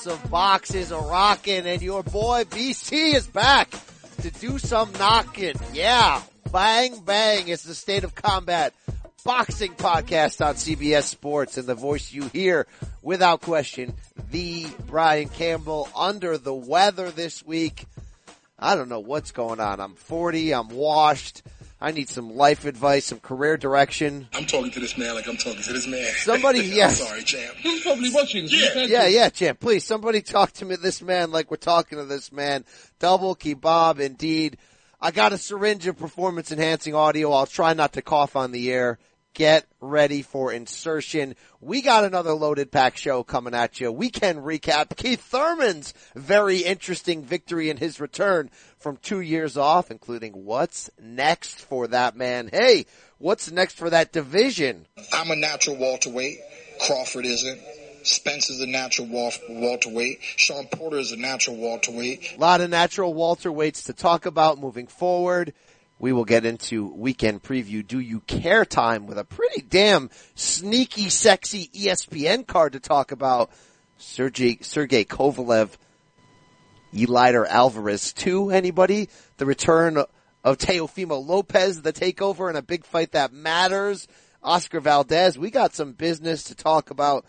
House 0.00 0.06
of 0.06 0.30
boxes 0.30 0.92
are 0.92 1.10
rocking 1.10 1.66
and 1.66 1.82
your 1.82 2.02
boy 2.02 2.44
BC 2.44 3.12
is 3.12 3.26
back 3.26 3.70
to 4.22 4.30
do 4.30 4.58
some 4.58 4.90
knocking. 4.92 5.56
Yeah. 5.74 6.22
Bang 6.50 7.00
bang. 7.00 7.48
It's 7.48 7.64
the 7.64 7.74
state 7.74 8.04
of 8.04 8.14
combat 8.14 8.72
boxing 9.24 9.74
podcast 9.74 10.42
on 10.44 10.54
CBS 10.54 11.02
Sports 11.02 11.58
and 11.58 11.66
the 11.66 11.74
voice 11.74 12.14
you 12.14 12.28
hear 12.28 12.66
without 13.02 13.42
question, 13.42 13.92
the 14.30 14.68
Brian 14.86 15.28
Campbell 15.28 15.86
under 15.94 16.38
the 16.38 16.54
weather 16.54 17.10
this 17.10 17.44
week. 17.44 17.84
I 18.58 18.76
don't 18.76 18.88
know 18.88 19.00
what's 19.00 19.32
going 19.32 19.60
on. 19.60 19.80
I'm 19.80 19.96
40. 19.96 20.54
I'm 20.54 20.68
washed. 20.68 21.42
I 21.80 21.92
need 21.92 22.10
some 22.10 22.36
life 22.36 22.66
advice, 22.66 23.06
some 23.06 23.20
career 23.20 23.56
direction. 23.56 24.28
I'm 24.34 24.44
talking 24.44 24.70
to 24.72 24.80
this 24.80 24.98
man 24.98 25.14
like 25.14 25.26
I'm 25.26 25.38
talking 25.38 25.62
to 25.62 25.72
this 25.72 25.86
man. 25.86 26.04
Somebody, 26.16 26.60
yes. 26.64 27.00
I'm 27.00 27.06
sorry, 27.06 27.22
champ. 27.22 27.56
He's 27.56 27.82
probably 27.82 28.10
watching. 28.12 28.46
Yeah. 28.48 28.84
Yeah, 28.84 29.06
yeah, 29.06 29.28
champ. 29.30 29.60
Please, 29.60 29.84
somebody 29.84 30.20
talk 30.20 30.52
to 30.54 30.66
me, 30.66 30.76
this 30.76 31.00
man, 31.00 31.30
like 31.30 31.50
we're 31.50 31.56
talking 31.56 31.96
to 31.98 32.04
this 32.04 32.32
man. 32.32 32.64
Double 32.98 33.34
kebab, 33.34 33.98
indeed. 33.98 34.58
I 35.00 35.10
got 35.10 35.32
a 35.32 35.38
syringe 35.38 35.86
of 35.86 35.96
performance 35.96 36.52
enhancing 36.52 36.94
audio. 36.94 37.32
I'll 37.32 37.46
try 37.46 37.72
not 37.72 37.94
to 37.94 38.02
cough 38.02 38.36
on 38.36 38.52
the 38.52 38.70
air. 38.70 38.98
Get 39.34 39.66
ready 39.80 40.22
for 40.22 40.52
insertion. 40.52 41.36
We 41.60 41.82
got 41.82 42.04
another 42.04 42.32
loaded 42.32 42.72
pack 42.72 42.96
show 42.96 43.22
coming 43.22 43.54
at 43.54 43.80
you. 43.80 43.92
We 43.92 44.10
can 44.10 44.38
recap 44.38 44.96
Keith 44.96 45.22
Thurman's 45.22 45.94
very 46.16 46.58
interesting 46.58 47.22
victory 47.22 47.70
in 47.70 47.76
his 47.76 48.00
return 48.00 48.50
from 48.78 48.96
two 48.96 49.20
years 49.20 49.56
off, 49.56 49.90
including 49.90 50.32
what's 50.32 50.90
next 51.00 51.60
for 51.60 51.86
that 51.88 52.16
man. 52.16 52.50
Hey, 52.52 52.86
what's 53.18 53.52
next 53.52 53.76
for 53.78 53.88
that 53.90 54.12
division? 54.12 54.86
I'm 55.12 55.30
a 55.30 55.36
natural 55.36 55.76
welterweight. 55.76 56.38
Crawford 56.80 57.24
isn't. 57.24 57.60
Spence 58.02 58.50
is 58.50 58.60
a 58.60 58.66
natural 58.66 59.08
welterweight. 59.08 60.18
Sean 60.22 60.66
Porter 60.66 60.98
is 60.98 61.12
a 61.12 61.16
natural 61.16 61.56
welterweight. 61.56 62.34
A 62.36 62.40
lot 62.40 62.60
of 62.60 62.70
natural 62.70 63.14
welterweights 63.14 63.86
to 63.86 63.92
talk 63.92 64.26
about 64.26 64.58
moving 64.58 64.88
forward. 64.88 65.52
We 66.00 66.14
will 66.14 66.24
get 66.24 66.46
into 66.46 66.86
weekend 66.86 67.42
preview. 67.42 67.86
Do 67.86 68.00
you 68.00 68.20
care 68.20 68.64
time 68.64 69.06
with 69.06 69.18
a 69.18 69.24
pretty 69.24 69.60
damn 69.60 70.08
sneaky, 70.34 71.10
sexy 71.10 71.68
ESPN 71.74 72.46
card 72.46 72.72
to 72.72 72.80
talk 72.80 73.12
about? 73.12 73.50
Sergey, 73.98 74.58
Sergey 74.62 75.04
Kovalev, 75.04 75.68
Eleider 76.94 77.46
Alvarez 77.46 78.14
2. 78.14 78.50
Anybody? 78.50 79.10
The 79.36 79.44
return 79.44 79.98
of 80.42 80.56
Teofimo 80.56 81.24
Lopez, 81.24 81.82
the 81.82 81.92
takeover 81.92 82.48
and 82.48 82.56
a 82.56 82.62
big 82.62 82.86
fight 82.86 83.12
that 83.12 83.34
matters. 83.34 84.08
Oscar 84.42 84.80
Valdez. 84.80 85.38
We 85.38 85.50
got 85.50 85.74
some 85.74 85.92
business 85.92 86.44
to 86.44 86.54
talk 86.54 86.88
about. 86.88 87.26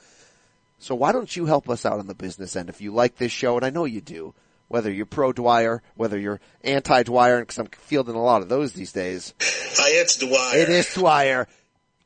So 0.80 0.95
why 0.95 1.11
don't 1.11 1.35
you 1.35 1.45
help 1.45 1.69
us 1.69 1.85
out 1.85 2.00
on 2.00 2.08
the 2.08 2.16
business 2.16 2.56
end 2.56 2.69
if 2.69 2.80
you 2.80 2.94
like 2.94 3.17
this 3.17 3.33
show, 3.33 3.58
and 3.58 3.66
I 3.66 3.69
know 3.69 3.83
you 3.83 4.00
do. 4.00 4.33
Whether 4.72 4.89
you're 4.89 5.05
pro 5.05 5.33
Dwyer, 5.33 5.83
whether 5.95 6.17
you're 6.17 6.39
anti 6.64 7.03
Dwyer, 7.03 7.41
because 7.41 7.58
I'm 7.58 7.67
fielding 7.67 8.16
a 8.16 8.23
lot 8.23 8.41
of 8.41 8.47
those 8.47 8.72
these 8.72 8.94
days. 8.94 9.33
Hi, 9.41 9.89
it's 10.00 10.16
Dwyer. 10.16 10.61
It 10.61 10.69
is 10.69 10.94
Dwyer. 10.94 11.50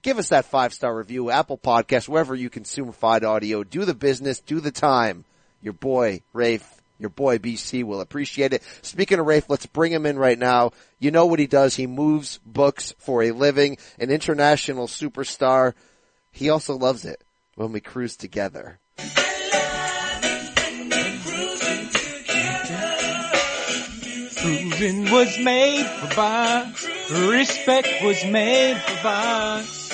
Give 0.02 0.18
us 0.18 0.30
that 0.30 0.46
five 0.46 0.74
star 0.74 0.98
review, 0.98 1.30
Apple 1.30 1.60
Podcast, 1.60 2.10
wherever 2.10 2.34
you 2.34 2.50
consume 2.50 2.92
Fied 2.92 3.24
Audio. 3.24 3.64
Do 3.64 3.86
the 3.86 3.94
business, 3.94 4.40
do 4.40 4.60
the 4.60 4.72
time. 4.72 5.26
Your 5.62 5.74
boy 5.74 6.22
Rafe, 6.34 6.82
your 6.98 7.12
boy 7.12 7.38
BC 7.38 7.84
will 7.84 8.02
appreciate 8.02 8.52
it. 8.52 8.64
Speaking 8.82 9.20
of 9.20 9.28
Rafe, 9.28 9.48
let's 9.48 9.68
bring 9.68 9.92
him 9.92 10.08
in 10.08 10.18
right 10.18 10.40
now. 10.40 10.72
You 10.98 11.12
know 11.12 11.28
what 11.28 11.38
he 11.38 11.46
does. 11.46 11.76
He 11.76 11.86
moves 11.86 12.40
books 12.48 12.96
for 12.98 13.22
a 13.22 13.32
living, 13.32 13.78
an 14.00 14.10
international 14.10 14.88
superstar. 14.88 15.76
He 16.32 16.50
also 16.50 16.76
loves 16.76 17.06
it 17.06 17.24
when 17.54 17.72
we 17.72 17.80
cruise 17.80 18.16
together. 18.16 18.80
Cruising 24.76 25.10
was 25.10 25.38
made 25.40 25.86
for 25.86 26.16
box. 26.16 26.86
Respect 27.10 28.04
was 28.04 28.26
made 28.26 28.76
for 28.76 29.04
box. 29.04 29.90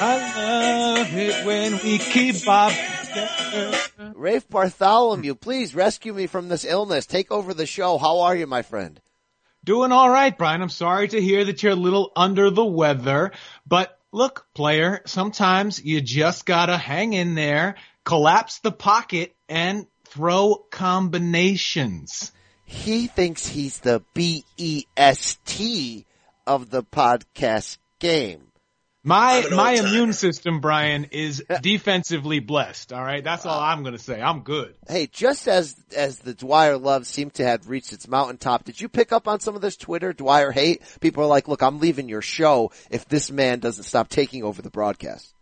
I 0.00 0.98
love 1.00 1.08
it 1.12 1.44
when 1.44 1.72
we 1.82 1.98
keep 1.98 2.44
Bob 2.44 2.72
together. 2.72 4.12
Rafe 4.14 4.48
Bartholomew, 4.48 5.34
please 5.34 5.74
rescue 5.74 6.14
me 6.14 6.28
from 6.28 6.48
this 6.48 6.64
illness. 6.64 7.06
Take 7.06 7.32
over 7.32 7.52
the 7.52 7.66
show. 7.66 7.98
How 7.98 8.20
are 8.20 8.36
you, 8.36 8.46
my 8.46 8.62
friend? 8.62 9.00
Doing 9.64 9.90
all 9.90 10.08
right, 10.08 10.36
Brian. 10.36 10.62
I'm 10.62 10.68
sorry 10.68 11.08
to 11.08 11.20
hear 11.20 11.44
that 11.44 11.64
you're 11.64 11.72
a 11.72 11.76
little 11.76 12.12
under 12.14 12.50
the 12.50 12.64
weather, 12.64 13.32
but 13.66 13.98
look, 14.12 14.46
player, 14.54 15.02
sometimes 15.06 15.84
you 15.84 16.00
just 16.00 16.46
gotta 16.46 16.76
hang 16.76 17.12
in 17.12 17.34
there, 17.34 17.74
collapse 18.04 18.60
the 18.60 18.70
pocket, 18.70 19.34
and 19.48 19.88
throw 20.04 20.64
combinations. 20.70 22.30
He 22.66 23.06
thinks 23.06 23.46
he's 23.46 23.78
the 23.78 24.02
B-E-S-T 24.12 26.04
of 26.46 26.70
the 26.70 26.82
podcast 26.82 27.78
game. 28.00 28.42
My 29.04 29.46
my 29.52 29.74
old-timer. 29.74 29.88
immune 29.88 30.12
system, 30.12 30.58
Brian, 30.60 31.04
is 31.12 31.40
defensively 31.62 32.40
blessed. 32.40 32.92
All 32.92 33.04
right, 33.04 33.22
that's 33.22 33.46
all 33.46 33.60
I'm 33.60 33.84
gonna 33.84 33.98
say. 33.98 34.20
I'm 34.20 34.40
good. 34.40 34.74
Hey, 34.88 35.06
just 35.06 35.46
as 35.46 35.76
as 35.96 36.18
the 36.18 36.34
Dwyer 36.34 36.76
love 36.76 37.06
seemed 37.06 37.34
to 37.34 37.44
have 37.44 37.68
reached 37.68 37.92
its 37.92 38.08
mountaintop, 38.08 38.64
did 38.64 38.80
you 38.80 38.88
pick 38.88 39.12
up 39.12 39.28
on 39.28 39.38
some 39.38 39.54
of 39.54 39.60
this 39.62 39.76
Twitter 39.76 40.12
Dwyer 40.12 40.50
hate? 40.50 40.82
People 41.00 41.22
are 41.22 41.28
like, 41.28 41.46
"Look, 41.46 41.62
I'm 41.62 41.78
leaving 41.78 42.08
your 42.08 42.20
show 42.20 42.72
if 42.90 43.06
this 43.06 43.30
man 43.30 43.60
doesn't 43.60 43.84
stop 43.84 44.08
taking 44.08 44.42
over 44.42 44.60
the 44.60 44.70
broadcast." 44.70 45.35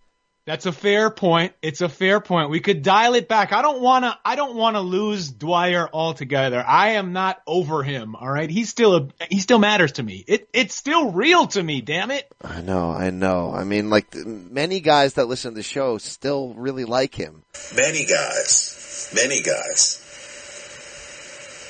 That's 0.47 0.67
a 0.67 0.73
fair 0.73 1.09
point. 1.11 1.55
It's 1.63 1.81
a 1.81 1.89
fair 1.89 2.21
point. 2.21 2.51
We 2.51 2.61
could 2.61 2.83
dial 2.83 3.15
it 3.15 3.29
back. 3.29 3.53
I 3.53 3.63
don't 3.63 3.81
wanna, 3.81 4.19
I 4.25 4.37
don't 4.37 4.57
wanna 4.57 4.83
lose 4.83 5.31
Dwyer 5.31 5.89
altogether. 5.91 6.63
I 6.67 6.91
am 6.91 7.15
not 7.15 7.41
over 7.47 7.83
him. 7.83 8.15
All 8.15 8.31
right. 8.31 8.51
He's 8.51 8.69
still 8.69 8.97
a, 8.97 9.09
he 9.31 9.41
still 9.41 9.59
matters 9.59 9.93
to 9.93 10.03
me. 10.03 10.23
It, 10.27 10.49
it's 10.53 10.75
still 10.75 11.13
real 11.13 11.47
to 11.49 11.63
me. 11.63 11.81
Damn 11.81 12.11
it. 12.11 12.31
I 12.43 12.61
know, 12.61 12.91
I 12.91 13.09
know. 13.09 13.53
I 13.55 13.65
mean, 13.65 13.89
like 13.89 14.15
many 14.15 14.81
guys 14.81 15.15
that 15.15 15.27
listen 15.27 15.53
to 15.53 15.57
the 15.57 15.63
show 15.63 15.97
still 15.97 16.53
really 16.55 16.85
like 16.85 17.15
him. 17.15 17.43
Many 17.75 18.05
guys. 18.05 19.11
Many 19.15 19.41
guys. 19.41 20.04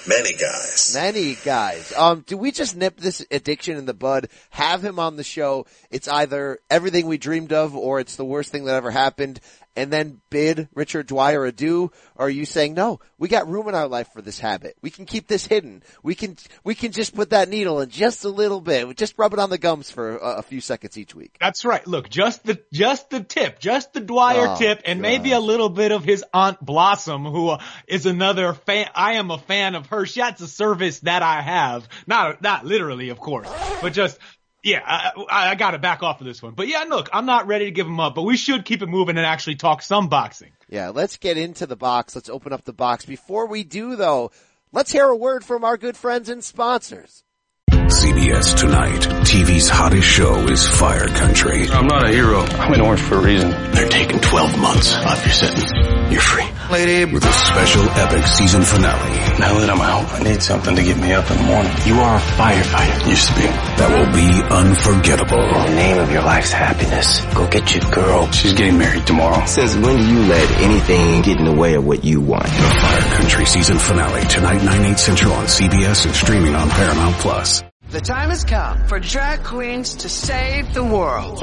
Many 0.07 0.35
guys. 0.35 0.93
Many 0.95 1.37
guys. 1.45 1.93
Um, 1.97 2.25
do 2.27 2.37
we 2.37 2.53
just 2.53 2.77
nip 2.77 2.99
this 2.99 3.25
addiction 3.31 3.79
in 3.79 3.87
the 3.87 3.95
bud? 3.95 4.29
Have 4.51 4.85
him 4.85 4.99
on 4.99 5.17
the 5.17 5.25
show. 5.25 5.67
It's 5.91 6.09
either 6.09 6.59
everything 6.71 7.07
we 7.07 7.17
dreamed 7.17 7.53
of 7.53 7.75
or 7.75 8.01
it's 8.01 8.17
the 8.17 8.25
worst 8.25 8.53
thing 8.53 8.67
that 8.67 8.75
ever 8.75 8.91
happened. 8.91 9.41
And 9.77 9.93
then 9.93 10.21
bid 10.31 10.69
Richard 10.75 11.09
Dwyer 11.09 11.45
adieu? 11.45 11.91
Or 12.15 12.27
are 12.27 12.31
you 12.31 12.45
saying, 12.45 12.75
no, 12.75 13.01
we 13.19 13.29
got 13.29 13.49
room 13.49 13.69
in 13.69 13.75
our 13.75 13.89
life 13.89 14.09
for 14.13 14.23
this 14.23 14.39
habit. 14.39 14.77
We 14.83 14.91
can 14.91 15.05
keep 15.05 15.27
this 15.27 15.47
hidden. 15.47 15.83
We 16.03 16.15
can, 16.15 16.37
we 16.63 16.75
can 16.77 16.93
just 16.93 17.15
put 17.15 17.31
that 17.31 17.49
needle 17.49 17.81
in 17.81 17.89
just 17.89 18.25
a 18.25 18.29
little 18.29 18.61
bit. 18.61 18.97
Just 18.97 19.19
rub 19.19 19.33
it 19.33 19.41
on 19.41 19.51
the 19.51 19.59
gums 19.59 19.91
for 19.91 20.17
a, 20.17 20.39
a 20.39 20.43
few 20.43 20.61
seconds 20.61 20.97
each 20.97 21.15
week. 21.15 21.37
That's 21.41 21.65
right. 21.65 21.85
Look, 21.87 22.09
just 22.09 22.45
the, 22.45 22.61
just 22.73 23.11
the 23.11 23.21
tip, 23.21 23.59
just 23.59 23.93
the 23.93 24.01
Dwyer 24.01 24.49
Oh, 24.51 24.57
tip 24.57 24.83
and 24.85 25.01
maybe 25.01 25.33
a 25.33 25.41
little 25.41 25.69
bit 25.69 25.91
of 25.91 26.05
his 26.05 26.25
Aunt 26.33 26.65
Blossom, 26.65 27.25
who 27.25 27.49
uh, 27.49 27.63
is 27.89 28.07
another 28.07 28.55
fan. 28.55 28.89
I 28.95 29.15
am 29.15 29.31
a 29.31 29.39
fan 29.39 29.75
of 29.75 29.87
her. 29.87 30.07
She, 30.07 30.21
That's 30.21 30.41
a 30.41 30.49
service 30.49 31.01
that 31.01 31.23
I 31.23 31.41
have. 31.43 31.89
Not, 32.07 32.43
not 32.43 32.65
literally, 32.65 33.09
of 33.09 33.19
course, 33.19 33.49
but 33.83 33.93
just, 33.93 34.19
yeah, 34.65 34.81
I, 34.85 35.11
I, 35.31 35.51
I 35.51 35.55
gotta 35.55 35.79
back 35.79 36.03
off 36.03 36.21
of 36.21 36.27
this 36.27 36.43
one. 36.43 36.55
But 36.55 36.69
yeah, 36.69 36.85
look, 36.89 37.11
I'm 37.13 37.27
not 37.27 37.47
ready 37.47 37.67
to 37.67 37.71
give 37.71 37.87
him 37.87 38.01
up, 38.01 38.15
but 38.15 38.23
we 38.23 38.37
should 38.37 38.65
keep 38.65 38.83
it 38.83 38.89
moving 38.89 39.17
and 39.17 39.27
actually 39.27 39.57
talk 39.57 39.83
some 39.83 40.09
boxing. 40.09 40.53
Yeah, 40.69 40.89
let's 40.89 41.19
get 41.19 41.37
into 41.37 41.67
the 41.67 41.77
box. 41.77 42.15
Let's 42.15 42.31
open 42.31 42.53
up 42.53 42.65
the 42.65 42.73
box. 42.73 43.05
Before 43.05 43.47
we 43.47 43.63
do 43.63 43.95
though, 43.95 44.31
let's 44.73 44.91
hear 44.91 45.07
a 45.07 45.17
word 45.17 45.45
from 45.45 45.65
our 45.65 45.77
good 45.77 45.97
friends 45.97 46.29
and 46.31 46.43
sponsors. 46.43 47.23
CBS 47.71 48.59
Tonight. 48.59 49.01
TV's 49.25 49.69
hottest 49.69 50.09
show 50.09 50.49
is 50.49 50.67
Fire 50.67 51.09
Country. 51.09 51.69
I'm 51.69 51.87
not 51.87 52.09
a 52.09 52.13
hero. 52.13 52.41
I'm 52.41 52.73
in 52.73 52.81
orange 52.81 53.01
for 53.01 53.17
a 53.17 53.23
reason. 53.23 53.51
They're 53.51 53.89
taking 53.89 54.21
12 54.21 54.59
months 54.59 54.95
off 54.95 55.25
your 55.25 55.35
sentence. 55.35 55.71
You're 56.11 56.21
free. 56.21 56.54
Lady. 56.71 57.13
With 57.13 57.25
a 57.25 57.33
special 57.33 57.83
epic 57.91 58.27
season 58.27 58.63
finale. 58.63 59.39
Now 59.39 59.59
that 59.59 59.71
I'm 59.71 59.81
out, 59.81 60.11
I 60.13 60.23
need 60.23 60.43
something 60.43 60.75
to 60.77 60.83
get 60.83 60.97
me 60.99 61.13
up 61.13 61.31
in 61.31 61.37
the 61.39 61.45
morning. 61.45 61.73
You 61.85 61.95
are 62.01 62.17
a 62.17 62.21
firefighter. 62.21 63.09
Used 63.09 63.29
to 63.29 63.35
be. 63.35 63.47
That 63.79 63.91
will 63.93 64.13
be 64.13 64.31
unforgettable. 64.49 65.41
In 65.41 65.71
the 65.71 65.77
name 65.77 65.99
of 65.99 66.11
your 66.11 66.23
life's 66.23 66.53
happiness, 66.53 67.25
go 67.35 67.47
get 67.49 67.75
your 67.75 67.85
girl. 67.91 68.31
She's 68.33 68.55
getting 68.55 68.79
married 68.79 69.07
tomorrow. 69.07 69.45
Since 69.47 69.77
when 69.77 69.97
do 69.97 70.05
you 70.05 70.21
let 70.27 70.51
anything 70.63 71.23
get 71.23 71.39
in 71.39 71.45
the 71.45 71.55
way 71.55 71.75
of 71.75 71.87
what 71.87 72.05
you 72.05 72.21
want? 72.21 72.47
The 72.47 72.51
Fire 72.51 73.17
Country 73.19 73.47
season 73.47 73.79
finale 73.79 74.27
tonight 74.29 74.63
9, 74.65 74.85
8 74.93 74.99
central 74.99 75.33
on 75.33 75.47
CBS 75.47 76.07
and 76.07 76.15
streaming 76.15 76.55
on 76.55 76.69
Paramount 76.71 77.17
Plus. 77.17 77.63
The 77.91 78.01
time 78.01 78.31
has 78.31 78.45
come 78.45 78.87
for 78.89 78.99
drag 78.99 79.45
queens 79.45 79.95
to 79.97 80.09
save 80.09 80.75
the 80.75 80.83
world. 80.83 81.41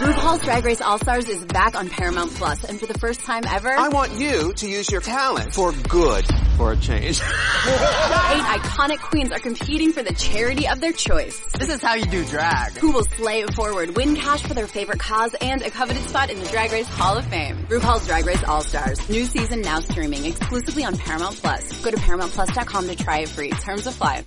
RuPaul's 0.00 0.42
Drag 0.42 0.64
Race 0.64 0.80
All-Stars 0.80 1.28
is 1.28 1.44
back 1.44 1.74
on 1.74 1.90
Paramount 1.90 2.30
Plus, 2.30 2.64
and 2.64 2.80
for 2.80 2.86
the 2.86 2.98
first 2.98 3.20
time 3.20 3.42
ever, 3.46 3.68
I 3.68 3.88
want 3.88 4.12
you 4.12 4.54
to 4.54 4.66
use 4.66 4.90
your 4.90 5.02
talent 5.02 5.52
for 5.52 5.72
good 5.72 6.24
for 6.56 6.72
a 6.72 6.76
change. 6.78 7.20
eight 7.20 8.46
iconic 8.48 8.98
queens 9.00 9.30
are 9.30 9.38
competing 9.38 9.92
for 9.92 10.02
the 10.02 10.14
charity 10.14 10.66
of 10.66 10.80
their 10.80 10.92
choice. 10.92 11.38
this 11.58 11.68
is 11.68 11.82
how 11.82 11.96
you 11.96 12.06
do 12.06 12.24
drag. 12.24 12.72
Who 12.78 12.92
will 12.92 13.04
slay 13.04 13.40
it 13.42 13.52
forward, 13.52 13.94
win 13.94 14.16
cash 14.16 14.42
for 14.42 14.54
their 14.54 14.66
favorite 14.66 15.00
cause, 15.00 15.34
and 15.38 15.60
a 15.60 15.70
coveted 15.70 16.08
spot 16.08 16.30
in 16.30 16.38
the 16.38 16.48
Drag 16.48 16.72
Race 16.72 16.88
Hall 16.88 17.18
of 17.18 17.26
Fame. 17.26 17.66
RuPaul's 17.68 18.06
Drag 18.06 18.24
Race 18.24 18.42
All-Stars. 18.44 19.06
New 19.10 19.26
season 19.26 19.60
now 19.60 19.80
streaming 19.80 20.24
exclusively 20.24 20.82
on 20.82 20.96
Paramount 20.96 21.36
Plus. 21.36 21.84
Go 21.84 21.90
to 21.90 21.98
ParamountPlus.com 21.98 22.88
to 22.88 22.96
try 22.96 23.18
it 23.18 23.28
free. 23.28 23.50
Terms 23.50 23.86
apply. 23.86 24.24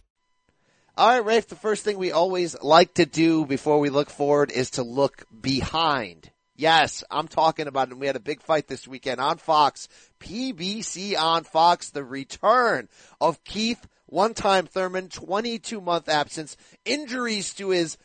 All 0.95 1.07
right, 1.07 1.25
Rafe, 1.25 1.47
the 1.47 1.55
first 1.55 1.83
thing 1.83 1.97
we 1.97 2.11
always 2.11 2.55
like 2.61 2.93
to 2.95 3.07
do 3.07 3.47
before 3.47 3.79
we 3.79 3.89
look 3.89 4.11
forward 4.11 4.51
is 4.51 4.69
to 4.71 4.83
look 4.83 5.23
behind. 5.43 6.31
Yes, 6.55 7.03
I'm 7.11 7.27
talking 7.27 7.67
about 7.67 7.91
it. 7.91 7.97
We 7.99 8.07
had 8.07 8.15
a 8.15 8.21
big 8.21 8.41
fight 8.41 8.67
this 8.67 8.87
weekend 8.87 9.19
on 9.19 9.37
Fox, 9.37 9.87
PBC 10.19 11.15
on 11.15 11.43
Fox, 11.43 11.91
the 11.91 12.03
return 12.03 12.89
of 13.21 13.43
Keith, 13.43 13.87
one-time 14.07 14.65
Thurman, 14.65 15.09
22 15.09 15.81
month 15.81 16.09
absence, 16.09 16.57
injuries 16.85 17.53
to 17.55 17.69
his 17.69 17.97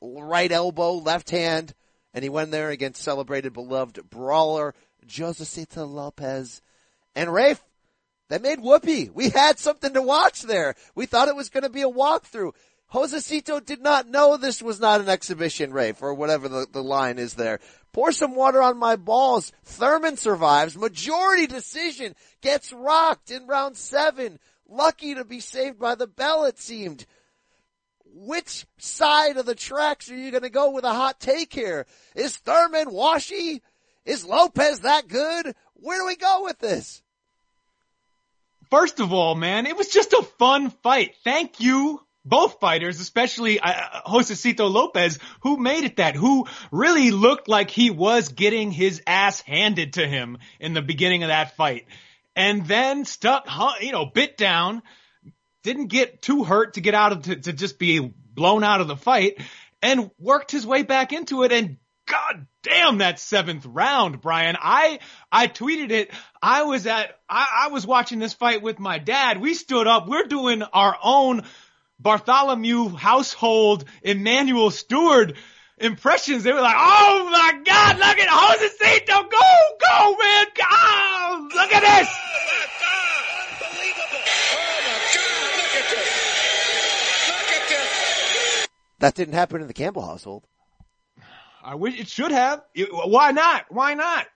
right 0.00 0.52
elbow, 0.52 0.92
left 0.92 1.30
hand, 1.30 1.74
and 2.12 2.22
he 2.22 2.28
went 2.28 2.50
there 2.50 2.70
against 2.70 3.02
celebrated 3.02 3.52
beloved 3.52 4.10
brawler, 4.10 4.74
Josecito 5.06 5.90
Lopez. 5.90 6.60
And 7.14 7.32
Rafe, 7.32 7.62
that 8.28 8.42
made 8.42 8.60
whoopee. 8.60 9.10
We 9.14 9.30
had 9.30 9.58
something 9.58 9.94
to 9.94 10.02
watch 10.02 10.42
there. 10.42 10.74
We 10.94 11.06
thought 11.06 11.28
it 11.28 11.36
was 11.36 11.48
going 11.48 11.62
to 11.62 11.70
be 11.70 11.82
a 11.82 11.88
walkthrough. 11.88 12.52
Josecito 12.94 13.58
did 13.58 13.82
not 13.82 14.08
know 14.08 14.36
this 14.36 14.62
was 14.62 14.78
not 14.78 15.00
an 15.00 15.08
exhibition, 15.08 15.72
Rafe, 15.72 16.00
or 16.00 16.14
whatever 16.14 16.48
the, 16.48 16.64
the 16.70 16.82
line 16.82 17.18
is 17.18 17.34
there. 17.34 17.58
Pour 17.92 18.12
some 18.12 18.36
water 18.36 18.62
on 18.62 18.78
my 18.78 18.94
balls. 18.94 19.50
Thurman 19.64 20.16
survives. 20.16 20.76
Majority 20.76 21.48
decision 21.48 22.14
gets 22.40 22.72
rocked 22.72 23.32
in 23.32 23.48
round 23.48 23.76
seven. 23.76 24.38
Lucky 24.68 25.16
to 25.16 25.24
be 25.24 25.40
saved 25.40 25.76
by 25.76 25.96
the 25.96 26.06
bell, 26.06 26.44
it 26.44 26.60
seemed. 26.60 27.04
Which 28.04 28.64
side 28.78 29.38
of 29.38 29.46
the 29.46 29.56
tracks 29.56 30.08
are 30.08 30.16
you 30.16 30.30
going 30.30 30.44
to 30.44 30.48
go 30.48 30.70
with 30.70 30.84
a 30.84 30.94
hot 30.94 31.18
take 31.18 31.52
here? 31.52 31.86
Is 32.14 32.36
Thurman 32.36 32.92
washy? 32.92 33.60
Is 34.04 34.24
Lopez 34.24 34.80
that 34.80 35.08
good? 35.08 35.56
Where 35.74 35.98
do 35.98 36.06
we 36.06 36.14
go 36.14 36.44
with 36.44 36.60
this? 36.60 37.02
First 38.70 39.00
of 39.00 39.12
all, 39.12 39.34
man, 39.34 39.66
it 39.66 39.76
was 39.76 39.88
just 39.88 40.12
a 40.12 40.22
fun 40.38 40.70
fight. 40.70 41.16
Thank 41.24 41.58
you, 41.58 42.03
both 42.24 42.60
fighters, 42.60 43.00
especially 43.00 43.60
uh, 43.60 44.00
Josecito 44.06 44.70
Lopez, 44.70 45.18
who 45.40 45.56
made 45.56 45.84
it 45.84 45.96
that, 45.96 46.16
who 46.16 46.46
really 46.70 47.10
looked 47.10 47.48
like 47.48 47.70
he 47.70 47.90
was 47.90 48.28
getting 48.28 48.70
his 48.70 49.02
ass 49.06 49.40
handed 49.42 49.94
to 49.94 50.06
him 50.06 50.38
in 50.58 50.72
the 50.74 50.82
beginning 50.82 51.22
of 51.22 51.28
that 51.28 51.56
fight. 51.56 51.86
And 52.36 52.66
then 52.66 53.04
stuck, 53.04 53.46
you 53.80 53.92
know, 53.92 54.06
bit 54.06 54.36
down, 54.36 54.82
didn't 55.62 55.86
get 55.86 56.22
too 56.22 56.44
hurt 56.44 56.74
to 56.74 56.80
get 56.80 56.94
out 56.94 57.12
of, 57.12 57.22
to, 57.22 57.36
to 57.36 57.52
just 57.52 57.78
be 57.78 58.00
blown 58.00 58.64
out 58.64 58.80
of 58.80 58.88
the 58.88 58.96
fight, 58.96 59.40
and 59.82 60.10
worked 60.18 60.50
his 60.50 60.66
way 60.66 60.82
back 60.82 61.12
into 61.12 61.42
it 61.42 61.52
and 61.52 61.76
God 62.06 62.46
damn 62.62 62.98
that 62.98 63.18
seventh 63.18 63.64
round, 63.64 64.20
Brian. 64.20 64.56
I, 64.60 64.98
I 65.32 65.46
tweeted 65.46 65.90
it. 65.90 66.10
I 66.42 66.64
was 66.64 66.86
at, 66.86 67.18
I, 67.28 67.64
I, 67.64 67.68
was 67.68 67.86
watching 67.86 68.18
this 68.18 68.34
fight 68.34 68.60
with 68.60 68.78
my 68.78 68.98
dad. 68.98 69.40
We 69.40 69.54
stood 69.54 69.86
up. 69.86 70.06
We're 70.06 70.26
doing 70.26 70.62
our 70.62 70.96
own 71.02 71.44
Bartholomew 71.98 72.88
household 72.90 73.84
Emanuel 74.02 74.70
Steward 74.70 75.36
impressions. 75.78 76.44
They 76.44 76.52
were 76.52 76.60
like, 76.60 76.76
oh 76.76 77.28
my 77.30 77.60
God, 77.64 77.96
look 77.98 78.18
at 78.18 78.28
Josecito. 78.28 79.30
Go, 79.30 79.40
go, 79.80 80.16
man. 80.22 80.46
Go. 80.56 81.48
Look 81.54 81.72
at 81.72 81.82
this. 81.82 82.18
That 89.00 89.14
didn't 89.14 89.34
happen 89.34 89.60
in 89.60 89.66
the 89.66 89.74
Campbell 89.74 90.06
household. 90.06 90.46
I 91.62 91.74
wish 91.74 92.00
it 92.00 92.08
should 92.08 92.30
have. 92.30 92.62
It, 92.74 92.88
why 92.90 93.32
not? 93.32 93.66
Why 93.68 93.94
not? 93.94 94.26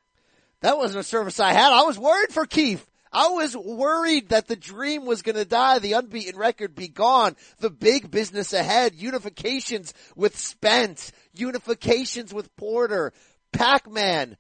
That 0.61 0.77
wasn't 0.77 1.01
a 1.01 1.05
service 1.05 1.41
I 1.41 1.53
had. 1.53 1.73
I 1.73 1.83
was 1.83 1.99
worried 1.99 2.33
for 2.33 2.45
Keith. 2.45 2.87
I 3.13 3.29
was 3.29 3.57
worried 3.57 4.31
that 4.31 4.49
the 4.49 4.57
dream 4.57 5.07
was 5.07 5.23
going 5.23 5.37
to 5.37 5.45
die, 5.45 5.79
the 5.79 5.95
unbeaten 5.95 6.39
record 6.39 6.75
be 6.75 6.89
gone, 6.89 7.37
the 7.59 7.71
big 7.71 8.11
business 8.11 8.53
ahead, 8.53 8.97
unifications 8.97 9.93
with 10.17 10.37
Spence, 10.39 11.13
unifications 11.37 12.33
with 12.33 12.55
Porter, 12.57 13.13
Pac-Man, 13.53 14.37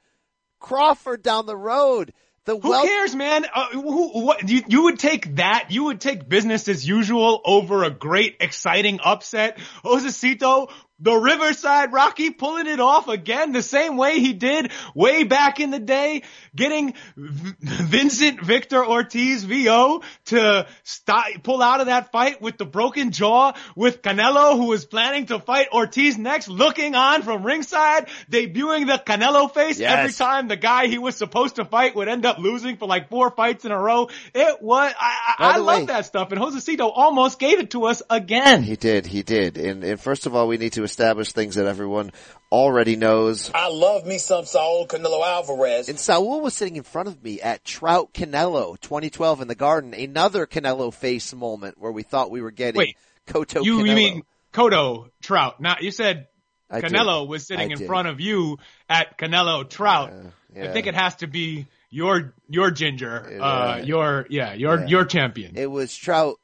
Crawford 0.60 1.22
down 1.22 1.46
the 1.46 1.56
road. 1.56 2.12
The 2.44 2.58
who 2.58 2.70
well- 2.70 2.84
cares, 2.84 3.14
man? 3.14 3.44
Uh, 3.54 3.68
who, 3.72 4.24
what, 4.24 4.48
you, 4.48 4.62
you 4.68 4.84
would 4.84 4.98
take 4.98 5.36
that? 5.36 5.66
You 5.70 5.84
would 5.84 6.00
take 6.00 6.28
business 6.28 6.66
as 6.68 6.86
usual 6.86 7.42
over 7.44 7.84
a 7.84 7.90
great, 7.90 8.36
exciting 8.40 9.00
upset? 9.04 9.58
Josecito 9.84 10.70
the 11.00 11.14
Riverside 11.14 11.92
Rocky 11.92 12.30
pulling 12.30 12.66
it 12.66 12.80
off 12.80 13.08
again 13.08 13.52
the 13.52 13.62
same 13.62 13.96
way 13.96 14.18
he 14.18 14.32
did 14.32 14.72
way 14.94 15.22
back 15.22 15.60
in 15.60 15.70
the 15.70 15.78
day, 15.78 16.22
getting 16.56 16.94
v- 17.16 17.54
Vincent 17.60 18.42
Victor 18.42 18.84
Ortiz 18.84 19.44
VO 19.44 20.02
to 20.26 20.66
stop, 20.82 21.26
pull 21.44 21.62
out 21.62 21.80
of 21.80 21.86
that 21.86 22.10
fight 22.10 22.42
with 22.42 22.58
the 22.58 22.64
broken 22.64 23.12
jaw 23.12 23.52
with 23.76 24.02
Canelo 24.02 24.56
who 24.56 24.66
was 24.66 24.84
planning 24.84 25.26
to 25.26 25.38
fight 25.38 25.68
Ortiz 25.72 26.18
next, 26.18 26.48
looking 26.48 26.96
on 26.96 27.22
from 27.22 27.44
ringside, 27.44 28.08
debuting 28.30 28.86
the 28.86 29.00
Canelo 29.04 29.52
face 29.52 29.78
yes. 29.78 29.92
every 29.92 30.12
time 30.12 30.48
the 30.48 30.56
guy 30.56 30.88
he 30.88 30.98
was 30.98 31.14
supposed 31.14 31.56
to 31.56 31.64
fight 31.64 31.94
would 31.94 32.08
end 32.08 32.26
up 32.26 32.38
losing 32.38 32.76
for 32.76 32.88
like 32.88 33.08
four 33.08 33.30
fights 33.30 33.64
in 33.64 33.70
a 33.70 33.78
row. 33.78 34.08
It 34.34 34.60
was, 34.60 34.92
I, 34.98 35.34
I, 35.38 35.54
I 35.54 35.56
love 35.58 35.86
that 35.86 36.06
stuff 36.06 36.32
and 36.32 36.40
Josecito 36.40 36.90
almost 36.92 37.38
gave 37.38 37.60
it 37.60 37.70
to 37.70 37.84
us 37.84 38.02
again. 38.10 38.64
He 38.64 38.74
did, 38.74 39.06
he 39.06 39.22
did. 39.22 39.58
And, 39.58 39.84
and 39.84 40.00
first 40.00 40.26
of 40.26 40.34
all, 40.34 40.48
we 40.48 40.56
need 40.56 40.72
to 40.72 40.87
establish 40.88 41.32
things 41.32 41.54
that 41.56 41.66
everyone 41.66 42.10
already 42.50 42.96
knows. 42.96 43.50
I 43.54 43.68
love 43.68 44.06
me 44.06 44.18
some 44.18 44.44
Saul 44.44 44.86
Canelo 44.86 45.24
Alvarez. 45.24 45.88
And 45.88 45.98
Saul 45.98 46.40
was 46.40 46.54
sitting 46.54 46.76
in 46.76 46.82
front 46.82 47.08
of 47.08 47.22
me 47.22 47.40
at 47.40 47.64
Trout 47.64 48.12
Canelo 48.14 48.80
2012 48.80 49.42
in 49.42 49.48
the 49.48 49.54
Garden, 49.54 49.94
another 49.94 50.46
Canelo 50.46 50.92
face 50.92 51.34
moment 51.34 51.78
where 51.78 51.92
we 51.92 52.02
thought 52.02 52.30
we 52.30 52.40
were 52.40 52.50
getting 52.50 52.78
Wait, 52.78 52.96
Cotto 53.26 53.64
you, 53.64 53.78
Canelo. 53.78 53.88
You 53.88 53.94
mean 53.94 54.22
Cotto 54.52 55.10
Trout? 55.22 55.60
Not 55.60 55.82
you 55.82 55.90
said 55.90 56.26
I 56.70 56.80
Canelo 56.80 57.22
did. 57.22 57.30
was 57.30 57.46
sitting 57.46 57.70
I 57.70 57.72
in 57.72 57.78
did. 57.78 57.86
front 57.86 58.08
of 58.08 58.20
you 58.20 58.58
at 58.88 59.18
Canelo 59.18 59.68
Trout. 59.68 60.12
yeah. 60.54 60.64
I 60.64 60.72
think 60.72 60.86
it 60.86 60.94
has 60.94 61.16
to 61.16 61.26
be 61.26 61.66
your 61.90 62.34
your 62.48 62.70
ginger, 62.70 63.40
uh, 63.40 63.80
your 63.82 64.26
yeah, 64.30 64.54
your 64.54 64.80
yeah. 64.80 64.86
your 64.86 65.04
champion. 65.04 65.56
It 65.56 65.70
was 65.70 65.94
Trout 65.94 66.38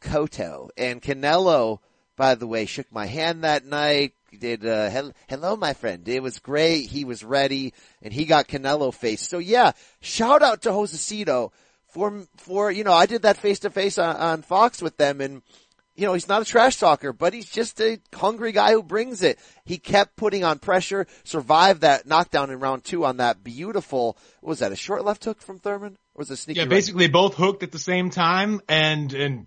Cotto 0.00 0.70
and 0.76 1.00
Canelo. 1.00 1.78
By 2.20 2.34
the 2.34 2.46
way, 2.46 2.66
shook 2.66 2.92
my 2.92 3.06
hand 3.06 3.44
that 3.44 3.64
night 3.64 4.12
did 4.38 4.66
uh, 4.66 4.90
hel- 4.90 5.14
hello 5.26 5.56
my 5.56 5.72
friend. 5.72 6.06
It 6.06 6.22
was 6.22 6.38
great. 6.38 6.82
He 6.90 7.06
was 7.06 7.24
ready 7.24 7.72
and 8.02 8.12
he 8.12 8.26
got 8.26 8.46
canelo 8.46 8.92
face. 8.92 9.26
So 9.26 9.38
yeah 9.38 9.72
shout 10.02 10.42
out 10.42 10.60
to 10.62 10.68
josecito 10.68 11.50
for 11.86 12.26
for 12.36 12.70
you 12.70 12.84
know 12.84 12.92
i 12.92 13.06
did 13.06 13.22
that 13.22 13.38
face 13.38 13.60
to 13.60 13.70
face 13.70 13.96
on 13.96 14.42
fox 14.42 14.82
with 14.82 14.98
them 14.98 15.22
and 15.22 15.40
you 15.96 16.06
know 16.06 16.12
he's 16.12 16.28
not 16.28 16.42
a 16.42 16.44
trash 16.44 16.76
talker 16.76 17.14
but 17.14 17.32
he's 17.32 17.48
just 17.48 17.80
a 17.80 17.98
hungry 18.14 18.52
guy 18.52 18.72
who 18.72 18.82
brings 18.82 19.22
it. 19.22 19.38
He 19.64 19.78
kept 19.78 20.16
putting 20.16 20.44
on 20.44 20.58
pressure 20.58 21.06
survived 21.24 21.80
that 21.80 22.06
knockdown 22.06 22.50
in 22.50 22.60
round 22.60 22.84
two 22.84 23.06
on 23.06 23.16
that 23.16 23.42
beautiful 23.42 24.18
was 24.42 24.58
that 24.58 24.72
a 24.72 24.76
short 24.76 25.06
left 25.06 25.24
hook 25.24 25.40
from 25.40 25.58
thurman? 25.58 25.96
Or 26.14 26.18
was 26.18 26.30
it 26.30 26.36
sneaky 26.36 26.60
yeah 26.60 26.66
basically 26.66 27.06
right? 27.06 27.12
both 27.14 27.34
hooked 27.36 27.62
at 27.62 27.72
the 27.72 27.78
same 27.78 28.10
time 28.10 28.60
and 28.68 29.14
and 29.14 29.46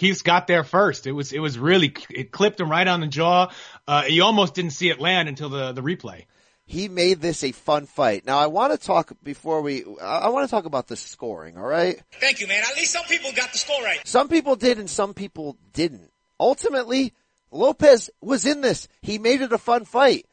Keith's 0.00 0.22
got 0.22 0.46
there 0.46 0.64
first. 0.64 1.06
It 1.06 1.12
was 1.12 1.30
it 1.30 1.40
was 1.40 1.58
really 1.58 1.94
it 2.08 2.32
clipped 2.32 2.58
him 2.58 2.70
right 2.70 2.88
on 2.88 3.00
the 3.00 3.06
jaw. 3.06 3.50
Uh, 3.86 4.04
you 4.08 4.24
almost 4.24 4.54
didn't 4.54 4.70
see 4.70 4.88
it 4.88 4.98
land 4.98 5.28
until 5.28 5.50
the 5.50 5.72
the 5.72 5.82
replay. 5.82 6.24
He 6.64 6.88
made 6.88 7.20
this 7.20 7.44
a 7.44 7.52
fun 7.52 7.84
fight. 7.84 8.24
Now 8.24 8.38
I 8.38 8.46
want 8.46 8.72
to 8.72 8.78
talk 8.78 9.12
before 9.22 9.60
we. 9.60 9.84
I 10.00 10.30
want 10.30 10.48
to 10.48 10.50
talk 10.50 10.64
about 10.64 10.86
the 10.86 10.96
scoring. 10.96 11.58
All 11.58 11.66
right. 11.66 12.00
Thank 12.18 12.40
you, 12.40 12.46
man. 12.46 12.62
At 12.66 12.76
least 12.76 12.94
some 12.94 13.04
people 13.10 13.30
got 13.36 13.52
the 13.52 13.58
score 13.58 13.82
right. 13.82 14.00
Some 14.04 14.28
people 14.28 14.56
did, 14.56 14.78
and 14.78 14.88
some 14.88 15.12
people 15.12 15.58
didn't. 15.74 16.10
Ultimately, 16.38 17.12
Lopez 17.50 18.08
was 18.22 18.46
in 18.46 18.62
this. 18.62 18.88
He 19.02 19.18
made 19.18 19.42
it 19.42 19.52
a 19.52 19.58
fun 19.58 19.84
fight. 19.84 20.24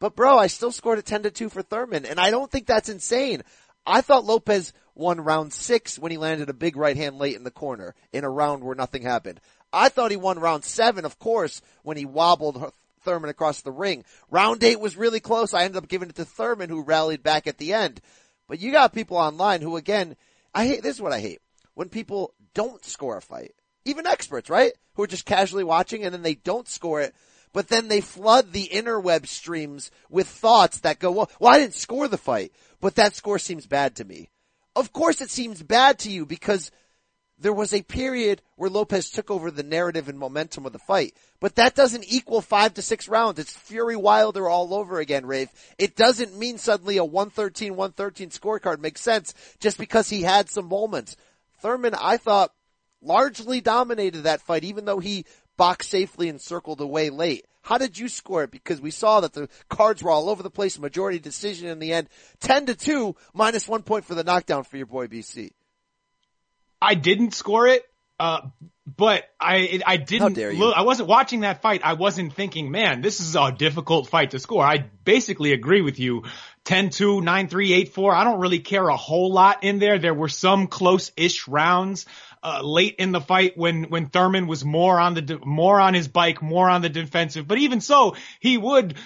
But 0.00 0.16
bro, 0.16 0.36
I 0.36 0.48
still 0.48 0.72
scored 0.72 0.98
a 0.98 1.02
10 1.02 1.22
to 1.22 1.30
2 1.30 1.48
for 1.48 1.62
Thurman, 1.62 2.06
and 2.06 2.18
I 2.18 2.32
don't 2.32 2.50
think 2.50 2.66
that's 2.66 2.88
insane. 2.88 3.44
I 3.86 4.00
thought 4.00 4.24
Lopez 4.24 4.72
won 4.94 5.20
round 5.20 5.52
six 5.52 5.98
when 5.98 6.12
he 6.12 6.18
landed 6.18 6.50
a 6.50 6.54
big 6.54 6.76
right 6.76 6.96
hand 6.96 7.18
late 7.18 7.36
in 7.36 7.44
the 7.44 7.50
corner 7.50 7.94
in 8.12 8.24
a 8.24 8.30
round 8.30 8.62
where 8.62 8.74
nothing 8.74 9.02
happened. 9.02 9.40
I 9.72 9.88
thought 9.88 10.10
he 10.10 10.16
won 10.16 10.38
round 10.38 10.64
seven, 10.64 11.04
of 11.04 11.18
course, 11.18 11.62
when 11.82 11.96
he 11.96 12.04
wobbled 12.04 12.72
Thurman 13.02 13.30
across 13.30 13.62
the 13.62 13.72
ring. 13.72 14.04
Round 14.30 14.62
eight 14.62 14.80
was 14.80 14.96
really 14.96 15.20
close. 15.20 15.54
I 15.54 15.64
ended 15.64 15.82
up 15.82 15.88
giving 15.88 16.10
it 16.10 16.16
to 16.16 16.24
Thurman 16.24 16.68
who 16.68 16.82
rallied 16.82 17.22
back 17.22 17.46
at 17.46 17.58
the 17.58 17.72
end. 17.72 18.00
But 18.48 18.60
you 18.60 18.70
got 18.70 18.92
people 18.92 19.16
online 19.16 19.62
who 19.62 19.76
again, 19.76 20.16
I 20.54 20.66
hate, 20.66 20.82
this 20.82 20.96
is 20.96 21.02
what 21.02 21.12
I 21.12 21.20
hate. 21.20 21.40
When 21.74 21.88
people 21.88 22.34
don't 22.52 22.84
score 22.84 23.16
a 23.16 23.22
fight. 23.22 23.54
Even 23.86 24.06
experts, 24.06 24.50
right? 24.50 24.72
Who 24.94 25.04
are 25.04 25.08
just 25.08 25.24
casually 25.24 25.64
watching 25.64 26.04
and 26.04 26.12
then 26.12 26.22
they 26.22 26.34
don't 26.34 26.68
score 26.68 27.00
it. 27.00 27.14
but 27.52 27.68
then 27.68 27.88
they 27.88 28.00
flood 28.00 28.52
the 28.52 28.68
interweb 28.72 29.26
streams 29.26 29.90
with 30.08 30.26
thoughts 30.26 30.80
that 30.80 30.98
go, 30.98 31.10
well, 31.10 31.30
well, 31.38 31.52
I 31.52 31.58
didn't 31.58 31.74
score 31.74 32.08
the 32.08 32.18
fight, 32.18 32.52
but 32.80 32.94
that 32.96 33.14
score 33.14 33.38
seems 33.38 33.66
bad 33.66 33.96
to 33.96 34.04
me. 34.04 34.30
Of 34.74 34.92
course 34.92 35.20
it 35.20 35.30
seems 35.30 35.62
bad 35.62 35.98
to 36.00 36.10
you 36.10 36.24
because 36.24 36.70
there 37.38 37.52
was 37.52 37.74
a 37.74 37.82
period 37.82 38.40
where 38.56 38.70
Lopez 38.70 39.10
took 39.10 39.30
over 39.30 39.50
the 39.50 39.64
narrative 39.64 40.08
and 40.08 40.18
momentum 40.18 40.64
of 40.64 40.72
the 40.72 40.78
fight, 40.78 41.14
but 41.40 41.56
that 41.56 41.74
doesn't 41.74 42.04
equal 42.06 42.40
five 42.40 42.74
to 42.74 42.82
six 42.82 43.08
rounds. 43.08 43.38
It's 43.38 43.52
Fury 43.52 43.96
Wilder 43.96 44.48
all 44.48 44.72
over 44.72 45.00
again, 45.00 45.26
Rafe. 45.26 45.48
It 45.76 45.96
doesn't 45.96 46.38
mean 46.38 46.58
suddenly 46.58 46.96
a 46.96 47.04
113, 47.04 47.74
113 47.74 48.30
scorecard 48.30 48.78
makes 48.78 49.00
sense 49.00 49.34
just 49.58 49.76
because 49.76 50.08
he 50.08 50.22
had 50.22 50.48
some 50.48 50.68
moments. 50.68 51.16
Thurman, 51.60 51.94
I 51.94 52.16
thought, 52.16 52.52
largely 53.02 53.60
dominated 53.60 54.22
that 54.22 54.40
fight, 54.40 54.64
even 54.64 54.84
though 54.84 55.00
he 55.00 55.26
boxed 55.56 55.90
safely 55.90 56.28
and 56.28 56.40
circled 56.40 56.80
away 56.80 57.10
late. 57.10 57.46
How 57.62 57.78
did 57.78 57.98
you 57.98 58.08
score 58.08 58.44
it? 58.44 58.50
Because 58.50 58.80
we 58.80 58.90
saw 58.90 59.20
that 59.20 59.32
the 59.32 59.48
cards 59.68 60.02
were 60.02 60.10
all 60.10 60.28
over 60.28 60.42
the 60.42 60.50
place, 60.50 60.78
majority 60.78 61.18
decision 61.18 61.68
in 61.68 61.78
the 61.78 61.92
end. 61.92 62.08
10 62.40 62.66
to 62.66 62.74
2, 62.74 63.16
minus 63.32 63.68
one 63.68 63.82
point 63.82 64.04
for 64.04 64.14
the 64.14 64.24
knockdown 64.24 64.64
for 64.64 64.76
your 64.76 64.86
boy 64.86 65.06
BC. 65.06 65.52
I 66.80 66.94
didn't 66.94 67.32
score 67.32 67.68
it, 67.68 67.84
uh, 68.18 68.40
but 68.96 69.24
I 69.40 69.80
I 69.86 69.96
didn't 69.96 70.36
look. 70.58 70.76
I 70.76 70.82
wasn't 70.82 71.08
watching 71.08 71.40
that 71.40 71.62
fight. 71.62 71.82
I 71.84 71.92
wasn't 71.92 72.32
thinking, 72.34 72.72
man, 72.72 73.00
this 73.00 73.20
is 73.20 73.36
a 73.36 73.52
difficult 73.52 74.08
fight 74.08 74.32
to 74.32 74.40
score. 74.40 74.64
I 74.64 74.90
basically 75.04 75.52
agree 75.52 75.82
with 75.82 76.00
you. 76.00 76.24
10-2, 76.64 77.22
9-3, 77.22 77.90
8-4. 77.90 78.14
I 78.14 78.24
don't 78.24 78.40
really 78.40 78.60
care 78.60 78.88
a 78.88 78.96
whole 78.96 79.32
lot 79.32 79.64
in 79.64 79.80
there. 79.80 79.98
There 79.98 80.14
were 80.14 80.28
some 80.28 80.68
close-ish 80.68 81.48
rounds. 81.48 82.06
Uh, 82.44 82.60
late 82.60 82.96
in 82.98 83.12
the 83.12 83.20
fight 83.20 83.56
when 83.56 83.84
when 83.84 84.06
Thurman 84.06 84.48
was 84.48 84.64
more 84.64 84.98
on 84.98 85.14
the 85.14 85.38
more 85.44 85.80
on 85.80 85.94
his 85.94 86.08
bike, 86.08 86.42
more 86.42 86.68
on 86.68 86.82
the 86.82 86.88
defensive. 86.88 87.46
But 87.46 87.58
even 87.58 87.80
so, 87.80 88.16
he 88.40 88.58
would 88.58 88.96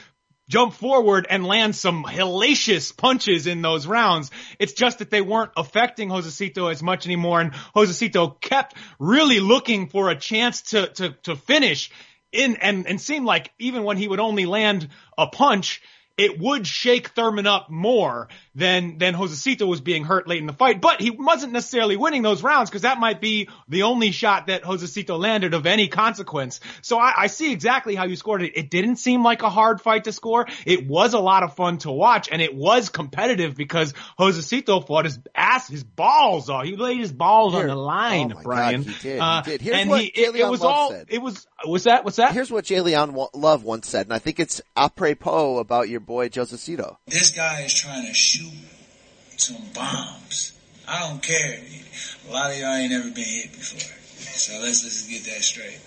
jump 0.48 0.74
forward 0.74 1.26
and 1.28 1.46
land 1.46 1.74
some 1.74 2.04
hellacious 2.04 2.96
punches 2.96 3.46
in 3.46 3.62
those 3.62 3.86
rounds. 3.86 4.30
It's 4.58 4.72
just 4.72 5.00
that 5.00 5.10
they 5.10 5.20
weren't 5.20 5.50
affecting 5.56 6.10
Josecito 6.10 6.70
as 6.70 6.82
much 6.82 7.06
anymore. 7.06 7.40
And 7.40 7.52
Josecito 7.74 8.40
kept 8.40 8.76
really 8.98 9.40
looking 9.40 9.88
for 9.88 10.08
a 10.08 10.16
chance 10.16 10.62
to, 10.70 10.86
to, 10.94 11.10
to 11.24 11.36
finish 11.36 11.90
in 12.32 12.56
and, 12.56 12.86
and 12.86 13.00
seemed 13.00 13.26
like 13.26 13.50
even 13.58 13.84
when 13.84 13.96
he 13.96 14.08
would 14.08 14.20
only 14.20 14.46
land 14.46 14.88
a 15.18 15.26
punch, 15.26 15.82
it 16.16 16.38
would 16.40 16.66
shake 16.66 17.08
Thurman 17.08 17.46
up 17.46 17.68
more 17.68 18.28
than 18.54 18.96
than 18.96 19.14
Josecito 19.14 19.66
was 19.66 19.82
being 19.82 20.04
hurt 20.04 20.26
late 20.26 20.40
in 20.40 20.46
the 20.46 20.52
fight. 20.54 20.80
But 20.80 21.00
he 21.00 21.10
wasn't 21.10 21.52
necessarily 21.52 21.96
winning 21.96 22.22
those 22.22 22.42
rounds 22.42 22.70
because 22.70 22.82
that 22.82 22.98
might 22.98 23.20
be 23.20 23.48
the 23.68 23.82
only 23.82 24.12
shot 24.12 24.46
that 24.46 24.62
Josecito 24.62 25.18
landed 25.18 25.52
of 25.52 25.66
any 25.66 25.88
consequence. 25.88 26.60
So 26.80 26.98
I, 26.98 27.12
I, 27.16 27.26
see 27.26 27.52
exactly 27.52 27.94
how 27.94 28.06
you 28.06 28.16
scored 28.16 28.42
it. 28.42 28.56
It 28.56 28.70
didn't 28.70 28.96
seem 28.96 29.22
like 29.22 29.42
a 29.42 29.50
hard 29.50 29.82
fight 29.82 30.04
to 30.04 30.12
score. 30.12 30.46
It 30.64 30.86
was 30.86 31.12
a 31.12 31.18
lot 31.18 31.42
of 31.42 31.54
fun 31.54 31.78
to 31.78 31.90
watch, 31.90 32.30
and 32.32 32.40
it 32.40 32.54
was 32.54 32.88
competitive 32.88 33.54
because 33.54 33.92
Josecito 34.18 34.86
fought 34.86 35.04
his 35.04 35.18
ass, 35.34 35.68
his 35.68 35.84
balls 35.84 36.48
off. 36.48 36.64
He 36.64 36.76
laid 36.76 36.98
his 36.98 37.12
balls 37.12 37.52
Here. 37.52 37.62
on 37.62 37.68
the 37.68 37.76
line, 37.76 38.32
oh 38.34 38.40
Brian. 38.42 38.82
God, 38.82 38.90
he 38.90 39.08
did. 39.08 39.18
Uh, 39.18 39.42
he 39.42 39.50
did. 39.50 39.60
Here's 39.60 39.76
and 39.76 39.90
what 39.90 40.00
he, 40.00 40.06
it, 40.06 40.34
it 40.34 40.48
was 40.48 40.62
all. 40.62 40.92
Said. 40.92 41.06
It 41.10 41.20
was. 41.20 41.46
Was 41.66 41.84
that? 41.84 42.04
What's 42.04 42.16
that? 42.16 42.32
Here's 42.32 42.50
what 42.50 42.64
J'Leon 42.64 43.28
Love 43.34 43.64
once 43.64 43.88
said, 43.88 44.06
and 44.06 44.14
I 44.14 44.18
think 44.18 44.40
it's 44.40 44.62
apropos 44.76 45.58
about 45.58 45.90
your 45.90 46.00
boy 46.06 46.28
Josecito. 46.28 46.96
This 47.06 47.32
guy 47.32 47.62
is 47.62 47.74
trying 47.74 48.06
to 48.06 48.14
shoot 48.14 48.52
some 49.36 49.62
bombs. 49.74 50.52
I 50.88 51.08
don't 51.08 51.22
care. 51.22 51.60
A 52.28 52.32
lot 52.32 52.50
of 52.52 52.58
y'all 52.58 52.74
ain't 52.74 52.92
never 52.92 53.10
been 53.10 53.24
hit 53.24 53.52
before. 53.52 53.80
So 53.80 54.52
let's 54.62 54.84
let's 54.84 55.06
get 55.08 55.24
that 55.24 55.42
straight. 55.42 55.80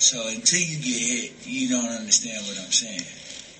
So 0.00 0.26
until 0.28 0.60
you 0.60 0.78
get 0.78 1.00
hit, 1.00 1.46
you 1.46 1.68
don't 1.68 1.90
understand 1.90 2.44
what 2.46 2.58
I'm 2.58 2.72
saying. 2.72 3.02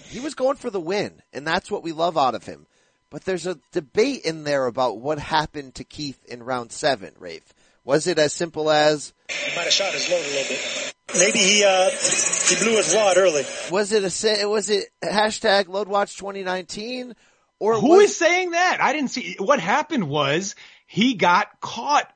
He 0.08 0.20
was 0.20 0.34
going 0.34 0.56
for 0.56 0.70
the 0.70 0.80
win, 0.80 1.22
and 1.32 1.46
that's 1.46 1.70
what 1.70 1.82
we 1.82 1.92
love 1.92 2.16
out 2.16 2.34
of 2.34 2.44
him. 2.44 2.66
But 3.10 3.24
there's 3.24 3.46
a 3.46 3.58
debate 3.72 4.22
in 4.24 4.44
there 4.44 4.66
about 4.66 4.98
what 4.98 5.18
happened 5.18 5.74
to 5.76 5.84
Keith 5.84 6.24
in 6.24 6.42
round 6.42 6.72
seven, 6.72 7.12
Rafe. 7.18 7.54
Was 7.84 8.06
it 8.06 8.18
as 8.18 8.32
simple 8.32 8.70
as 8.70 9.12
he 9.28 9.56
might 9.56 9.64
have 9.64 9.72
shot 9.72 9.92
his 9.92 10.08
load 10.10 10.20
a 10.20 10.28
little 10.28 10.48
bit? 10.48 10.87
Maybe 11.14 11.38
he 11.38 11.64
uh 11.64 11.90
he 11.90 12.56
blew 12.56 12.76
his 12.76 12.94
wad 12.94 13.16
early. 13.16 13.44
Was 13.70 13.92
it 13.92 14.02
a 14.02 14.46
was 14.46 14.70
it 14.70 14.88
hashtag 15.02 15.66
LoadWatch 15.66 16.16
2019 16.18 17.14
or 17.58 17.80
who 17.80 17.96
was, 17.96 18.10
is 18.10 18.16
saying 18.16 18.50
that? 18.52 18.78
I 18.80 18.92
didn't 18.92 19.10
see. 19.10 19.36
What 19.38 19.60
happened 19.60 20.08
was 20.08 20.54
he 20.86 21.14
got 21.14 21.60
caught 21.60 22.12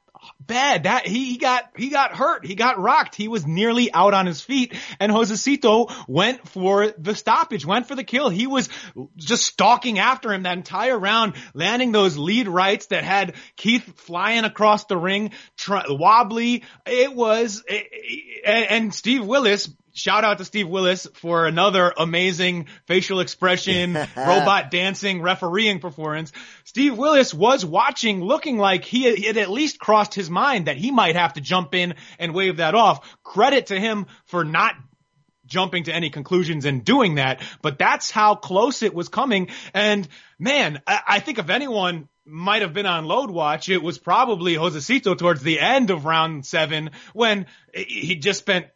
bad. 0.46 0.84
That 0.84 1.06
he, 1.06 1.37
got 1.38 1.64
he 1.76 1.88
got 1.88 2.14
hurt. 2.14 2.46
He 2.46 2.54
got 2.54 2.78
rocked. 2.78 3.14
He 3.14 3.28
was 3.28 3.46
nearly 3.46 3.92
out 3.92 4.14
on 4.14 4.26
his 4.26 4.40
feet. 4.40 4.75
And 5.00 5.12
Josecito 5.12 5.92
went 6.08 6.49
for 6.49 6.92
the 6.99 7.14
stoppage, 7.14 7.66
went 7.66 7.88
for 7.88 7.94
the 7.94 8.04
kill. 8.04 8.28
He 8.28 8.46
was 8.46 8.68
just 9.16 9.44
stalking 9.44 9.99
after 9.99 10.32
him 10.32 10.44
that 10.44 10.56
entire 10.56 10.99
round, 10.99 11.34
landing 11.54 11.92
those 11.92 12.16
lead 12.16 12.49
rights 12.49 12.87
that 12.87 13.04
had 13.04 13.34
Keith 13.56 14.00
flying 14.00 14.44
across 14.44 14.84
the 14.84 14.96
ring, 14.96 15.32
wobbly. 15.68 16.64
It 16.87 17.14
was, 17.14 17.62
and 18.44 18.94
Steve 18.94 19.25
Willis 19.25 19.68
shout 19.92 20.25
out 20.25 20.38
to 20.38 20.44
Steve 20.44 20.68
Willis 20.68 21.06
for 21.14 21.46
another 21.46 21.92
amazing 21.96 22.66
facial 22.87 23.20
expression, 23.20 23.94
robot 24.16 24.70
dancing, 24.70 25.22
refereeing 25.22 25.80
performance. 25.80 26.32
Steve 26.64 26.96
Willis 26.96 27.32
was 27.32 27.64
watching 27.64 28.22
looking 28.22 28.58
like 28.58 28.84
he 28.84 29.25
had 29.25 29.37
at 29.37 29.50
least 29.50 29.78
crossed 29.78 30.14
his 30.14 30.30
mind 30.30 30.66
that 30.66 30.76
he 30.76 30.90
might 30.90 31.16
have 31.16 31.34
to 31.34 31.40
jump 31.40 31.75
in 31.75 31.94
and 32.18 32.34
wave 32.34 32.58
that 32.58 32.75
off. 32.75 33.16
Credit 33.22 33.66
to 33.66 33.78
him 33.78 34.06
for 34.25 34.44
not 34.44 34.75
jumping 35.46 35.84
to 35.84 35.92
any 35.92 36.11
conclusions 36.11 36.64
and 36.64 36.84
doing 36.84 37.16
that, 37.16 37.42
but 37.61 37.78
that's 37.78 38.11
how 38.11 38.34
close 38.34 38.82
it 38.82 38.94
was 38.94 39.08
coming. 39.08 39.49
And 39.75 40.08
man, 40.38 40.80
I, 40.87 41.20
think 41.20 41.38
if 41.38 41.50
anyone 41.50 42.08
might 42.25 42.62
have 42.62 42.72
been 42.72 42.87
on 42.87 43.04
load 43.04 43.30
watch, 43.30 43.68
it 43.68 43.82
was 43.82 43.99
probably 43.99 44.54
Josecito 44.54 45.16
towards 45.16 45.42
the 45.42 45.61
end 45.61 45.90
of 45.90 46.04
round 46.04 46.46
seven 46.46 46.90
when 47.12 47.46
he 47.75 48.16
just 48.16 48.38
spent 48.38 48.66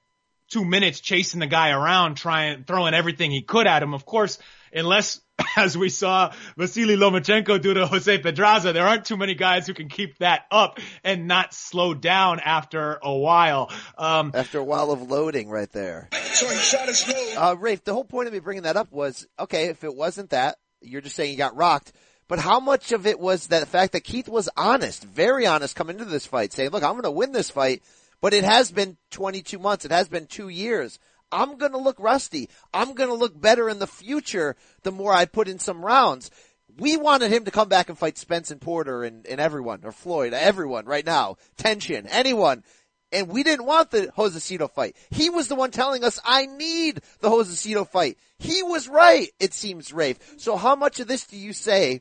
two 0.51 0.65
minutes 0.65 1.01
chasing 1.01 1.41
the 1.41 1.47
guy 1.47 1.71
around, 1.71 2.17
trying, 2.17 2.65
throwing 2.65 2.95
everything 2.95 3.31
he 3.31 3.43
could 3.43 3.67
at 3.67 3.83
him. 3.83 3.95
Of 3.95 4.05
course, 4.05 4.39
unless, 4.73 5.21
as 5.57 5.77
we 5.77 5.89
saw 5.89 6.33
Vasily 6.57 6.97
Lomachenko 6.97 7.61
do 7.61 7.75
to 7.75 7.87
Jose 7.87 8.19
Pedraza, 8.19 8.73
there 8.73 8.87
aren't 8.87 9.05
too 9.05 9.17
many 9.17 9.35
guys 9.35 9.67
who 9.67 9.75
can 9.75 9.89
keep 9.89 10.19
that 10.19 10.45
up 10.51 10.79
and 11.05 11.27
not 11.27 11.53
slow 11.53 11.95
down 11.95 12.41
after 12.41 12.99
a 13.03 13.15
while. 13.15 13.71
Um, 13.99 14.33
after 14.35 14.59
a 14.59 14.65
while 14.65 14.91
of 14.91 15.03
loading 15.03 15.49
right 15.49 15.71
there. 15.73 16.09
So 16.33 16.49
he 16.49 16.57
shot 16.57 16.89
his 16.89 17.07
nose. 17.07 17.35
Uh, 17.37 17.57
Rafe, 17.59 17.85
the 17.85 17.95
whole 17.95 18.05
point 18.05 18.29
of 18.29 18.33
me 18.33 18.41
bringing 18.41 18.65
that 18.65 18.77
up 18.77 18.93
was, 18.93 19.27
okay, 19.39 19.67
if 19.67 19.85
it 19.85 19.95
wasn't 19.95 20.31
that, 20.31 20.57
you're 20.81 21.01
just 21.01 21.17
saying 21.17 21.31
he 21.31 21.37
got 21.37 21.57
rocked. 21.57 21.93
But 22.29 22.41
how 22.41 22.59
much 22.59 22.91
of 22.91 23.07
it 23.07 23.21
was 23.21 23.49
that 23.49 23.61
the 23.61 23.67
fact 23.67 23.93
that 23.93 24.03
Keith 24.03 24.29
was 24.29 24.49
honest, 24.57 25.05
very 25.05 25.47
honest 25.47 25.77
coming 25.77 25.99
into 25.99 26.11
this 26.11 26.27
fight, 26.27 26.53
saying, 26.53 26.71
look, 26.71 26.83
I'm 26.83 26.93
going 26.93 27.05
to 27.05 27.11
win 27.11 27.31
this 27.33 27.51
fight 27.51 27.83
but 28.27 28.35
it 28.35 28.43
has 28.43 28.73
been 28.73 28.97
22 29.13 29.57
months. 29.57 29.85
It 29.85 29.93
has 29.93 30.09
been 30.09 30.27
two 30.27 30.49
years. 30.49 30.99
I'm 31.31 31.59
going 31.59 31.71
to 31.71 31.79
look 31.79 31.95
rusty. 32.01 32.51
I'm 32.75 32.95
going 32.95 33.09
to 33.09 33.15
look 33.15 33.41
better 33.41 33.69
in 33.69 33.79
the 33.79 33.87
future 33.87 34.57
the 34.83 34.91
more 34.91 35.13
I 35.13 35.27
put 35.27 35.47
in 35.47 35.61
some 35.61 35.85
rounds. 35.85 36.33
We 36.77 36.97
wanted 36.97 37.33
him 37.33 37.45
to 37.45 37.53
come 37.53 37.69
back 37.69 37.89
and 37.89 37.97
fight 37.97 38.19
Spence 38.19 38.51
and 38.51 38.61
Porter 38.61 39.05
and, 39.05 39.25
and 39.29 39.41
everyone, 39.41 39.83
or 39.85 39.93
Floyd, 39.93 40.33
everyone 40.33 40.87
right 40.87 41.07
now. 41.07 41.37
Tension, 41.57 42.09
anyone. 42.09 42.65
And 43.13 43.29
we 43.29 43.45
didn't 43.45 43.65
want 43.65 43.93
the 43.93 44.09
Josecito 44.09 44.73
fight. 44.73 44.97
He 45.11 45.31
was 45.31 45.47
the 45.47 45.55
one 45.55 45.71
telling 45.71 46.03
us, 46.03 46.19
I 46.25 46.47
need 46.47 47.03
the 47.21 47.31
Josecito 47.31 47.87
fight. 47.87 48.19
He 48.41 48.61
was 48.65 48.89
right, 48.89 49.29
it 49.39 49.55
seems, 49.55 49.93
Rafe. 49.93 50.19
So 50.37 50.57
how 50.57 50.75
much 50.75 50.99
of 50.99 51.07
this 51.07 51.29
do 51.29 51.37
you 51.37 51.53
say, 51.53 52.01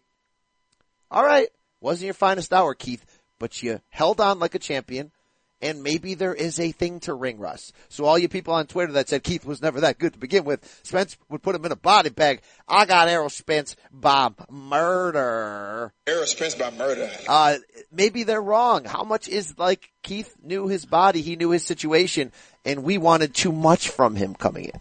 alright, 1.13 1.49
wasn't 1.81 2.05
your 2.05 2.15
finest 2.15 2.51
hour, 2.51 2.73
Keith, 2.73 3.05
but 3.37 3.61
you 3.61 3.79
held 3.89 4.19
on 4.19 4.39
like 4.39 4.55
a 4.55 4.59
champion 4.59 5.11
and 5.61 5.83
maybe 5.83 6.13
there 6.13 6.33
is 6.33 6.59
a 6.59 6.71
thing 6.71 6.99
to 7.01 7.13
ring 7.13 7.39
rust. 7.39 7.73
So 7.89 8.05
all 8.05 8.17
you 8.17 8.27
people 8.27 8.53
on 8.53 8.67
Twitter 8.67 8.93
that 8.93 9.09
said 9.09 9.23
Keith 9.23 9.45
was 9.45 9.61
never 9.61 9.81
that 9.81 9.97
good 9.97 10.13
to 10.13 10.19
begin 10.19 10.45
with, 10.45 10.63
Spence 10.83 11.17
would 11.29 11.41
put 11.41 11.55
him 11.55 11.65
in 11.65 11.71
a 11.71 11.77
body 11.77 12.09
bag. 12.09 12.41
I 12.67 12.85
got 12.85 13.07
Errol 13.07 13.29
Spence 13.29 13.75
by 13.91 14.31
murder. 14.49 15.93
Errol 16.07 16.25
Spence 16.27 16.55
by 16.55 16.71
murder. 16.71 17.09
Uh, 17.27 17.57
maybe 17.91 18.23
they're 18.23 18.41
wrong. 18.41 18.85
How 18.85 19.03
much 19.03 19.27
is 19.27 19.57
like 19.57 19.91
Keith 20.03 20.35
knew 20.43 20.67
his 20.67 20.85
body, 20.85 21.21
he 21.21 21.35
knew 21.35 21.49
his 21.51 21.63
situation, 21.63 22.31
and 22.63 22.83
we 22.83 22.97
wanted 22.97 23.33
too 23.33 23.51
much 23.51 23.89
from 23.89 24.15
him 24.15 24.35
coming 24.35 24.65
in. 24.65 24.79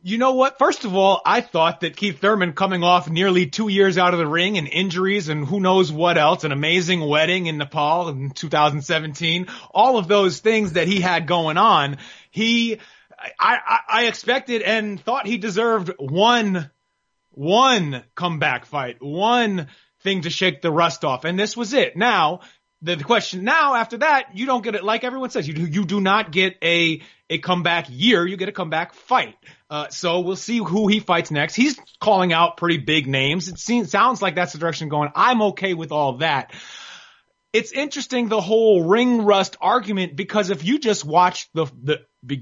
You 0.00 0.16
know 0.16 0.34
what? 0.34 0.58
First 0.58 0.84
of 0.84 0.94
all, 0.94 1.20
I 1.26 1.40
thought 1.40 1.80
that 1.80 1.96
Keith 1.96 2.20
Thurman 2.20 2.52
coming 2.52 2.84
off 2.84 3.10
nearly 3.10 3.46
two 3.46 3.66
years 3.66 3.98
out 3.98 4.14
of 4.14 4.20
the 4.20 4.28
ring 4.28 4.56
and 4.56 4.68
injuries 4.68 5.28
and 5.28 5.44
who 5.44 5.58
knows 5.58 5.90
what 5.90 6.16
else, 6.16 6.44
an 6.44 6.52
amazing 6.52 7.00
wedding 7.00 7.46
in 7.46 7.58
Nepal 7.58 8.08
in 8.08 8.30
2017, 8.30 9.48
all 9.72 9.98
of 9.98 10.06
those 10.06 10.38
things 10.38 10.74
that 10.74 10.86
he 10.86 11.00
had 11.00 11.26
going 11.26 11.56
on, 11.56 11.96
he, 12.30 12.78
I, 13.40 13.58
I, 13.66 13.78
I 13.88 14.06
expected 14.06 14.62
and 14.62 15.00
thought 15.00 15.26
he 15.26 15.36
deserved 15.36 15.90
one, 15.98 16.70
one 17.32 18.04
comeback 18.14 18.66
fight, 18.66 18.98
one 19.00 19.66
thing 20.02 20.22
to 20.22 20.30
shake 20.30 20.62
the 20.62 20.70
rust 20.70 21.04
off. 21.04 21.24
And 21.24 21.36
this 21.36 21.56
was 21.56 21.72
it. 21.74 21.96
Now, 21.96 22.40
the 22.82 22.96
question 22.96 23.44
now 23.44 23.74
after 23.74 23.98
that, 23.98 24.36
you 24.36 24.46
don't 24.46 24.62
get 24.62 24.74
it 24.74 24.84
like 24.84 25.04
everyone 25.04 25.30
says. 25.30 25.48
You 25.48 25.54
do, 25.54 25.66
you 25.66 25.84
do 25.84 26.00
not 26.00 26.30
get 26.30 26.56
a 26.62 27.02
a 27.30 27.38
comeback 27.38 27.86
year. 27.90 28.26
You 28.26 28.36
get 28.36 28.48
a 28.48 28.52
comeback 28.52 28.94
fight. 28.94 29.36
Uh, 29.68 29.88
so 29.88 30.20
we'll 30.20 30.36
see 30.36 30.58
who 30.58 30.88
he 30.88 31.00
fights 31.00 31.30
next. 31.30 31.54
He's 31.54 31.78
calling 32.00 32.32
out 32.32 32.56
pretty 32.56 32.78
big 32.78 33.06
names. 33.06 33.48
It 33.48 33.58
seems 33.58 33.90
sounds 33.90 34.22
like 34.22 34.34
that's 34.34 34.52
the 34.52 34.58
direction 34.58 34.88
going. 34.88 35.10
I'm 35.14 35.42
okay 35.42 35.74
with 35.74 35.92
all 35.92 36.18
that. 36.18 36.52
It's 37.52 37.72
interesting 37.72 38.28
the 38.28 38.40
whole 38.40 38.84
ring 38.84 39.24
rust 39.24 39.56
argument 39.60 40.16
because 40.16 40.50
if 40.50 40.64
you 40.64 40.78
just 40.78 41.04
watch 41.04 41.48
the 41.54 41.66
the 41.82 42.00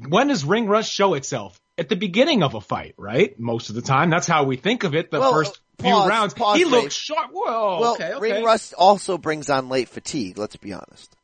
when 0.08 0.28
does 0.28 0.44
ring 0.44 0.66
rust 0.66 0.92
show 0.92 1.14
itself? 1.14 1.58
At 1.78 1.88
the 1.88 1.96
beginning 1.96 2.42
of 2.42 2.54
a 2.54 2.60
fight, 2.60 2.94
right? 2.96 3.38
Most 3.38 3.68
of 3.68 3.74
the 3.74 3.82
time, 3.82 4.08
that's 4.10 4.26
how 4.26 4.44
we 4.44 4.56
think 4.56 4.84
of 4.84 4.94
it. 4.94 5.10
The 5.10 5.20
Well, 5.20 5.32
first 5.32 5.60
uh, 5.78 5.82
few 5.82 5.92
pause, 5.92 6.08
rounds, 6.08 6.34
pause, 6.34 6.56
he 6.56 6.64
Dave. 6.64 6.72
looks 6.72 6.94
sharp. 6.94 7.30
Whoa, 7.32 7.80
well, 7.80 7.94
okay, 7.94 8.12
okay. 8.14 8.20
ring 8.20 8.44
rust 8.44 8.72
also 8.72 9.18
brings 9.18 9.50
on 9.50 9.68
late 9.68 9.88
fatigue. 9.88 10.38
Let's 10.38 10.56
be 10.56 10.72
honest. 10.72 11.14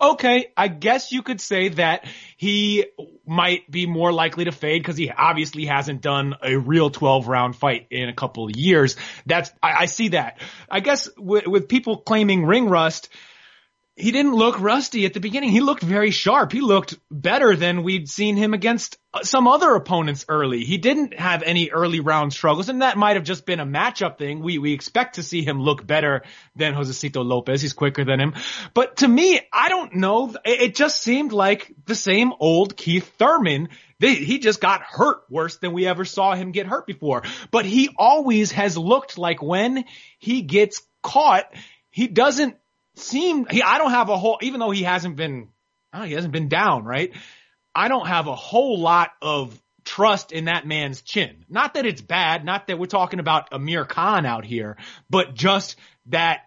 Okay, 0.00 0.48
I 0.54 0.68
guess 0.68 1.12
you 1.12 1.22
could 1.22 1.40
say 1.40 1.68
that 1.70 2.04
he 2.36 2.84
might 3.26 3.70
be 3.70 3.86
more 3.86 4.12
likely 4.12 4.44
to 4.44 4.52
fade 4.52 4.82
because 4.82 4.98
he 4.98 5.10
obviously 5.10 5.64
hasn't 5.64 6.02
done 6.02 6.34
a 6.42 6.56
real 6.56 6.90
12 6.90 7.26
round 7.26 7.56
fight 7.56 7.86
in 7.90 8.10
a 8.10 8.12
couple 8.14 8.44
of 8.44 8.50
years. 8.54 8.96
That's, 9.24 9.50
I, 9.62 9.72
I 9.72 9.86
see 9.86 10.08
that. 10.08 10.40
I 10.70 10.80
guess 10.80 11.08
with, 11.16 11.46
with 11.46 11.68
people 11.68 11.96
claiming 11.96 12.44
ring 12.44 12.68
rust, 12.68 13.08
he 13.98 14.12
didn't 14.12 14.34
look 14.34 14.60
rusty 14.60 15.04
at 15.06 15.12
the 15.12 15.20
beginning. 15.20 15.50
He 15.50 15.60
looked 15.60 15.82
very 15.82 16.12
sharp. 16.12 16.52
He 16.52 16.60
looked 16.60 16.96
better 17.10 17.56
than 17.56 17.82
we'd 17.82 18.08
seen 18.08 18.36
him 18.36 18.54
against 18.54 18.96
some 19.22 19.48
other 19.48 19.74
opponents 19.74 20.24
early. 20.28 20.62
He 20.62 20.78
didn't 20.78 21.18
have 21.18 21.42
any 21.42 21.70
early 21.70 21.98
round 21.98 22.32
struggles, 22.32 22.68
and 22.68 22.82
that 22.82 22.96
might 22.96 23.16
have 23.16 23.24
just 23.24 23.44
been 23.44 23.58
a 23.58 23.66
matchup 23.66 24.16
thing. 24.16 24.40
We 24.40 24.58
we 24.58 24.72
expect 24.72 25.16
to 25.16 25.24
see 25.24 25.42
him 25.42 25.60
look 25.60 25.84
better 25.84 26.22
than 26.54 26.74
Josecito 26.74 27.24
Lopez. 27.24 27.60
He's 27.60 27.72
quicker 27.72 28.04
than 28.04 28.20
him. 28.20 28.34
But 28.72 28.98
to 28.98 29.08
me, 29.08 29.40
I 29.52 29.68
don't 29.68 29.96
know. 29.96 30.32
It 30.44 30.76
just 30.76 31.02
seemed 31.02 31.32
like 31.32 31.74
the 31.86 31.96
same 31.96 32.32
old 32.38 32.76
Keith 32.76 33.12
Thurman. 33.18 33.68
He 33.98 34.38
just 34.38 34.60
got 34.60 34.82
hurt 34.82 35.22
worse 35.28 35.56
than 35.56 35.72
we 35.72 35.88
ever 35.88 36.04
saw 36.04 36.36
him 36.36 36.52
get 36.52 36.66
hurt 36.66 36.86
before. 36.86 37.24
But 37.50 37.64
he 37.64 37.90
always 37.98 38.52
has 38.52 38.78
looked 38.78 39.18
like 39.18 39.42
when 39.42 39.86
he 40.20 40.42
gets 40.42 40.82
caught, 41.02 41.52
he 41.90 42.06
doesn't 42.06 42.56
seem 42.98 43.46
he 43.46 43.62
I 43.62 43.78
don't 43.78 43.90
have 43.90 44.08
a 44.08 44.16
whole 44.16 44.38
even 44.42 44.60
though 44.60 44.70
he 44.70 44.82
hasn't 44.82 45.16
been 45.16 45.48
oh, 45.92 46.02
he 46.02 46.12
hasn't 46.12 46.32
been 46.32 46.48
down, 46.48 46.84
right? 46.84 47.12
I 47.74 47.88
don't 47.88 48.06
have 48.06 48.26
a 48.26 48.34
whole 48.34 48.78
lot 48.78 49.10
of 49.22 49.60
trust 49.84 50.32
in 50.32 50.46
that 50.46 50.66
man's 50.66 51.02
chin. 51.02 51.44
Not 51.48 51.74
that 51.74 51.86
it's 51.86 52.02
bad, 52.02 52.44
not 52.44 52.66
that 52.66 52.78
we're 52.78 52.86
talking 52.86 53.20
about 53.20 53.48
Amir 53.52 53.84
Khan 53.84 54.26
out 54.26 54.44
here, 54.44 54.76
but 55.08 55.34
just 55.34 55.76
that 56.06 56.40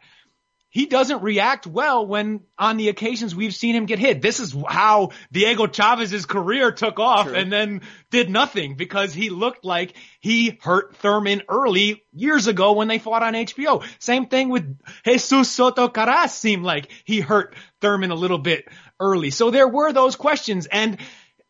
he 0.71 0.85
doesn't 0.85 1.21
react 1.21 1.67
well 1.67 2.07
when 2.07 2.39
on 2.57 2.77
the 2.77 2.87
occasions 2.87 3.35
we've 3.35 3.53
seen 3.53 3.75
him 3.75 3.85
get 3.85 3.99
hit. 3.99 4.21
This 4.21 4.39
is 4.39 4.55
how 4.67 5.09
Diego 5.29 5.67
Chavez's 5.67 6.25
career 6.25 6.71
took 6.71 6.97
off 6.97 7.27
True. 7.27 7.35
and 7.35 7.51
then 7.51 7.81
did 8.09 8.29
nothing 8.29 8.75
because 8.75 9.13
he 9.13 9.29
looked 9.29 9.65
like 9.65 9.93
he 10.21 10.57
hurt 10.61 10.95
Thurman 10.95 11.43
early 11.49 12.03
years 12.13 12.47
ago 12.47 12.71
when 12.71 12.87
they 12.87 12.99
fought 12.99 13.21
on 13.21 13.33
HBO. 13.33 13.83
Same 13.99 14.27
thing 14.27 14.47
with 14.47 14.79
Jesus 15.03 15.51
Soto 15.51 15.89
Karass 15.89 16.29
seemed 16.29 16.63
like 16.63 16.89
he 17.03 17.19
hurt 17.19 17.53
Thurman 17.81 18.11
a 18.11 18.15
little 18.15 18.39
bit 18.39 18.65
early. 18.97 19.29
So 19.29 19.51
there 19.51 19.67
were 19.67 19.91
those 19.91 20.15
questions 20.15 20.67
and 20.67 20.97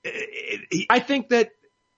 uh, 0.03 0.09
I 0.89 0.99
think 0.99 1.29
that 1.29 1.51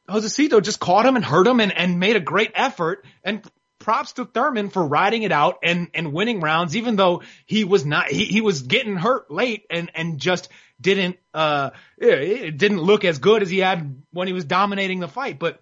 Josecito 0.09 0.61
just 0.61 0.81
caught 0.81 1.05
him 1.05 1.15
and 1.15 1.23
hurt 1.23 1.47
him 1.47 1.61
and, 1.61 1.71
and 1.71 2.01
made 2.01 2.17
a 2.17 2.19
great 2.19 2.51
effort 2.53 3.05
and 3.23 3.49
props 3.83 4.13
to 4.13 4.25
Thurman 4.25 4.69
for 4.69 4.83
riding 4.83 5.21
it 5.21 5.31
out 5.31 5.59
and, 5.61 5.89
and 5.93 6.11
winning 6.11 6.39
rounds, 6.39 6.75
even 6.75 6.95
though 6.95 7.21
he 7.45 7.63
was 7.63 7.85
not, 7.85 8.07
he, 8.07 8.25
he 8.25 8.41
was 8.41 8.63
getting 8.63 8.95
hurt 8.95 9.29
late 9.29 9.65
and, 9.69 9.91
and 9.93 10.19
just 10.19 10.49
didn't, 10.81 11.17
uh, 11.33 11.69
it 11.97 12.57
didn't 12.57 12.81
look 12.81 13.05
as 13.05 13.19
good 13.19 13.43
as 13.43 13.49
he 13.49 13.59
had 13.59 14.01
when 14.11 14.27
he 14.27 14.33
was 14.33 14.45
dominating 14.45 14.99
the 14.99 15.07
fight. 15.07 15.37
But 15.37 15.61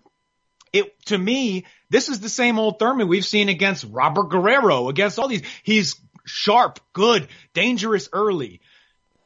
it, 0.71 0.97
to 1.07 1.17
me, 1.17 1.65
this 1.89 2.07
is 2.07 2.21
the 2.21 2.29
same 2.29 2.57
old 2.57 2.79
Thurman 2.79 3.09
we've 3.09 3.25
seen 3.25 3.49
against 3.49 3.85
Robert 3.89 4.29
Guerrero, 4.29 4.87
against 4.87 5.19
all 5.19 5.27
these. 5.27 5.43
He's 5.63 5.99
sharp, 6.25 6.79
good, 6.93 7.27
dangerous 7.53 8.07
early, 8.13 8.61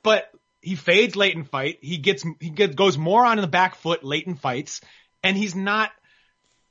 but 0.02 0.32
he 0.62 0.76
fades 0.76 1.16
late 1.16 1.36
in 1.36 1.44
fight. 1.44 1.78
He 1.82 1.98
gets, 1.98 2.26
he 2.40 2.50
gets, 2.50 2.74
goes 2.74 2.98
more 2.98 3.24
on 3.24 3.38
the 3.38 3.46
back 3.46 3.76
foot 3.76 4.04
late 4.04 4.26
in 4.26 4.36
fights 4.36 4.82
and 5.26 5.36
he's 5.36 5.56
not, 5.56 5.92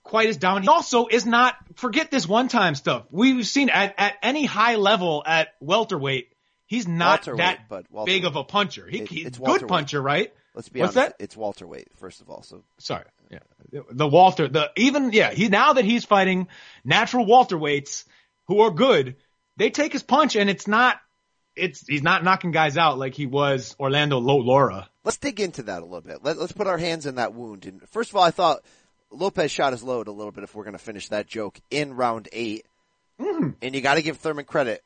quite 0.04 0.28
as 0.28 0.36
dominant. 0.36 0.64
He 0.66 0.68
also 0.68 1.06
is 1.08 1.26
not, 1.26 1.56
forget 1.76 2.10
this 2.10 2.28
one 2.28 2.46
time 2.48 2.76
stuff. 2.76 3.06
We've 3.10 3.44
seen 3.46 3.70
at, 3.70 3.94
at 3.98 4.14
any 4.22 4.44
high 4.44 4.76
level 4.76 5.24
at 5.26 5.48
welterweight, 5.60 6.28
he's 6.66 6.86
not 6.86 7.24
that 7.36 7.68
but 7.68 7.86
big 8.04 8.24
of 8.24 8.36
a 8.36 8.44
puncher. 8.44 8.86
He, 8.88 9.00
It- 9.00 9.08
he's 9.08 9.26
a 9.26 9.40
good 9.40 9.66
puncher, 9.66 10.00
right? 10.00 10.32
Let's 10.54 10.68
be 10.68 10.80
What's 10.80 10.96
honest. 10.96 11.18
that? 11.18 11.24
It's 11.24 11.36
welterweight, 11.36 11.88
first 11.96 12.20
of 12.20 12.30
all. 12.30 12.42
So 12.44 12.62
Sorry. 12.78 13.04
Yeah. 13.28 13.80
The 13.90 14.06
Walter, 14.06 14.46
the, 14.46 14.70
even, 14.76 15.10
yeah, 15.12 15.32
he, 15.32 15.48
now 15.48 15.72
that 15.72 15.84
he's 15.84 16.04
fighting 16.04 16.46
natural 16.84 17.26
welterweights 17.26 18.04
who 18.46 18.60
are 18.60 18.70
good, 18.70 19.16
they 19.56 19.70
take 19.70 19.92
his 19.92 20.04
punch 20.04 20.36
and 20.36 20.48
it's 20.48 20.68
not, 20.68 21.00
it's, 21.56 21.84
he's 21.86 22.02
not 22.04 22.22
knocking 22.22 22.52
guys 22.52 22.76
out 22.76 22.98
like 22.98 23.14
he 23.14 23.26
was 23.26 23.74
Orlando 23.80 24.18
Lo 24.18 24.36
Laura. 24.36 24.88
let's 25.02 25.16
dig 25.16 25.40
into 25.40 25.64
that 25.64 25.82
a 25.82 25.84
little 25.84 26.00
bit. 26.02 26.22
Let, 26.22 26.36
let's 26.36 26.52
put 26.52 26.66
our 26.68 26.78
hands 26.78 27.06
in 27.06 27.16
that 27.16 27.34
wound. 27.34 27.64
And 27.66 27.80
first 27.88 28.10
of 28.10 28.16
all, 28.16 28.22
I 28.22 28.30
thought 28.30 28.62
Lopez 29.14 29.50
shot 29.50 29.72
his 29.72 29.82
load 29.82 30.08
a 30.08 30.12
little 30.12 30.32
bit. 30.32 30.44
If 30.44 30.54
we're 30.54 30.64
going 30.64 30.72
to 30.76 30.78
finish 30.78 31.08
that 31.08 31.26
joke 31.26 31.60
in 31.70 31.94
round 31.94 32.28
8 32.32 32.66
mm-hmm. 33.20 33.50
and 33.62 33.74
you 33.74 33.80
got 33.80 33.94
to 33.94 34.02
give 34.02 34.18
Thurman 34.18 34.44
credit 34.44 34.82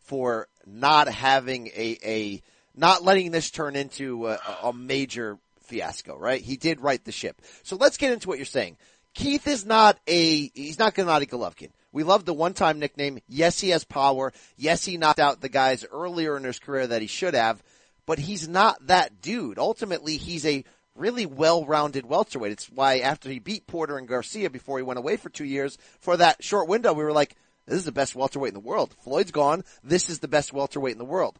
for 0.00 0.48
not 0.66 1.08
having 1.08 1.68
a 1.68 1.98
a 2.04 2.42
not 2.74 3.02
letting 3.02 3.30
this 3.30 3.50
turn 3.50 3.76
into 3.76 4.28
a, 4.28 4.38
a 4.62 4.72
major 4.72 5.38
fiasco. 5.62 6.16
Right? 6.16 6.40
He 6.40 6.56
did 6.56 6.80
right 6.80 7.02
the 7.04 7.12
ship. 7.12 7.40
So 7.62 7.76
let's 7.76 7.96
get 7.96 8.12
into 8.12 8.28
what 8.28 8.38
you're 8.38 8.46
saying. 8.46 8.76
Keith 9.14 9.46
is 9.46 9.66
not 9.66 9.98
a 10.06 10.50
he's 10.54 10.78
not 10.78 10.94
Gennady 10.94 11.28
Golovkin. 11.28 11.70
We 11.90 12.02
love 12.02 12.24
the 12.24 12.34
one-time 12.34 12.78
nickname. 12.78 13.18
Yes, 13.28 13.60
he 13.60 13.70
has 13.70 13.84
power. 13.84 14.32
Yes, 14.56 14.84
he 14.84 14.98
knocked 14.98 15.18
out 15.18 15.40
the 15.40 15.48
guys 15.48 15.86
earlier 15.90 16.36
in 16.36 16.44
his 16.44 16.58
career 16.58 16.86
that 16.86 17.00
he 17.00 17.08
should 17.08 17.34
have, 17.34 17.62
but 18.06 18.18
he's 18.18 18.46
not 18.46 18.86
that 18.86 19.22
dude. 19.22 19.58
Ultimately, 19.58 20.18
he's 20.18 20.44
a 20.44 20.64
really 20.98 21.26
well-rounded 21.26 22.06
welterweight. 22.06 22.52
It's 22.52 22.70
why 22.70 22.98
after 22.98 23.30
he 23.30 23.38
beat 23.38 23.66
Porter 23.66 23.96
and 23.96 24.08
Garcia 24.08 24.50
before 24.50 24.78
he 24.78 24.84
went 24.84 24.98
away 24.98 25.16
for 25.16 25.30
two 25.30 25.44
years, 25.44 25.78
for 26.00 26.16
that 26.16 26.42
short 26.42 26.68
window, 26.68 26.92
we 26.92 27.04
were 27.04 27.12
like, 27.12 27.36
this 27.66 27.78
is 27.78 27.84
the 27.84 27.92
best 27.92 28.14
welterweight 28.14 28.48
in 28.48 28.54
the 28.54 28.60
world. 28.60 28.94
Floyd's 29.04 29.30
gone. 29.30 29.62
This 29.84 30.08
is 30.10 30.18
the 30.18 30.28
best 30.28 30.52
welterweight 30.52 30.92
in 30.92 30.98
the 30.98 31.04
world. 31.04 31.38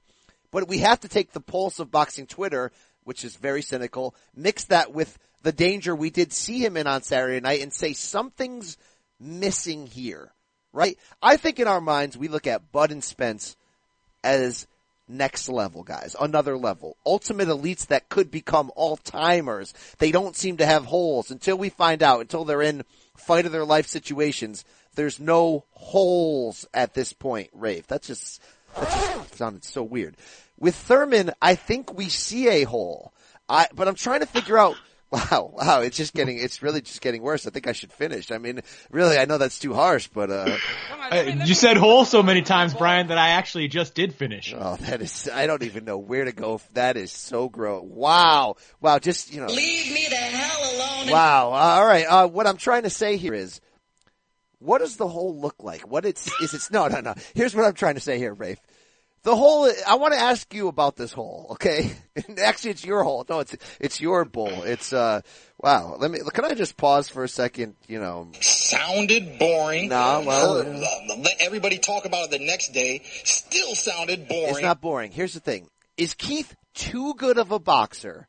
But 0.50 0.68
we 0.68 0.78
have 0.78 1.00
to 1.00 1.08
take 1.08 1.32
the 1.32 1.40
pulse 1.40 1.78
of 1.78 1.90
boxing 1.90 2.26
Twitter, 2.26 2.70
which 3.04 3.24
is 3.24 3.36
very 3.36 3.62
cynical, 3.62 4.14
mix 4.34 4.64
that 4.66 4.92
with 4.92 5.18
the 5.42 5.52
danger 5.52 5.94
we 5.94 6.10
did 6.10 6.32
see 6.32 6.64
him 6.64 6.76
in 6.76 6.86
on 6.86 7.02
Saturday 7.02 7.40
night 7.40 7.62
and 7.62 7.72
say 7.72 7.92
something's 7.92 8.76
missing 9.20 9.86
here, 9.86 10.32
right? 10.72 10.98
I 11.22 11.36
think 11.36 11.58
in 11.58 11.68
our 11.68 11.80
minds 11.80 12.16
we 12.16 12.28
look 12.28 12.46
at 12.46 12.72
Bud 12.72 12.92
and 12.92 13.02
Spence 13.02 13.56
as 14.22 14.66
next 15.08 15.48
level 15.48 15.82
guys, 15.82 16.14
another 16.20 16.56
level, 16.56 16.96
ultimate 17.04 17.48
elites 17.48 17.86
that 17.86 18.08
could 18.08 18.30
become 18.30 18.70
all 18.76 18.96
timers. 18.96 19.74
They 19.98 20.12
don't 20.12 20.36
seem 20.36 20.58
to 20.58 20.66
have 20.66 20.84
holes 20.84 21.30
until 21.30 21.56
we 21.56 21.68
find 21.68 22.02
out, 22.02 22.20
until 22.20 22.44
they're 22.44 22.62
in 22.62 22.84
fight 23.16 23.46
of 23.46 23.52
their 23.52 23.64
life 23.64 23.86
situations. 23.86 24.64
There's 24.94 25.20
no 25.20 25.64
holes 25.70 26.66
at 26.74 26.94
this 26.94 27.12
point, 27.12 27.50
Rafe. 27.52 27.86
That's 27.86 28.06
just, 28.06 28.42
that 28.76 28.90
just 28.90 29.34
sounded 29.36 29.64
so 29.64 29.82
weird. 29.82 30.16
With 30.58 30.74
Thurman, 30.74 31.32
I 31.40 31.54
think 31.54 31.96
we 31.96 32.08
see 32.08 32.48
a 32.48 32.64
hole. 32.64 33.12
I, 33.48 33.66
but 33.74 33.88
I'm 33.88 33.94
trying 33.94 34.20
to 34.20 34.26
figure 34.26 34.58
out, 34.58 34.76
wow, 35.10 35.50
wow, 35.54 35.80
it's 35.80 35.96
just 35.96 36.14
getting, 36.14 36.38
it's 36.38 36.62
really 36.62 36.80
just 36.80 37.00
getting 37.00 37.22
worse. 37.22 37.46
I 37.46 37.50
think 37.50 37.66
I 37.66 37.72
should 37.72 37.92
finish. 37.92 38.30
I 38.30 38.38
mean, 38.38 38.60
really, 38.90 39.18
I 39.18 39.24
know 39.24 39.38
that's 39.38 39.58
too 39.58 39.74
harsh, 39.74 40.08
but, 40.08 40.30
uh, 40.30 40.56
Uh, 41.10 41.40
you 41.46 41.54
said 41.54 41.78
hole 41.78 42.04
so 42.04 42.22
many 42.22 42.42
times, 42.42 42.74
Brian, 42.74 43.06
that 43.08 43.16
I 43.16 43.30
actually 43.30 43.68
just 43.68 43.94
did 43.94 44.14
finish. 44.14 44.54
Oh, 44.56 44.76
that 44.76 45.00
is, 45.00 45.28
I 45.32 45.46
don't 45.46 45.62
even 45.62 45.86
know 45.86 45.96
where 45.96 46.26
to 46.26 46.32
go. 46.32 46.60
That 46.74 46.98
is 46.98 47.10
so 47.10 47.48
gross. 47.48 47.82
Wow. 47.84 48.56
Wow. 48.80 48.98
Just, 48.98 49.32
you 49.32 49.40
know. 49.40 49.46
Leave 49.46 49.92
me 49.92 50.06
the 50.08 50.16
hell 50.16 50.74
alone. 50.74 51.10
Wow. 51.10 51.52
Uh, 51.52 51.80
all 51.80 51.86
right. 51.86 52.04
Uh, 52.04 52.28
what 52.28 52.46
I'm 52.46 52.58
trying 52.58 52.82
to 52.82 52.90
say 52.90 53.16
here 53.16 53.32
is, 53.32 53.60
what 54.58 54.80
does 54.80 54.96
the 54.96 55.08
hole 55.08 55.40
look 55.40 55.62
like? 55.62 55.88
What 55.88 56.04
it's, 56.04 56.30
is 56.42 56.52
it's, 56.52 56.70
no, 56.70 56.88
no, 56.88 57.00
no. 57.00 57.14
Here's 57.34 57.54
what 57.54 57.64
I'm 57.64 57.74
trying 57.74 57.94
to 57.94 58.00
say 58.00 58.18
here, 58.18 58.34
Rafe. 58.34 58.58
The 59.28 59.36
hole, 59.36 59.70
I 59.86 59.96
want 59.96 60.14
to 60.14 60.18
ask 60.18 60.54
you 60.54 60.68
about 60.68 60.96
this 60.96 61.12
hole, 61.12 61.48
okay? 61.50 61.92
Actually, 62.38 62.70
it's 62.70 62.82
your 62.82 63.04
hole. 63.04 63.26
No, 63.28 63.40
it's, 63.40 63.54
it's 63.78 64.00
your 64.00 64.24
bull. 64.24 64.62
It's, 64.62 64.90
uh, 64.90 65.20
wow. 65.58 65.96
Let 65.98 66.10
me, 66.10 66.20
can 66.32 66.46
I 66.46 66.54
just 66.54 66.78
pause 66.78 67.10
for 67.10 67.24
a 67.24 67.28
second? 67.28 67.74
You 67.86 68.00
know, 68.00 68.30
Sounded 68.40 69.38
boring. 69.38 69.90
Nah, 69.90 70.22
well, 70.22 70.54
let 71.18 71.34
everybody 71.40 71.76
talk 71.76 72.06
about 72.06 72.24
it 72.24 72.38
the 72.38 72.46
next 72.46 72.72
day. 72.72 73.02
Still 73.24 73.74
sounded 73.74 74.28
boring. 74.28 74.48
It's 74.48 74.62
not 74.62 74.80
boring. 74.80 75.12
Here's 75.12 75.34
the 75.34 75.40
thing. 75.40 75.68
Is 75.98 76.14
Keith 76.14 76.56
too 76.72 77.12
good 77.12 77.36
of 77.36 77.52
a 77.52 77.58
boxer 77.58 78.28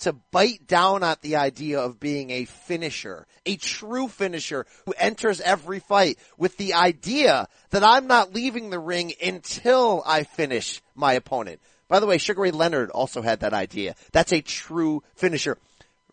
to 0.00 0.12
bite 0.12 0.66
down 0.66 1.02
at 1.02 1.22
the 1.22 1.36
idea 1.36 1.80
of 1.80 2.00
being 2.00 2.30
a 2.30 2.44
finisher, 2.44 3.26
a 3.46 3.56
true 3.56 4.08
finisher 4.08 4.66
who 4.86 4.94
enters 4.98 5.40
every 5.40 5.78
fight 5.78 6.18
with 6.36 6.56
the 6.56 6.74
idea 6.74 7.48
that 7.70 7.84
I'm 7.84 8.06
not 8.06 8.34
leaving 8.34 8.70
the 8.70 8.78
ring 8.78 9.12
until 9.22 10.02
I 10.06 10.24
finish 10.24 10.82
my 10.94 11.12
opponent. 11.14 11.60
By 11.88 12.00
the 12.00 12.06
way, 12.06 12.18
Sugar 12.18 12.42
Ray 12.42 12.50
Leonard 12.50 12.90
also 12.90 13.20
had 13.20 13.40
that 13.40 13.52
idea. 13.52 13.94
That's 14.12 14.32
a 14.32 14.40
true 14.40 15.02
finisher. 15.14 15.58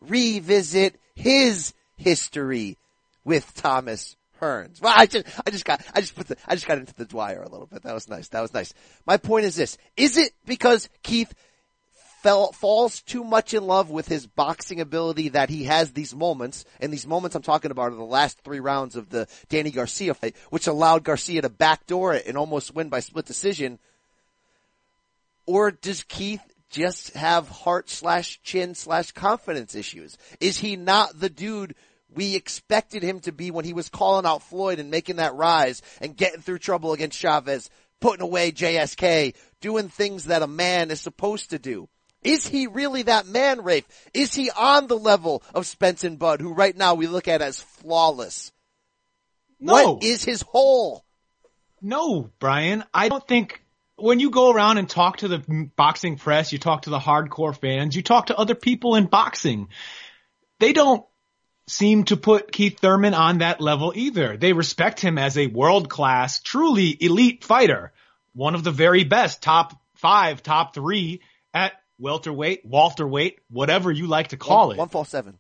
Revisit 0.02 1.00
his 1.16 1.74
history 1.98 2.78
with 3.24 3.54
Thomas 3.54 4.16
Hearns. 4.42 4.82
Well, 4.82 4.94
I 4.96 5.06
just, 5.06 5.26
I 5.46 5.50
just 5.52 5.66
got, 5.66 5.82
I 5.94 6.02
just 6.02 6.16
put 6.16 6.28
the, 6.28 6.38
I 6.48 6.56
just 6.56 6.68
got 6.68 6.78
into 6.78 6.94
the 6.94 7.06
Dwyer 7.06 7.42
a 7.42 7.50
little 7.50 7.68
bit. 7.68 7.84
That 7.84 7.94
was 7.94 8.10
nice. 8.10 8.28
That 8.30 8.42
was 8.42 8.54
nice. 8.54 8.74
My 9.06 9.18
point 9.18 9.46
is 9.46 9.56
this. 9.56 9.78
Is 9.96 10.18
it 10.18 10.34
because 10.46 10.90
Keith 11.04 11.34
fell, 12.28 12.52
falls 12.52 13.02
too 13.04 13.24
much 13.24 13.54
in 13.54 13.66
love 13.66 13.90
with 13.90 14.10
his 14.10 14.28
boxing 14.28 14.82
ability 14.82 15.30
that 15.30 15.50
he 15.50 15.64
has 15.64 15.94
these 15.94 16.14
moments, 16.14 16.66
and 16.82 16.92
these 16.92 17.08
moments 17.08 17.38
I'm 17.38 17.42
talking 17.42 17.72
about 17.72 17.94
are 17.94 17.96
the 17.96 18.04
last 18.04 18.42
three 18.42 18.60
rounds 18.60 18.98
of 18.98 19.08
the 19.08 19.30
Danny 19.48 19.72
Garcia 19.72 20.14
fight, 20.14 20.36
which 20.50 20.68
allowed 20.68 21.06
Garcia 21.06 21.42
to 21.42 21.50
backdoor 21.50 22.16
it 22.16 22.28
and 22.28 22.36
almost 22.36 22.76
win 22.76 22.90
by 22.90 23.00
split 23.00 23.26
decision? 23.26 23.80
Or 25.46 25.72
does 25.72 26.04
Keith 26.04 26.42
just 26.70 27.14
have 27.14 27.48
heart 27.48 27.90
slash 27.90 28.42
chin 28.44 28.76
slash 28.76 29.12
confidence 29.12 29.74
issues? 29.74 30.18
Is 30.42 30.58
he 30.58 30.76
not 30.76 31.18
the 31.18 31.30
dude 31.30 31.76
we 32.14 32.36
expected 32.36 33.04
him 33.04 33.22
to 33.22 33.32
be 33.32 33.52
when 33.52 33.64
he 33.64 33.72
was 33.72 33.88
calling 33.88 34.26
out 34.26 34.44
Floyd 34.44 34.80
and 34.80 34.92
making 34.92 35.16
that 35.16 35.36
rise 35.36 35.82
and 36.02 36.18
getting 36.18 36.42
through 36.42 36.60
trouble 36.60 36.92
against 36.92 37.18
Chavez, 37.18 37.70
putting 38.02 38.22
away 38.22 38.52
JSK, 38.52 39.34
doing 39.62 39.88
things 39.88 40.26
that 40.26 40.42
a 40.42 40.48
man 40.48 40.92
is 40.92 41.00
supposed 41.00 41.52
to 41.52 41.60
do? 41.60 41.88
Is 42.24 42.48
he 42.48 42.68
really 42.68 43.04
that 43.04 43.28
man, 43.28 43.64
Rafe? 43.64 43.86
Is 44.14 44.34
he 44.34 44.50
on 44.50 44.88
the 44.88 44.98
level 44.98 45.44
of 45.54 45.66
Spence 45.66 46.04
and 46.04 46.20
Bud, 46.20 46.42
who 46.42 46.54
right 46.54 46.76
now 46.76 46.96
we 46.96 47.08
look 47.08 47.28
at 47.28 47.42
as 47.42 47.62
flawless? 47.62 48.52
No. 49.60 49.94
What 49.94 50.04
is 50.04 50.24
his 50.24 50.42
hole? 50.42 51.04
No, 51.82 52.32
Brian. 52.40 52.84
I 52.94 53.10
don't 53.10 53.28
think 53.28 53.62
when 53.96 54.20
you 54.20 54.30
go 54.30 54.52
around 54.52 54.78
and 54.78 54.90
talk 54.90 55.18
to 55.18 55.28
the 55.28 55.70
boxing 55.76 56.18
press, 56.18 56.52
you 56.52 56.60
talk 56.60 56.84
to 56.84 56.90
the 56.90 57.00
hardcore 57.00 57.58
fans, 57.58 57.96
you 57.96 58.04
talk 58.04 58.28
to 58.28 58.38
other 58.38 58.56
people 58.56 58.96
in 58.96 59.06
boxing, 59.06 59.70
they 60.60 60.74
don't 60.74 61.06
seem 61.68 62.06
to 62.06 62.18
put 62.18 62.52
Keith 62.52 62.80
Thurman 62.80 63.14
on 63.14 63.40
that 63.40 63.60
level 63.60 63.92
either. 63.96 64.38
They 64.38 64.54
respect 64.54 65.00
him 65.00 65.18
as 65.18 65.38
a 65.38 65.48
world 65.48 65.90
class, 65.90 66.40
truly 66.40 66.96
elite 67.00 67.44
fighter. 67.44 67.92
One 68.34 68.56
of 68.56 68.64
the 68.64 68.72
very 68.72 69.04
best, 69.04 69.42
top 69.42 69.80
five, 69.96 70.42
top 70.44 70.74
three 70.74 71.22
at 71.54 71.74
welterweight, 72.00 72.66
welterweight, 72.66 73.40
whatever 73.50 73.92
you 73.92 74.08
like 74.08 74.30
to 74.30 74.38
call 74.38 74.68
one, 74.68 74.76
it. 74.76 74.80
147. 74.80 75.40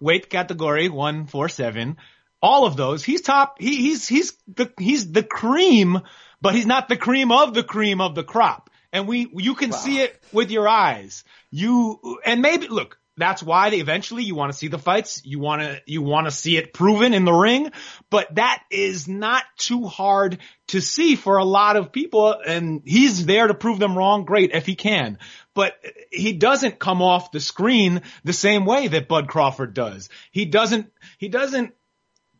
Weight 0.00 0.30
category 0.30 0.88
147. 0.88 1.96
All 2.42 2.66
of 2.66 2.76
those. 2.76 3.04
He's 3.04 3.22
top, 3.22 3.56
he, 3.60 3.76
he's, 3.76 4.06
he's 4.08 4.32
the, 4.46 4.72
he's 4.78 5.10
the 5.10 5.22
cream, 5.22 6.00
but 6.40 6.54
he's 6.54 6.66
not 6.66 6.88
the 6.88 6.96
cream 6.96 7.32
of 7.32 7.54
the 7.54 7.64
cream 7.64 8.00
of 8.00 8.14
the 8.14 8.24
crop. 8.24 8.70
And 8.92 9.06
we, 9.08 9.28
you 9.36 9.54
can 9.54 9.70
wow. 9.70 9.76
see 9.76 10.00
it 10.00 10.22
with 10.32 10.50
your 10.50 10.68
eyes. 10.68 11.24
You, 11.50 12.18
and 12.24 12.40
maybe, 12.40 12.68
look, 12.68 12.98
that's 13.18 13.42
why 13.42 13.70
they 13.70 13.78
eventually 13.78 14.24
you 14.24 14.34
want 14.34 14.52
to 14.52 14.58
see 14.58 14.68
the 14.68 14.78
fights. 14.78 15.22
You 15.24 15.38
want 15.38 15.62
to, 15.62 15.80
you 15.86 16.02
want 16.02 16.26
to 16.26 16.30
see 16.30 16.56
it 16.58 16.74
proven 16.74 17.14
in 17.14 17.24
the 17.24 17.32
ring, 17.32 17.72
but 18.10 18.34
that 18.34 18.62
is 18.70 19.08
not 19.08 19.44
too 19.56 19.86
hard 19.86 20.38
to 20.68 20.80
see 20.80 21.16
for 21.16 21.38
a 21.38 21.44
lot 21.44 21.76
of 21.76 21.92
people. 21.92 22.36
And 22.46 22.82
he's 22.84 23.24
there 23.24 23.46
to 23.46 23.54
prove 23.54 23.78
them 23.78 23.96
wrong. 23.96 24.24
Great 24.24 24.52
if 24.52 24.66
he 24.66 24.74
can, 24.74 25.18
but 25.56 25.74
he 26.12 26.34
doesn't 26.34 26.78
come 26.78 27.00
off 27.00 27.32
the 27.32 27.40
screen 27.40 28.02
the 28.22 28.34
same 28.34 28.66
way 28.66 28.86
that 28.88 29.08
Bud 29.08 29.26
Crawford 29.26 29.72
does. 29.74 30.10
He 30.30 30.44
doesn't, 30.44 30.92
he 31.18 31.28
doesn't 31.28 31.72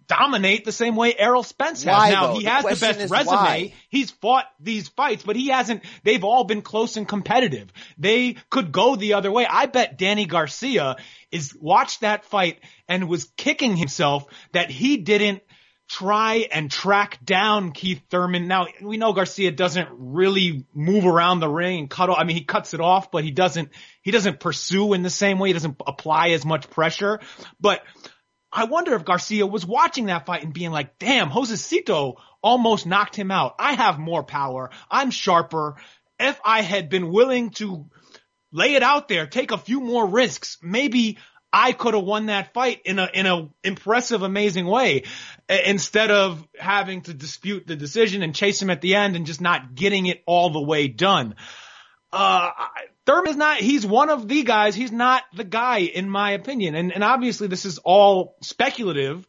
dominate 0.07 0.65
the 0.67 0.71
same 0.71 0.97
way 0.97 1.15
Errol 1.19 1.43
Spence 1.43 1.83
has. 1.83 1.97
Why, 1.97 2.11
now 2.11 2.27
though? 2.29 2.39
he 2.39 2.45
The 2.45 2.51
has 2.51 2.65
the 2.65 2.87
best 2.87 3.11
resume. 3.11 3.27
why? 3.27 3.75
He's 3.89 4.11
fought 4.11 4.45
these 4.61 4.89
fights, 4.89 5.23
but 5.23 5.35
he 5.35 5.49
hasn't, 5.49 5.83
they've 6.05 6.23
all 6.23 6.45
been 6.45 6.61
close 6.61 6.97
and 6.99 7.09
competitive. 7.09 7.73
They 7.99 8.37
could 8.51 8.71
go 8.71 8.97
the 8.97 9.15
other 9.15 9.33
way. 9.33 9.47
I 9.49 9.65
bet 9.67 9.99
Danny 9.99 10.27
Garcia 10.27 10.97
is 11.33 11.57
watched 11.59 12.03
that 12.03 12.27
fight 12.27 12.61
and 12.87 13.09
was 13.09 13.25
kicking 13.37 13.77
himself 13.77 14.27
that 14.53 14.71
he 14.71 14.99
didn't 14.99 15.43
try 15.89 16.49
and 16.51 16.71
track 16.71 17.25
down 17.25 17.73
Keith 17.73 18.03
Thurman. 18.11 18.49
Now 18.49 18.67
we 18.83 18.97
know 18.97 19.13
Garcia 19.13 19.53
doesn't 19.53 19.89
really 19.93 20.67
move 20.75 21.07
around 21.07 21.41
the 21.41 21.49
ring 21.49 21.81
and 21.81 21.91
cut 21.91 22.11
off. 22.11 22.19
I 22.19 22.25
mean, 22.25 22.37
he 22.37 22.45
cuts 22.45 22.75
it 22.75 22.81
off, 22.81 23.11
but 23.11 23.25
he 23.25 23.31
doesn't, 23.31 23.71
he 24.03 24.11
doesn't 24.11 24.41
pursue 24.41 24.95
in 24.95 25.03
the 25.03 25.11
same 25.11 25.39
way. 25.39 25.49
He 25.51 25.53
doesn't 25.53 25.81
apply 25.87 26.31
as 26.31 26.45
much 26.45 26.69
pressure, 26.71 27.21
but 27.61 27.83
I 28.53 28.65
wonder 28.65 28.95
if 28.95 29.05
Garcia 29.05 29.47
was 29.47 29.67
watching 29.67 30.07
that 30.07 30.27
fight 30.27 30.43
and 30.43 30.53
being 30.53 30.71
like, 30.71 30.99
damn, 30.99 31.31
Josecito 31.31 32.15
almost 32.43 32.87
knocked 32.87 33.15
him 33.15 33.31
out. 33.31 33.55
I 33.59 33.75
have 33.75 33.99
more 33.99 34.23
power. 34.23 34.71
I'm 34.91 35.11
sharper. 35.11 35.77
If 36.19 36.41
I 36.45 36.63
had 36.63 36.89
been 36.89 37.13
willing 37.13 37.51
to 37.51 37.87
lay 38.53 38.75
it 38.75 38.83
out 38.83 39.09
there, 39.09 39.27
take 39.27 39.51
a 39.51 39.59
few 39.59 39.81
more 39.81 40.07
risks, 40.07 40.59
maybe 40.63 41.19
I 41.53 41.73
could 41.73 41.95
have 41.95 42.05
won 42.05 42.27
that 42.27 42.53
fight 42.53 42.83
in 42.85 42.99
a, 42.99 43.09
in 43.13 43.27
a 43.27 43.49
impressive, 43.65 44.23
amazing 44.23 44.67
way 44.67 45.05
instead 45.49 46.11
of 46.11 46.47
having 46.59 47.03
to 47.03 47.15
dispute 47.15 47.67
the 47.67 47.77
decision 47.77 48.23
and 48.23 48.35
chase 48.35 48.61
him 48.61 48.69
at 48.71 48.81
the 48.81 48.97
end 48.97 49.17
and 49.17 49.27
just 49.27 49.41
not 49.41 49.75
getting 49.75 50.07
it 50.07 50.23
all 50.27 50.51
the 50.51 50.61
way 50.61 50.89
done. 50.89 51.35
Uh, 52.13 52.51
Thurman 53.07 53.31
is 53.31 53.37
not, 53.37 53.59
he's 53.59 53.87
one 53.87 54.11
of 54.11 54.29
the 54.29 54.43
guys. 54.43 54.75
He's 54.75 54.93
not 54.93 55.23
the 55.35 55.45
guy 55.45 55.79
in 55.79 56.11
my 56.11 56.33
opinion. 56.33 56.75
And, 56.75 56.93
and 56.93 57.05
obviously 57.05 57.47
this 57.47 57.65
is 57.65 57.79
all 57.79 58.37
speculative, 58.43 59.27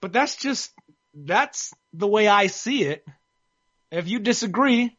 but 0.00 0.12
that's 0.12 0.36
just, 0.36 0.72
that's 1.14 1.72
the 1.92 2.08
way 2.08 2.28
I 2.28 2.48
see 2.48 2.84
it. 2.84 3.06
If 3.90 4.08
you 4.08 4.18
disagree, 4.18 4.96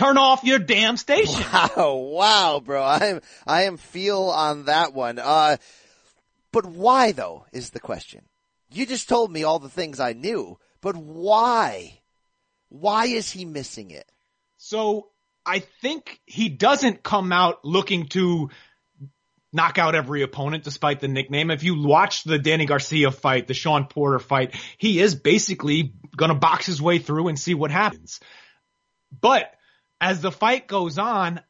turn 0.00 0.16
off 0.16 0.44
your 0.44 0.58
damn 0.58 0.96
station. 0.96 1.44
Wow, 1.52 1.94
wow, 1.94 2.62
bro. 2.64 2.82
I 2.82 3.06
am, 3.06 3.20
I 3.46 3.62
am 3.62 3.76
feel 3.76 4.22
on 4.22 4.64
that 4.64 4.94
one. 4.94 5.18
Uh, 5.18 5.56
but 6.52 6.64
why 6.66 7.12
though 7.12 7.44
is 7.52 7.70
the 7.70 7.80
question. 7.80 8.22
You 8.72 8.86
just 8.86 9.08
told 9.08 9.30
me 9.30 9.42
all 9.44 9.58
the 9.58 9.68
things 9.68 10.00
I 10.00 10.12
knew, 10.12 10.58
but 10.80 10.96
why? 10.96 12.00
Why 12.68 13.06
is 13.06 13.30
he 13.30 13.44
missing 13.44 13.90
it? 13.90 14.10
So 14.56 15.08
I 15.44 15.58
think 15.58 16.20
he 16.24 16.48
doesn't 16.48 17.02
come 17.02 17.32
out 17.32 17.64
looking 17.64 18.06
to 18.10 18.50
knock 19.52 19.78
out 19.78 19.96
every 19.96 20.22
opponent 20.22 20.62
despite 20.64 21.00
the 21.00 21.08
nickname. 21.08 21.50
If 21.50 21.64
you 21.64 21.82
watch 21.82 22.22
the 22.22 22.38
Danny 22.38 22.66
Garcia 22.66 23.10
fight, 23.10 23.48
the 23.48 23.54
Sean 23.54 23.86
Porter 23.86 24.20
fight, 24.20 24.54
he 24.78 25.00
is 25.00 25.14
basically 25.14 25.94
gonna 26.16 26.36
box 26.36 26.66
his 26.66 26.80
way 26.80 26.98
through 27.00 27.28
and 27.28 27.38
see 27.38 27.54
what 27.54 27.70
happens. 27.70 28.20
But 29.20 29.52
as 30.00 30.20
the 30.20 30.32
fight 30.32 30.66
goes 30.66 30.98
on, 30.98 31.40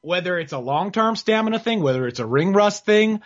whether 0.00 0.38
it's 0.38 0.52
a 0.52 0.58
long-term 0.58 1.16
stamina 1.16 1.58
thing, 1.58 1.80
whether 1.80 2.06
it's 2.06 2.20
a 2.20 2.26
ring 2.26 2.52
rust 2.52 2.84
thing, 2.84 3.20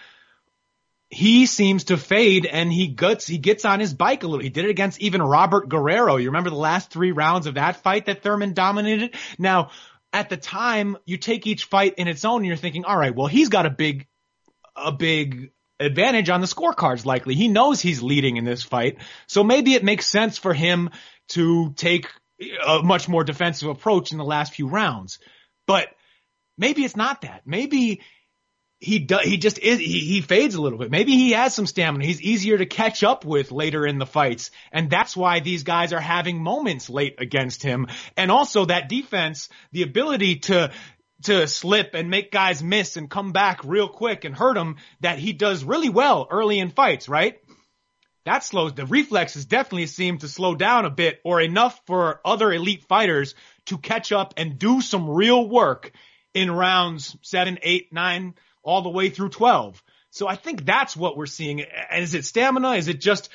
he 1.09 1.45
seems 1.45 1.85
to 1.85 1.99
fade 1.99 2.47
and 2.47 2.73
he 2.73 2.89
gets 2.89 3.27
he 3.27 3.37
gets 3.37 3.67
on 3.67 3.81
his 3.81 3.93
bike 3.93 4.23
a 4.23 4.27
little. 4.27 4.43
He 4.43 4.49
did 4.49 4.65
it 4.65 4.71
against 4.71 5.01
even 5.01 5.23
Robert 5.23 5.69
Guerrero. 5.69 6.17
You 6.17 6.29
remember 6.29 6.49
the 6.49 6.57
last 6.57 6.91
three 6.91 7.13
rounds 7.13 7.47
of 7.47 7.55
that 7.55 7.77
fight 7.77 8.07
that 8.07 8.23
Thurman 8.23 8.55
dominated? 8.55 9.15
Now, 9.39 9.71
at 10.13 10.31
the 10.31 10.39
time, 10.39 10.97
you 11.05 11.19
take 11.19 11.47
each 11.47 11.65
fight 11.65 11.95
in 11.99 12.09
its 12.09 12.25
own 12.25 12.39
and 12.39 12.47
you're 12.47 12.57
thinking, 12.57 12.87
all 12.87 12.97
right, 12.97 13.15
well, 13.15 13.27
he's 13.27 13.51
got 13.51 13.67
a 13.67 13.71
big 13.71 14.07
a 14.75 14.91
big 14.91 15.53
advantage 15.79 16.31
on 16.31 16.41
the 16.41 16.47
scorecards 16.47 17.05
likely. 17.05 17.35
He 17.35 17.49
knows 17.49 17.81
he's 17.81 18.03
leading 18.03 18.39
in 18.39 18.45
this 18.45 18.63
fight. 18.63 18.97
So 19.27 19.45
maybe 19.45 19.75
it 19.75 19.85
makes 19.85 20.07
sense 20.07 20.39
for 20.39 20.55
him 20.55 20.91
to 21.29 21.73
take 21.77 22.09
a 22.67 22.83
much 22.83 23.09
more 23.09 23.25
defensive 23.25 23.69
approach 23.69 24.13
in 24.13 24.19
the 24.19 24.25
last 24.25 24.55
few 24.55 24.69
rounds. 24.69 25.19
But 25.67 25.89
maybe 26.59 26.85
it's 26.85 26.97
not 26.97 27.23
that. 27.23 27.43
Maybe 27.47 28.03
he 28.83 28.99
does, 28.99 29.23
he 29.23 29.39
just 29.39 29.59
is, 29.61 29.79
he, 29.79 30.01
he 30.01 30.21
fades 30.21 30.57
a 30.57 30.61
little 30.61 30.79
bit. 30.79 30.91
Maybe 30.91 31.13
he 31.13 31.33
has 31.33 31.55
some 31.55 31.67
stamina. 31.67 32.05
He's 32.05 32.21
easier 32.21 32.59
to 32.59 32.67
catch 32.67 33.05
up 33.05 33.25
with 33.25 33.53
later 33.53 33.87
in 33.87 33.99
the 33.99 34.07
fights. 34.07 34.51
And 34.73 34.91
that's 34.91 35.17
why 35.17 35.39
these 35.39 35.63
guys 35.63 35.93
are 35.93 36.01
having 36.01 36.43
moments 36.43 36.91
late 36.91 37.15
against 37.19 37.63
him. 37.63 37.87
And 38.17 38.31
also 38.31 38.65
that 38.65 38.89
defense, 38.89 39.49
the 39.71 39.83
ability 39.83 40.41
to, 40.41 40.73
to 41.23 41.47
slip 41.47 41.95
and 41.95 42.11
make 42.11 42.33
guys 42.33 42.63
miss 42.63 42.97
and 42.97 43.09
come 43.09 43.31
back 43.31 43.61
real 43.65 43.89
quick 43.89 44.25
and 44.25 44.35
hurt 44.35 44.55
them 44.55 44.77
that 45.01 45.19
he 45.19 45.33
does 45.33 45.63
really 45.63 45.89
well 45.89 46.27
early 46.29 46.59
in 46.59 46.71
fights, 46.71 47.09
right? 47.09 47.39
That 48.25 48.45
slows, 48.45 48.75
the 48.75 48.87
reflexes 48.87 49.47
definitely 49.47 49.87
seem 49.87 50.19
to 50.19 50.29
slow 50.29 50.55
down 50.55 50.85
a 50.85 50.91
bit 50.91 51.21
or 51.25 51.41
enough 51.41 51.81
for 51.87 52.21
other 52.25 52.53
elite 52.53 52.85
fighters 52.85 53.35
to 53.67 53.79
catch 53.79 54.13
up 54.13 54.35
and 54.37 54.59
do 54.59 54.81
some 54.81 55.11
real 55.11 55.49
work 55.49 55.93
in 56.33 56.51
rounds 56.51 57.17
seven, 57.23 57.59
eight, 57.63 57.93
nine, 57.93 58.35
all 58.63 58.83
the 58.83 58.89
way 58.89 59.11
through 59.11 59.31
12. 59.31 59.83
So 60.11 60.29
I 60.29 60.37
think 60.37 60.65
that's 60.65 60.97
what 60.97 61.17
we're 61.17 61.27
seeing. 61.27 61.65
Is 61.95 62.15
it 62.15 62.25
stamina? 62.25 62.73
Is 62.73 62.89
it 62.89 63.01
just 63.01 63.29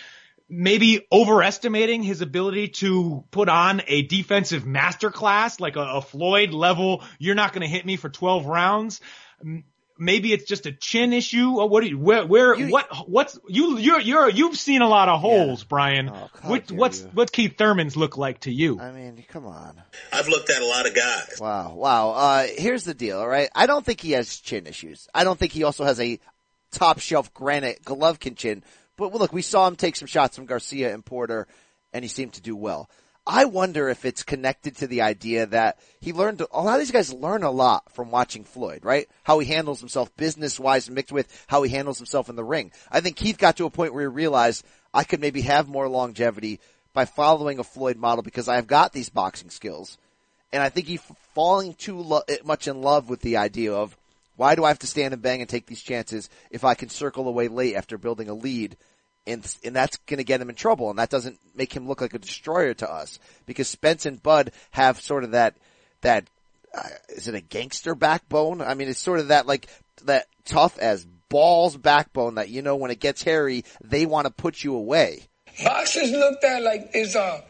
maybe 0.50 1.06
overestimating 1.12 2.04
his 2.04 2.21
ability 2.21 2.69
to 2.69 3.26
put 3.32 3.50
on 3.50 3.82
a 3.88 4.04
defensive 4.04 4.63
masterclass 4.63 5.60
like 5.60 5.76
a, 5.76 5.82
a 5.82 6.02
Floyd 6.02 6.52
level? 6.52 7.04
You're 7.19 7.36
not 7.36 7.52
going 7.52 7.63
to 7.63 7.67
hit 7.67 7.86
me 7.86 7.97
for 7.97 8.10
12 8.10 8.45
rounds. 8.45 9.02
Maybe 10.00 10.34
it's 10.34 10.46
just 10.46 10.66
a 10.66 10.72
chin 10.72 11.14
issue 11.14 11.56
or 11.58 11.68
what 11.70 11.84
do 11.84 11.90
you, 11.90 11.98
where, 12.00 12.26
where, 12.26 12.56
You- 12.56 12.70
what, 12.70 12.88
what's, 13.08 13.38
you, 13.48 13.78
you're, 13.78 14.00
you're, 14.00 14.30
you've 14.30 14.58
seen 14.58 14.82
a 14.82 14.88
lot 14.88 15.10
of 15.10 15.20
holes, 15.20 15.64
Brian. 15.64 16.10
Oh, 16.10 16.30
what, 16.44 16.72
what's, 16.72 17.02
you. 17.02 17.10
what's 17.14 17.32
Keith 17.32 17.58
Thurman's 17.58 17.96
look 17.98 18.18
like 18.18 18.42
to 18.42 18.52
you? 18.52 18.80
I 18.80 18.92
mean, 18.92 19.24
come 19.28 19.46
on. 19.46 19.82
I've 20.14 20.28
looked 20.28 20.50
at 20.50 20.62
a 20.62 20.66
lot 20.66 20.86
of 20.88 20.96
guys. 20.96 21.38
Wow, 21.40 21.74
wow. 21.76 22.10
Uh, 22.12 22.48
here's 22.58 22.84
the 22.84 22.94
deal, 22.94 23.20
all 23.20 23.28
right? 23.28 23.50
I 23.56 23.66
don't 23.66 23.86
think 23.86 24.02
he 24.02 24.12
has 24.12 24.38
chin 24.40 24.68
issues. 24.68 25.08
I 25.14 25.24
don't 25.24 25.38
think 25.38 25.52
he 25.52 25.64
also 25.64 25.84
has 25.84 26.00
a 26.00 26.20
top 26.72 27.00
shelf 27.00 27.34
granite 27.34 27.84
Golovkin 27.84 28.36
chin. 28.36 28.64
But 28.98 29.14
look, 29.14 29.32
we 29.32 29.42
saw 29.42 29.68
him 29.68 29.76
take 29.76 29.96
some 29.96 30.08
shots 30.08 30.36
from 30.36 30.46
Garcia 30.48 30.94
and 30.94 31.06
Porter, 31.06 31.48
and 31.94 32.04
he 32.04 32.10
seemed 32.10 32.34
to 32.34 32.42
do 32.42 32.56
well. 32.56 32.90
I 33.30 33.44
wonder 33.44 33.90
if 33.90 34.06
it's 34.06 34.24
connected 34.24 34.78
to 34.78 34.88
the 34.88 35.02
idea 35.02 35.46
that 35.48 35.78
he 36.00 36.13
learned, 36.13 36.40
a 36.40 36.62
lot 36.62 36.76
of 36.76 36.80
these 36.80 36.92
guys 36.92 37.12
learn 37.12 37.44
a 37.44 37.52
lot 37.52 37.92
from 37.92 38.10
watching 38.10 38.46
Floyd, 38.46 38.86
right? 38.86 39.10
How 39.24 39.40
he 39.40 39.48
handles 39.48 39.82
himself 39.82 40.16
business 40.16 40.58
wise 40.58 40.90
mixed 40.90 41.12
with 41.12 41.46
how 41.48 41.62
he 41.62 41.70
handles 41.70 41.98
himself 41.98 42.30
in 42.30 42.38
the 42.38 42.44
ring. 42.44 42.72
I 42.90 43.02
think 43.02 43.18
Keith 43.18 43.38
got 43.38 43.58
to 43.58 43.66
a 43.66 43.70
point 43.70 43.94
where 43.94 44.04
he 44.04 44.08
realized 44.08 44.66
I 44.94 45.04
could 45.04 45.20
maybe 45.20 45.42
have 45.42 45.68
more 45.68 45.90
longevity 45.90 46.62
by 46.94 47.04
following 47.04 47.60
a 47.60 47.66
Floyd 47.66 47.98
model 47.98 48.24
because 48.24 48.48
I've 48.48 48.66
got 48.66 48.94
these 48.94 49.10
boxing 49.10 49.50
skills. 49.50 49.98
And 50.54 50.63
I 50.63 50.70
think 50.70 50.88
he's 50.88 51.04
falling 51.36 51.74
too 51.74 52.00
lo- 52.00 52.24
eh, 52.30 52.38
much 52.46 52.70
in 52.70 52.82
love 52.82 53.10
with 53.10 53.20
the 53.20 53.36
idea 53.36 53.74
of 53.74 53.98
why 54.38 54.56
do 54.56 54.63
I 54.63 54.70
have 54.70 54.80
to 54.80 54.88
stand 54.88 55.13
and 55.13 55.22
bang 55.22 55.42
and 55.42 55.50
take 55.50 55.66
these 55.66 55.82
chances 55.82 56.30
if 56.50 56.63
I 56.63 56.76
can 56.76 56.88
circle 56.88 57.28
away 57.28 57.50
late 57.50 57.76
after 57.76 57.98
building 57.98 58.30
a 58.30 58.34
lead? 58.34 58.78
And, 59.28 59.46
and 59.63 59.76
that's 59.76 59.98
going 59.98 60.18
to 60.18 60.24
get 60.24 60.42
him 60.42 60.50
in 60.50 60.56
trouble. 60.56 60.90
And 60.90 60.98
that 60.98 61.10
doesn't 61.10 61.38
make 61.54 61.74
him 61.74 61.88
look 61.88 62.02
like 62.02 62.13
a 62.13 62.20
destroyer 62.20 62.74
to 62.76 62.92
us 62.92 63.20
because 63.46 63.68
Spence 63.68 64.06
and 64.06 64.24
Bud 64.24 64.52
have 64.72 65.00
sort 65.00 65.24
of 65.24 65.32
that, 65.32 65.56
that, 66.02 66.26
uh, 66.74 66.90
is 67.10 67.28
it 67.28 67.36
a 67.36 67.42
gangster 67.42 67.94
backbone? 67.94 68.62
I 68.62 68.74
mean, 68.74 68.88
it's 68.88 69.00
sort 69.00 69.20
of 69.20 69.28
that 69.28 69.46
like, 69.46 69.68
that 70.06 70.28
tough 70.46 70.80
as 70.80 71.06
balls 71.30 71.76
backbone 71.76 72.36
that, 72.36 72.50
you 72.50 72.62
know, 72.62 72.78
when 72.78 72.90
it 72.90 73.00
gets 73.00 73.22
hairy, 73.22 73.66
they 73.84 74.06
want 74.06 74.26
to 74.26 74.32
put 74.32 74.63
you 74.63 74.76
away. 74.76 75.24
Boxers 75.63 76.12
looked 76.12 76.44
at 76.44 76.62
like 76.62 76.92
it's 76.94 77.16
a 77.16 77.44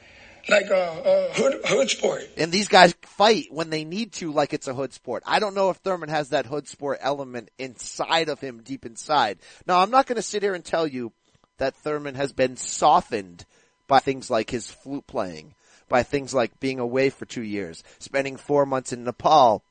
like 0.50 0.70
a, 0.70 1.30
a 1.32 1.34
hood 1.34 1.60
hood 1.66 1.90
sport. 1.90 2.24
And 2.38 2.52
these 2.52 2.68
guys 2.68 2.96
fight 3.02 3.48
when 3.52 3.70
they 3.70 3.84
need 3.84 4.13
to 4.13 4.32
like 4.32 4.54
it's 4.54 4.68
a 4.68 4.74
hood 4.74 4.94
sport. 4.94 5.24
I 5.26 5.40
don't 5.40 5.56
know 5.56 5.70
if 5.70 5.78
Thurman 5.78 6.10
has 6.10 6.30
that 6.30 6.46
hood 6.46 6.68
sport 6.68 7.00
element 7.02 7.50
inside 7.58 8.30
of 8.30 8.40
him, 8.40 8.62
deep 8.63 8.86
inside. 8.86 9.40
Now, 9.66 9.80
I'm 9.80 9.92
not 9.92 10.06
going 10.06 10.16
to 10.16 10.22
sit 10.22 10.44
here 10.44 10.54
and 10.54 10.63
tell 10.63 10.88
you 10.88 11.12
that 11.58 11.76
Thurman 11.76 12.15
has 12.15 12.32
been 12.32 12.58
softened 12.58 13.46
by 13.88 14.00
things 14.00 14.30
like 14.30 14.50
his 14.50 14.70
flute 14.70 15.08
playing, 15.08 15.54
by 15.89 16.04
things 16.04 16.34
like 16.34 16.60
being 16.60 16.80
away 16.80 17.10
for 17.10 17.26
two 17.26 17.43
years, 17.43 17.84
spending 18.00 18.38
four 18.38 18.65
months 18.65 18.93
in 18.93 19.04
Nepal 19.04 19.63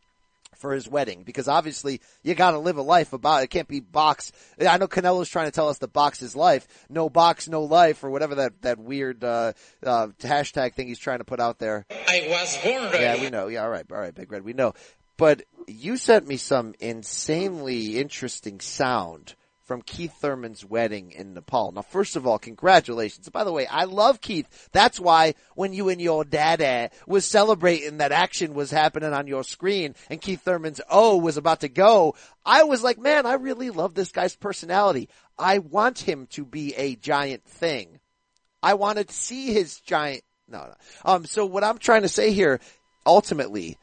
for 0.56 0.72
his 0.72 0.88
wedding, 0.88 1.22
because 1.22 1.48
obviously 1.48 2.00
you 2.22 2.34
gotta 2.34 2.58
live 2.58 2.78
a 2.78 2.82
life 2.82 3.12
about, 3.12 3.42
it 3.42 3.50
can't 3.50 3.68
be 3.68 3.80
box. 3.80 4.32
I 4.58 4.78
know 4.78 4.88
Canelo's 4.88 5.28
trying 5.28 5.48
to 5.48 5.52
tell 5.52 5.68
us 5.68 5.76
the 5.76 5.86
box 5.86 6.22
is 6.22 6.34
life. 6.34 6.66
No 6.88 7.10
box, 7.10 7.46
no 7.46 7.64
life, 7.64 8.02
or 8.02 8.10
whatever 8.10 8.36
that, 8.36 8.62
that 8.62 8.78
weird, 8.78 9.22
uh, 9.22 9.52
uh, 9.84 10.08
hashtag 10.20 10.72
thing 10.72 10.88
he's 10.88 10.98
trying 10.98 11.18
to 11.18 11.24
put 11.24 11.40
out 11.40 11.58
there. 11.58 11.84
I 11.90 12.26
was 12.30 12.56
born 12.64 12.84
ready. 12.84 13.04
Yeah, 13.04 13.20
we 13.20 13.28
know. 13.28 13.48
Yeah, 13.48 13.64
all 13.64 13.70
right, 13.70 13.84
all 13.90 13.98
right, 13.98 14.14
Big 14.14 14.32
Red, 14.32 14.44
we 14.44 14.54
know. 14.54 14.72
But 15.18 15.42
you 15.66 15.98
sent 15.98 16.26
me 16.26 16.38
some 16.38 16.74
insanely 16.80 17.98
interesting 17.98 18.60
sound 18.60 19.34
from 19.66 19.82
Keith 19.82 20.14
Thurman's 20.20 20.64
wedding 20.64 21.10
in 21.10 21.34
Nepal. 21.34 21.72
Now, 21.72 21.82
first 21.82 22.14
of 22.14 22.24
all, 22.24 22.38
congratulations. 22.38 23.28
By 23.28 23.42
the 23.42 23.52
way, 23.52 23.66
I 23.66 23.84
love 23.84 24.20
Keith. 24.20 24.68
That's 24.70 25.00
why 25.00 25.34
when 25.56 25.72
you 25.72 25.88
and 25.88 26.00
your 26.00 26.24
dada 26.24 26.90
was 27.06 27.26
celebrating 27.26 27.98
that 27.98 28.12
action 28.12 28.54
was 28.54 28.70
happening 28.70 29.12
on 29.12 29.26
your 29.26 29.42
screen 29.42 29.96
and 30.08 30.20
Keith 30.20 30.42
Thurman's 30.42 30.80
O 30.88 31.16
was 31.16 31.36
about 31.36 31.60
to 31.60 31.68
go, 31.68 32.14
I 32.44 32.62
was 32.62 32.84
like, 32.84 32.98
man, 32.98 33.26
I 33.26 33.34
really 33.34 33.70
love 33.70 33.94
this 33.94 34.12
guy's 34.12 34.36
personality. 34.36 35.08
I 35.36 35.58
want 35.58 35.98
him 35.98 36.28
to 36.30 36.44
be 36.44 36.72
a 36.76 36.94
giant 36.94 37.44
thing. 37.44 37.98
I 38.62 38.74
wanted 38.74 39.08
to 39.08 39.14
see 39.14 39.52
his 39.52 39.80
giant, 39.80 40.22
no, 40.48 40.58
no. 40.58 40.74
Um, 41.04 41.26
so 41.26 41.44
what 41.44 41.64
I'm 41.64 41.78
trying 41.78 42.02
to 42.02 42.08
say 42.08 42.30
here, 42.30 42.60
ultimately, 43.04 43.78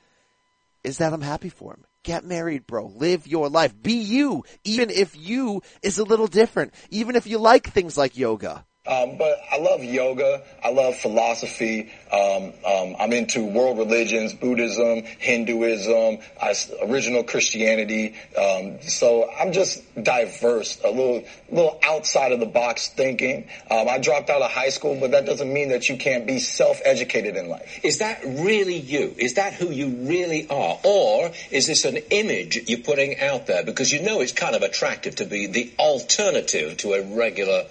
is 0.83 0.99
that 0.99 1.11
I'm 1.11 1.21
happy 1.21 1.49
for 1.49 1.73
him. 1.73 1.83
Get 2.03 2.25
married, 2.25 2.67
bro. 2.67 2.87
Live 2.87 3.27
your 3.27 3.49
life. 3.49 3.73
Be 3.81 3.93
you, 3.93 4.43
even 4.65 4.89
if 4.89 5.15
you 5.15 5.61
is 5.81 5.97
a 5.97 6.03
little 6.03 6.27
different. 6.27 6.73
Even 6.89 7.15
if 7.15 7.27
you 7.27 7.37
like 7.37 7.67
things 7.67 7.97
like 7.97 8.17
yoga. 8.17 8.65
Um, 8.85 9.15
but 9.17 9.39
I 9.49 9.59
love 9.59 9.81
yoga. 9.81 10.43
I 10.61 10.69
love 10.71 10.97
philosophy. 10.97 11.89
Um, 12.11 12.51
um, 12.65 12.97
I'm 12.99 13.13
into 13.13 13.45
world 13.45 13.77
religions, 13.77 14.33
Buddhism, 14.33 15.03
Hinduism, 15.19 16.17
I, 16.41 16.53
original 16.81 17.23
Christianity. 17.23 18.13
Um, 18.37 18.81
so 18.81 19.31
I'm 19.39 19.53
just 19.53 19.81
diverse, 20.03 20.81
a 20.83 20.89
little, 20.89 21.23
little 21.49 21.79
outside 21.81 22.33
of 22.33 22.41
the 22.41 22.45
box 22.45 22.89
thinking. 22.89 23.47
Um, 23.71 23.87
I 23.87 23.99
dropped 23.99 24.29
out 24.29 24.41
of 24.41 24.51
high 24.51 24.67
school, 24.67 24.97
but 24.99 25.11
that 25.11 25.25
doesn't 25.25 25.53
mean 25.53 25.69
that 25.69 25.87
you 25.87 25.95
can't 25.95 26.27
be 26.27 26.39
self-educated 26.39 27.37
in 27.37 27.47
life. 27.47 27.79
Is 27.85 27.99
that 27.99 28.19
really 28.25 28.75
you? 28.75 29.15
Is 29.17 29.35
that 29.35 29.53
who 29.53 29.71
you 29.71 29.87
really 30.09 30.45
are? 30.49 30.77
Or 30.83 31.31
is 31.51 31.67
this 31.67 31.85
an 31.85 31.95
image 32.09 32.59
you're 32.67 32.79
putting 32.79 33.17
out 33.21 33.47
there? 33.47 33.63
Because 33.63 33.93
you 33.93 34.01
know 34.01 34.19
it's 34.19 34.33
kind 34.33 34.57
of 34.57 34.61
attractive 34.61 35.15
to 35.15 35.25
be 35.25 35.47
the 35.47 35.71
alternative 35.79 36.75
to 36.79 36.95
a 36.95 37.01
regular 37.15 37.63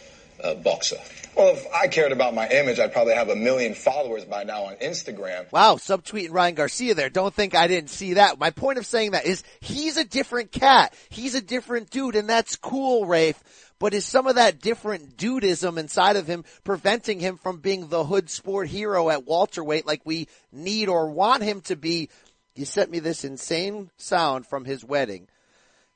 uh, 0.42 0.54
boxer. 0.54 0.98
Well, 1.36 1.54
if 1.54 1.66
I 1.72 1.88
cared 1.88 2.12
about 2.12 2.34
my 2.34 2.46
image, 2.48 2.78
I'd 2.78 2.92
probably 2.92 3.14
have 3.14 3.30
a 3.30 3.36
million 3.36 3.74
followers 3.74 4.24
by 4.26 4.44
now 4.44 4.64
on 4.64 4.74
Instagram. 4.76 5.50
Wow, 5.50 5.76
subtweeting 5.76 6.32
Ryan 6.32 6.54
Garcia 6.54 6.94
there. 6.94 7.08
Don't 7.08 7.32
think 7.32 7.54
I 7.54 7.68
didn't 7.68 7.88
see 7.88 8.14
that. 8.14 8.38
My 8.38 8.50
point 8.50 8.78
of 8.78 8.84
saying 8.84 9.12
that 9.12 9.24
is 9.24 9.42
he's 9.60 9.96
a 9.96 10.04
different 10.04 10.52
cat. 10.52 10.94
He's 11.08 11.34
a 11.34 11.40
different 11.40 11.88
dude 11.90 12.16
and 12.16 12.28
that's 12.28 12.56
cool, 12.56 13.06
Rafe. 13.06 13.42
But 13.78 13.94
is 13.94 14.04
some 14.04 14.26
of 14.26 14.36
that 14.36 14.60
different 14.60 15.16
dudism 15.16 15.78
inside 15.78 16.16
of 16.16 16.26
him 16.26 16.44
preventing 16.64 17.18
him 17.18 17.36
from 17.38 17.58
being 17.58 17.88
the 17.88 18.04
hood 18.04 18.30
sport 18.30 18.68
hero 18.68 19.10
at 19.10 19.26
welterweight 19.26 19.86
like 19.86 20.02
we 20.04 20.28
need 20.52 20.88
or 20.88 21.10
want 21.10 21.42
him 21.42 21.62
to 21.62 21.76
be? 21.76 22.10
You 22.54 22.66
sent 22.66 22.90
me 22.90 22.98
this 22.98 23.24
insane 23.24 23.90
sound 23.96 24.46
from 24.46 24.66
his 24.66 24.84
wedding. 24.84 25.28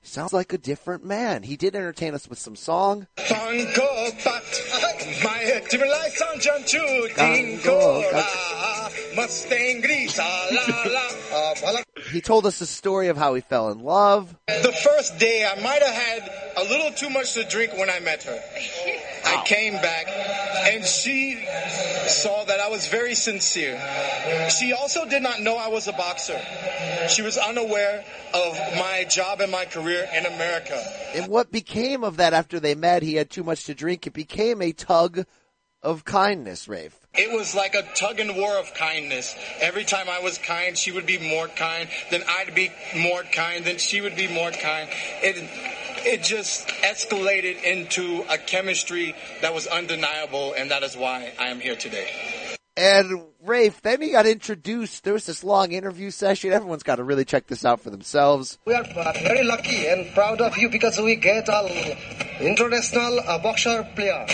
Sounds 0.06 0.32
like 0.32 0.52
a 0.52 0.58
different 0.58 1.04
man. 1.04 1.42
He 1.42 1.56
did 1.56 1.74
entertain 1.74 2.14
us 2.14 2.28
with 2.28 2.38
some 2.38 2.54
song. 2.54 3.08
My 3.18 3.66
Timberline 9.16 9.28
San 9.28 9.80
John 9.80 9.80
Mustang 9.80 9.80
Gris, 9.80 10.18
la 10.18 10.92
la. 10.92 11.08
Uh, 11.32 11.54
voila. 11.54 11.80
He 12.12 12.20
told 12.20 12.46
us 12.46 12.58
the 12.58 12.66
story 12.66 13.08
of 13.08 13.16
how 13.16 13.34
he 13.34 13.40
fell 13.40 13.70
in 13.70 13.80
love. 13.80 14.36
The 14.46 14.72
first 14.84 15.18
day, 15.18 15.46
I 15.46 15.60
might 15.62 15.82
have 15.82 15.94
had 15.94 16.30
a 16.56 16.64
little 16.64 16.90
too 16.92 17.10
much 17.10 17.34
to 17.34 17.44
drink 17.44 17.72
when 17.74 17.90
I 17.90 18.00
met 18.00 18.22
her. 18.24 18.38
I 19.26 19.42
came 19.44 19.74
back, 19.74 20.06
and 20.08 20.84
she 20.84 21.44
saw 22.06 22.44
that 22.44 22.60
I 22.60 22.68
was 22.68 22.86
very 22.88 23.14
sincere. 23.14 23.80
She 24.58 24.72
also 24.72 25.04
did 25.08 25.22
not 25.22 25.40
know 25.40 25.56
I 25.56 25.68
was 25.68 25.88
a 25.88 25.92
boxer. 25.92 26.40
She 27.08 27.22
was 27.22 27.36
unaware 27.36 28.04
of 28.34 28.58
my 28.78 29.06
job 29.08 29.40
and 29.40 29.50
my 29.50 29.64
career 29.64 30.08
in 30.14 30.26
America. 30.26 30.80
And 31.14 31.28
what 31.28 31.50
became 31.50 32.04
of 32.04 32.18
that 32.18 32.34
after 32.34 32.60
they 32.60 32.74
met, 32.74 33.02
he 33.02 33.14
had 33.14 33.30
too 33.30 33.42
much 33.42 33.64
to 33.64 33.74
drink. 33.74 34.06
It 34.06 34.12
became 34.12 34.62
a 34.62 34.72
tug 34.72 35.24
of 35.82 36.04
kindness, 36.04 36.68
Rafe. 36.68 37.05
It 37.18 37.32
was 37.32 37.54
like 37.54 37.74
a 37.74 37.82
tug 37.82 38.20
and 38.20 38.36
war 38.36 38.58
of 38.58 38.74
kindness. 38.74 39.34
Every 39.60 39.84
time 39.84 40.08
I 40.08 40.20
was 40.20 40.38
kind, 40.38 40.76
she 40.76 40.92
would 40.92 41.06
be 41.06 41.18
more 41.18 41.48
kind. 41.48 41.88
Then 42.10 42.22
I'd 42.28 42.54
be 42.54 42.70
more 42.96 43.22
kind. 43.22 43.64
Then 43.64 43.78
she 43.78 44.00
would 44.00 44.16
be 44.16 44.28
more 44.28 44.50
kind. 44.50 44.88
It, 45.22 45.48
it 46.04 46.22
just 46.22 46.68
escalated 46.68 47.62
into 47.62 48.24
a 48.28 48.38
chemistry 48.38 49.14
that 49.40 49.54
was 49.54 49.66
undeniable, 49.66 50.52
and 50.52 50.70
that 50.70 50.82
is 50.82 50.96
why 50.96 51.32
I 51.38 51.48
am 51.48 51.60
here 51.60 51.76
today. 51.76 52.10
And 52.76 53.22
Rafe, 53.42 53.80
then 53.80 54.02
he 54.02 54.10
got 54.10 54.26
introduced. 54.26 55.04
There 55.04 55.14
was 55.14 55.24
this 55.24 55.42
long 55.42 55.72
interview 55.72 56.10
session. 56.10 56.52
Everyone's 56.52 56.82
got 56.82 56.96
to 56.96 57.04
really 57.04 57.24
check 57.24 57.46
this 57.46 57.64
out 57.64 57.80
for 57.80 57.88
themselves. 57.88 58.58
We 58.66 58.74
are 58.74 58.84
uh, 58.84 59.12
very 59.22 59.44
lucky 59.44 59.86
and 59.86 60.12
proud 60.12 60.42
of 60.42 60.58
you 60.58 60.68
because 60.68 60.98
we 60.98 61.16
get 61.16 61.48
an 61.48 61.96
international 62.40 63.20
uh, 63.20 63.38
boxer 63.38 63.88
player. 63.94 64.26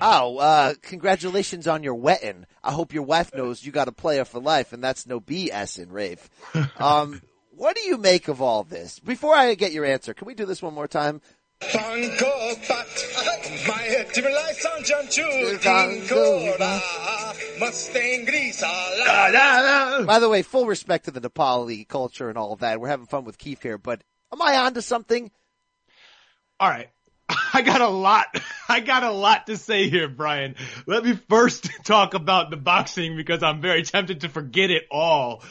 Oh, 0.00 0.38
uh, 0.38 0.74
congratulations 0.82 1.66
on 1.66 1.82
your 1.82 1.94
wedding. 1.94 2.46
I 2.62 2.72
hope 2.72 2.92
your 2.92 3.02
wife 3.02 3.34
knows 3.34 3.64
you 3.64 3.72
got 3.72 3.88
a 3.88 3.92
player 3.92 4.24
for 4.24 4.40
life, 4.40 4.72
and 4.72 4.82
that's 4.82 5.06
no 5.06 5.20
BS 5.20 5.78
in 5.78 5.90
Rafe. 5.92 6.28
Um, 6.78 7.22
what 7.50 7.74
do 7.74 7.82
you 7.82 7.96
make 7.98 8.28
of 8.28 8.40
all 8.40 8.62
this? 8.62 9.00
Before 9.00 9.34
I 9.34 9.54
get 9.54 9.72
your 9.72 9.84
answer, 9.84 10.14
can 10.14 10.26
we 10.26 10.34
do 10.34 10.46
this 10.46 10.62
one 10.62 10.74
more 10.74 10.86
time? 10.86 11.20
Funko 11.60 12.68
Pat, 12.68 12.86
my 13.66 14.06
Timberline 14.12 14.54
San 14.54 14.84
John 14.84 15.08
Chu, 15.08 15.58
Congo, 15.60 16.56
Mustang 17.58 18.24
Gris, 18.26 18.62
la 18.62 19.28
la. 19.32 20.04
By 20.04 20.20
the 20.20 20.28
way, 20.28 20.42
full 20.42 20.66
respect 20.66 21.06
to 21.06 21.10
the 21.10 21.20
Nepali 21.20 21.86
culture 21.88 22.28
and 22.28 22.38
all 22.38 22.52
of 22.52 22.60
that. 22.60 22.80
We're 22.80 22.88
having 22.88 23.06
fun 23.06 23.24
with 23.24 23.38
Keith 23.38 23.62
here, 23.62 23.76
but 23.76 24.04
am 24.32 24.40
I 24.40 24.56
onto 24.58 24.80
something? 24.80 25.32
All 26.60 26.68
right. 26.68 26.90
I 27.52 27.62
got 27.62 27.80
a 27.80 27.88
lot, 27.88 28.26
I 28.68 28.80
got 28.80 29.02
a 29.02 29.10
lot 29.10 29.46
to 29.46 29.56
say 29.56 29.88
here, 29.88 30.08
Brian. 30.08 30.56
Let 30.86 31.04
me 31.04 31.18
first 31.28 31.70
talk 31.84 32.14
about 32.14 32.50
the 32.50 32.56
boxing 32.56 33.16
because 33.16 33.42
I'm 33.42 33.60
very 33.60 33.82
tempted 33.82 34.22
to 34.22 34.28
forget 34.28 34.70
it 34.70 34.86
all. 34.90 35.42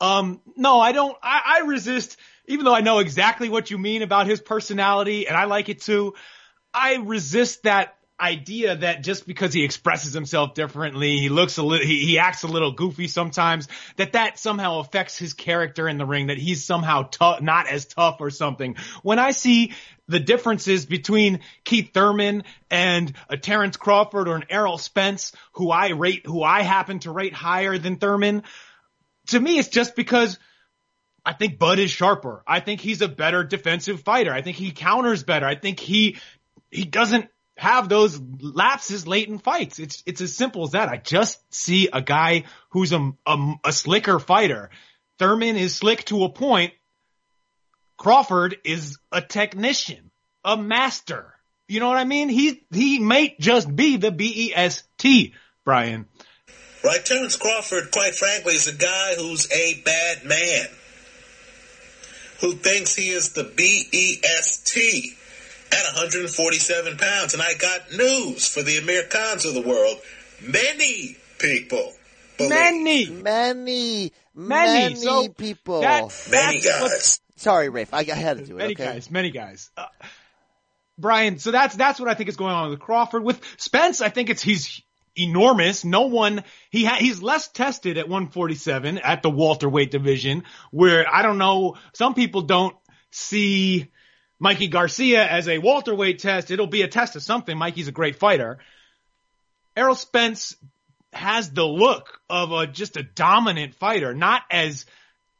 Um, 0.00 0.40
no, 0.56 0.80
I 0.80 0.92
don't, 0.92 1.16
I, 1.22 1.60
I 1.60 1.66
resist 1.66 2.16
even 2.46 2.64
though 2.64 2.74
I 2.74 2.80
know 2.80 2.98
exactly 2.98 3.48
what 3.48 3.70
you 3.70 3.78
mean 3.78 4.02
about 4.02 4.26
his 4.26 4.40
personality 4.40 5.26
and 5.26 5.36
I 5.36 5.44
like 5.44 5.68
it 5.68 5.80
too, 5.80 6.14
I 6.72 6.96
resist 6.96 7.62
that 7.62 7.96
idea 8.20 8.76
that 8.76 9.02
just 9.02 9.26
because 9.26 9.52
he 9.52 9.64
expresses 9.64 10.12
himself 10.12 10.54
differently, 10.54 11.18
he 11.18 11.28
looks 11.28 11.58
a 11.58 11.62
little, 11.62 11.84
he, 11.84 12.06
he 12.06 12.18
acts 12.18 12.44
a 12.44 12.48
little 12.48 12.72
goofy 12.72 13.08
sometimes, 13.08 13.68
that 13.96 14.12
that 14.12 14.38
somehow 14.38 14.78
affects 14.78 15.18
his 15.18 15.34
character 15.34 15.88
in 15.88 15.98
the 15.98 16.06
ring, 16.06 16.28
that 16.28 16.38
he's 16.38 16.64
somehow 16.64 17.02
tough, 17.02 17.40
not 17.40 17.68
as 17.68 17.86
tough 17.86 18.18
or 18.20 18.30
something. 18.30 18.76
When 19.02 19.18
I 19.18 19.32
see 19.32 19.72
the 20.06 20.20
differences 20.20 20.86
between 20.86 21.40
Keith 21.64 21.92
Thurman 21.92 22.44
and 22.70 23.12
a 23.28 23.36
Terrence 23.36 23.76
Crawford 23.76 24.28
or 24.28 24.36
an 24.36 24.44
Errol 24.48 24.78
Spence, 24.78 25.32
who 25.54 25.70
I 25.70 25.88
rate, 25.88 26.24
who 26.24 26.42
I 26.42 26.62
happen 26.62 27.00
to 27.00 27.10
rate 27.10 27.34
higher 27.34 27.78
than 27.78 27.96
Thurman, 27.96 28.44
to 29.28 29.40
me, 29.40 29.58
it's 29.58 29.68
just 29.68 29.96
because 29.96 30.38
I 31.24 31.32
think 31.32 31.58
Bud 31.58 31.78
is 31.78 31.90
sharper. 31.90 32.42
I 32.46 32.60
think 32.60 32.80
he's 32.80 33.00
a 33.00 33.08
better 33.08 33.42
defensive 33.42 34.02
fighter. 34.02 34.32
I 34.32 34.42
think 34.42 34.56
he 34.56 34.70
counters 34.70 35.22
better. 35.24 35.46
I 35.46 35.54
think 35.54 35.80
he, 35.80 36.18
he 36.70 36.84
doesn't 36.84 37.28
have 37.56 37.88
those 37.88 38.20
lapses 38.40 39.06
late 39.06 39.28
in 39.28 39.38
fights. 39.38 39.78
It's 39.78 40.02
it's 40.06 40.20
as 40.20 40.34
simple 40.34 40.64
as 40.64 40.72
that. 40.72 40.88
I 40.88 40.96
just 40.96 41.40
see 41.54 41.88
a 41.92 42.02
guy 42.02 42.44
who's 42.70 42.92
a, 42.92 43.12
a, 43.26 43.54
a 43.64 43.72
slicker 43.72 44.18
fighter. 44.18 44.70
Thurman 45.18 45.56
is 45.56 45.74
slick 45.74 46.04
to 46.06 46.24
a 46.24 46.28
point. 46.28 46.72
Crawford 47.96 48.56
is 48.64 48.98
a 49.12 49.20
technician, 49.20 50.10
a 50.44 50.56
master. 50.56 51.32
You 51.68 51.80
know 51.80 51.88
what 51.88 51.96
I 51.98 52.04
mean? 52.04 52.28
He 52.28 52.66
he 52.72 52.98
might 52.98 53.38
just 53.38 53.74
be 53.74 53.96
the 53.96 54.10
B 54.10 54.32
E 54.48 54.52
S 54.54 54.82
T, 54.98 55.34
Brian. 55.64 56.06
Right, 56.82 57.02
Terence 57.02 57.36
Crawford, 57.36 57.90
quite 57.92 58.14
frankly, 58.14 58.54
is 58.54 58.66
a 58.66 58.74
guy 58.74 59.14
who's 59.16 59.50
a 59.50 59.80
bad 59.84 60.24
man. 60.26 60.66
Who 62.40 62.52
thinks 62.52 62.94
he 62.94 63.08
is 63.08 63.32
the 63.32 63.44
B 63.44 63.86
E 63.90 64.20
S 64.22 64.58
T 64.58 65.16
at 65.72 65.84
147 65.94 66.96
pounds. 66.96 67.34
And 67.34 67.42
I 67.42 67.54
got 67.54 67.92
news 67.92 68.48
for 68.48 68.62
the 68.62 68.78
Americans 68.78 69.44
of 69.44 69.54
the 69.54 69.62
world. 69.62 69.98
Many 70.42 71.16
people. 71.38 71.92
Believe. 72.36 72.50
Many. 72.50 73.06
Many. 73.10 74.12
Many. 74.34 74.72
Many 74.72 74.94
So 74.96 75.28
people. 75.28 75.80
that- 75.82 76.26
Many 76.30 76.60
guys. 76.60 77.20
Sorry, 77.36 77.68
Rafe. 77.68 77.92
I, 77.92 77.98
I 78.00 78.04
had 78.14 78.38
to 78.38 78.44
do 78.46 78.54
it. 78.54 78.58
Many 78.58 78.72
okay? 78.74 78.84
guys, 78.84 79.10
many 79.10 79.30
guys. 79.30 79.70
Uh, 79.76 79.86
Brian, 80.96 81.38
so 81.38 81.50
that's 81.50 81.74
that's 81.74 81.98
what 81.98 82.08
I 82.08 82.14
think 82.14 82.28
is 82.28 82.36
going 82.36 82.54
on 82.54 82.70
with 82.70 82.78
Crawford. 82.78 83.24
With 83.24 83.40
Spence, 83.56 84.00
I 84.00 84.08
think 84.08 84.30
it's 84.30 84.42
he's 84.42 84.80
enormous. 85.16 85.84
No 85.84 86.02
one 86.02 86.44
he 86.70 86.84
ha, 86.84 86.96
he's 86.96 87.20
less 87.22 87.48
tested 87.48 87.98
at 87.98 88.08
147 88.08 88.98
at 88.98 89.22
the 89.22 89.30
Walter 89.30 89.68
welterweight 89.68 89.90
division, 89.90 90.44
where 90.70 91.12
I 91.12 91.22
don't 91.22 91.38
know. 91.38 91.76
Some 91.94 92.14
people 92.14 92.42
don't 92.42 92.76
see 93.10 93.90
Mikey 94.38 94.68
Garcia 94.68 95.26
as 95.26 95.48
a 95.48 95.58
welterweight 95.58 96.18
test. 96.18 96.50
It'll 96.50 96.66
be 96.66 96.82
a 96.82 96.88
test 96.88 97.16
of 97.16 97.22
something. 97.22 97.56
Mikey's 97.56 97.88
a 97.88 97.92
great 97.92 98.16
fighter. 98.16 98.58
Errol 99.76 99.94
Spence 99.94 100.56
has 101.12 101.50
the 101.50 101.64
look 101.64 102.20
of 102.28 102.52
a 102.52 102.66
just 102.66 102.96
a 102.96 103.02
dominant 103.02 103.74
fighter, 103.74 104.14
not 104.14 104.42
as 104.50 104.86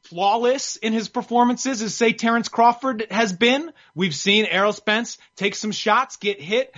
flawless 0.02 0.76
in 0.76 0.92
his 0.92 1.08
performances 1.08 1.82
as 1.82 1.94
say 1.94 2.12
Terence 2.12 2.48
Crawford 2.48 3.06
has 3.10 3.32
been. 3.32 3.72
We've 3.94 4.14
seen 4.14 4.46
Errol 4.46 4.72
Spence 4.72 5.18
take 5.36 5.54
some 5.54 5.72
shots, 5.72 6.16
get 6.16 6.40
hit, 6.40 6.74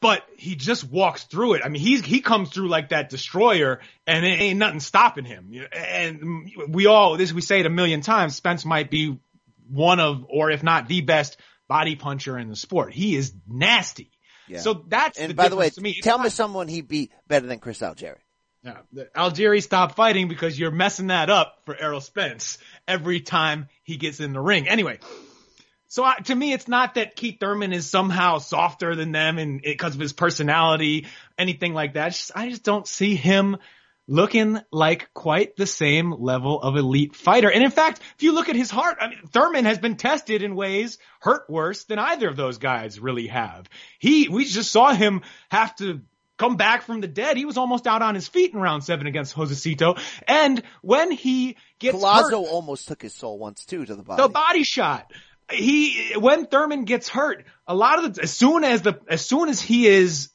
but 0.00 0.22
he 0.36 0.54
just 0.54 0.88
walks 0.88 1.24
through 1.24 1.54
it. 1.54 1.62
I 1.64 1.68
mean, 1.68 1.82
he's, 1.82 2.04
he 2.04 2.20
comes 2.20 2.50
through 2.50 2.68
like 2.68 2.90
that 2.90 3.10
destroyer 3.10 3.80
and 4.06 4.24
it 4.24 4.40
ain't 4.40 4.58
nothing 4.58 4.80
stopping 4.80 5.24
him. 5.24 5.52
And 5.72 6.50
we 6.68 6.86
all, 6.86 7.16
this, 7.16 7.32
we 7.32 7.40
say 7.40 7.60
it 7.60 7.66
a 7.66 7.70
million 7.70 8.00
times, 8.00 8.36
Spence 8.36 8.64
might 8.64 8.90
be 8.90 9.18
one 9.70 10.00
of, 10.00 10.24
or 10.28 10.50
if 10.50 10.62
not 10.62 10.88
the 10.88 11.00
best 11.00 11.36
body 11.68 11.96
puncher 11.96 12.38
in 12.38 12.48
the 12.48 12.56
sport. 12.56 12.92
He 12.92 13.14
is 13.16 13.32
nasty. 13.46 14.10
Yeah. 14.48 14.60
So 14.60 14.84
that's 14.88 15.18
And 15.18 15.30
the 15.30 15.34
by 15.34 15.48
the 15.48 15.56
way, 15.56 15.70
me. 15.78 15.90
It's 15.90 16.00
tell 16.02 16.18
not- 16.18 16.24
me 16.24 16.30
someone 16.30 16.68
he 16.68 16.80
beat 16.80 17.12
better 17.26 17.46
than 17.46 17.58
Chris 17.58 17.80
Algieri. 17.80 18.16
yeah, 18.62 18.78
Algieri 19.14 19.62
stopped 19.62 19.94
fighting 19.94 20.28
because 20.28 20.58
you're 20.58 20.70
messing 20.70 21.08
that 21.08 21.28
up 21.30 21.56
for 21.66 21.76
Errol 21.76 22.00
Spence 22.00 22.56
every 22.86 23.20
time 23.20 23.68
he 23.82 23.96
gets 23.98 24.20
in 24.20 24.32
the 24.32 24.40
ring. 24.40 24.66
Anyway, 24.66 24.98
so 25.88 26.02
I, 26.04 26.16
to 26.24 26.34
me, 26.34 26.52
it's 26.54 26.68
not 26.68 26.94
that 26.94 27.14
Keith 27.16 27.36
Thurman 27.40 27.72
is 27.74 27.88
somehow 27.90 28.38
softer 28.38 28.94
than 28.94 29.12
them 29.12 29.38
and 29.38 29.60
because 29.62 29.94
of 29.94 30.00
his 30.00 30.12
personality, 30.14 31.06
anything 31.38 31.74
like 31.74 31.94
that. 31.94 32.08
Just, 32.12 32.32
I 32.34 32.48
just 32.48 32.62
don't 32.62 32.86
see 32.88 33.14
him 33.14 33.58
looking 34.08 34.58
like 34.72 35.12
quite 35.12 35.54
the 35.56 35.66
same 35.66 36.12
level 36.12 36.60
of 36.60 36.76
elite 36.76 37.14
fighter. 37.14 37.50
And 37.50 37.62
in 37.62 37.70
fact, 37.70 38.00
if 38.16 38.22
you 38.22 38.32
look 38.32 38.48
at 38.48 38.56
his 38.56 38.70
heart, 38.70 38.96
I 39.00 39.08
mean, 39.08 39.20
Thurman 39.30 39.66
has 39.66 39.78
been 39.78 39.96
tested 39.96 40.42
in 40.42 40.56
ways 40.56 40.98
hurt 41.20 41.48
worse 41.48 41.84
than 41.84 41.98
either 41.98 42.28
of 42.28 42.36
those 42.36 42.58
guys 42.58 42.98
really 42.98 43.26
have. 43.28 43.68
He, 43.98 44.28
we 44.28 44.46
just 44.46 44.72
saw 44.72 44.92
him 44.92 45.20
have 45.50 45.76
to 45.76 46.00
come 46.38 46.56
back 46.56 46.82
from 46.82 47.00
the 47.00 47.08
dead. 47.08 47.36
He 47.36 47.44
was 47.44 47.58
almost 47.58 47.86
out 47.86 48.00
on 48.00 48.14
his 48.14 48.26
feet 48.26 48.54
in 48.54 48.60
round 48.60 48.82
seven 48.82 49.06
against 49.06 49.34
Josecito. 49.34 50.00
And 50.26 50.62
when 50.80 51.10
he 51.10 51.56
gets 51.78 52.02
hurt, 52.02 52.32
almost 52.32 52.88
took 52.88 53.02
his 53.02 53.14
soul 53.14 53.38
once 53.38 53.66
too 53.66 53.84
to 53.84 53.94
the 53.94 54.02
body. 54.02 54.22
the 54.22 54.28
body 54.28 54.62
shot. 54.62 55.12
He 55.50 56.12
when 56.16 56.46
Thurman 56.46 56.84
gets 56.84 57.08
hurt, 57.08 57.44
a 57.66 57.74
lot 57.74 58.04
of 58.04 58.14
the 58.14 58.22
as 58.22 58.32
soon 58.32 58.64
as 58.64 58.82
the 58.82 59.00
as 59.08 59.24
soon 59.24 59.48
as 59.48 59.60
he 59.60 59.86
is 59.86 60.30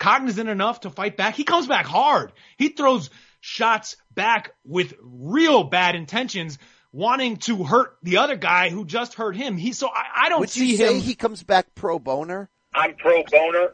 cognizant 0.00 0.48
enough 0.48 0.80
to 0.80 0.90
fight 0.90 1.16
back, 1.16 1.36
he 1.36 1.44
comes 1.44 1.68
back 1.68 1.86
hard. 1.86 2.32
He 2.56 2.70
throws 2.70 3.10
shots 3.40 3.96
back 4.12 4.52
with 4.64 4.94
real 5.00 5.62
bad 5.62 5.94
intentions, 5.94 6.58
wanting 6.90 7.36
to 7.36 7.62
hurt 7.62 7.96
the 8.02 8.16
other 8.16 8.34
guy 8.34 8.70
who 8.70 8.84
just 8.84 9.14
hurt 9.14 9.36
him. 9.36 9.56
He 9.56 9.72
so 9.72 9.88
I, 9.88 10.26
I 10.26 10.28
don't 10.28 10.40
Would 10.40 10.50
see 10.50 10.72
you 10.72 10.76
say 10.78 10.96
him. 10.96 11.02
he 11.02 11.14
comes 11.14 11.44
back 11.44 11.74
pro 11.76 12.00
boner? 12.00 12.48
I'm 12.74 12.96
pro 12.96 13.22
boner. 13.30 13.72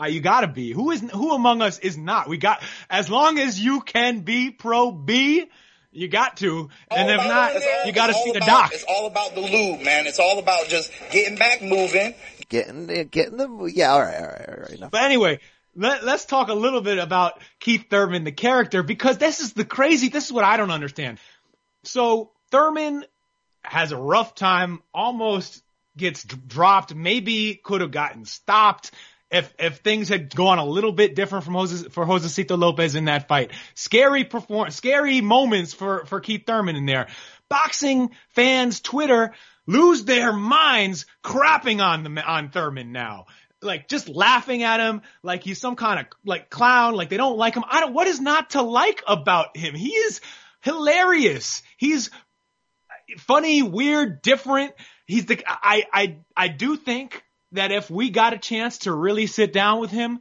Uh, 0.00 0.06
you 0.06 0.20
gotta 0.20 0.48
be. 0.48 0.72
Who 0.72 0.90
is 0.90 1.00
who 1.00 1.32
among 1.32 1.62
us 1.62 1.78
is 1.78 1.96
not? 1.96 2.28
We 2.28 2.38
got 2.38 2.62
as 2.90 3.08
long 3.08 3.38
as 3.38 3.60
you 3.60 3.82
can 3.82 4.20
be 4.20 4.50
pro 4.50 4.90
B, 4.90 5.48
you 5.92 6.08
got 6.08 6.38
to, 6.38 6.70
and 6.90 7.10
if 7.10 7.18
not, 7.18 7.52
you 7.86 7.92
got 7.92 8.06
to 8.06 8.14
see 8.14 8.32
the 8.32 8.38
about, 8.38 8.46
doc. 8.46 8.70
It's 8.72 8.84
all 8.88 9.06
about 9.06 9.34
the 9.34 9.42
lube, 9.42 9.82
man. 9.82 10.06
It's 10.06 10.18
all 10.18 10.38
about 10.38 10.68
just 10.68 10.90
getting 11.12 11.36
back 11.36 11.60
moving. 11.62 12.14
Getting, 12.52 13.08
getting 13.08 13.38
the, 13.38 13.72
yeah, 13.74 13.94
alright, 13.94 14.14
alright, 14.14 14.46
alright, 14.46 14.70
enough. 14.72 14.90
But 14.90 15.04
anyway, 15.04 15.40
let, 15.74 16.04
let's 16.04 16.26
talk 16.26 16.48
a 16.48 16.54
little 16.54 16.82
bit 16.82 16.98
about 16.98 17.40
Keith 17.60 17.86
Thurman, 17.88 18.24
the 18.24 18.32
character, 18.32 18.82
because 18.82 19.16
this 19.16 19.40
is 19.40 19.54
the 19.54 19.64
crazy, 19.64 20.10
this 20.10 20.26
is 20.26 20.32
what 20.32 20.44
I 20.44 20.58
don't 20.58 20.70
understand. 20.70 21.18
So 21.84 22.30
Thurman 22.50 23.06
has 23.62 23.92
a 23.92 23.96
rough 23.96 24.34
time, 24.34 24.82
almost 24.92 25.62
gets 25.96 26.24
dropped, 26.24 26.94
maybe 26.94 27.54
could 27.54 27.80
have 27.80 27.90
gotten 27.90 28.26
stopped. 28.26 28.90
If, 29.30 29.50
if 29.58 29.78
things 29.78 30.10
had 30.10 30.34
gone 30.34 30.58
a 30.58 30.66
little 30.66 30.92
bit 30.92 31.14
different 31.14 31.46
from 31.46 31.54
Jose, 31.54 31.88
for 31.88 32.04
Josecito 32.04 32.58
Lopez 32.58 32.96
in 32.96 33.06
that 33.06 33.28
fight. 33.28 33.52
Scary 33.72 34.24
perform, 34.24 34.70
scary 34.70 35.22
moments 35.22 35.72
for, 35.72 36.04
for 36.04 36.20
Keith 36.20 36.42
Thurman 36.46 36.76
in 36.76 36.84
there. 36.84 37.06
Boxing 37.48 38.10
fans, 38.28 38.80
Twitter, 38.80 39.32
lose 39.66 40.04
their 40.04 40.32
minds 40.32 41.06
crapping 41.22 41.84
on 41.84 42.02
the, 42.02 42.22
on 42.22 42.50
Thurman 42.50 42.92
now 42.92 43.26
like 43.62 43.88
just 43.88 44.08
laughing 44.08 44.62
at 44.62 44.80
him 44.80 45.02
like 45.22 45.42
he's 45.44 45.60
some 45.60 45.76
kind 45.76 46.00
of 46.00 46.06
like 46.24 46.50
clown, 46.50 46.94
like 46.94 47.08
they 47.08 47.16
don't 47.16 47.38
like 47.38 47.54
him. 47.54 47.64
I 47.68 47.80
don't, 47.80 47.94
what 47.94 48.08
is 48.08 48.20
not 48.20 48.50
to 48.50 48.62
like 48.62 49.02
about 49.06 49.56
him? 49.56 49.74
He 49.74 49.90
is 49.90 50.20
hilarious. 50.60 51.62
He's 51.76 52.10
funny, 53.18 53.62
weird, 53.62 54.22
different. 54.22 54.72
He's 55.06 55.26
the, 55.26 55.42
I, 55.46 55.84
I, 55.92 56.16
I 56.36 56.48
do 56.48 56.76
think 56.76 57.22
that 57.52 57.72
if 57.72 57.90
we 57.90 58.10
got 58.10 58.32
a 58.32 58.38
chance 58.38 58.78
to 58.78 58.92
really 58.92 59.26
sit 59.26 59.52
down 59.52 59.80
with 59.80 59.90
him, 59.90 60.20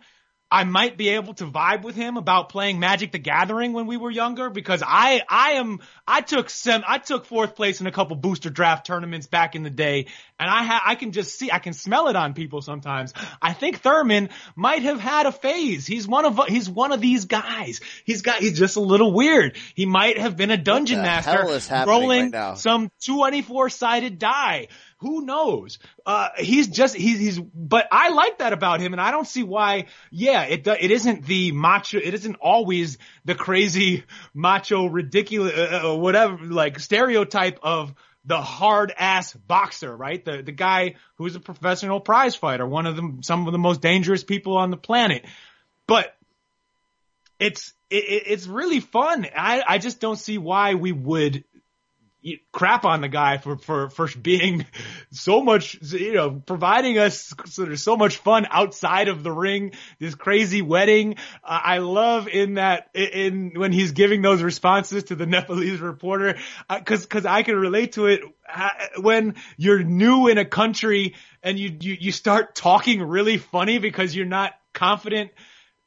I 0.52 0.66
might 0.66 0.98
be 0.98 1.10
able 1.10 1.34
to 1.36 1.46
vibe 1.46 1.84
with 1.84 1.96
him 1.96 2.18
about 2.18 2.50
playing 2.50 2.78
Magic 2.78 3.14
the 3.14 3.20
Gathering 3.20 3.72
when 3.72 3.88
we 3.88 3.96
were 3.96 4.12
younger 4.12 4.50
because 4.50 4.84
I, 4.86 5.22
I 5.30 5.52
am, 5.52 5.80
I 6.06 6.20
took 6.20 6.50
sem, 6.50 6.84
I 6.86 6.98
took 6.98 7.26
fourth 7.26 7.56
place 7.56 7.80
in 7.80 7.88
a 7.88 7.92
couple 7.92 8.18
booster 8.18 8.50
draft 8.50 8.86
tournaments 8.86 9.28
back 9.28 9.56
in 9.56 9.64
the 9.64 9.70
day 9.70 10.08
and 10.38 10.50
I 10.50 10.64
ha, 10.64 10.82
I 10.86 10.96
can 10.96 11.14
just 11.14 11.40
see, 11.40 11.50
I 11.52 11.60
can 11.60 11.72
smell 11.72 12.10
it 12.10 12.18
on 12.18 12.34
people 12.34 12.62
sometimes. 12.62 13.14
I 13.42 13.54
think 13.54 13.80
Thurman 13.80 14.30
might 14.58 14.84
have 14.84 15.00
had 15.00 15.26
a 15.26 15.32
phase. 15.32 15.88
He's 15.88 16.06
one 16.06 16.26
of, 16.26 16.40
he's 16.48 16.70
one 16.70 16.92
of 16.92 17.00
these 17.00 17.26
guys. 17.26 17.80
He's 18.04 18.22
got, 18.22 18.42
he's 18.42 18.60
just 18.60 18.76
a 18.76 18.82
little 18.82 19.14
weird. 19.14 19.56
He 19.74 19.86
might 19.86 20.18
have 20.18 20.36
been 20.36 20.52
a 20.52 20.58
dungeon 20.58 21.02
master 21.02 21.32
hell 21.32 21.50
is 21.52 21.68
happening 21.68 22.00
rolling 22.00 22.32
right 22.32 22.58
some 22.58 22.92
24 23.06 23.70
sided 23.70 24.20
die. 24.20 24.68
Who 25.02 25.26
knows? 25.26 25.80
Uh, 26.06 26.30
he's 26.38 26.68
just, 26.68 26.96
he's, 26.96 27.18
he's, 27.20 27.40
but 27.40 27.88
I 27.92 28.10
like 28.10 28.38
that 28.38 28.54
about 28.54 28.82
him 28.82 28.94
and 28.94 29.02
I 29.02 29.10
don't 29.10 29.26
see 29.28 29.42
why, 29.44 29.88
yeah, 30.12 30.44
it, 30.44 30.66
it 30.68 30.92
isn't 30.92 31.26
the 31.26 31.52
macho, 31.52 31.98
it 31.98 32.14
isn't 32.14 32.36
always 32.36 33.00
the 33.26 33.34
crazy 33.34 34.04
macho, 34.34 34.86
ridiculous, 34.86 35.54
uh, 35.58 35.90
uh, 35.92 35.96
whatever, 35.96 36.38
like 36.46 36.80
stereotype 36.80 37.60
of 37.64 37.96
the 38.26 38.40
hard 38.40 38.94
ass 38.96 39.34
boxer, 39.34 39.96
right? 39.96 40.24
The, 40.24 40.44
the 40.44 40.52
guy 40.52 40.96
who's 41.16 41.36
a 41.36 41.40
professional 41.40 42.00
prize 42.00 42.36
fighter, 42.36 42.68
one 42.68 42.86
of 42.86 42.96
the, 42.96 43.18
some 43.22 43.48
of 43.48 43.54
the 43.54 43.58
most 43.60 43.82
dangerous 43.82 44.24
people 44.24 44.56
on 44.58 44.70
the 44.70 44.78
planet. 44.78 45.26
But 45.88 46.16
it's, 47.40 47.74
it, 47.90 48.04
it- 48.04 48.24
it's 48.28 48.46
really 48.46 48.80
fun. 48.82 49.26
I, 49.36 49.64
I 49.68 49.78
just 49.80 50.00
don't 50.00 50.18
see 50.20 50.38
why 50.38 50.76
we 50.76 50.92
would 50.92 51.44
crap 52.52 52.86
on 52.86 53.02
the 53.02 53.08
guy 53.08 53.38
for, 53.38 53.58
for, 53.58 53.90
for 53.90 54.08
being 54.20 54.66
so 55.12 55.42
much, 55.42 55.78
you 55.82 56.14
know, 56.14 56.32
providing 56.32 57.00
us 57.00 57.34
sort 57.46 57.72
of 57.72 57.80
so 57.80 57.98
much 57.98 58.18
fun 58.18 58.48
outside 58.50 59.08
of 59.08 59.24
the 59.24 59.32
ring, 59.32 59.72
this 60.00 60.14
crazy 60.14 60.62
wedding. 60.62 61.16
Uh, 61.44 61.60
I 61.64 61.78
love 61.80 62.28
in 62.28 62.56
that, 62.56 62.90
in, 62.94 63.54
when 63.56 63.72
he's 63.72 63.92
giving 63.92 64.22
those 64.22 64.44
responses 64.44 65.06
to 65.06 65.16
the 65.16 65.26
Nepalese 65.32 65.80
reporter, 65.80 66.38
uh, 66.70 66.80
cause, 66.82 67.06
cause 67.08 67.26
I 67.26 67.42
can 67.44 67.56
relate 67.56 67.94
to 67.94 68.06
it 68.06 68.22
uh, 68.54 68.70
when 68.98 69.36
you're 69.58 69.84
new 69.84 70.28
in 70.28 70.38
a 70.38 70.46
country 70.46 71.16
and 71.42 71.58
you, 71.58 71.76
you, 71.80 71.98
you 72.00 72.12
start 72.12 72.54
talking 72.54 73.02
really 73.02 73.38
funny 73.38 73.80
because 73.80 74.16
you're 74.16 74.26
not 74.28 74.54
confident. 74.74 75.32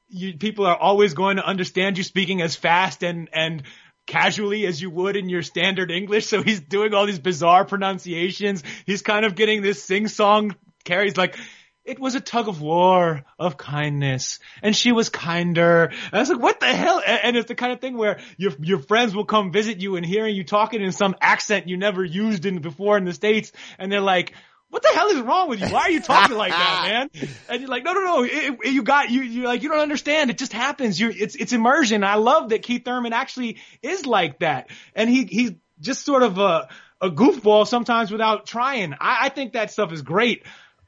You, 0.09 0.37
people 0.37 0.67
are 0.67 0.77
always 0.77 1.15
going 1.15 1.37
to 1.37 1.47
understand 1.47 1.97
you 1.97 2.05
speaking 2.05 2.43
as 2.43 2.57
fast 2.57 3.05
and, 3.05 3.29
and, 3.33 3.63
casually 4.07 4.67
as 4.67 4.81
you 4.81 4.91
would 4.91 5.17
in 5.17 5.29
your 5.29 5.43
standard 5.43 5.91
English. 5.91 6.27
So 6.27 6.43
he's 6.43 6.61
doing 6.61 6.95
all 6.95 7.07
these 7.07 7.19
bizarre 7.19 7.65
pronunciations. 7.65 8.63
He's 8.87 9.03
kind 9.03 9.25
of 9.25 9.35
getting 9.35 9.63
this 9.63 9.83
sing 9.83 10.09
song 10.09 10.55
carries 10.85 11.17
like, 11.17 11.37
it 11.85 11.99
was 11.99 12.15
a 12.15 12.21
tug 12.21 12.49
of 12.49 12.63
war 12.63 13.25
of 13.39 13.59
kindness 13.59 14.39
and 14.63 14.75
she 14.75 14.93
was 14.93 15.11
kinder. 15.11 15.85
And 15.85 16.15
I 16.15 16.21
was 16.21 16.31
like, 16.31 16.41
what 16.41 16.59
the 16.61 16.67
hell? 16.67 17.03
And 17.07 17.37
it's 17.37 17.49
the 17.49 17.55
kind 17.55 17.73
of 17.73 17.81
thing 17.81 17.99
where 17.99 18.21
your, 18.39 18.53
your 18.61 18.79
friends 18.79 19.15
will 19.15 19.27
come 19.27 19.53
visit 19.53 19.81
you 19.81 19.97
and 19.97 20.07
hearing 20.07 20.35
you 20.35 20.45
talking 20.45 20.81
in 20.81 20.93
some 20.93 21.15
accent 21.21 21.69
you 21.69 21.77
never 21.77 22.03
used 22.03 22.47
in 22.47 22.61
before 22.61 22.97
in 22.97 23.05
the 23.05 23.13
States. 23.13 23.53
And 23.79 23.93
they're 23.93 24.01
like, 24.01 24.33
what 24.75 24.83
the 24.83 24.89
hell 24.93 25.07
is 25.07 25.21
wrong 25.21 25.49
with 25.49 25.61
you? 25.61 25.69
Why 25.69 25.83
are 25.83 25.91
you 25.93 26.01
talking 26.01 26.37
like 26.37 26.51
that, 26.51 27.09
man? 27.15 27.29
And 27.49 27.61
you're 27.61 27.71
like, 27.71 27.85
no, 27.85 27.93
no, 27.93 28.01
no, 28.01 28.25
it, 28.25 28.59
it, 28.65 28.73
you 28.73 28.83
got, 28.83 29.09
you, 29.09 29.23
you're 29.23 29.47
like, 29.47 29.63
you 29.63 29.69
don't 29.69 29.79
understand. 29.79 30.31
It 30.31 30.39
just 30.39 30.53
happens. 30.53 30.99
You're, 30.99 31.13
it's, 31.13 31.37
it's 31.37 31.53
immersion. 31.53 32.03
I 32.03 32.17
love 32.17 32.49
that 32.49 32.65
Keith 32.65 32.85
Thurman 32.85 33.13
actually 33.13 33.59
is 33.83 34.05
like 34.05 34.41
that. 34.41 34.71
And 34.97 35.09
he, 35.09 35.27
he's 35.27 35.53
just 35.79 36.05
sort 36.05 36.25
of 36.25 36.39
a, 36.39 36.69
a 37.01 37.09
goofball 37.09 37.69
sometimes 37.69 38.11
without 38.11 38.47
trying. 38.47 38.95
I, 38.95 39.27
I 39.27 39.29
think 39.29 39.53
that 39.53 39.71
stuff 39.71 39.93
is 39.93 40.03
great. 40.03 40.43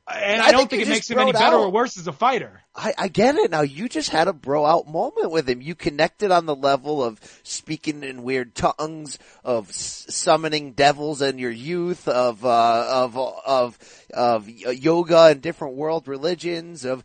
And 0.09 0.40
I, 0.40 0.46
I 0.46 0.52
don't 0.52 0.70
think, 0.70 0.82
think 0.82 0.82
it 0.82 0.88
makes 0.88 1.11
him 1.11 1.18
any 1.18 1.32
better 1.32 1.57
out. 1.57 1.64
or 1.64 1.70
worse 1.70 1.98
as 1.98 2.07
a 2.07 2.12
fighter. 2.12 2.62
I, 2.76 2.94
I 2.96 3.09
get 3.09 3.34
it 3.34 3.50
now. 3.50 3.62
You 3.62 3.88
just 3.88 4.11
had 4.11 4.28
a 4.28 4.32
bro 4.32 4.64
out 4.64 4.86
moment 4.86 5.32
with 5.32 5.48
him. 5.48 5.61
You 5.61 5.74
connected 5.74 6.30
on 6.30 6.46
the 6.46 6.54
level 6.54 7.02
of 7.02 7.20
speaking 7.42 8.04
in 8.04 8.22
weird 8.22 8.54
tongues, 8.54 9.18
of 9.42 9.72
summoning 9.72 10.74
devils 10.74 11.22
in 11.22 11.38
your 11.38 11.50
youth, 11.50 12.07
of 12.07 12.44
uh, 12.44 12.86
of 12.88 13.16
of 13.16 13.78
of 14.14 14.48
yoga 14.48 15.24
and 15.24 15.42
different 15.42 15.74
world 15.74 16.07
religions, 16.07 16.84
of 16.84 17.02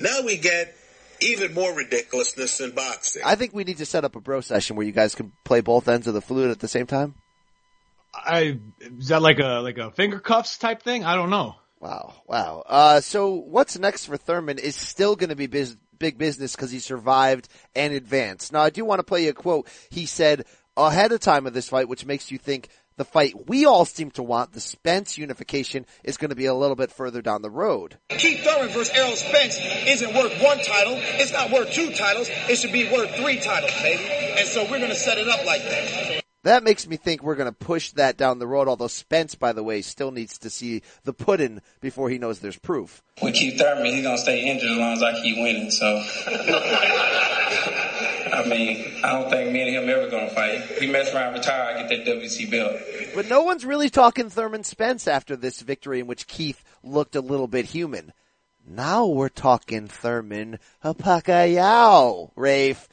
Now 0.00 0.20
we 0.24 0.36
get 0.36 0.76
even 1.20 1.54
more 1.54 1.74
ridiculousness 1.74 2.60
in 2.60 2.70
boxing. 2.70 3.22
I 3.24 3.34
think 3.34 3.52
we 3.52 3.64
need 3.64 3.78
to 3.78 3.86
set 3.86 4.04
up 4.04 4.14
a 4.14 4.20
bro 4.20 4.42
session 4.42 4.76
where 4.76 4.86
you 4.86 4.92
guys 4.92 5.16
can 5.16 5.32
play 5.44 5.60
both 5.60 5.88
ends 5.88 6.06
of 6.06 6.14
the 6.14 6.20
flute 6.20 6.50
at 6.50 6.60
the 6.60 6.68
same 6.68 6.86
time. 6.86 7.16
I 8.14 8.58
is 8.80 9.08
that 9.08 9.22
like 9.22 9.38
a 9.38 9.60
like 9.60 9.78
a 9.78 9.90
finger 9.90 10.20
cuffs 10.20 10.58
type 10.58 10.82
thing? 10.82 11.04
I 11.04 11.14
don't 11.14 11.30
know. 11.30 11.56
Wow, 11.80 12.14
wow. 12.26 12.62
Uh, 12.66 13.00
so 13.00 13.34
what's 13.34 13.78
next 13.78 14.06
for 14.06 14.16
Thurman 14.16 14.58
is 14.58 14.74
still 14.74 15.16
going 15.16 15.28
to 15.28 15.36
be 15.36 15.48
biz- 15.48 15.76
big 15.98 16.16
business 16.16 16.56
because 16.56 16.70
he 16.70 16.78
survived 16.78 17.48
and 17.74 17.92
advanced. 17.92 18.52
Now 18.52 18.62
I 18.62 18.70
do 18.70 18.84
want 18.84 19.00
to 19.00 19.04
play 19.04 19.24
you 19.24 19.30
a 19.30 19.34
quote. 19.34 19.68
He 19.90 20.06
said 20.06 20.46
ahead 20.76 21.12
of 21.12 21.20
time 21.20 21.46
of 21.46 21.52
this 21.52 21.68
fight, 21.68 21.88
which 21.88 22.06
makes 22.06 22.30
you 22.30 22.38
think 22.38 22.68
the 22.96 23.04
fight 23.04 23.48
we 23.48 23.66
all 23.66 23.84
seem 23.84 24.10
to 24.12 24.22
want, 24.22 24.52
the 24.52 24.60
Spence 24.60 25.18
unification, 25.18 25.84
is 26.04 26.16
going 26.16 26.30
to 26.30 26.36
be 26.36 26.46
a 26.46 26.54
little 26.54 26.76
bit 26.76 26.92
further 26.92 27.20
down 27.20 27.42
the 27.42 27.50
road. 27.50 27.98
Keith 28.08 28.44
Thurman 28.44 28.68
versus 28.68 28.94
Errol 28.94 29.16
Spence 29.16 29.58
isn't 29.86 30.14
worth 30.14 30.40
one 30.42 30.58
title. 30.58 30.94
It's 30.96 31.32
not 31.32 31.50
worth 31.50 31.72
two 31.72 31.92
titles. 31.92 32.28
It 32.30 32.56
should 32.56 32.72
be 32.72 32.90
worth 32.90 33.14
three 33.16 33.40
titles, 33.40 33.72
baby. 33.82 34.04
And 34.38 34.48
so 34.48 34.62
we're 34.62 34.78
going 34.78 34.90
to 34.90 34.94
set 34.94 35.18
it 35.18 35.28
up 35.28 35.44
like 35.44 35.62
that. 35.64 36.23
That 36.44 36.62
makes 36.62 36.86
me 36.86 36.96
think 36.98 37.22
we're 37.22 37.36
going 37.36 37.50
to 37.50 37.56
push 37.56 37.92
that 37.92 38.18
down 38.18 38.38
the 38.38 38.46
road. 38.46 38.68
Although 38.68 38.88
Spence, 38.88 39.34
by 39.34 39.52
the 39.52 39.62
way, 39.62 39.80
still 39.80 40.10
needs 40.10 40.36
to 40.38 40.50
see 40.50 40.82
the 41.04 41.14
pudding 41.14 41.62
before 41.80 42.10
he 42.10 42.18
knows 42.18 42.38
there's 42.38 42.58
proof. 42.58 43.02
With 43.22 43.34
Keith 43.34 43.58
Thurman, 43.58 43.86
he's 43.86 44.02
going 44.02 44.16
to 44.16 44.22
stay 44.22 44.44
injured 44.44 44.70
as 44.70 44.76
long 44.76 44.92
as 44.92 45.02
I 45.02 45.22
keep 45.22 45.38
winning. 45.38 45.70
So, 45.70 45.86
I 48.34 48.44
mean, 48.46 48.84
I 49.02 49.12
don't 49.12 49.30
think 49.30 49.52
me 49.52 49.62
and 49.62 49.70
him 49.70 49.88
ever 49.88 50.10
going 50.10 50.28
to 50.28 50.34
fight. 50.34 50.56
If 50.56 50.80
he 50.80 50.86
mess 50.86 51.14
around, 51.14 51.32
retire, 51.32 51.76
I 51.76 51.88
get 51.88 52.04
that 52.04 52.14
WC 52.14 52.50
belt. 52.50 52.78
But 53.14 53.30
no 53.30 53.42
one's 53.42 53.64
really 53.64 53.88
talking 53.88 54.28
Thurman 54.28 54.64
Spence 54.64 55.08
after 55.08 55.36
this 55.36 55.62
victory 55.62 56.00
in 56.00 56.06
which 56.06 56.26
Keith 56.26 56.62
looked 56.82 57.16
a 57.16 57.22
little 57.22 57.48
bit 57.48 57.64
human. 57.64 58.12
Now 58.68 59.06
we're 59.06 59.30
talking 59.30 59.88
Thurman 59.88 60.58
Pacquiao, 60.84 62.32
Rafe 62.36 62.86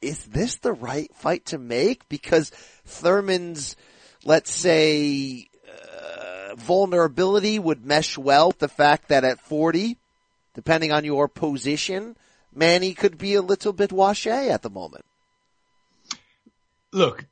is 0.00 0.24
this 0.26 0.56
the 0.56 0.72
right 0.72 1.12
fight 1.14 1.46
to 1.46 1.58
make? 1.58 2.08
Because 2.08 2.52
Thurman's, 2.88 3.76
let's 4.24 4.52
say, 4.52 5.48
uh, 5.68 6.54
vulnerability 6.56 7.58
would 7.58 7.84
mesh 7.84 8.18
well 8.18 8.48
with 8.48 8.58
the 8.58 8.68
fact 8.68 9.08
that 9.08 9.24
at 9.24 9.40
40, 9.40 9.96
depending 10.54 10.92
on 10.92 11.04
your 11.04 11.28
position, 11.28 12.16
Manny 12.52 12.94
could 12.94 13.18
be 13.18 13.34
a 13.34 13.42
little 13.42 13.72
bit 13.72 13.92
washe 13.92 14.26
at 14.26 14.62
the 14.62 14.70
moment. 14.70 15.04
Look, 16.92 17.26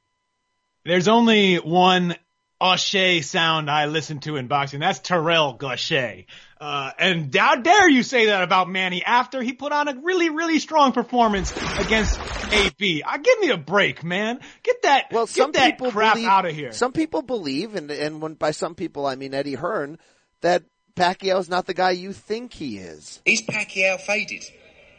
there's 0.85 1.09
only 1.09 1.57
one 1.57 2.17
O'Shea 2.61 3.21
sound 3.21 3.71
I 3.71 3.87
listen 3.87 4.21
to 4.21 4.37
in 4.37 4.47
boxing. 4.47 4.81
That's 4.81 4.99
Terrell 4.99 5.59
Gausha. 5.59 6.25
Uh, 6.59 6.91
and 6.99 7.35
how 7.35 7.57
dare 7.57 7.89
you 7.89 8.03
say 8.03 8.27
that 8.27 8.43
about 8.43 8.71
Manny 8.71 9.05
after 9.05 9.43
he 9.43 9.53
put 9.53 9.73
on 9.73 9.89
a 9.89 9.95
really, 9.95 10.31
really 10.31 10.59
strong 10.59 10.93
performance 10.93 11.55
against 11.79 12.19
AB. 12.51 13.03
Uh, 13.03 13.19
give 13.19 13.41
me 13.41 13.51
a 13.51 13.59
break, 13.59 14.03
man. 14.03 14.41
Get 14.63 14.83
that, 14.83 15.09
well, 15.13 15.27
some 15.27 15.53
get 15.53 15.61
that 15.61 15.71
people 15.73 15.91
crap 15.91 16.15
believe, 16.15 16.29
out 16.29 16.47
of 16.47 16.55
here. 16.55 16.73
Some 16.73 16.93
people 16.93 17.21
believe, 17.21 17.75
and, 17.75 17.91
and 17.91 18.23
when, 18.23 18.35
by 18.35 18.53
some 18.53 18.75
people 18.75 19.07
I 19.07 19.17
mean 19.17 19.35
Eddie 19.35 19.55
Hearn, 19.55 19.99
that 20.41 20.63
Pacquiao's 20.95 21.51
not 21.51 21.67
the 21.67 21.75
guy 21.75 21.91
you 21.91 22.15
think 22.15 22.55
he 22.55 22.79
is. 22.79 23.21
Is 23.27 23.43
Pacquiao 23.43 24.01
faded? 24.01 24.45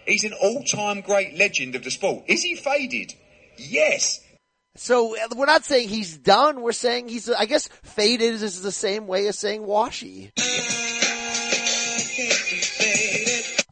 He's 0.05 0.23
an 0.23 0.33
all-time 0.33 1.01
great 1.01 1.35
legend 1.37 1.75
of 1.75 1.83
the 1.83 1.91
sport. 1.91 2.25
Is 2.27 2.43
he 2.43 2.55
faded? 2.55 3.13
Yes. 3.57 4.19
So 4.77 5.15
uh, 5.15 5.27
we're 5.35 5.45
not 5.45 5.65
saying 5.65 5.89
he's 5.89 6.17
done. 6.17 6.61
We're 6.61 6.71
saying 6.71 7.09
he's, 7.09 7.29
I 7.29 7.45
guess, 7.45 7.67
faded 7.67 8.41
is 8.41 8.61
the 8.61 8.71
same 8.71 9.07
way 9.07 9.27
as 9.27 9.37
saying 9.37 9.65
washy. 9.65 10.31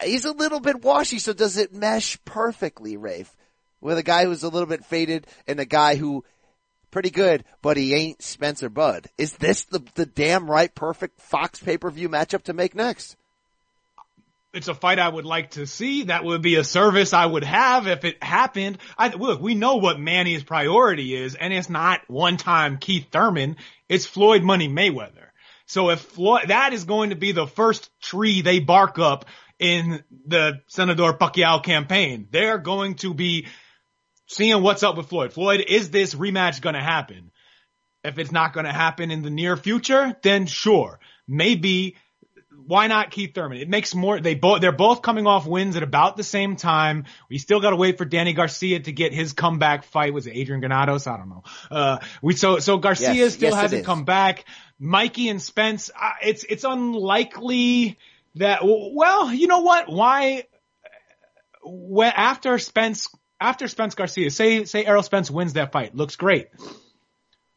He's 0.03 0.25
a 0.25 0.31
little 0.31 0.59
bit 0.59 0.83
washy, 0.83 1.19
so 1.19 1.33
does 1.33 1.57
it 1.57 1.73
mesh 1.73 2.17
perfectly, 2.25 2.97
Rafe? 2.97 3.35
With 3.81 3.97
a 3.97 4.03
guy 4.03 4.25
who's 4.25 4.43
a 4.43 4.49
little 4.49 4.67
bit 4.67 4.85
faded 4.85 5.27
and 5.47 5.59
a 5.59 5.65
guy 5.65 5.95
who 5.95 6.23
pretty 6.91 7.11
good, 7.11 7.43
but 7.61 7.77
he 7.77 7.93
ain't 7.93 8.21
Spence 8.21 8.63
or 8.63 8.69
Bud. 8.69 9.07
Is 9.17 9.33
this 9.33 9.65
the 9.65 9.83
the 9.95 10.05
damn 10.05 10.49
right 10.49 10.73
perfect 10.73 11.19
Fox 11.21 11.59
pay-per-view 11.59 12.09
matchup 12.09 12.43
to 12.43 12.53
make 12.53 12.73
next? 12.73 13.15
It's 14.55 14.69
a 14.69 14.73
fight 14.73 14.99
I 14.99 15.09
would 15.09 15.25
like 15.25 15.51
to 15.51 15.67
see. 15.67 16.03
That 16.03 16.23
would 16.23 16.41
be 16.41 16.55
a 16.55 16.63
service 16.63 17.11
I 17.11 17.25
would 17.25 17.43
have 17.43 17.87
if 17.87 18.05
it 18.05 18.23
happened. 18.23 18.77
I, 18.97 19.09
look, 19.09 19.41
we 19.41 19.53
know 19.53 19.75
what 19.75 19.99
Manny's 19.99 20.43
priority 20.43 21.13
is, 21.13 21.35
and 21.35 21.53
it's 21.53 21.69
not 21.69 21.99
one 22.07 22.37
time 22.37 22.77
Keith 22.77 23.07
Thurman. 23.11 23.57
It's 23.89 24.05
Floyd 24.05 24.43
Money 24.43 24.69
Mayweather. 24.69 25.27
So 25.65 25.89
if 25.89 25.99
Floyd, 25.99 26.47
that 26.47 26.71
is 26.71 26.85
going 26.85 27.09
to 27.09 27.17
be 27.17 27.33
the 27.33 27.47
first 27.47 27.89
tree 27.99 28.41
they 28.41 28.59
bark 28.59 28.97
up 28.97 29.25
in 29.59 30.03
the 30.25 30.61
Senator 30.67 31.11
Pacquiao 31.13 31.61
campaign. 31.61 32.27
They're 32.31 32.57
going 32.57 32.95
to 32.95 33.13
be 33.13 33.47
seeing 34.27 34.63
what's 34.63 34.83
up 34.83 34.95
with 34.95 35.09
Floyd. 35.09 35.33
Floyd, 35.33 35.65
is 35.67 35.89
this 35.89 36.15
rematch 36.15 36.61
going 36.61 36.75
to 36.75 36.81
happen? 36.81 37.31
If 38.05 38.19
it's 38.19 38.31
not 38.31 38.53
going 38.53 38.67
to 38.67 38.71
happen 38.71 39.11
in 39.11 39.21
the 39.21 39.29
near 39.29 39.57
future, 39.57 40.15
then 40.23 40.45
sure, 40.45 40.99
maybe. 41.27 41.97
Why 42.67 42.87
not 42.87 43.11
Keith 43.11 43.35
Thurman? 43.35 43.59
It 43.59 43.69
makes 43.69 43.93
more. 43.93 44.19
They 44.19 44.33
both 44.33 44.61
they're 44.61 44.71
both 44.71 45.01
coming 45.01 45.27
off 45.27 45.45
wins 45.45 45.75
at 45.75 45.83
about 45.83 46.17
the 46.17 46.23
same 46.23 46.55
time. 46.55 47.05
We 47.29 47.37
still 47.37 47.59
got 47.59 47.69
to 47.71 47.75
wait 47.75 47.97
for 47.97 48.05
Danny 48.05 48.33
Garcia 48.33 48.79
to 48.79 48.91
get 48.91 49.13
his 49.13 49.33
comeback 49.33 49.83
fight. 49.83 50.13
Was 50.13 50.25
it 50.25 50.31
Adrian 50.35 50.61
Granados? 50.61 51.05
I 51.05 51.17
don't 51.17 51.29
know. 51.29 51.43
Uh, 51.69 51.99
we 52.21 52.35
so 52.35 52.59
so 52.59 52.77
Garcia 52.77 53.13
yes, 53.13 53.33
still 53.33 53.51
yes, 53.51 53.61
hasn't 53.61 53.85
come 53.85 54.03
back. 54.03 54.45
Mikey 54.79 55.29
and 55.29 55.41
Spence. 55.41 55.91
Uh, 55.99 56.11
it's 56.23 56.43
it's 56.43 56.63
unlikely 56.63 57.99
that 58.35 58.61
well, 58.63 59.31
you 59.31 59.47
know 59.47 59.59
what? 59.59 59.89
Why? 59.89 60.45
When 61.63 62.11
after 62.15 62.57
Spence 62.57 63.09
after 63.39 63.67
Spence 63.67 63.93
Garcia, 63.95 64.31
say 64.31 64.65
say 64.65 64.85
Errol 64.85 65.03
Spence 65.03 65.29
wins 65.29 65.53
that 65.53 65.71
fight, 65.71 65.95
looks 65.95 66.15
great. 66.15 66.47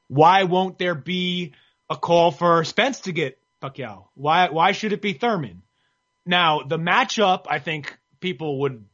Why 0.09 0.45
won't 0.45 0.79
there 0.79 0.95
be 0.95 1.55
a 1.89 1.97
call 1.97 2.31
for 2.31 2.65
Spence 2.65 3.01
to 3.01 3.13
get 3.13 3.39
Pacquiao? 3.63 4.07
Why 4.15 4.49
why 4.49 4.73
should 4.73 4.93
it 4.93 5.03
be 5.03 5.13
Thurman? 5.13 5.63
Now 6.27 6.63
the 6.63 6.79
matchup, 6.79 7.47
I 7.49 7.59
think 7.59 7.97
people 8.21 8.61
would 8.61 8.85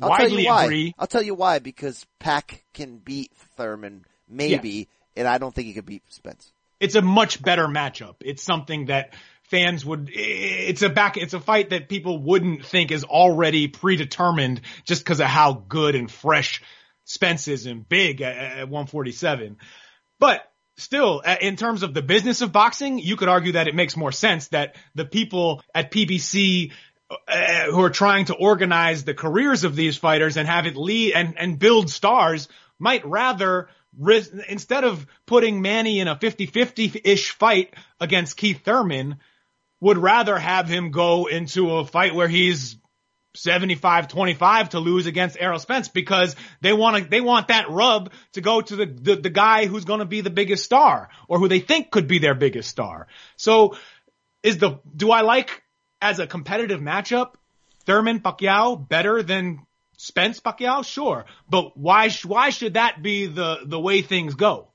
I'll 0.00 0.10
widely 0.10 0.46
agree. 0.46 0.94
I'll 0.98 1.06
tell 1.06 1.22
you 1.22 1.34
why 1.34 1.58
because 1.58 2.04
Pac 2.18 2.64
can 2.72 2.98
beat 2.98 3.32
Thurman, 3.56 4.04
maybe, 4.28 4.70
yeah. 4.70 4.84
and 5.20 5.28
I 5.28 5.38
don't 5.38 5.54
think 5.54 5.68
he 5.68 5.74
could 5.74 5.86
beat 5.86 6.02
Spence. 6.08 6.52
It's 6.80 6.96
a 6.96 7.02
much 7.02 7.40
better 7.40 7.66
matchup. 7.66 8.16
It's 8.20 8.42
something 8.42 8.86
that 8.86 9.14
fans 9.44 9.84
would, 9.84 10.10
it's 10.12 10.82
a 10.82 10.88
back, 10.88 11.16
it's 11.16 11.34
a 11.34 11.40
fight 11.40 11.70
that 11.70 11.88
people 11.88 12.18
wouldn't 12.18 12.64
think 12.66 12.90
is 12.90 13.04
already 13.04 13.68
predetermined 13.68 14.60
just 14.84 15.04
because 15.04 15.20
of 15.20 15.26
how 15.26 15.52
good 15.68 15.94
and 15.94 16.10
fresh 16.10 16.62
Spence 17.04 17.48
is 17.48 17.66
and 17.66 17.88
big 17.88 18.22
at, 18.22 18.36
at 18.36 18.68
147. 18.68 19.58
But 20.18 20.50
still, 20.76 21.20
in 21.40 21.56
terms 21.56 21.82
of 21.82 21.94
the 21.94 22.02
business 22.02 22.40
of 22.40 22.52
boxing, 22.52 22.98
you 22.98 23.16
could 23.16 23.28
argue 23.28 23.52
that 23.52 23.68
it 23.68 23.74
makes 23.74 23.96
more 23.96 24.12
sense 24.12 24.48
that 24.48 24.76
the 24.94 25.04
people 25.04 25.62
at 25.74 25.90
PBC 25.90 26.72
uh, 27.10 27.64
who 27.66 27.80
are 27.82 27.90
trying 27.90 28.24
to 28.26 28.34
organize 28.34 29.04
the 29.04 29.14
careers 29.14 29.64
of 29.64 29.76
these 29.76 29.96
fighters 29.96 30.36
and 30.36 30.48
have 30.48 30.66
it 30.66 30.76
lead 30.76 31.12
and, 31.12 31.38
and 31.38 31.58
build 31.58 31.90
stars 31.90 32.48
might 32.78 33.04
rather 33.06 33.68
risk, 33.98 34.32
instead 34.48 34.84
of 34.84 35.06
putting 35.26 35.62
Manny 35.62 36.00
in 36.00 36.08
a 36.08 36.16
50-50-ish 36.16 37.30
fight 37.32 37.74
against 38.00 38.36
Keith 38.36 38.64
Thurman, 38.64 39.16
would 39.80 39.98
rather 39.98 40.38
have 40.38 40.66
him 40.66 40.90
go 40.90 41.26
into 41.26 41.76
a 41.76 41.84
fight 41.84 42.14
where 42.14 42.28
he's 42.28 42.76
75-25 43.34 44.70
to 44.70 44.80
lose 44.80 45.06
against 45.06 45.36
Errol 45.38 45.58
Spence 45.58 45.88
because 45.88 46.36
they 46.60 46.72
want 46.72 47.02
to, 47.02 47.10
they 47.10 47.20
want 47.20 47.48
that 47.48 47.68
rub 47.68 48.12
to 48.32 48.40
go 48.40 48.60
to 48.60 48.76
the, 48.76 48.86
the, 48.86 49.16
the 49.16 49.30
guy 49.30 49.66
who's 49.66 49.84
going 49.84 49.98
to 49.98 50.06
be 50.06 50.20
the 50.20 50.30
biggest 50.30 50.64
star 50.64 51.08
or 51.28 51.38
who 51.38 51.48
they 51.48 51.60
think 51.60 51.90
could 51.90 52.06
be 52.06 52.18
their 52.18 52.34
biggest 52.34 52.70
star. 52.70 53.08
So 53.36 53.76
is 54.42 54.58
the, 54.58 54.78
do 54.96 55.10
I 55.10 55.22
like 55.22 55.62
as 56.00 56.20
a 56.20 56.26
competitive 56.26 56.80
matchup, 56.80 57.34
Thurman 57.86 58.20
Pacquiao 58.20 58.88
better 58.88 59.22
than 59.22 59.60
Spence 59.96 60.38
Pacquiao? 60.38 60.84
Sure. 60.84 61.24
But 61.48 61.76
why, 61.76 62.10
why 62.24 62.50
should 62.50 62.74
that 62.74 63.02
be 63.02 63.26
the, 63.26 63.58
the 63.64 63.80
way 63.80 64.02
things 64.02 64.34
go? 64.34 64.68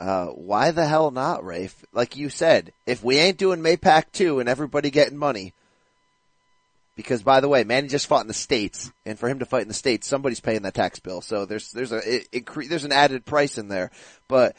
Uh, 0.00 0.26
why 0.26 0.70
the 0.70 0.86
hell 0.86 1.10
not, 1.10 1.44
Rafe? 1.44 1.84
Like 1.92 2.16
you 2.16 2.30
said, 2.30 2.72
if 2.86 3.02
we 3.02 3.18
ain't 3.18 3.36
doing 3.36 3.60
Maypac 3.60 4.04
2 4.12 4.38
and 4.38 4.48
everybody 4.48 4.90
getting 4.90 5.18
money, 5.18 5.52
because 6.98 7.22
by 7.22 7.38
the 7.38 7.48
way, 7.48 7.62
Manny 7.62 7.86
just 7.86 8.08
fought 8.08 8.22
in 8.22 8.26
the 8.26 8.34
states, 8.34 8.90
and 9.06 9.16
for 9.16 9.28
him 9.28 9.38
to 9.38 9.44
fight 9.44 9.62
in 9.62 9.68
the 9.68 9.72
states, 9.72 10.08
somebody's 10.08 10.40
paying 10.40 10.62
that 10.62 10.74
tax 10.74 10.98
bill. 10.98 11.20
So 11.20 11.46
there's 11.46 11.70
there's 11.70 11.92
a 11.92 11.98
it, 12.16 12.28
it, 12.32 12.68
there's 12.68 12.82
an 12.82 12.90
added 12.90 13.24
price 13.24 13.56
in 13.56 13.68
there. 13.68 13.92
But 14.26 14.56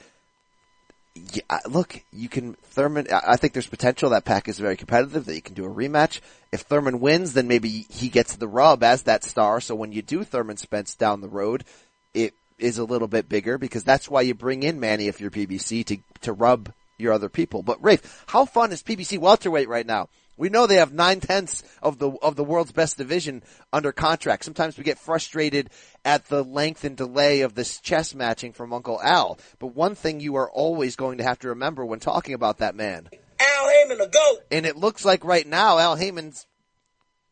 yeah, 1.34 1.60
look, 1.68 2.02
you 2.14 2.30
can 2.30 2.54
Thurman. 2.64 3.08
I 3.12 3.36
think 3.36 3.52
there's 3.52 3.68
potential 3.68 4.12
that 4.12 4.24
pack 4.24 4.48
is 4.48 4.58
very 4.58 4.78
competitive. 4.78 5.26
That 5.26 5.36
you 5.36 5.42
can 5.42 5.54
do 5.54 5.66
a 5.66 5.70
rematch. 5.70 6.22
If 6.54 6.62
Thurman 6.62 7.02
wins, 7.02 7.34
then 7.34 7.50
maybe 7.50 7.86
he 7.90 8.08
gets 8.08 8.38
the 8.38 8.48
rub 8.48 8.84
as 8.84 9.04
that 9.04 9.26
star. 9.26 9.60
So 9.60 9.76
when 9.76 9.92
you 9.92 10.02
do 10.02 10.24
Thurman 10.24 10.56
Spence 10.56 10.96
down 10.96 11.20
the 11.20 11.28
road, 11.28 11.66
it 12.14 12.34
is 12.58 12.78
a 12.78 12.86
little 12.86 13.10
bit 13.10 13.28
bigger 13.28 13.58
because 13.58 13.84
that's 13.84 14.10
why 14.10 14.22
you 14.22 14.34
bring 14.34 14.64
in 14.64 14.80
Manny 14.80 15.10
if 15.10 15.20
you're 15.20 15.30
PBC 15.30 15.86
to 15.88 15.98
to 16.22 16.32
rub 16.32 16.72
your 16.98 17.12
other 17.12 17.28
people. 17.28 17.64
But 17.64 17.84
Rafe, 17.84 18.24
how 18.28 18.46
fun 18.46 18.72
is 18.72 18.82
PBC 18.82 19.20
welterweight 19.20 19.68
right 19.68 19.86
now? 19.86 20.08
We 20.40 20.48
know 20.48 20.68
they 20.68 20.78
have 20.78 20.94
nine 20.94 21.20
tenths 21.20 21.64
of 21.84 22.00
the 22.00 22.12
of 22.22 22.38
the 22.38 22.46
world's 22.46 22.72
best 22.72 22.98
division 22.98 23.44
under 23.74 23.92
contract. 23.92 24.46
Sometimes 24.46 24.78
we 24.78 24.86
get 24.86 24.98
frustrated 24.98 25.70
at 26.06 26.30
the 26.30 26.46
length 26.46 26.86
and 26.86 26.96
delay 26.96 27.42
of 27.42 27.56
this 27.56 27.82
chess 27.82 28.16
matching 28.16 28.54
from 28.54 28.72
Uncle 28.72 29.02
Al. 29.04 29.38
But 29.60 29.76
one 29.76 29.96
thing 29.96 30.22
you 30.22 30.38
are 30.38 30.50
always 30.50 30.96
going 30.96 31.18
to 31.18 31.26
have 31.26 31.40
to 31.40 31.50
remember 31.50 31.86
when 31.86 32.00
talking 32.00 32.34
about 32.34 32.60
that 32.60 32.74
man. 32.74 33.10
Al 33.38 33.70
Haymon, 33.70 34.00
a 34.00 34.08
goat. 34.08 34.40
And 34.50 34.66
it 34.66 34.78
looks 34.78 35.04
like 35.04 35.26
right 35.26 35.46
now 35.46 35.78
Al 35.78 35.98
Haymon's 35.98 36.48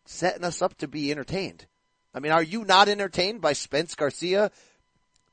setting 0.06 0.44
us 0.44 0.62
up 0.62 0.78
to 0.80 0.88
be 0.90 1.10
entertained. 1.10 1.66
I 2.14 2.20
mean, 2.20 2.34
are 2.34 2.44
you 2.44 2.66
not 2.66 2.90
entertained 2.90 3.40
by 3.40 3.54
Spence 3.54 3.96
Garcia, 3.96 4.52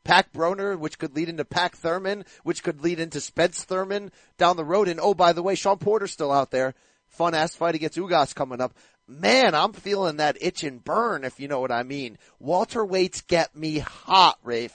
Pac 0.04 0.32
Broner, 0.32 0.78
which 0.78 1.00
could 1.00 1.16
lead 1.16 1.28
into 1.28 1.44
Pac 1.44 1.74
Thurman, 1.74 2.24
which 2.44 2.62
could 2.62 2.84
lead 2.84 3.00
into 3.00 3.20
Spence 3.20 3.64
Thurman 3.64 4.12
down 4.38 4.56
the 4.56 4.64
road? 4.64 4.86
And 4.86 5.00
oh, 5.00 5.14
by 5.14 5.32
the 5.32 5.42
way, 5.42 5.56
Sean 5.56 5.78
Porter's 5.78 6.12
still 6.12 6.30
out 6.30 6.52
there 6.52 6.74
fun 7.14 7.34
ass 7.34 7.54
fight 7.54 7.74
against 7.74 7.98
Ugas 7.98 8.34
coming 8.34 8.60
up. 8.60 8.74
Man, 9.06 9.54
I'm 9.54 9.72
feeling 9.72 10.16
that 10.16 10.38
itch 10.40 10.64
and 10.64 10.82
burn, 10.82 11.24
if 11.24 11.38
you 11.38 11.48
know 11.48 11.60
what 11.60 11.72
I 11.72 11.82
mean. 11.82 12.16
Walter 12.38 12.84
weights 12.84 13.20
get 13.22 13.54
me 13.54 13.78
hot, 13.78 14.38
Rafe. 14.42 14.74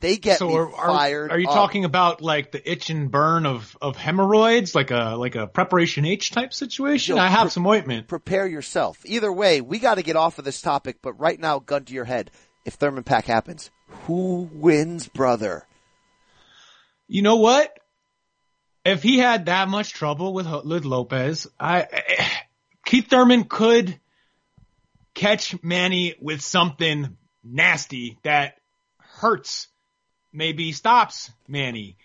They 0.00 0.16
get 0.16 0.38
so 0.38 0.48
me 0.48 0.56
are, 0.56 0.70
fired. 0.70 1.30
Are, 1.30 1.34
are 1.34 1.38
you 1.38 1.48
up. 1.48 1.54
talking 1.54 1.84
about 1.84 2.20
like 2.20 2.52
the 2.52 2.70
itch 2.70 2.90
and 2.90 3.10
burn 3.10 3.46
of, 3.46 3.76
of 3.80 3.96
hemorrhoids, 3.96 4.74
like 4.74 4.90
a 4.90 5.16
like 5.16 5.34
a 5.34 5.46
preparation 5.46 6.04
H 6.04 6.30
type 6.30 6.52
situation? 6.52 7.18
I 7.18 7.28
have 7.28 7.42
pre- 7.42 7.50
some 7.50 7.66
ointment. 7.66 8.08
Prepare 8.08 8.46
yourself. 8.46 8.98
Either 9.06 9.32
way, 9.32 9.60
we 9.60 9.78
got 9.78 9.94
to 9.94 10.02
get 10.02 10.16
off 10.16 10.38
of 10.38 10.44
this 10.44 10.60
topic. 10.60 10.98
But 11.00 11.18
right 11.18 11.40
now, 11.40 11.58
gun 11.58 11.84
to 11.86 11.94
your 11.94 12.04
head. 12.04 12.30
If 12.66 12.74
Thurman 12.74 13.04
Pac 13.04 13.26
happens, 13.26 13.70
who 14.06 14.48
wins, 14.52 15.08
brother? 15.08 15.66
You 17.08 17.22
know 17.22 17.36
what? 17.36 17.78
If 18.84 19.02
he 19.02 19.18
had 19.18 19.46
that 19.46 19.68
much 19.68 19.92
trouble 19.92 20.32
with, 20.34 20.46
with 20.64 20.84
Lopez, 20.84 21.46
I, 21.58 21.86
Keith 22.84 23.08
Thurman 23.08 23.44
could 23.44 23.98
catch 25.14 25.62
Manny 25.62 26.14
with 26.20 26.42
something 26.42 27.16
nasty 27.42 28.18
that 28.24 28.56
hurts, 28.98 29.68
maybe 30.32 30.72
stops 30.72 31.30
Manny. 31.48 31.96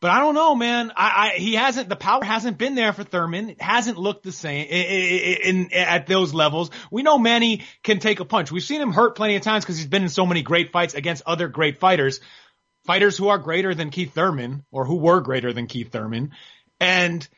But 0.00 0.12
I 0.12 0.20
don't 0.20 0.34
know, 0.34 0.54
man. 0.54 0.92
I, 0.94 1.32
I, 1.34 1.38
he 1.38 1.54
hasn't, 1.54 1.88
the 1.88 1.96
power 1.96 2.22
hasn't 2.22 2.56
been 2.56 2.76
there 2.76 2.92
for 2.92 3.02
Thurman. 3.02 3.50
It 3.50 3.60
hasn't 3.60 3.98
looked 3.98 4.22
the 4.22 4.30
same 4.30 4.66
in, 4.68 4.84
in, 4.84 5.56
in, 5.66 5.72
at 5.72 6.06
those 6.06 6.32
levels. 6.32 6.70
We 6.90 7.02
know 7.02 7.18
Manny 7.18 7.64
can 7.82 7.98
take 7.98 8.20
a 8.20 8.24
punch. 8.24 8.52
We've 8.52 8.62
seen 8.62 8.80
him 8.80 8.92
hurt 8.92 9.16
plenty 9.16 9.34
of 9.34 9.42
times 9.42 9.64
because 9.64 9.76
he's 9.76 9.88
been 9.88 10.04
in 10.04 10.08
so 10.08 10.24
many 10.24 10.42
great 10.42 10.70
fights 10.70 10.94
against 10.94 11.24
other 11.26 11.48
great 11.48 11.78
fighters 11.80 12.20
fighters 12.88 13.18
who 13.18 13.28
are 13.28 13.36
greater 13.36 13.74
than 13.74 13.90
Keith 13.90 14.14
Thurman 14.14 14.64
or 14.70 14.86
who 14.86 14.96
were 14.96 15.20
greater 15.20 15.52
than 15.52 15.66
Keith 15.66 15.92
Thurman. 15.92 16.30
And 16.80 17.28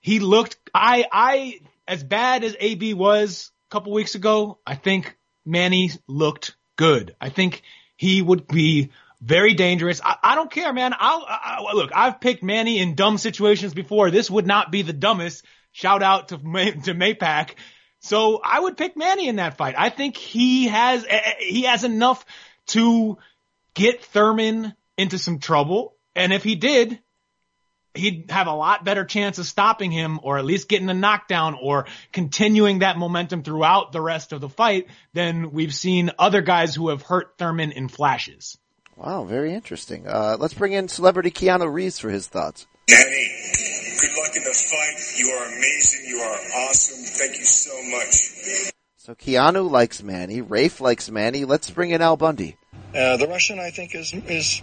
he 0.00 0.18
looked, 0.18 0.56
I, 0.74 1.04
I, 1.12 1.60
as 1.86 2.02
bad 2.02 2.42
as 2.42 2.56
AB 2.58 2.94
was 2.94 3.52
a 3.68 3.70
couple 3.70 3.92
weeks 3.92 4.14
ago, 4.14 4.60
I 4.66 4.76
think 4.76 5.14
Manny 5.44 5.90
looked 6.06 6.56
good. 6.76 7.14
I 7.20 7.28
think 7.28 7.60
he 7.98 8.22
would 8.22 8.48
be 8.48 8.88
very 9.20 9.52
dangerous. 9.52 10.00
I, 10.02 10.16
I 10.22 10.34
don't 10.36 10.50
care, 10.50 10.72
man. 10.72 10.94
I'll, 10.98 11.22
I, 11.28 11.58
look, 11.74 11.90
I've 11.94 12.18
picked 12.18 12.42
Manny 12.42 12.78
in 12.78 12.94
dumb 12.94 13.18
situations 13.18 13.74
before. 13.74 14.10
This 14.10 14.30
would 14.30 14.46
not 14.46 14.72
be 14.72 14.80
the 14.80 14.94
dumbest. 14.94 15.44
Shout 15.70 16.02
out 16.02 16.28
to, 16.28 16.38
to 16.38 16.94
Maypac. 16.94 17.50
So 18.00 18.40
I 18.42 18.58
would 18.58 18.78
pick 18.78 18.96
Manny 18.96 19.28
in 19.28 19.36
that 19.36 19.58
fight. 19.58 19.74
I 19.76 19.90
think 19.90 20.16
he 20.16 20.68
has, 20.68 21.04
eh, 21.04 21.08
eh, 21.10 21.34
he 21.40 21.62
has 21.64 21.84
enough 21.84 22.24
to 22.68 23.18
get 23.74 24.02
Thurman 24.02 24.74
into 24.98 25.18
some 25.18 25.38
trouble. 25.38 25.94
And 26.14 26.32
if 26.32 26.42
he 26.42 26.56
did, 26.56 26.98
he'd 27.94 28.30
have 28.30 28.46
a 28.46 28.52
lot 28.52 28.84
better 28.84 29.04
chance 29.04 29.38
of 29.38 29.46
stopping 29.46 29.90
him 29.90 30.20
or 30.22 30.38
at 30.38 30.44
least 30.44 30.68
getting 30.68 30.90
a 30.90 30.94
knockdown 30.94 31.56
or 31.60 31.86
continuing 32.12 32.80
that 32.80 32.98
momentum 32.98 33.42
throughout 33.42 33.92
the 33.92 34.00
rest 34.00 34.32
of 34.32 34.40
the 34.40 34.48
fight 34.48 34.88
than 35.14 35.52
we've 35.52 35.74
seen 35.74 36.10
other 36.18 36.42
guys 36.42 36.74
who 36.74 36.90
have 36.90 37.02
hurt 37.02 37.38
Thurman 37.38 37.72
in 37.72 37.88
flashes. 37.88 38.58
Wow, 38.96 39.24
very 39.24 39.54
interesting. 39.54 40.08
Uh, 40.08 40.36
let's 40.38 40.54
bring 40.54 40.72
in 40.72 40.88
celebrity 40.88 41.30
Keanu 41.30 41.72
Reeves 41.72 42.00
for 42.00 42.10
his 42.10 42.26
thoughts. 42.26 42.66
Manny, 42.90 43.28
good 44.00 44.10
luck 44.18 44.36
in 44.36 44.42
the 44.42 44.52
fight. 44.52 45.18
You 45.18 45.30
are 45.30 45.46
amazing. 45.46 46.04
You 46.06 46.18
are 46.18 46.66
awesome. 46.66 47.04
Thank 47.04 47.38
you 47.38 47.44
so 47.44 47.80
much. 47.84 48.72
So 48.96 49.14
Keanu 49.14 49.70
likes 49.70 50.02
Manny. 50.02 50.40
Rafe 50.40 50.80
likes 50.80 51.10
Manny. 51.10 51.44
Let's 51.44 51.70
bring 51.70 51.90
in 51.90 52.02
Al 52.02 52.16
Bundy. 52.16 52.56
Uh, 52.94 53.16
the 53.16 53.28
Russian, 53.28 53.60
I 53.60 53.70
think, 53.70 53.94
is 53.94 54.12
is 54.12 54.62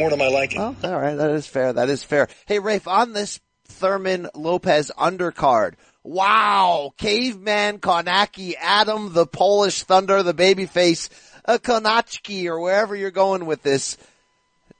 more 0.00 0.10
to 0.10 0.16
my 0.16 0.28
liking. 0.28 0.60
Oh, 0.60 0.74
all 0.82 1.00
right. 1.00 1.14
That 1.14 1.30
is 1.30 1.46
fair. 1.46 1.74
That 1.74 1.90
is 1.90 2.02
fair. 2.02 2.28
Hey, 2.46 2.58
Rafe, 2.58 2.88
on 2.88 3.12
this 3.12 3.38
Thurman 3.66 4.28
Lopez 4.34 4.90
undercard, 4.98 5.74
wow, 6.02 6.92
caveman 6.96 7.78
Kownacki, 7.78 8.54
Adam, 8.58 9.12
the 9.12 9.26
Polish 9.26 9.82
Thunder, 9.84 10.22
the 10.22 10.34
babyface, 10.34 11.10
a 11.44 11.58
Konachki, 11.58 12.46
or 12.46 12.58
wherever 12.58 12.96
you're 12.96 13.10
going 13.10 13.44
with 13.44 13.62
this, 13.62 13.98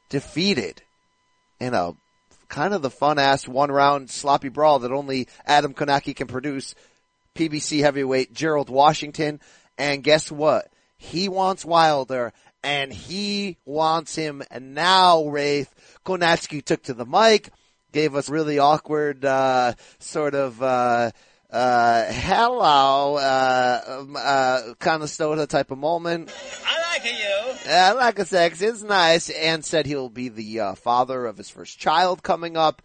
defeated 0.09 0.83
in 1.61 1.75
a 1.75 1.93
kind 2.49 2.73
of 2.73 2.83
the 2.83 2.91
fun 2.91 3.18
ass 3.18 3.47
one 3.47 3.71
round 3.71 4.11
sloppy 4.11 4.49
brawl 4.49 4.81
that 4.81 4.91
only 4.91 5.29
Adam 5.47 5.75
Kownacki 5.75 6.16
can 6.16 6.27
produce. 6.27 6.75
PBC 7.35 7.81
heavyweight 7.81 8.33
Gerald 8.33 8.71
Washington. 8.71 9.39
And 9.79 10.03
guess 10.03 10.33
what? 10.33 10.68
He 10.97 11.29
wants 11.29 11.64
Wilder 11.64 12.33
and 12.62 12.92
he 12.92 13.56
wants 13.64 14.14
him 14.14 14.42
and 14.50 14.74
now, 14.74 15.26
Rafe. 15.26 15.68
Kownacki 16.04 16.64
took 16.64 16.82
to 16.84 16.94
the 16.94 17.06
mic, 17.06 17.50
gave 17.92 18.14
us 18.14 18.28
really 18.28 18.58
awkward, 18.58 19.24
uh, 19.24 19.74
sort 19.98 20.34
of, 20.34 20.62
uh, 20.62 21.11
uh, 21.50 22.04
hello, 22.11 23.16
uh, 23.16 23.80
um, 23.86 24.16
uh, 24.16 24.74
kind 24.78 25.02
of 25.02 25.08
Stoda 25.08 25.48
type 25.48 25.70
of 25.70 25.78
moment. 25.78 26.32
I 26.64 26.98
like 26.98 27.04
you. 27.04 27.70
I 27.70 27.92
like 27.92 28.18
a 28.18 28.24
sex. 28.24 28.62
It's 28.62 28.82
nice. 28.82 29.30
And 29.30 29.64
said 29.64 29.86
he'll 29.86 30.08
be 30.08 30.28
the, 30.28 30.61
uh, 30.61 30.74
father 30.74 31.26
of 31.26 31.36
his 31.36 31.50
first 31.50 31.78
child 31.78 32.22
coming 32.22 32.56
up. 32.56 32.82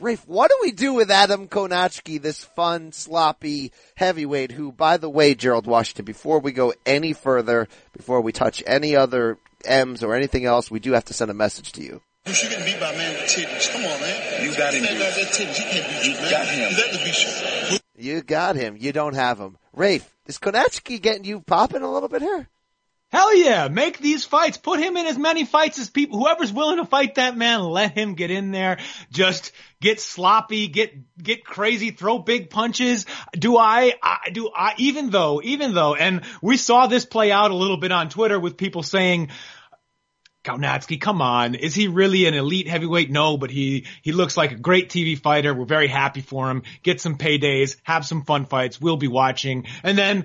Rafe, 0.00 0.26
what 0.26 0.50
do 0.50 0.58
we 0.60 0.72
do 0.72 0.94
with 0.94 1.10
Adam 1.10 1.46
Kownacki, 1.46 2.20
this 2.20 2.42
fun, 2.42 2.90
sloppy 2.90 3.72
heavyweight 3.94 4.50
who, 4.50 4.72
by 4.72 4.96
the 4.96 5.08
way, 5.08 5.34
Gerald 5.34 5.66
Washington, 5.66 6.04
before 6.04 6.40
we 6.40 6.50
go 6.50 6.74
any 6.84 7.12
further, 7.12 7.68
before 7.92 8.20
we 8.20 8.32
touch 8.32 8.62
any 8.66 8.96
other 8.96 9.38
M's 9.64 10.02
or 10.02 10.14
anything 10.14 10.44
else, 10.44 10.70
we 10.70 10.80
do 10.80 10.92
have 10.92 11.04
to 11.04 11.14
send 11.14 11.30
a 11.30 11.34
message 11.34 11.70
to 11.72 11.82
you. 11.82 12.02
You 12.26 12.34
should 12.34 12.50
get 12.50 12.64
beat 12.64 12.80
by 12.80 12.92
a 12.92 12.96
man 12.96 13.12
with 13.14 13.30
titties. 13.30 13.70
Come 13.72 13.84
on, 13.84 14.00
man. 14.00 14.44
You 14.44 14.56
got 14.56 14.74
him. 14.74 14.84
Titties. 14.84 15.54
He 15.54 15.64
can't 15.64 15.88
beat 15.88 16.04
you, 16.04 16.14
man. 16.14 16.30
Got 16.30 16.46
him. 16.48 16.72
That 17.70 17.80
be 17.96 18.02
You 18.02 18.22
got 18.22 18.56
him. 18.56 18.76
You 18.78 18.92
don't 18.92 19.14
have 19.14 19.38
him. 19.38 19.56
Rafe, 19.72 20.12
is 20.26 20.38
Kownacki 20.38 21.00
getting 21.00 21.24
you 21.24 21.40
popping 21.40 21.82
a 21.82 21.92
little 21.92 22.08
bit 22.08 22.22
here? 22.22 22.48
Hell 23.12 23.36
yeah, 23.36 23.68
make 23.68 23.98
these 23.98 24.24
fights. 24.24 24.56
Put 24.56 24.80
him 24.80 24.96
in 24.96 25.04
as 25.04 25.18
many 25.18 25.44
fights 25.44 25.78
as 25.78 25.90
people, 25.90 26.18
whoever's 26.18 26.50
willing 26.50 26.78
to 26.78 26.86
fight 26.86 27.16
that 27.16 27.36
man, 27.36 27.60
let 27.60 27.92
him 27.92 28.14
get 28.14 28.30
in 28.30 28.52
there. 28.52 28.78
Just 29.10 29.52
get 29.82 30.00
sloppy, 30.00 30.68
get, 30.68 30.94
get 31.22 31.44
crazy, 31.44 31.90
throw 31.90 32.18
big 32.18 32.48
punches. 32.48 33.04
Do 33.34 33.58
I, 33.58 33.92
I, 34.02 34.30
do 34.32 34.50
I, 34.54 34.72
even 34.78 35.10
though, 35.10 35.42
even 35.44 35.74
though, 35.74 35.94
and 35.94 36.22
we 36.40 36.56
saw 36.56 36.86
this 36.86 37.04
play 37.04 37.30
out 37.30 37.50
a 37.50 37.54
little 37.54 37.76
bit 37.76 37.92
on 37.92 38.08
Twitter 38.08 38.40
with 38.40 38.56
people 38.56 38.82
saying, 38.82 39.28
Kownacki, 40.42 40.98
come 40.98 41.20
on. 41.20 41.54
Is 41.54 41.74
he 41.74 41.88
really 41.88 42.24
an 42.26 42.34
elite 42.34 42.66
heavyweight? 42.66 43.10
No, 43.10 43.36
but 43.36 43.50
he, 43.50 43.86
he 44.00 44.12
looks 44.12 44.38
like 44.38 44.52
a 44.52 44.56
great 44.56 44.88
TV 44.88 45.18
fighter. 45.18 45.54
We're 45.54 45.66
very 45.66 45.86
happy 45.86 46.22
for 46.22 46.50
him. 46.50 46.62
Get 46.82 47.00
some 47.00 47.18
paydays, 47.18 47.76
have 47.82 48.06
some 48.06 48.24
fun 48.24 48.46
fights. 48.46 48.80
We'll 48.80 48.96
be 48.96 49.06
watching. 49.06 49.66
And 49.84 49.96
then 49.96 50.24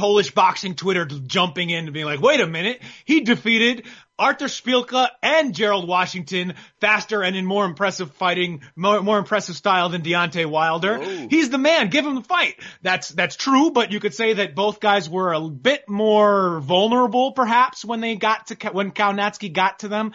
Polish 0.00 0.30
boxing 0.30 0.74
Twitter 0.74 1.04
jumping 1.04 1.68
in 1.68 1.84
and 1.84 1.92
being 1.92 2.06
like, 2.06 2.22
wait 2.22 2.40
a 2.40 2.46
minute, 2.46 2.80
he 3.04 3.20
defeated 3.20 3.84
Artur 4.18 4.46
Szpilka 4.46 5.10
and 5.22 5.54
Gerald 5.54 5.86
Washington 5.86 6.54
faster 6.80 7.22
and 7.22 7.36
in 7.36 7.44
more 7.44 7.66
impressive 7.66 8.10
fighting, 8.12 8.62
more, 8.74 9.02
more 9.02 9.18
impressive 9.18 9.56
style 9.56 9.90
than 9.90 10.00
Deontay 10.00 10.46
Wilder. 10.46 10.98
Whoa. 10.98 11.26
He's 11.28 11.50
the 11.50 11.58
man. 11.58 11.90
Give 11.90 12.06
him 12.06 12.14
the 12.14 12.22
fight. 12.22 12.54
That's, 12.80 13.10
that's 13.10 13.36
true, 13.36 13.72
but 13.72 13.92
you 13.92 14.00
could 14.00 14.14
say 14.14 14.32
that 14.32 14.54
both 14.54 14.80
guys 14.80 15.06
were 15.06 15.34
a 15.34 15.50
bit 15.50 15.86
more 15.86 16.60
vulnerable 16.60 17.32
perhaps 17.32 17.84
when 17.84 18.00
they 18.00 18.16
got 18.16 18.46
to, 18.46 18.70
when 18.70 18.92
Kownacki 18.92 19.52
got 19.52 19.80
to 19.80 19.88
them. 19.88 20.12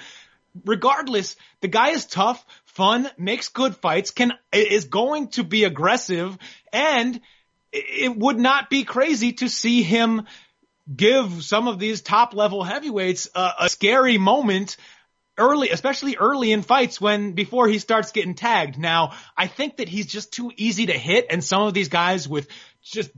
Regardless, 0.65 1.35
the 1.61 1.67
guy 1.67 1.89
is 1.89 2.07
tough, 2.07 2.43
fun, 2.65 3.07
makes 3.19 3.49
good 3.49 3.75
fights, 3.75 4.09
can, 4.09 4.33
is 4.51 4.85
going 4.85 5.27
to 5.27 5.43
be 5.43 5.63
aggressive 5.63 6.35
and 6.73 7.21
it 7.75 8.17
would 8.17 8.39
not 8.39 8.69
be 8.69 8.83
crazy 8.83 9.33
to 9.33 9.49
see 9.49 9.83
him 9.83 10.23
give 10.93 11.43
some 11.43 11.67
of 11.67 11.79
these 11.79 12.01
top 12.01 12.33
level 12.33 12.63
heavyweights 12.63 13.29
a, 13.35 13.51
a, 13.61 13.69
scary 13.69 14.17
moment 14.17 14.77
early, 15.37 15.69
especially 15.69 16.15
early 16.15 16.51
in 16.51 16.61
fights 16.61 17.01
when 17.01 17.33
before 17.33 17.67
he 17.67 17.79
starts 17.79 18.11
getting 18.11 18.35
tagged. 18.35 18.77
Now, 18.77 19.13
I 19.35 19.47
think 19.47 19.77
that 19.77 19.89
he's 19.89 20.05
just 20.05 20.31
too 20.31 20.51
easy 20.55 20.85
to 20.87 20.93
hit 20.93 21.27
and 21.29 21.43
some 21.43 21.63
of 21.63 21.73
these 21.73 21.89
guys 21.89 22.27
with 22.27 22.47
just 22.83 23.09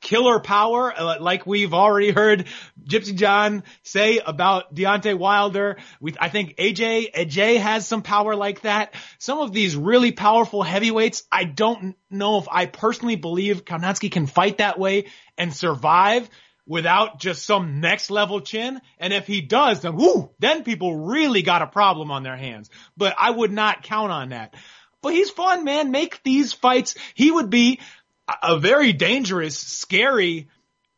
killer 0.00 0.40
power, 0.40 0.92
uh, 0.96 1.20
like 1.20 1.46
we've 1.46 1.74
already 1.74 2.10
heard 2.10 2.46
Gypsy 2.88 3.14
John 3.14 3.64
say 3.82 4.18
about 4.18 4.74
Deontay 4.74 5.18
Wilder. 5.18 5.76
We, 6.00 6.14
I 6.18 6.28
think 6.28 6.56
AJ, 6.56 7.12
AJ 7.12 7.58
has 7.58 7.86
some 7.86 8.02
power 8.02 8.34
like 8.34 8.62
that. 8.62 8.94
Some 9.18 9.38
of 9.38 9.52
these 9.52 9.76
really 9.76 10.12
powerful 10.12 10.62
heavyweights, 10.62 11.24
I 11.30 11.44
don't 11.44 11.96
know 12.10 12.38
if 12.38 12.46
I 12.50 12.66
personally 12.66 13.16
believe 13.16 13.64
Kownacki 13.64 14.10
can 14.10 14.26
fight 14.26 14.58
that 14.58 14.78
way 14.78 15.06
and 15.36 15.54
survive 15.54 16.28
without 16.66 17.18
just 17.18 17.44
some 17.44 17.80
next 17.80 18.10
level 18.10 18.40
chin. 18.40 18.80
And 18.98 19.12
if 19.12 19.26
he 19.26 19.40
does, 19.40 19.80
then 19.80 19.96
whoo, 19.96 20.30
then 20.38 20.62
people 20.62 21.06
really 21.06 21.42
got 21.42 21.62
a 21.62 21.66
problem 21.66 22.10
on 22.10 22.22
their 22.22 22.36
hands. 22.36 22.70
But 22.96 23.16
I 23.18 23.30
would 23.30 23.50
not 23.50 23.82
count 23.82 24.12
on 24.12 24.28
that. 24.28 24.54
But 25.00 25.14
he's 25.14 25.30
fun, 25.30 25.64
man. 25.64 25.90
Make 25.90 26.22
these 26.24 26.52
fights. 26.52 26.96
He 27.14 27.30
would 27.30 27.50
be 27.50 27.80
a 28.42 28.58
very 28.58 28.92
dangerous, 28.92 29.56
scary 29.56 30.48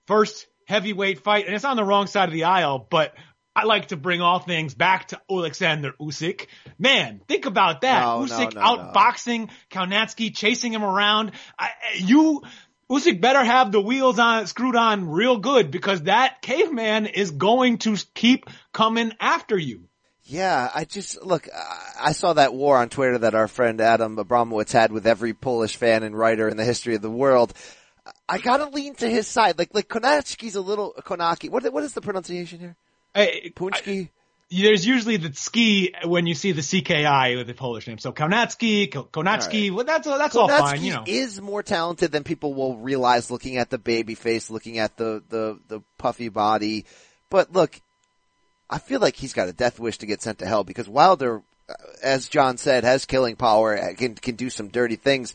first 0.07 0.47
heavyweight 0.67 1.23
fight, 1.23 1.47
and 1.47 1.55
it's 1.55 1.65
on 1.65 1.77
the 1.77 1.85
wrong 1.85 2.07
side 2.07 2.29
of 2.29 2.33
the 2.33 2.45
aisle, 2.45 2.87
but 2.91 3.15
I 3.55 3.65
like 3.65 3.89
to 3.89 3.97
bring 3.97 4.21
all 4.21 4.39
things 4.39 4.75
back 4.75 5.09
to 5.09 5.21
Alexander 5.31 5.93
Usyk. 6.01 6.47
Man, 6.79 7.21
think 7.27 7.47
about 7.47 7.81
that. 7.81 8.01
No, 8.01 8.21
Usyk 8.21 8.55
no, 8.55 8.61
no, 8.61 8.93
outboxing 8.93 9.49
no. 9.49 9.53
Kownacki, 9.71 10.35
chasing 10.35 10.73
him 10.73 10.85
around. 10.85 11.33
I, 11.59 11.71
you, 11.97 12.43
Usyk 12.89 13.21
better 13.21 13.43
have 13.43 13.73
the 13.73 13.81
wheels 13.81 14.19
on, 14.19 14.47
screwed 14.47 14.77
on 14.77 15.11
real 15.11 15.39
good 15.39 15.71
because 15.71 16.05
that 16.05 16.41
caveman 16.43 17.07
is 17.07 17.33
going 17.33 17.79
to 17.79 17.97
keep 18.15 18.47
coming 18.73 19.13
after 19.21 19.59
you. 19.59 19.90
Yeah, 20.31 20.71
I 20.73 20.85
just 20.85 21.21
look. 21.25 21.49
I 22.01 22.13
saw 22.13 22.35
that 22.35 22.55
war 22.55 22.77
on 22.77 22.89
Twitter 22.89 23.19
that 23.19 23.35
our 23.35 23.49
friend 23.49 23.81
Adam 23.81 24.17
Abramowitz 24.17 24.71
had 24.71 24.93
with 24.93 25.05
every 25.05 25.35
Polish 25.35 25.75
fan 25.75 26.05
and 26.05 26.17
writer 26.17 26.49
in 26.49 26.57
the 26.57 26.65
history 26.65 26.95
of 26.95 27.03
the 27.03 27.11
world. 27.11 27.53
I 28.29 28.39
gotta 28.39 28.67
lean 28.67 28.95
to 28.97 29.11
his 29.11 29.27
side. 29.27 29.59
Like 29.59 29.75
like 29.75 29.89
Konatsky's 29.89 30.55
a 30.55 30.61
little 30.61 30.95
Konaki. 31.01 31.51
What 31.51 31.71
what 31.73 31.83
is 31.83 31.95
the 31.95 32.01
pronunciation 32.01 32.61
here? 32.61 32.77
Hey, 33.13 33.53
Punchki. 33.57 34.11
There's 34.53 34.87
usually 34.87 35.17
the 35.17 35.33
ski 35.33 35.95
when 36.05 36.27
you 36.27 36.35
see 36.35 36.53
the 36.53 36.63
CKI 36.63 37.37
with 37.37 37.49
the 37.49 37.55
Polish 37.55 37.89
name. 37.89 37.99
So 37.99 38.13
Kaunatsky, 38.13 38.89
Konatski, 38.89 39.69
right. 39.69 39.75
well, 39.75 39.85
that's 39.85 40.07
that's 40.07 40.37
all 40.37 40.49
fine. 40.49 40.81
You 40.81 40.95
know, 40.95 41.05
is 41.09 41.41
more 41.41 41.65
talented 41.65 42.13
than 42.13 42.23
people 42.23 42.55
will 42.55 42.77
realize 42.77 43.33
looking 43.33 43.57
at 43.57 43.71
the 43.71 43.79
baby 43.79 44.15
face, 44.15 44.49
looking 44.49 44.79
at 44.79 44.97
the 44.97 45.25
the 45.29 45.59
the 45.67 45.81
puffy 45.99 46.29
body. 46.29 46.85
But 47.31 47.53
look, 47.53 47.81
I 48.71 48.79
feel 48.79 49.01
like 49.01 49.17
he's 49.17 49.33
got 49.33 49.49
a 49.49 49.53
death 49.53 49.81
wish 49.81 49.99
to 49.99 50.07
get 50.07 50.23
sent 50.23 50.39
to 50.39 50.47
hell 50.47 50.63
because 50.63 50.89
Wilder, 50.89 51.43
uh, 51.69 51.75
as 52.03 52.29
John 52.29 52.57
said, 52.57 52.85
has 52.85 53.05
killing 53.05 53.35
power, 53.35 53.77
uh, 53.77 53.95
can, 53.95 54.15
can 54.15 54.37
do 54.37 54.49
some 54.49 54.69
dirty 54.69 54.97
things. 54.97 55.35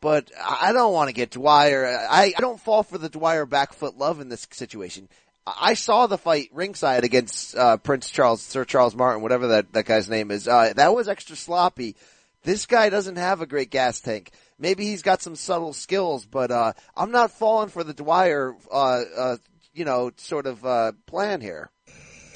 But 0.00 0.30
I 0.42 0.72
don't 0.72 0.94
want 0.94 1.08
to 1.08 1.14
get 1.14 1.32
Dwyer. 1.32 1.86
I, 1.86 2.32
I 2.34 2.40
don't 2.40 2.58
fall 2.58 2.82
for 2.82 2.96
the 2.96 3.10
Dwyer 3.10 3.44
back 3.44 3.74
foot 3.74 3.98
love 3.98 4.20
in 4.20 4.30
this 4.30 4.48
situation. 4.50 5.08
I 5.46 5.74
saw 5.74 6.06
the 6.06 6.16
fight 6.16 6.48
ringside 6.52 7.04
against 7.04 7.54
uh, 7.54 7.76
Prince 7.76 8.08
Charles, 8.08 8.40
Sir 8.40 8.64
Charles 8.64 8.94
Martin, 8.94 9.22
whatever 9.22 9.48
that, 9.48 9.72
that 9.74 9.84
guy's 9.84 10.08
name 10.08 10.30
is. 10.30 10.48
Uh, 10.48 10.72
that 10.76 10.94
was 10.94 11.08
extra 11.08 11.36
sloppy. 11.36 11.96
This 12.42 12.64
guy 12.64 12.88
doesn't 12.88 13.16
have 13.16 13.42
a 13.42 13.46
great 13.46 13.70
gas 13.70 14.00
tank. 14.00 14.30
Maybe 14.58 14.84
he's 14.84 15.02
got 15.02 15.22
some 15.22 15.36
subtle 15.36 15.72
skills, 15.72 16.24
but 16.24 16.50
uh, 16.50 16.72
I'm 16.96 17.10
not 17.10 17.32
falling 17.32 17.68
for 17.68 17.84
the 17.84 17.94
Dwyer, 17.94 18.54
uh, 18.72 19.02
uh, 19.16 19.36
you 19.74 19.84
know, 19.84 20.12
sort 20.16 20.46
of 20.46 20.64
uh, 20.64 20.92
plan 21.06 21.40
here. 21.40 21.70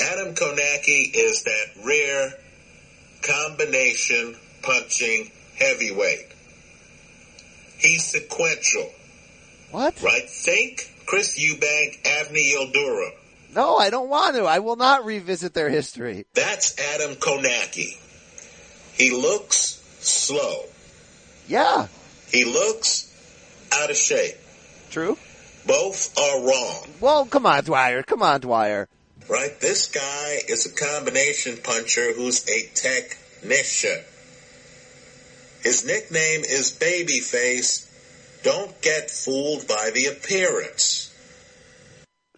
Adam 0.00 0.34
Kownacki 0.34 1.10
is 1.14 1.44
that 1.44 1.66
rare 1.84 2.32
combination 3.22 4.36
punching 4.62 5.30
heavyweight. 5.56 6.26
He's 7.78 8.04
sequential. 8.04 8.90
What? 9.70 10.00
Right? 10.02 10.28
Think 10.28 10.90
Chris 11.06 11.38
Eubank, 11.38 12.02
Avni 12.02 12.52
Yildirim. 12.52 13.10
No, 13.54 13.76
I 13.76 13.90
don't 13.90 14.08
want 14.08 14.34
to. 14.36 14.44
I 14.44 14.58
will 14.58 14.76
not 14.76 15.04
revisit 15.04 15.54
their 15.54 15.68
history. 15.68 16.26
That's 16.34 16.76
Adam 16.78 17.16
Kownacki. 17.16 17.96
He 18.94 19.10
looks 19.10 19.80
slow. 20.00 20.64
Yeah. 21.46 21.86
He 22.28 22.44
looks 22.44 23.12
out 23.72 23.90
of 23.90 23.96
shape. 23.96 24.36
True. 24.90 25.18
Both 25.66 26.18
are 26.18 26.46
wrong. 26.46 26.88
Well, 27.00 27.26
come 27.26 27.46
on, 27.46 27.64
Dwyer. 27.64 28.02
Come 28.02 28.22
on, 28.22 28.40
Dwyer 28.40 28.88
right? 29.28 29.58
This 29.60 29.88
guy 29.88 30.38
is 30.48 30.66
a 30.66 30.74
combination 30.74 31.58
puncher 31.62 32.12
who's 32.12 32.48
a 32.48 32.68
technician. 32.74 33.98
His 35.62 35.86
nickname 35.86 36.42
is 36.42 36.76
Babyface. 36.78 37.90
Don't 38.42 38.80
get 38.82 39.10
fooled 39.10 39.66
by 39.66 39.90
the 39.94 40.06
appearance. 40.06 41.10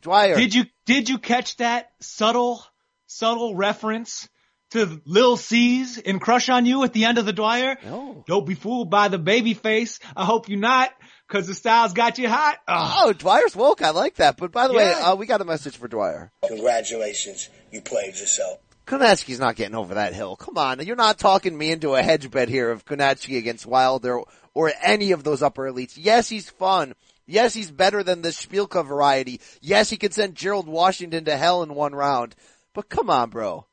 Dwyer. 0.02 0.36
Did 0.36 0.54
you 0.54 0.64
did 0.84 1.08
you 1.08 1.18
catch 1.18 1.56
that 1.56 1.90
subtle 2.00 2.64
subtle 3.08 3.56
reference 3.56 4.28
to 4.70 5.00
Lil' 5.04 5.36
Cease 5.36 5.98
in 5.98 6.20
Crush 6.20 6.48
on 6.48 6.66
You 6.66 6.84
at 6.84 6.92
the 6.92 7.04
end 7.06 7.18
of 7.18 7.26
the 7.26 7.32
Dwyer? 7.32 7.76
No. 7.84 8.24
Don't 8.26 8.46
be 8.46 8.54
fooled 8.54 8.90
by 8.90 9.08
the 9.08 9.18
baby 9.18 9.54
face. 9.54 9.98
I 10.14 10.24
hope 10.24 10.48
you're 10.48 10.60
not 10.60 10.90
because 11.26 11.46
the 11.46 11.54
style's 11.54 11.92
got 11.92 12.18
you 12.18 12.28
hot. 12.28 12.58
Oh. 12.68 13.04
oh, 13.06 13.12
Dwyer's 13.12 13.56
woke. 13.56 13.82
I 13.82 13.90
like 13.90 14.16
that. 14.16 14.36
But 14.36 14.52
by 14.52 14.68
the 14.68 14.74
yeah. 14.74 14.78
way, 14.78 14.92
uh, 14.92 15.14
we 15.16 15.26
got 15.26 15.40
a 15.40 15.44
message 15.44 15.76
for 15.76 15.88
Dwyer. 15.88 16.32
Congratulations. 16.46 17.48
You 17.72 17.80
played 17.80 18.18
yourself. 18.18 18.58
Kownacki's 18.86 19.40
not 19.40 19.56
getting 19.56 19.74
over 19.74 19.94
that 19.94 20.14
hill. 20.14 20.36
Come 20.36 20.56
on. 20.56 20.84
You're 20.86 20.94
not 20.94 21.18
talking 21.18 21.56
me 21.56 21.72
into 21.72 21.94
a 21.94 22.02
hedge 22.02 22.30
bet 22.30 22.48
here 22.48 22.70
of 22.70 22.84
Kownacki 22.84 23.36
against 23.36 23.66
Wilder 23.66 24.20
or 24.54 24.72
any 24.82 25.12
of 25.12 25.24
those 25.24 25.42
upper 25.42 25.70
elites. 25.70 25.94
Yes, 25.96 26.28
he's 26.28 26.48
fun. 26.48 26.94
Yes, 27.26 27.52
he's 27.52 27.72
better 27.72 28.04
than 28.04 28.22
the 28.22 28.28
Szpilka 28.28 28.86
variety. 28.86 29.40
Yes, 29.60 29.90
he 29.90 29.96
could 29.96 30.14
send 30.14 30.36
Gerald 30.36 30.68
Washington 30.68 31.24
to 31.24 31.36
hell 31.36 31.64
in 31.64 31.74
one 31.74 31.94
round. 31.94 32.36
But 32.72 32.88
come 32.88 33.10
on, 33.10 33.30
bro. 33.30 33.66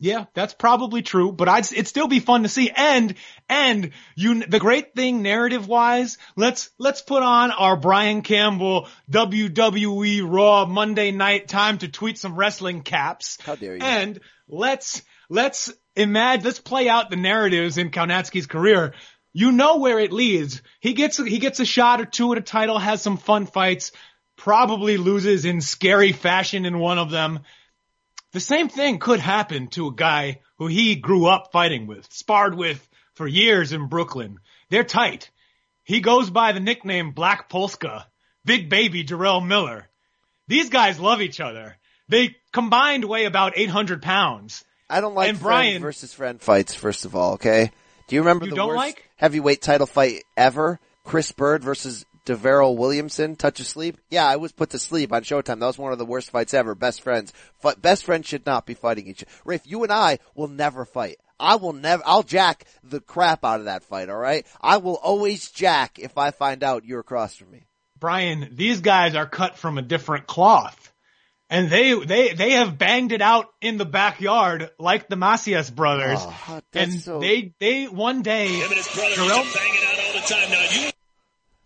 Yeah, 0.00 0.26
that's 0.32 0.54
probably 0.54 1.02
true, 1.02 1.32
but 1.32 1.48
I'd, 1.48 1.64
it'd 1.72 1.88
still 1.88 2.06
be 2.06 2.20
fun 2.20 2.44
to 2.44 2.48
see. 2.48 2.70
And, 2.70 3.14
and 3.48 3.90
you, 4.14 4.46
the 4.46 4.60
great 4.60 4.94
thing 4.94 5.22
narrative 5.22 5.66
wise, 5.66 6.18
let's, 6.36 6.70
let's 6.78 7.02
put 7.02 7.24
on 7.24 7.50
our 7.50 7.76
Brian 7.76 8.22
Campbell 8.22 8.88
WWE 9.10 10.22
Raw 10.24 10.66
Monday 10.66 11.10
night 11.10 11.48
time 11.48 11.78
to 11.78 11.88
tweet 11.88 12.16
some 12.16 12.36
wrestling 12.36 12.82
caps. 12.82 13.38
How 13.42 13.56
dare 13.56 13.74
you? 13.74 13.82
And 13.82 14.20
let's, 14.46 15.02
let's 15.28 15.72
imagine, 15.96 16.44
let's 16.44 16.60
play 16.60 16.88
out 16.88 17.10
the 17.10 17.16
narratives 17.16 17.76
in 17.76 17.90
Kownacki's 17.90 18.46
career. 18.46 18.94
You 19.32 19.50
know 19.50 19.78
where 19.78 19.98
it 19.98 20.12
leads. 20.12 20.62
He 20.78 20.92
gets, 20.92 21.16
he 21.16 21.38
gets 21.38 21.58
a 21.58 21.64
shot 21.64 22.00
or 22.00 22.06
two 22.06 22.30
at 22.30 22.38
a 22.38 22.42
title, 22.42 22.78
has 22.78 23.02
some 23.02 23.16
fun 23.16 23.46
fights, 23.46 23.90
probably 24.36 24.96
loses 24.96 25.44
in 25.44 25.60
scary 25.60 26.12
fashion 26.12 26.66
in 26.66 26.78
one 26.78 26.98
of 26.98 27.10
them 27.10 27.40
the 28.32 28.40
same 28.40 28.68
thing 28.68 28.98
could 28.98 29.20
happen 29.20 29.68
to 29.68 29.88
a 29.88 29.94
guy 29.94 30.40
who 30.58 30.66
he 30.66 30.96
grew 30.96 31.26
up 31.26 31.50
fighting 31.52 31.86
with, 31.86 32.06
sparred 32.12 32.54
with 32.54 32.86
for 33.14 33.26
years 33.26 33.72
in 33.72 33.88
Brooklyn. 33.88 34.38
They're 34.70 34.84
tight. 34.84 35.30
He 35.84 36.00
goes 36.00 36.28
by 36.30 36.52
the 36.52 36.60
nickname 36.60 37.12
Black 37.12 37.48
Polska, 37.48 38.06
Big 38.44 38.68
Baby 38.68 39.04
Jarrell 39.04 39.46
Miller. 39.46 39.88
These 40.46 40.70
guys 40.70 40.98
love 41.00 41.20
each 41.20 41.40
other. 41.40 41.76
they 42.08 42.36
combined 42.52 43.04
weigh 43.04 43.24
about 43.26 43.56
800 43.56 44.02
pounds. 44.02 44.64
I 44.90 45.00
don't 45.00 45.14
like 45.14 45.28
and 45.28 45.38
friend 45.38 45.44
Brian, 45.44 45.82
versus 45.82 46.14
friend 46.14 46.40
fights. 46.40 46.74
First 46.74 47.04
of 47.04 47.14
all, 47.14 47.34
okay. 47.34 47.70
Do 48.06 48.16
you 48.16 48.22
remember 48.22 48.46
You 48.46 48.54
the 48.54 48.66
worst 48.66 48.76
like? 48.76 49.10
heavyweight 49.16 49.60
title 49.60 49.86
fight 49.86 50.24
ever? 50.36 50.80
Chris 51.04 51.32
Byrd 51.32 51.62
versus 51.62 52.04
DaVarryl 52.28 52.76
Williamson. 52.76 53.36
Touch 53.36 53.58
of 53.60 53.66
sleep. 53.66 53.98
Yeah, 54.10 54.26
I 54.26 54.36
was 54.36 54.52
put 54.52 54.70
to 54.70 54.78
sleep 54.78 55.12
on 55.12 55.22
Showtime. 55.22 55.60
That 55.60 55.66
was 55.66 55.78
one 55.78 55.92
of 55.92 55.98
the 55.98 56.04
worst 56.04 56.30
fights 56.30 56.54
ever. 56.54 56.74
Best 56.74 57.02
friends. 57.02 57.32
F- 57.64 57.80
best 57.80 58.04
friends 58.04 58.26
should 58.26 58.46
not 58.46 58.66
be 58.66 58.74
fighting 58.74 59.06
each 59.06 59.22
other. 59.22 59.32
Rafe, 59.44 59.62
you 59.66 59.82
and 59.82 59.92
I 59.92 60.18
will 60.34 60.48
never 60.48 60.84
fight. 60.84 61.16
I 61.40 61.56
will 61.56 61.72
never. 61.72 62.02
I'll 62.04 62.22
jack 62.22 62.64
the 62.82 63.00
crap 63.00 63.44
out 63.44 63.60
of 63.60 63.66
that 63.66 63.82
fight. 63.84 64.08
All 64.08 64.16
right. 64.16 64.46
I 64.60 64.76
will 64.78 64.96
always 64.96 65.50
jack 65.50 65.98
if 65.98 66.18
I 66.18 66.30
find 66.30 66.62
out 66.62 66.84
you're 66.84 67.00
across 67.00 67.36
from 67.36 67.50
me. 67.50 67.66
Brian, 67.98 68.50
these 68.52 68.80
guys 68.80 69.14
are 69.14 69.26
cut 69.26 69.56
from 69.56 69.78
a 69.78 69.82
different 69.82 70.26
cloth. 70.26 70.92
And 71.50 71.70
they, 71.70 71.94
they, 71.94 72.34
they 72.34 72.50
have 72.52 72.76
banged 72.76 73.10
it 73.12 73.22
out 73.22 73.46
in 73.62 73.78
the 73.78 73.86
backyard 73.86 74.70
like 74.78 75.08
the 75.08 75.16
Macias 75.16 75.70
brothers. 75.70 76.18
Oh, 76.20 76.60
and 76.74 76.92
so- 76.92 77.20
they, 77.20 77.54
they 77.58 77.86
one 77.86 78.20
day, 78.22 78.48
Him 78.48 78.66
and 78.66 78.74
his 78.74 78.88
brother 78.94 79.14
Jarrell- 79.14 79.54
bang 79.54 79.74
it 79.74 79.84
out 79.88 80.04
all 80.06 80.20
the 80.20 80.26
time. 80.26 80.50
Now 80.50 80.82
you 80.82 80.90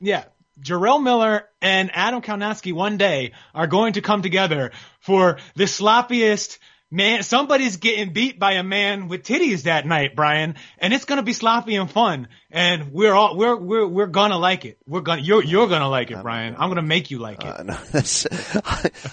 yeah, 0.04 0.24
Jarrell 0.60 1.02
Miller 1.02 1.48
and 1.60 1.90
Adam 1.94 2.22
Kownacki 2.22 2.72
one 2.72 2.96
day 2.96 3.32
are 3.54 3.66
going 3.66 3.94
to 3.94 4.02
come 4.02 4.22
together 4.22 4.72
for 5.00 5.38
the 5.54 5.64
sloppiest 5.64 6.58
man. 6.92 7.22
Somebody's 7.22 7.78
getting 7.78 8.12
beat 8.12 8.38
by 8.38 8.52
a 8.52 8.62
man 8.62 9.08
with 9.08 9.22
titties 9.22 9.62
that 9.62 9.86
night, 9.86 10.14
Brian, 10.14 10.56
and 10.78 10.92
it's 10.92 11.06
gonna 11.06 11.22
be 11.22 11.32
sloppy 11.32 11.74
and 11.74 11.90
fun. 11.90 12.28
And 12.50 12.92
we're 12.92 13.14
all 13.14 13.36
we're 13.36 13.56
we're 13.56 13.86
we're 13.86 14.06
gonna 14.06 14.38
like 14.38 14.64
it. 14.66 14.78
We're 14.86 15.00
gonna 15.00 15.22
you're 15.22 15.42
you're 15.42 15.68
gonna 15.68 15.88
like 15.88 16.10
it, 16.10 16.22
Brian. 16.22 16.54
I'm 16.58 16.68
gonna 16.68 16.82
make 16.82 17.10
you 17.10 17.18
like 17.18 17.42
it. 17.42 17.46
Uh, 17.46 17.62
no, 17.62 17.78
that's, 17.90 18.26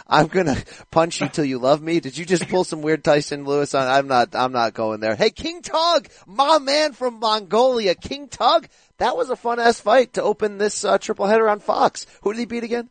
I'm 0.07 0.27
gonna 0.27 0.57
punch 0.91 1.21
you 1.21 1.29
till 1.29 1.45
you 1.45 1.57
love 1.57 1.81
me. 1.81 2.01
Did 2.01 2.17
you 2.17 2.25
just 2.25 2.47
pull 2.49 2.65
some 2.65 2.81
weird 2.81 3.03
Tyson 3.03 3.45
Lewis 3.45 3.73
on? 3.73 3.87
I'm 3.87 4.07
not, 4.07 4.35
I'm 4.35 4.51
not 4.51 4.73
going 4.73 4.99
there. 4.99 5.15
Hey, 5.15 5.29
King 5.29 5.61
Tug, 5.61 6.09
my 6.27 6.59
man 6.59 6.91
from 6.91 7.19
Mongolia, 7.19 7.95
King 7.95 8.27
Tug. 8.27 8.67
That 8.99 9.17
was 9.17 9.29
a 9.29 9.35
fun 9.35 9.59
ass 9.59 9.79
fight 9.79 10.13
to 10.13 10.23
open 10.23 10.57
this 10.57 10.85
uh, 10.85 10.97
triple 10.97 11.25
header 11.25 11.49
on 11.49 11.59
Fox. 11.59 12.05
Who 12.21 12.33
did 12.33 12.39
he 12.39 12.45
beat 12.45 12.63
again? 12.63 12.89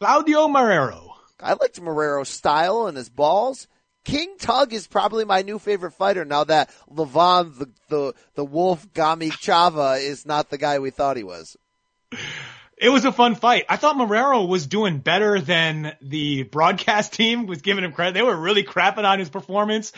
Claudio 0.00 0.48
Marrero. 0.48 1.10
I 1.40 1.52
liked 1.52 1.80
Marrero's 1.80 2.28
style 2.28 2.86
and 2.86 2.96
his 2.96 3.08
balls. 3.08 3.68
King 4.04 4.36
Tug 4.38 4.72
is 4.72 4.86
probably 4.86 5.24
my 5.24 5.42
new 5.42 5.58
favorite 5.58 5.92
fighter 5.92 6.24
now 6.24 6.44
that 6.44 6.70
Levon, 6.90 7.58
the, 7.58 7.70
the, 7.88 8.14
the 8.34 8.44
wolf 8.44 8.86
Gami 8.92 9.30
Chava 9.30 10.00
is 10.00 10.26
not 10.26 10.50
the 10.50 10.58
guy 10.58 10.78
we 10.78 10.90
thought 10.90 11.16
he 11.16 11.24
was. 11.24 11.56
It 12.80 12.88
was 12.90 13.04
a 13.04 13.12
fun 13.12 13.34
fight. 13.34 13.64
I 13.68 13.76
thought 13.76 13.96
Marrero 13.96 14.48
was 14.48 14.66
doing 14.66 14.98
better 14.98 15.40
than 15.40 15.96
the 16.00 16.44
broadcast 16.44 17.12
team 17.14 17.46
was 17.46 17.62
giving 17.62 17.84
him 17.84 17.92
credit. 17.92 18.14
They 18.14 18.22
were 18.22 18.36
really 18.36 18.64
crapping 18.64 19.04
on 19.04 19.18
his 19.18 19.28
performance. 19.28 19.92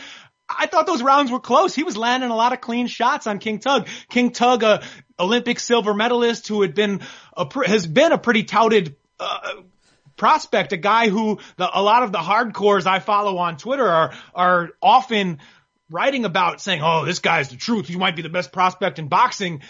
I 0.59 0.67
thought 0.67 0.87
those 0.87 1.03
rounds 1.03 1.31
were 1.31 1.39
close. 1.39 1.73
He 1.73 1.83
was 1.83 1.97
landing 1.97 2.29
a 2.29 2.35
lot 2.35 2.53
of 2.53 2.61
clean 2.61 2.87
shots 2.87 3.27
on 3.27 3.39
King 3.39 3.59
Tug. 3.59 3.87
King 4.09 4.31
Tug, 4.31 4.63
a 4.63 4.83
Olympic 5.19 5.59
silver 5.59 5.93
medalist 5.93 6.47
who 6.47 6.61
had 6.61 6.73
been 6.73 7.01
a, 7.35 7.47
has 7.65 7.85
been 7.87 8.11
a 8.11 8.17
pretty 8.17 8.43
touted, 8.43 8.95
uh, 9.19 9.53
prospect, 10.17 10.71
a 10.71 10.77
guy 10.77 11.09
who 11.09 11.39
the, 11.57 11.67
a 11.73 11.81
lot 11.81 12.03
of 12.03 12.11
the 12.11 12.19
hardcores 12.19 12.85
I 12.85 12.99
follow 12.99 13.37
on 13.37 13.57
Twitter 13.57 13.87
are, 13.87 14.13
are 14.35 14.69
often 14.81 15.39
writing 15.89 16.25
about 16.25 16.61
saying, 16.61 16.81
Oh, 16.83 17.05
this 17.05 17.19
guy's 17.19 17.49
the 17.49 17.57
truth. 17.57 17.87
He 17.87 17.97
might 17.97 18.15
be 18.15 18.21
the 18.21 18.29
best 18.29 18.51
prospect 18.51 18.99
in 18.99 19.07
boxing 19.07 19.61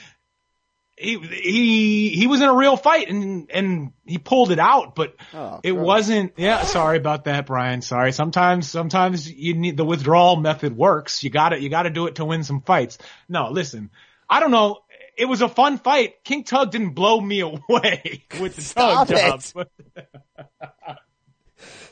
he 1.01 1.17
he 1.17 2.09
he 2.09 2.27
was 2.27 2.41
in 2.41 2.47
a 2.47 2.53
real 2.55 2.77
fight 2.77 3.09
and 3.09 3.49
and 3.51 3.91
he 4.05 4.17
pulled 4.17 4.51
it 4.51 4.59
out, 4.59 4.95
but 4.95 5.15
Oh, 5.33 5.59
it 5.63 5.71
gross. 5.73 5.85
wasn't. 5.85 6.33
Yeah, 6.37 6.63
sorry 6.63 6.97
about 6.97 7.25
that, 7.25 7.45
Brian. 7.45 7.81
Sorry. 7.81 8.11
Sometimes 8.11 8.69
sometimes 8.69 9.31
you 9.31 9.53
need 9.55 9.77
the 9.77 9.85
withdrawal 9.85 10.35
method 10.35 10.75
works. 10.77 11.23
You 11.23 11.29
got 11.29 11.49
to 11.49 11.61
you 11.61 11.69
got 11.69 11.83
to 11.83 11.89
do 11.89 12.07
it 12.07 12.15
to 12.15 12.25
win 12.25 12.43
some 12.43 12.61
fights. 12.61 12.97
No, 13.27 13.49
listen, 13.49 13.89
I 14.29 14.39
don't 14.39 14.51
know. 14.51 14.79
It 15.17 15.25
was 15.25 15.41
a 15.41 15.49
fun 15.49 15.77
fight. 15.77 16.23
King 16.23 16.43
Tug 16.45 16.71
didn't 16.71 16.91
blow 16.93 17.19
me 17.19 17.39
away 17.41 18.23
with 18.39 18.55
the 18.55 18.61
Stop 18.61 19.07
tug 19.07 19.17
job. 19.17 19.39
it. 19.39 19.53
but- 19.55 20.97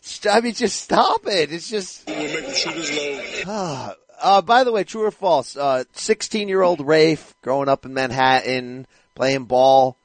St- 0.01 0.33
I 0.33 0.39
mean, 0.41 0.53
just 0.53 0.81
stop 0.81 1.25
it. 1.27 1.51
It's 1.51 1.69
just. 1.69 2.07
We'll 2.07 2.17
make 2.17 2.39
him 2.45 2.53
shoot 2.55 2.73
his. 2.73 3.45
Uh, 3.47 4.41
by 4.41 4.63
the 4.63 4.71
way, 4.71 4.83
true 4.83 5.03
or 5.03 5.11
false? 5.11 5.55
Uh, 5.55 5.83
16 5.93 6.47
year 6.49 6.61
old 6.61 6.81
Rafe, 6.85 7.33
growing 7.41 7.69
up 7.69 7.85
in 7.85 7.93
Manhattan, 7.93 8.87
playing 9.15 9.45
ball. 9.45 9.97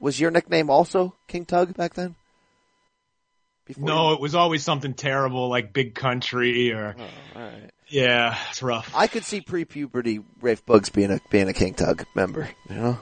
Was 0.00 0.18
your 0.20 0.30
nickname 0.30 0.70
also 0.70 1.14
King 1.26 1.44
Tug 1.44 1.74
back 1.76 1.94
then? 1.94 2.14
Before 3.64 3.84
no, 3.84 4.12
it 4.12 4.20
was 4.20 4.34
always 4.34 4.62
something 4.64 4.94
terrible 4.94 5.48
like 5.48 5.72
Big 5.72 5.94
Country 5.94 6.72
or 6.72 6.94
you- 6.96 7.04
all 7.36 7.42
right. 7.42 7.70
yeah, 7.88 8.38
it's 8.48 8.62
rough. 8.62 8.92
I 8.96 9.08
could 9.08 9.24
see 9.24 9.40
pre-puberty 9.42 10.20
Rafe 10.40 10.64
Bugs 10.64 10.88
being 10.88 11.10
a 11.10 11.20
being 11.30 11.48
a 11.48 11.52
King 11.52 11.74
Tug 11.74 12.06
member. 12.14 12.48
You 12.70 12.76
know, 12.76 12.98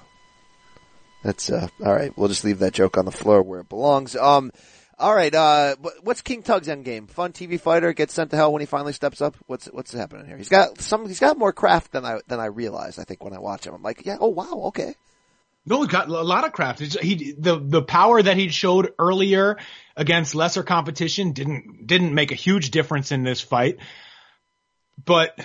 that's 1.22 1.50
uh, 1.50 1.68
all 1.84 1.94
right. 1.94 2.12
We'll 2.16 2.28
just 2.28 2.44
leave 2.44 2.58
that 2.60 2.72
joke 2.72 2.96
on 2.98 3.04
the 3.04 3.12
floor 3.12 3.42
where 3.42 3.60
it 3.60 3.68
belongs. 3.68 4.16
Um, 4.16 4.50
all 4.98 5.14
right. 5.14 5.32
Uh, 5.32 5.76
what's 6.02 6.22
King 6.22 6.42
Tug's 6.42 6.68
end 6.68 6.84
game? 6.84 7.06
Fun 7.06 7.32
TV 7.32 7.60
fighter 7.60 7.92
gets 7.92 8.14
sent 8.14 8.30
to 8.30 8.36
hell 8.36 8.52
when 8.52 8.60
he 8.60 8.66
finally 8.66 8.92
steps 8.94 9.20
up. 9.20 9.36
What's 9.46 9.66
what's 9.66 9.92
happening 9.92 10.26
here? 10.26 10.36
He's 10.38 10.48
got 10.48 10.80
some. 10.80 11.06
He's 11.06 11.20
got 11.20 11.38
more 11.38 11.52
craft 11.52 11.92
than 11.92 12.04
I 12.04 12.20
than 12.26 12.40
I 12.40 12.46
realized. 12.46 12.98
I 12.98 13.04
think 13.04 13.22
when 13.22 13.34
I 13.34 13.38
watch 13.38 13.66
him, 13.66 13.74
I'm 13.74 13.82
like, 13.82 14.04
yeah. 14.04 14.16
Oh 14.20 14.28
wow. 14.28 14.62
Okay. 14.68 14.94
No, 15.66 15.82
he 15.82 15.88
got 15.88 16.08
a 16.08 16.22
lot 16.22 16.44
of 16.44 16.52
craft. 16.52 16.78
He 16.78 17.32
the 17.36 17.58
the 17.58 17.82
power 17.82 18.22
that 18.22 18.36
he 18.36 18.48
showed 18.48 18.94
earlier 18.98 19.58
against 19.96 20.36
lesser 20.36 20.62
competition 20.62 21.32
didn't 21.32 21.86
didn't 21.86 22.14
make 22.14 22.30
a 22.30 22.36
huge 22.36 22.70
difference 22.70 23.10
in 23.10 23.24
this 23.24 23.40
fight. 23.40 23.78
But 25.04 25.38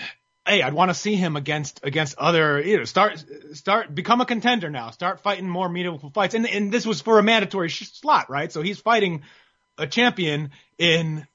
hey, 0.45 0.61
I'd 0.61 0.75
want 0.75 0.89
to 0.89 0.95
see 0.95 1.15
him 1.15 1.35
against 1.35 1.79
against 1.83 2.19
other 2.19 2.61
you 2.61 2.77
know 2.77 2.83
start 2.83 3.23
start 3.53 3.95
become 3.95 4.21
a 4.21 4.27
contender 4.27 4.69
now. 4.69 4.91
Start 4.91 5.21
fighting 5.21 5.49
more 5.49 5.67
meaningful 5.67 6.11
fights. 6.11 6.35
And 6.35 6.47
and 6.47 6.71
this 6.71 6.85
was 6.85 7.01
for 7.01 7.17
a 7.17 7.23
mandatory 7.23 7.71
slot, 7.71 8.29
right? 8.29 8.51
So 8.51 8.61
he's 8.61 8.79
fighting 8.79 9.23
a 9.79 9.87
champion 9.87 10.51
in 10.77 11.27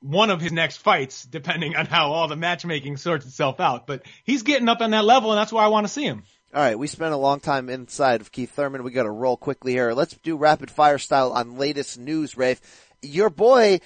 one 0.00 0.28
of 0.28 0.42
his 0.42 0.52
next 0.52 0.76
fights, 0.76 1.24
depending 1.24 1.76
on 1.76 1.86
how 1.86 2.12
all 2.12 2.28
the 2.28 2.36
matchmaking 2.36 2.98
sorts 2.98 3.24
itself 3.24 3.58
out. 3.58 3.86
But 3.86 4.02
he's 4.24 4.42
getting 4.42 4.68
up 4.68 4.82
on 4.82 4.90
that 4.90 5.06
level, 5.06 5.32
and 5.32 5.38
that's 5.38 5.52
why 5.52 5.64
I 5.64 5.68
want 5.68 5.86
to 5.86 5.92
see 5.92 6.04
him. 6.04 6.24
All 6.54 6.60
right, 6.60 6.78
we 6.78 6.86
spent 6.86 7.12
a 7.12 7.16
long 7.16 7.40
time 7.40 7.68
inside 7.68 8.20
of 8.20 8.30
Keith 8.30 8.52
Thurman. 8.52 8.84
We 8.84 8.92
got 8.92 9.02
to 9.02 9.10
roll 9.10 9.36
quickly 9.36 9.72
here. 9.72 9.92
Let's 9.92 10.16
do 10.18 10.36
rapid 10.36 10.70
fire 10.70 10.98
style 10.98 11.32
on 11.32 11.58
latest 11.58 11.98
news, 11.98 12.36
Rafe. 12.36 12.60
Your 13.02 13.28
boy, 13.28 13.80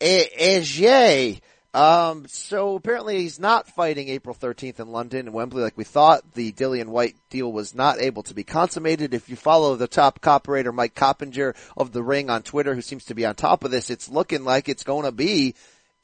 AJ, 0.00 1.40
um, 1.74 2.26
so 2.26 2.76
apparently 2.76 3.18
he's 3.18 3.38
not 3.38 3.68
fighting 3.68 4.08
April 4.08 4.34
13th 4.34 4.80
in 4.80 4.88
London 4.88 5.26
and 5.26 5.34
Wembley 5.34 5.60
like 5.60 5.76
we 5.76 5.84
thought. 5.84 6.32
The 6.32 6.52
Dillian 6.52 6.86
Whyte 6.86 7.16
deal 7.28 7.52
was 7.52 7.74
not 7.74 8.00
able 8.00 8.22
to 8.22 8.34
be 8.34 8.44
consummated. 8.44 9.12
If 9.12 9.28
you 9.28 9.36
follow 9.36 9.76
the 9.76 9.86
top 9.86 10.26
operator 10.26 10.72
Mike 10.72 10.94
Coppinger 10.94 11.54
of 11.76 11.92
the 11.92 12.02
ring 12.02 12.30
on 12.30 12.44
Twitter, 12.44 12.74
who 12.74 12.80
seems 12.80 13.04
to 13.04 13.14
be 13.14 13.26
on 13.26 13.34
top 13.34 13.62
of 13.62 13.70
this, 13.70 13.90
it's 13.90 14.08
looking 14.08 14.42
like 14.42 14.70
it's 14.70 14.84
going 14.84 15.04
to 15.04 15.12
be 15.12 15.54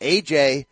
AJ 0.03 0.67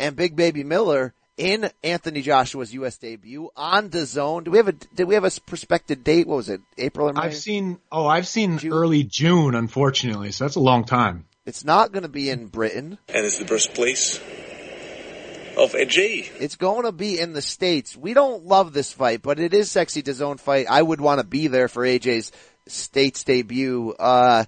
and 0.00 0.16
Big 0.16 0.34
Baby 0.34 0.64
Miller 0.64 1.14
in 1.36 1.70
Anthony 1.82 2.22
Joshua's 2.22 2.74
U.S. 2.74 2.98
debut 2.98 3.50
on 3.56 3.90
the 3.90 4.06
zone. 4.06 4.44
Do 4.44 4.50
we 4.50 4.58
have 4.58 4.68
a 4.68 4.72
did 4.72 5.04
we 5.04 5.14
have 5.14 5.24
a 5.24 5.30
prospective 5.46 6.04
date? 6.04 6.26
What 6.26 6.36
was 6.36 6.48
it? 6.48 6.60
April 6.78 7.08
or 7.08 7.12
May? 7.12 7.22
I've 7.22 7.36
seen, 7.36 7.78
oh, 7.90 8.06
I've 8.06 8.26
seen 8.26 8.60
early 8.70 9.04
June, 9.04 9.54
unfortunately, 9.54 10.32
so 10.32 10.44
that's 10.44 10.56
a 10.56 10.60
long 10.60 10.84
time. 10.84 11.26
It's 11.44 11.64
not 11.64 11.92
going 11.92 12.04
to 12.04 12.08
be 12.08 12.30
in 12.30 12.46
Britain. 12.46 12.98
And 13.08 13.26
it's 13.26 13.38
the 13.38 13.44
birthplace 13.44 14.18
of 15.56 15.72
AJ. 15.72 16.30
It's 16.38 16.56
going 16.56 16.84
to 16.84 16.92
be 16.92 17.18
in 17.18 17.32
the 17.32 17.42
States. 17.42 17.96
We 17.96 18.14
don't 18.14 18.44
love 18.44 18.72
this 18.72 18.92
fight, 18.92 19.22
but 19.22 19.40
it 19.40 19.52
is 19.52 19.70
sexy 19.70 20.02
to 20.02 20.14
zone 20.14 20.38
fight. 20.38 20.66
I 20.70 20.80
would 20.80 21.00
want 21.00 21.20
to 21.20 21.26
be 21.26 21.48
there 21.48 21.66
for 21.66 21.82
AJ's 21.82 22.30
States 22.68 23.24
debut. 23.24 23.92
Uh, 23.98 24.44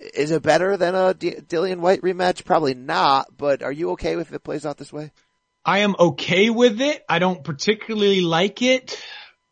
is 0.00 0.30
it 0.32 0.42
better 0.42 0.76
than 0.76 0.94
a 0.94 1.14
D- 1.14 1.36
Dillian 1.36 1.78
Whyte 1.78 2.02
rematch? 2.02 2.44
Probably 2.44 2.74
not, 2.74 3.28
but 3.36 3.62
are 3.62 3.72
you 3.72 3.92
okay 3.92 4.18
if 4.18 4.32
it 4.32 4.44
plays 4.44 4.66
out 4.66 4.78
this 4.78 4.92
way? 4.92 5.12
I 5.66 5.80
am 5.80 5.96
okay 5.98 6.48
with 6.48 6.80
it. 6.80 7.04
I 7.08 7.18
don't 7.18 7.42
particularly 7.42 8.20
like 8.20 8.62
it. 8.62 8.96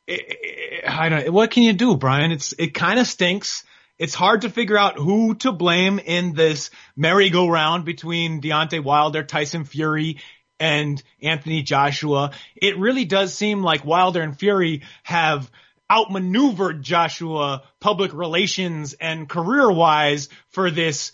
I- 0.09 1.09
don't, 1.09 1.33
what 1.33 1.51
can 1.51 1.65
you 1.65 1.73
do, 1.73 1.97
Brian? 1.97 2.31
It's, 2.31 2.55
it 2.57 2.73
kind 2.73 3.01
of 3.01 3.09
stinks. 3.09 3.65
It's 3.99 4.15
hard 4.15 4.43
to 4.43 4.51
figure 4.51 4.79
out 4.79 4.97
who 4.97 5.35
to 5.37 5.51
blame 5.51 5.99
in 5.99 6.33
this 6.33 6.71
merry-go-round 6.97 7.85
between 7.85 8.41
Deontay 8.41 8.83
Wilder, 8.83 9.25
Tyson 9.25 9.65
Fury, 9.65 10.21
and 10.61 11.03
Anthony 11.21 11.63
Joshua. 11.63 12.31
It 12.55 12.79
really 12.79 13.05
does 13.05 13.35
seem 13.35 13.63
like 13.63 13.85
Wilder 13.85 14.23
and 14.23 14.39
Fury 14.39 14.83
have 15.03 15.51
outmaneuvered 15.91 16.83
Joshua 16.83 17.65
public 17.81 18.15
relations 18.15 18.95
and 18.95 19.29
career-wise 19.29 20.29
for 20.49 20.71
this 20.71 21.11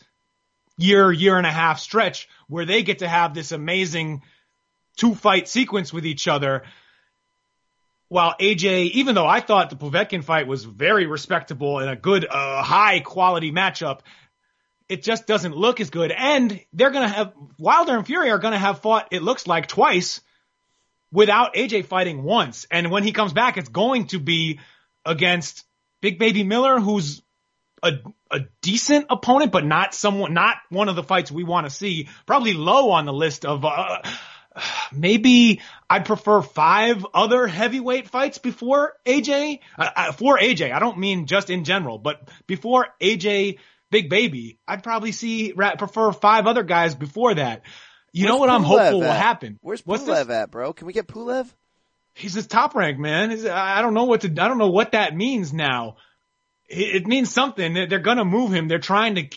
year, 0.77 1.11
year 1.11 1.39
and 1.39 1.47
a 1.47 1.51
half 1.51 1.81
stretch 1.81 2.29
where 2.49 2.67
they 2.67 2.83
get 2.83 2.99
to 2.99 3.09
have 3.09 3.33
this 3.33 3.53
amazing 3.53 4.23
two 5.01 5.15
fight 5.15 5.49
sequence 5.49 5.93
with 5.93 6.05
each 6.05 6.29
other. 6.29 6.63
While 8.09 8.35
AJ, 8.39 8.91
even 8.91 9.15
though 9.15 9.27
I 9.27 9.41
thought 9.41 9.71
the 9.71 9.77
Povetkin 9.77 10.23
fight 10.23 10.47
was 10.47 10.65
very 10.65 11.07
respectable 11.07 11.79
and 11.79 11.89
a 11.89 11.97
good, 11.97 12.27
uh, 12.29 12.63
high 12.63 13.01
quality 13.01 13.51
matchup, 13.51 14.01
it 14.89 15.03
just 15.03 15.27
doesn't 15.27 15.57
look 15.57 15.81
as 15.81 15.91
good. 15.91 16.11
And 16.11 16.61
they're 16.73 16.91
going 16.91 17.09
to 17.09 17.15
have, 17.15 17.33
Wilder 17.59 17.97
and 17.97 18.07
Fury 18.07 18.31
are 18.31 18.39
going 18.39 18.53
to 18.53 18.59
have 18.59 18.81
fought, 18.81 19.09
it 19.13 19.23
looks 19.23 19.47
like 19.47 19.69
twice 19.69 20.21
without 21.13 21.55
AJ 21.55 21.87
fighting 21.87 22.23
once. 22.23 22.67
And 22.71 22.91
when 22.91 23.05
he 23.05 23.13
comes 23.13 23.33
back, 23.33 23.57
it's 23.57 23.69
going 23.69 24.09
to 24.09 24.19
be 24.19 24.59
against 25.07 25.65
Big 26.03 26.19
Baby 26.19 26.43
Miller, 26.43 26.79
who's 26.79 27.23
a, 27.83 27.93
a 28.31 28.41
decent 28.61 29.07
opponent, 29.09 29.53
but 29.53 29.65
not 29.65 29.95
someone, 29.95 30.35
not 30.35 30.57
one 30.69 30.89
of 30.89 30.97
the 30.97 31.05
fights 31.05 31.31
we 31.31 31.45
want 31.45 31.67
to 31.67 31.71
see. 31.71 32.09
Probably 32.27 32.53
low 32.53 32.91
on 32.91 33.07
the 33.07 33.13
list 33.13 33.47
of, 33.47 33.65
uh, 33.65 34.03
maybe 34.93 35.61
I'd 35.89 36.05
prefer 36.05 36.43
five 36.43 37.05
other 37.15 37.47
heavyweight 37.47 38.09
fights 38.09 38.39
before 38.39 38.95
AJ, 39.07 39.61
uh, 39.79 39.89
uh, 39.95 40.13
for 40.13 40.39
AJ. 40.39 40.73
I 40.73 40.79
don't 40.79 40.99
mean 40.99 41.27
just 41.27 41.51
in 41.51 41.65
general, 41.65 41.99
but 41.99 42.29
before 42.47 42.89
AJ 43.01 43.59
Big 43.91 44.09
Baby, 44.09 44.59
I'd 44.69 44.83
probably 44.83 45.13
see, 45.13 45.53
prefer 45.53 46.13
five 46.13 46.47
other 46.47 46.63
guys 46.63 46.95
before 46.95 47.35
that. 47.35 47.63
You 48.13 48.25
Where's 48.25 48.35
know 48.35 48.39
what 48.39 48.51
I'm 48.51 48.63
Pulev 48.63 48.67
hopeful 48.79 49.01
will 49.01 49.13
happen? 49.13 49.59
Where's 49.63 49.85
What's 49.87 50.05
Pulev 50.05 50.27
this? 50.27 50.37
at, 50.37 50.51
bro? 50.51 50.73
Can 50.73 50.87
we 50.87 50.93
get 50.93 51.07
Pulev? 51.07 51.53
He's 52.15 52.35
his 52.35 52.47
top 52.47 52.75
rank, 52.75 52.99
man. 52.99 53.31
He's- 53.31 53.45
I 53.47 53.83
don't 53.83 53.95
know 53.95 54.05
what 54.05 54.23
to, 54.23 54.29
I 54.29 54.49
don't 54.49 54.59
know 54.59 54.71
what 54.71 54.93
that 54.93 55.17
means 55.17 55.53
now. 55.53 55.97
It 56.69 56.97
it 56.97 57.07
means 57.07 57.33
something. 57.33 57.73
They're 57.75 57.99
gonna 57.99 58.25
move 58.25 58.53
him. 58.53 58.69
They're 58.69 58.79
trying 58.79 59.17
to 59.17 59.29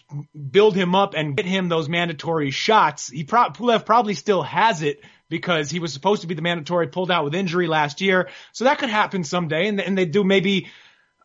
build 0.51 0.75
him 0.75 0.93
up 0.93 1.13
and 1.15 1.35
get 1.35 1.45
him 1.47 1.67
those 1.67 1.89
mandatory 1.89 2.51
shots. 2.51 3.09
He 3.09 3.23
pro- 3.23 3.49
Pulev 3.49 3.85
probably 3.85 4.13
still 4.13 4.43
has 4.43 4.83
it 4.83 4.99
because 5.33 5.71
he 5.71 5.79
was 5.79 5.91
supposed 5.91 6.21
to 6.21 6.27
be 6.27 6.35
the 6.35 6.43
mandatory 6.43 6.85
pulled 6.85 7.09
out 7.09 7.23
with 7.23 7.33
injury 7.33 7.65
last 7.65 8.01
year. 8.01 8.29
So 8.51 8.65
that 8.65 8.77
could 8.77 8.91
happen 8.91 9.23
someday. 9.23 9.67
And, 9.67 9.81
and 9.81 9.97
they 9.97 10.05
do 10.05 10.23
maybe, 10.23 10.67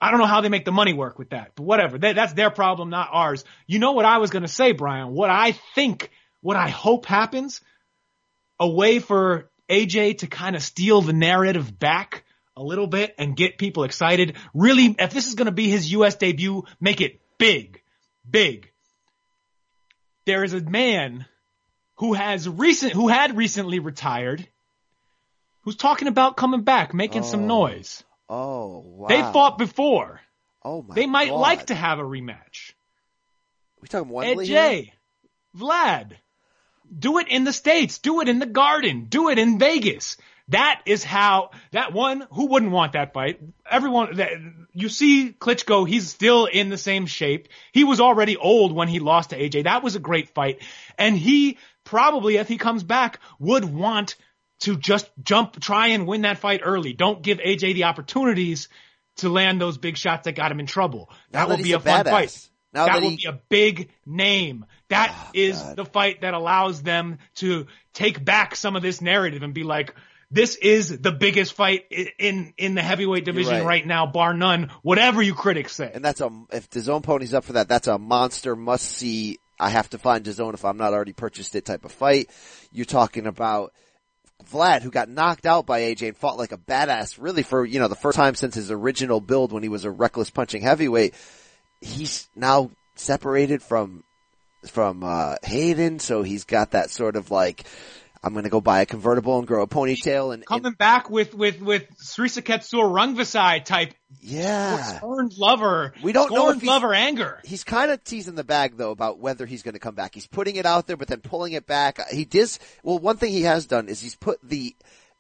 I 0.01 0.11
don't 0.11 0.19
know 0.19 0.25
how 0.25 0.41
they 0.41 0.49
make 0.49 0.65
the 0.65 0.73
money 0.73 0.95
work 0.95 1.19
with 1.19 1.29
that, 1.29 1.53
but 1.55 1.65
whatever. 1.65 1.99
That, 1.99 2.17
that's 2.17 2.33
their 2.33 2.49
problem, 2.49 2.89
not 2.89 3.11
ours. 3.13 3.45
You 3.67 3.79
know 3.79 3.93
what 3.93 4.07
I 4.07 4.17
was 4.17 4.31
going 4.31 4.45
to 4.45 4.49
say, 4.49 4.73
Brian? 4.73 5.13
What 5.13 5.29
I 5.29 5.53
think, 5.75 6.11
what 6.41 6.57
I 6.57 6.71
hope 6.71 7.05
happens, 7.05 7.61
a 8.59 8.67
way 8.67 8.99
for 8.99 9.51
AJ 9.69 10.21
to 10.21 10.27
kind 10.27 10.57
of 10.57 10.63
steal 10.63 11.03
the 11.03 11.13
narrative 11.13 11.79
back 11.79 12.25
a 12.57 12.63
little 12.63 12.87
bit 12.87 13.15
and 13.19 13.37
get 13.37 13.59
people 13.59 13.85
excited. 13.85 14.39
Really, 14.55 14.97
if 14.99 15.13
this 15.13 15.27
is 15.27 15.35
going 15.35 15.47
to 15.47 15.53
be 15.53 15.69
his 15.69 15.93
U.S. 15.93 16.15
debut, 16.15 16.65
make 16.81 17.03
it 17.03 17.21
big, 17.37 17.83
big. 18.29 18.73
There 20.25 20.45
is 20.45 20.55
a 20.55 20.63
man 20.63 21.27
who 21.99 22.15
has 22.15 22.49
recent, 22.49 22.93
who 22.93 23.09
had 23.09 23.37
recently 23.37 23.81
retired, 23.81 24.47
who's 25.63 25.77
talking 25.77 26.09
about 26.09 26.37
coming 26.37 26.63
back, 26.63 26.95
making 26.95 27.25
some 27.25 27.43
oh. 27.43 27.47
noise. 27.47 28.05
Oh, 28.29 28.79
wow. 28.79 29.09
They 29.09 29.21
fought 29.21 29.59
before. 29.59 30.21
Oh 30.65 30.83
my 30.83 30.95
They 30.95 31.07
might 31.07 31.31
God. 31.31 31.39
like 31.39 31.67
to 31.67 31.75
have 31.75 31.99
a 31.99 32.03
rematch. 32.03 32.73
We 33.81 33.89
talking 33.89 34.11
Ed 34.11 34.13
Wembley 34.13 34.47
J. 34.47 34.93
Vlad, 35.57 36.13
do 36.97 37.19
it 37.19 37.29
in 37.29 37.45
the 37.45 37.53
States, 37.53 37.99
do 37.99 38.21
it 38.21 38.29
in 38.29 38.39
the 38.39 38.47
Garden, 38.47 39.07
do 39.09 39.29
it 39.29 39.39
in 39.39 39.59
Vegas. 39.59 40.17
That 40.49 40.81
is 40.87 41.05
how, 41.05 41.51
that 41.73 41.93
one, 41.93 42.27
who 42.33 42.47
wouldn't 42.47 42.73
want 42.73 42.93
that 42.93 43.13
fight? 43.13 43.41
Everyone, 43.71 44.17
that, 44.17 44.33
you 44.73 44.89
see 44.89 45.35
Klitschko, 45.39 45.87
he's 45.87 46.09
still 46.09 46.47
in 46.47 46.71
the 46.71 46.79
same 46.79 47.07
shape. 47.07 47.49
He 47.73 47.85
was 47.85 48.01
already 48.01 48.37
old 48.37 48.73
when 48.73 48.89
he 48.89 48.99
lost 48.99 49.31
to 49.31 49.39
AJ. 49.39 49.65
That 49.65 49.83
was 49.83 49.95
a 49.95 50.01
great 50.01 50.31
fight. 50.31 50.63
And 50.97 51.19
he 51.19 51.59
probably, 51.89 52.37
if 52.37 52.49
he 52.49 52.59
comes 52.59 52.83
back, 52.83 53.19
would 53.39 53.65
want 53.65 54.17
to 54.61 54.77
just 54.77 55.11
jump, 55.23 55.59
try 55.59 55.89
and 55.89 56.07
win 56.07 56.23
that 56.23 56.39
fight 56.39 56.61
early. 56.63 56.93
Don't 56.93 57.23
give 57.23 57.39
AJ 57.39 57.75
the 57.75 57.85
opportunities 57.85 58.69
to 59.17 59.31
land 59.31 59.61
those 59.61 59.79
big 59.79 59.97
shots 59.97 60.27
that 60.27 60.33
got 60.33 60.53
him 60.53 60.61
in 60.61 60.67
trouble. 60.67 61.09
That 61.31 61.49
that 61.49 61.57
will 61.57 61.63
be 61.63 61.73
a 61.73 61.81
fun 61.81 62.05
badass. 62.05 62.11
fight. 62.11 62.49
Now 62.75 62.87
that 62.87 62.93
that 62.93 63.03
will 63.03 63.11
he- 63.11 63.17
be 63.17 63.27
a 63.27 63.41
big 63.49 63.89
name. 64.05 64.67
That 64.89 65.11
ah, 65.13 65.31
is 65.33 65.75
the 65.75 65.85
fight 65.85 66.21
that 66.21 66.35
allows 66.35 66.83
them 66.83 67.19
to 67.37 67.67
take 67.95 68.23
back 68.23 68.55
some 68.55 68.77
of 68.77 68.83
this 68.83 69.01
narrative 69.01 69.43
and 69.43 69.55
be 69.55 69.63
like, 69.63 69.95
this 70.31 70.57
is 70.57 71.01
the 71.01 71.13
biggest 71.13 71.55
fight 71.55 71.87
in 72.19 72.53
in 72.59 72.75
the 72.75 72.83
heavyweight 72.83 73.25
division 73.25 73.55
right. 73.55 73.65
right. 73.65 73.87
now, 73.87 74.07
bar 74.07 74.35
none. 74.35 74.71
Whatever 74.83 75.23
you 75.23 75.35
critics 75.35 75.75
say. 75.75 75.91
And 75.93 76.05
that's 76.05 76.21
a, 76.21 76.31
if 76.53 76.69
DAZN 76.69 77.03
pony's 77.03 77.33
up 77.33 77.45
for 77.45 77.55
that, 77.55 77.69
that's 77.69 77.87
a 77.87 77.99
monster 77.99 78.55
must 78.55 78.85
see. 78.85 79.39
I 79.61 79.71
have 79.71 79.91
to 79.91 79.99
find 79.99 80.25
DAZN 80.25 80.55
if 80.55 80.65
I'm 80.65 80.77
not 80.77 80.93
already 80.93 81.13
purchased 81.13 81.55
it 81.55 81.65
type 81.65 81.85
of 81.85 81.93
fight. 81.93 82.31
You're 82.73 82.85
talking 82.85 83.27
about 83.27 83.73
Vlad, 84.51 84.83
who 84.83 84.91
got 84.91 85.09
knocked 85.09 85.47
out 85.47 85.67
by 85.67 85.81
AJ 85.81 86.09
and 86.09 86.17
fought 86.17 86.39
like 86.39 86.53
a 86.53 86.59
badass 86.59 87.17
really 87.19 87.43
for, 87.43 87.65
you 87.65 87.81
know, 87.81 87.89
the 87.89 87.97
first 87.97 88.17
time 88.17 88.35
since 88.35 88.55
his 88.55 88.71
original 88.71 89.21
build 89.21 89.53
when 89.53 89.63
he 89.63 89.69
was 89.69 89.85
a 89.85 89.91
reckless 89.91 90.31
punching 90.31 90.63
heavyweight. 90.63 91.15
He's 91.81 92.29
now 92.37 92.71
separated 92.95 93.63
from, 93.63 94.05
from, 94.69 95.03
uh, 95.03 95.37
Hayden. 95.43 95.99
So 95.99 96.23
he's 96.23 96.45
got 96.45 96.73
that 96.73 96.91
sort 96.91 97.17
of 97.17 97.31
like, 97.31 97.65
I'm 98.23 98.33
going 98.33 98.45
to 98.45 98.51
go 98.51 98.61
buy 98.61 98.81
a 98.81 98.87
convertible 98.87 99.39
and 99.39 99.47
grow 99.47 99.63
a 99.63 99.67
ponytail 99.69 100.35
and, 100.35 100.45
Coming 100.45 100.73
back 100.73 101.09
with 101.11 101.35
with 101.35 101.61
with 101.61 101.85
Srisaket 101.99 102.63
Sor 102.65 102.87
Rungvisai 102.89 103.65
type 103.65 103.95
yeah. 104.21 104.83
scorned 104.97 105.37
lover. 105.39 105.93
We 106.03 106.13
don't 106.13 106.31
know 106.31 106.37
if 106.37 106.43
scorned 106.43 106.63
he's- 106.63 106.69
lover 106.69 106.95
anger. 106.95 107.41
He's 107.45 107.65
kind 107.65 107.91
of 107.91 108.03
teasing 108.03 108.35
the 108.35 108.45
bag 108.45 108.77
though 108.77 108.91
about 108.91 109.19
whether 109.19 109.47
he's 109.47 109.63
going 109.63 109.75
to 109.75 109.81
come 109.81 109.95
back. 109.95 110.15
He's 110.15 110.27
putting 110.27 110.57
it 110.57 110.67
out 110.67 110.87
there, 110.87 110.97
but 110.97 111.09
then 111.09 111.21
pulling 111.21 111.53
it 111.53 111.67
back. 111.67 111.99
He 112.11 112.25
does. 112.25 112.59
Well, 112.83 112.99
one 112.99 113.17
thing 113.19 113.33
he 113.33 113.43
has 113.43 113.67
done 113.67 113.89
is 113.89 114.01
he's 114.01 114.17
put 114.17 114.39
the 114.43 114.75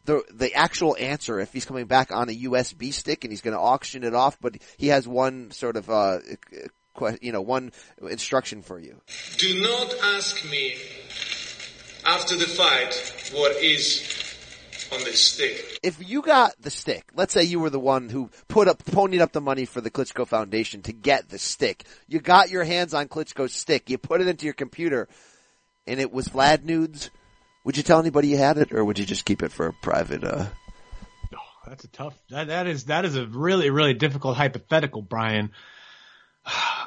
the 0.05 0.22
the 0.32 0.55
actual 0.55 0.96
answer 0.99 1.38
if 1.38 1.53
he's 1.53 1.66
coming 1.66 1.86
back 1.86 2.11
on 2.11 2.28
a 2.28 2.32
USB 2.32 2.92
stick 2.92 3.24
and 3.24 3.32
he's 3.32 3.42
going 3.42 3.55
to 3.55 3.61
auction 3.61 4.03
it 4.05 4.14
off. 4.14 4.38
But 4.40 4.57
he 4.76 4.88
has 4.88 5.07
one 5.07 5.51
sort 5.53 5.76
of 5.76 5.88
uh, 5.90 6.18
que- 6.99 7.18
you 7.20 7.30
know 7.32 7.42
one 7.42 7.72
instruction 8.03 8.62
for 8.62 8.78
you. 8.80 9.01
Do 9.36 9.61
not 9.62 9.94
ask 10.16 10.44
me 10.51 10.74
after 12.09 12.37
the 12.37 12.47
fight 12.47 13.33
what 13.35 13.55
is 13.63 14.03
on 14.91 15.01
the 15.05 15.13
stick. 15.13 15.79
If 15.83 16.09
you 16.09 16.23
got 16.23 16.55
the 16.59 16.71
stick, 16.71 17.05
let's 17.15 17.35
say 17.35 17.43
you 17.43 17.61
were 17.61 17.69
the 17.69 17.79
one 17.79 18.09
who 18.09 18.31
put 18.49 18.67
up, 18.67 18.83
ponied 18.83 19.21
up 19.21 19.33
the 19.33 19.43
money 19.43 19.67
for 19.67 19.83
the 19.83 19.91
Klitschko 19.91 20.27
Foundation 20.27 20.81
to 20.83 20.93
get 20.93 21.29
the 21.29 21.39
stick. 21.39 21.85
You 22.07 22.21
got 22.21 22.49
your 22.49 22.65
hands 22.65 22.95
on 22.95 23.09
Klitschko's 23.09 23.53
stick. 23.53 23.91
You 23.91 23.99
put 23.99 24.23
it 24.23 24.27
into 24.27 24.47
your 24.47 24.55
computer 24.55 25.07
and 25.87 26.01
it 26.01 26.11
was 26.11 26.29
Vlad 26.29 26.65
nudes. 26.65 27.11
Would 27.65 27.77
you 27.77 27.83
tell 27.83 28.01
anybody 28.01 28.29
you 28.29 28.39
had 28.39 28.57
it 28.57 28.73
or 28.73 28.83
would 28.87 28.99
you 28.99 29.05
just 29.05 29.27
keep 29.27 29.43
it 29.43 29.53
for 29.53 29.67
a 29.67 29.73
private, 29.75 30.25
uh, 30.25 30.47
That's 31.67 31.85
a 31.85 31.89
tough. 31.89 32.19
That 32.31 32.47
that 32.47 32.67
is 32.67 32.85
that 32.85 33.05
is 33.05 33.17
a 33.17 33.27
really 33.27 33.69
really 33.69 33.93
difficult 33.93 34.39
hypothetical, 34.39 35.03
Brian. 35.03 35.51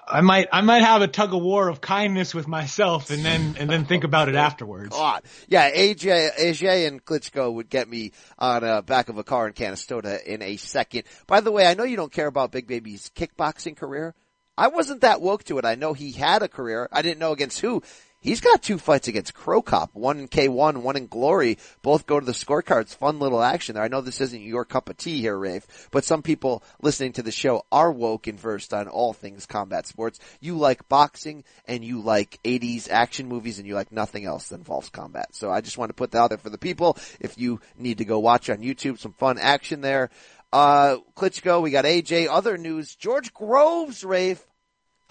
I 0.07 0.21
might 0.21 0.47
I 0.51 0.61
might 0.61 0.81
have 0.81 1.01
a 1.01 1.07
tug 1.07 1.33
of 1.33 1.41
war 1.41 1.67
of 1.67 1.81
kindness 1.81 2.33
with 2.33 2.47
myself 2.47 3.09
and 3.11 3.23
then 3.23 3.55
and 3.59 3.69
then 3.69 3.85
think 3.85 4.03
about 4.03 4.29
it 4.29 4.35
afterwards. 4.35 4.89
God. 4.89 5.23
Yeah, 5.47 5.69
AJ, 5.71 6.35
AJ 6.37 6.87
and 6.87 7.03
Klitschko 7.03 7.53
would 7.53 7.69
get 7.69 7.87
me 7.87 8.11
on 8.39 8.63
the 8.63 8.83
back 8.85 9.09
of 9.09 9.17
a 9.17 9.23
car 9.23 9.47
in 9.47 9.53
Canastota 9.53 10.23
in 10.23 10.41
a 10.41 10.57
second. 10.57 11.03
By 11.27 11.41
the 11.41 11.51
way, 11.51 11.65
I 11.65 11.75
know 11.75 11.83
you 11.83 11.95
don't 11.95 12.11
care 12.11 12.27
about 12.27 12.51
Big 12.51 12.67
Baby's 12.67 13.11
kickboxing 13.15 13.77
career. 13.77 14.15
I 14.57 14.67
wasn't 14.67 15.01
that 15.01 15.21
woke 15.21 15.43
to 15.45 15.57
it. 15.57 15.65
I 15.65 15.75
know 15.75 15.93
he 15.93 16.11
had 16.11 16.43
a 16.43 16.47
career. 16.47 16.89
I 16.91 17.01
didn't 17.01 17.19
know 17.19 17.31
against 17.31 17.61
who. 17.61 17.81
He's 18.21 18.39
got 18.39 18.61
two 18.61 18.77
fights 18.77 19.07
against 19.07 19.33
Cro 19.33 19.63
Cop, 19.63 19.89
one 19.93 20.19
in 20.19 20.27
K1, 20.27 20.77
one 20.83 20.95
in 20.95 21.07
Glory. 21.07 21.57
Both 21.81 22.05
go 22.05 22.19
to 22.19 22.25
the 22.25 22.33
scorecards. 22.33 22.95
Fun 22.95 23.17
little 23.17 23.41
action 23.41 23.73
there. 23.73 23.83
I 23.83 23.87
know 23.87 24.01
this 24.01 24.21
isn't 24.21 24.43
your 24.43 24.63
cup 24.63 24.89
of 24.89 24.97
tea 24.97 25.19
here, 25.19 25.35
Rafe, 25.35 25.89
but 25.89 26.05
some 26.05 26.21
people 26.21 26.61
listening 26.83 27.13
to 27.13 27.23
the 27.23 27.31
show 27.31 27.65
are 27.71 27.91
woke 27.91 28.27
and 28.27 28.39
versed 28.39 28.75
on 28.75 28.87
all 28.87 29.13
things 29.13 29.47
combat 29.47 29.87
sports. 29.87 30.19
You 30.39 30.55
like 30.55 30.87
boxing 30.87 31.43
and 31.67 31.83
you 31.83 31.99
like 31.99 32.39
80s 32.43 32.91
action 32.91 33.27
movies 33.27 33.57
and 33.57 33.67
you 33.67 33.73
like 33.73 33.91
nothing 33.91 34.25
else 34.25 34.49
that 34.49 34.59
involves 34.59 34.89
combat. 34.89 35.33
So 35.33 35.49
I 35.49 35.61
just 35.61 35.79
want 35.79 35.89
to 35.89 35.95
put 35.95 36.11
that 36.11 36.19
out 36.19 36.29
there 36.29 36.37
for 36.37 36.51
the 36.51 36.59
people. 36.59 36.97
If 37.19 37.39
you 37.39 37.59
need 37.75 37.97
to 37.97 38.05
go 38.05 38.19
watch 38.19 38.51
on 38.51 38.59
YouTube, 38.59 38.99
some 38.99 39.13
fun 39.13 39.39
action 39.39 39.81
there. 39.81 40.11
Uh, 40.53 40.97
Klitschko, 41.15 41.61
we 41.61 41.71
got 41.71 41.85
AJ. 41.85 42.27
Other 42.29 42.57
news, 42.57 42.93
George 42.93 43.33
Groves, 43.33 44.03
Rafe, 44.03 44.45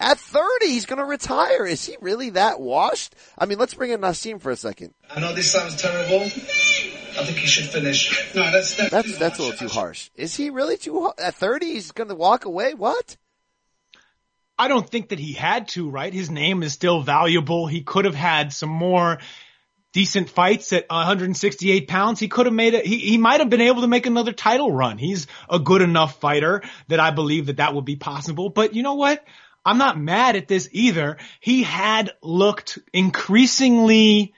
at 0.01 0.19
30, 0.19 0.67
he's 0.67 0.85
going 0.85 0.99
to 0.99 1.05
retire. 1.05 1.65
Is 1.65 1.85
he 1.85 1.95
really 2.01 2.31
that 2.31 2.59
washed? 2.59 3.15
I 3.37 3.45
mean, 3.45 3.59
let's 3.59 3.73
bring 3.73 3.91
in 3.91 4.01
Nassim 4.01 4.41
for 4.41 4.51
a 4.51 4.55
second. 4.55 4.93
I 5.09 5.19
know 5.19 5.33
this 5.33 5.51
sounds 5.51 5.81
terrible. 5.81 6.23
I 6.23 7.25
think 7.25 7.37
he 7.37 7.47
should 7.47 7.69
finish. 7.69 8.33
No, 8.33 8.49
that's 8.51 8.75
that's, 8.75 8.89
That's 8.89 9.17
that's 9.19 9.39
a 9.39 9.43
little 9.43 9.57
too 9.57 9.73
harsh. 9.73 10.09
Is 10.15 10.35
he 10.35 10.49
really 10.49 10.77
too 10.77 11.01
har- 11.01 11.15
at 11.17 11.35
30? 11.35 11.67
He's 11.67 11.91
going 11.91 12.09
to 12.09 12.15
walk 12.15 12.45
away? 12.45 12.73
What? 12.73 13.17
I 14.57 14.67
don't 14.67 14.89
think 14.89 15.09
that 15.09 15.19
he 15.19 15.33
had 15.33 15.67
to, 15.69 15.89
right? 15.89 16.13
His 16.13 16.29
name 16.29 16.63
is 16.63 16.73
still 16.73 17.01
valuable. 17.01 17.67
He 17.67 17.81
could 17.81 18.05
have 18.05 18.15
had 18.15 18.53
some 18.53 18.69
more 18.69 19.19
decent 19.93 20.29
fights 20.29 20.71
at 20.71 20.85
168 20.89 21.87
pounds. 21.87 22.19
He 22.19 22.27
could 22.27 22.45
have 22.45 22.55
made 22.55 22.73
it. 22.73 22.85
He, 22.85 22.97
he 22.99 23.17
might 23.17 23.39
have 23.39 23.49
been 23.49 23.61
able 23.61 23.81
to 23.81 23.87
make 23.87 24.05
another 24.05 24.31
title 24.31 24.71
run. 24.71 24.97
He's 24.97 25.27
a 25.49 25.59
good 25.59 25.81
enough 25.81 26.19
fighter 26.19 26.63
that 26.87 26.99
I 26.99 27.11
believe 27.11 27.47
that 27.47 27.57
that 27.57 27.73
would 27.73 27.85
be 27.85 27.95
possible. 27.97 28.49
But 28.49 28.73
you 28.73 28.83
know 28.83 28.95
what? 28.95 29.25
I'm 29.65 29.77
not 29.77 29.99
mad 29.99 30.35
at 30.35 30.47
this 30.47 30.69
either. 30.71 31.17
He 31.39 31.63
had 31.63 32.11
looked 32.21 32.79
increasingly 32.93 34.33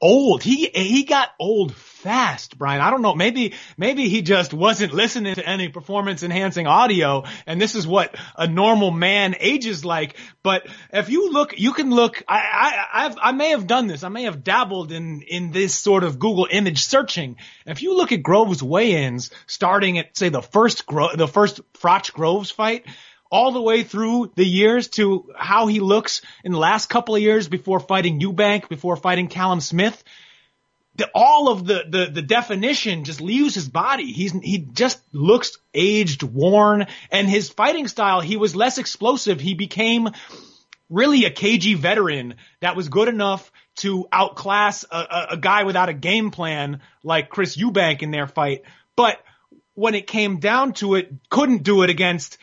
old. 0.00 0.42
He, 0.42 0.70
he 0.72 1.04
got 1.04 1.28
old 1.38 1.74
fast, 1.74 2.56
Brian. 2.56 2.80
I 2.80 2.90
don't 2.90 3.02
know. 3.02 3.14
Maybe, 3.14 3.54
maybe 3.76 4.08
he 4.08 4.22
just 4.22 4.54
wasn't 4.54 4.94
listening 4.94 5.34
to 5.34 5.46
any 5.46 5.68
performance 5.68 6.22
enhancing 6.22 6.66
audio 6.66 7.24
and 7.46 7.60
this 7.60 7.74
is 7.74 7.86
what 7.86 8.16
a 8.36 8.46
normal 8.46 8.90
man 8.90 9.36
ages 9.38 9.84
like. 9.84 10.16
But 10.42 10.66
if 10.92 11.10
you 11.10 11.30
look, 11.30 11.58
you 11.58 11.74
can 11.74 11.90
look, 11.90 12.22
I, 12.26 12.38
I, 12.38 13.04
I've, 13.04 13.16
I 13.20 13.32
may 13.32 13.50
have 13.50 13.66
done 13.66 13.88
this. 13.88 14.02
I 14.02 14.08
may 14.08 14.22
have 14.22 14.42
dabbled 14.42 14.92
in, 14.92 15.20
in 15.22 15.50
this 15.50 15.74
sort 15.74 16.02
of 16.02 16.18
Google 16.18 16.48
image 16.50 16.84
searching. 16.84 17.36
If 17.66 17.82
you 17.82 17.94
look 17.94 18.12
at 18.12 18.22
Groves 18.22 18.62
weigh-ins 18.62 19.30
starting 19.46 19.98
at 19.98 20.16
say 20.16 20.30
the 20.30 20.42
first 20.42 20.86
Gro- 20.86 21.14
the 21.14 21.28
first 21.28 21.60
Froch 21.74 22.12
Groves 22.12 22.50
fight, 22.50 22.86
all 23.30 23.52
the 23.52 23.62
way 23.62 23.82
through 23.84 24.32
the 24.34 24.44
years 24.44 24.88
to 24.88 25.30
how 25.36 25.66
he 25.68 25.80
looks 25.80 26.20
in 26.44 26.52
the 26.52 26.58
last 26.58 26.88
couple 26.88 27.14
of 27.14 27.22
years 27.22 27.48
before 27.48 27.80
fighting 27.80 28.20
Eubank, 28.20 28.68
before 28.68 28.96
fighting 28.96 29.28
Callum 29.28 29.60
Smith. 29.60 30.02
The, 30.96 31.08
all 31.14 31.48
of 31.48 31.64
the, 31.64 31.84
the, 31.88 32.06
the 32.06 32.22
definition 32.22 33.04
just 33.04 33.20
leaves 33.20 33.54
his 33.54 33.68
body. 33.68 34.10
He's, 34.10 34.32
he 34.32 34.58
just 34.58 35.00
looks 35.12 35.58
aged, 35.72 36.24
worn, 36.24 36.86
and 37.12 37.28
his 37.28 37.48
fighting 37.48 37.86
style, 37.86 38.20
he 38.20 38.36
was 38.36 38.56
less 38.56 38.78
explosive. 38.78 39.40
He 39.40 39.54
became 39.54 40.08
really 40.90 41.24
a 41.24 41.30
cagey 41.30 41.74
veteran 41.74 42.34
that 42.60 42.74
was 42.74 42.88
good 42.88 43.06
enough 43.06 43.52
to 43.76 44.08
outclass 44.12 44.84
a, 44.90 44.96
a, 44.96 45.26
a 45.30 45.36
guy 45.36 45.62
without 45.62 45.88
a 45.88 45.94
game 45.94 46.32
plan 46.32 46.80
like 47.04 47.30
Chris 47.30 47.56
Eubank 47.56 48.02
in 48.02 48.10
their 48.10 48.26
fight. 48.26 48.62
But 48.96 49.18
when 49.74 49.94
it 49.94 50.08
came 50.08 50.40
down 50.40 50.72
to 50.74 50.96
it, 50.96 51.12
couldn't 51.30 51.62
do 51.62 51.82
it 51.82 51.90
against 51.90 52.36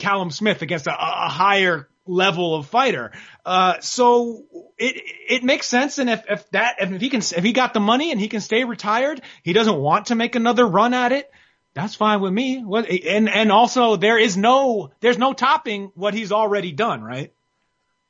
Callum 0.00 0.30
Smith 0.30 0.62
against 0.62 0.86
a, 0.86 0.92
a 0.92 1.28
higher 1.28 1.88
level 2.06 2.54
of 2.54 2.66
fighter. 2.66 3.12
Uh, 3.46 3.80
so 3.80 4.44
it 4.78 5.02
it 5.28 5.44
makes 5.44 5.66
sense. 5.66 5.98
And 5.98 6.10
if 6.10 6.24
if 6.28 6.50
that 6.50 6.76
if 6.80 7.00
he 7.00 7.08
can 7.08 7.20
if 7.20 7.44
he 7.44 7.52
got 7.52 7.74
the 7.74 7.80
money 7.80 8.10
and 8.10 8.20
he 8.20 8.28
can 8.28 8.40
stay 8.40 8.64
retired, 8.64 9.22
he 9.42 9.52
doesn't 9.52 9.76
want 9.76 10.06
to 10.06 10.14
make 10.14 10.34
another 10.34 10.66
run 10.66 10.94
at 10.94 11.12
it. 11.12 11.30
That's 11.72 11.94
fine 11.94 12.20
with 12.20 12.32
me. 12.32 12.64
What 12.64 12.90
and 12.90 13.28
and 13.28 13.52
also 13.52 13.96
there 13.96 14.18
is 14.18 14.36
no 14.36 14.90
there's 15.00 15.18
no 15.18 15.32
topping 15.32 15.92
what 15.94 16.14
he's 16.14 16.32
already 16.32 16.72
done, 16.72 17.02
right? 17.02 17.32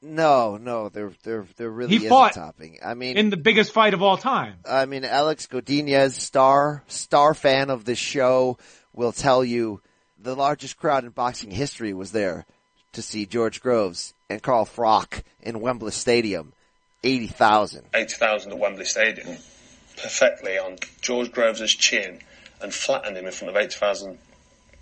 No, 0.03 0.57
no, 0.57 0.89
there, 0.89 1.13
there, 1.25 1.47
there 1.57 1.71
really 1.71 1.99
he 1.99 2.05
is 2.05 2.09
fought 2.09 2.31
a 2.31 2.35
topping. 2.35 2.79
I 2.83 2.95
mean, 2.95 3.19
in 3.19 3.29
the 3.29 3.37
biggest 3.37 3.73
fight 3.73 3.93
of 3.93 4.03
all 4.03 4.17
time. 4.17 4.57
I 4.65 4.87
mean, 4.87 5.05
Alex 5.05 5.47
Godinez, 5.47 6.13
star, 6.13 6.85
star 6.87 7.35
fan 7.35 7.69
of 7.69 7.85
this 7.85 7.99
show, 7.99 8.57
will 8.95 9.13
tell 9.13 9.45
you 9.45 9.83
the 10.23 10.37
largest 10.37 10.77
crowd 10.77 11.05
in 11.05 11.11
boxing 11.11 11.51
history 11.51 11.93
was 11.93 12.13
there 12.13 12.47
to 12.93 13.03
see 13.03 13.27
George 13.27 13.61
Groves 13.61 14.15
and 14.29 14.43
Carl 14.43 14.67
Froch 14.67 15.23
in 15.41 15.61
Wembley 15.61 15.93
Stadium. 15.93 16.53
80,000. 17.03 17.87
80,000 17.95 18.53
at 18.53 18.59
Wembley 18.59 18.85
Stadium. 18.85 19.39
Perfectly 19.97 20.59
on 20.59 20.77
George 21.01 21.33
Groves' 21.33 21.75
chin 21.75 22.21
and 22.61 22.75
flattened 22.75 23.17
him 23.17 23.27
in 23.27 23.33
front 23.33 23.57
of 23.57 23.61
80,000 23.61 24.19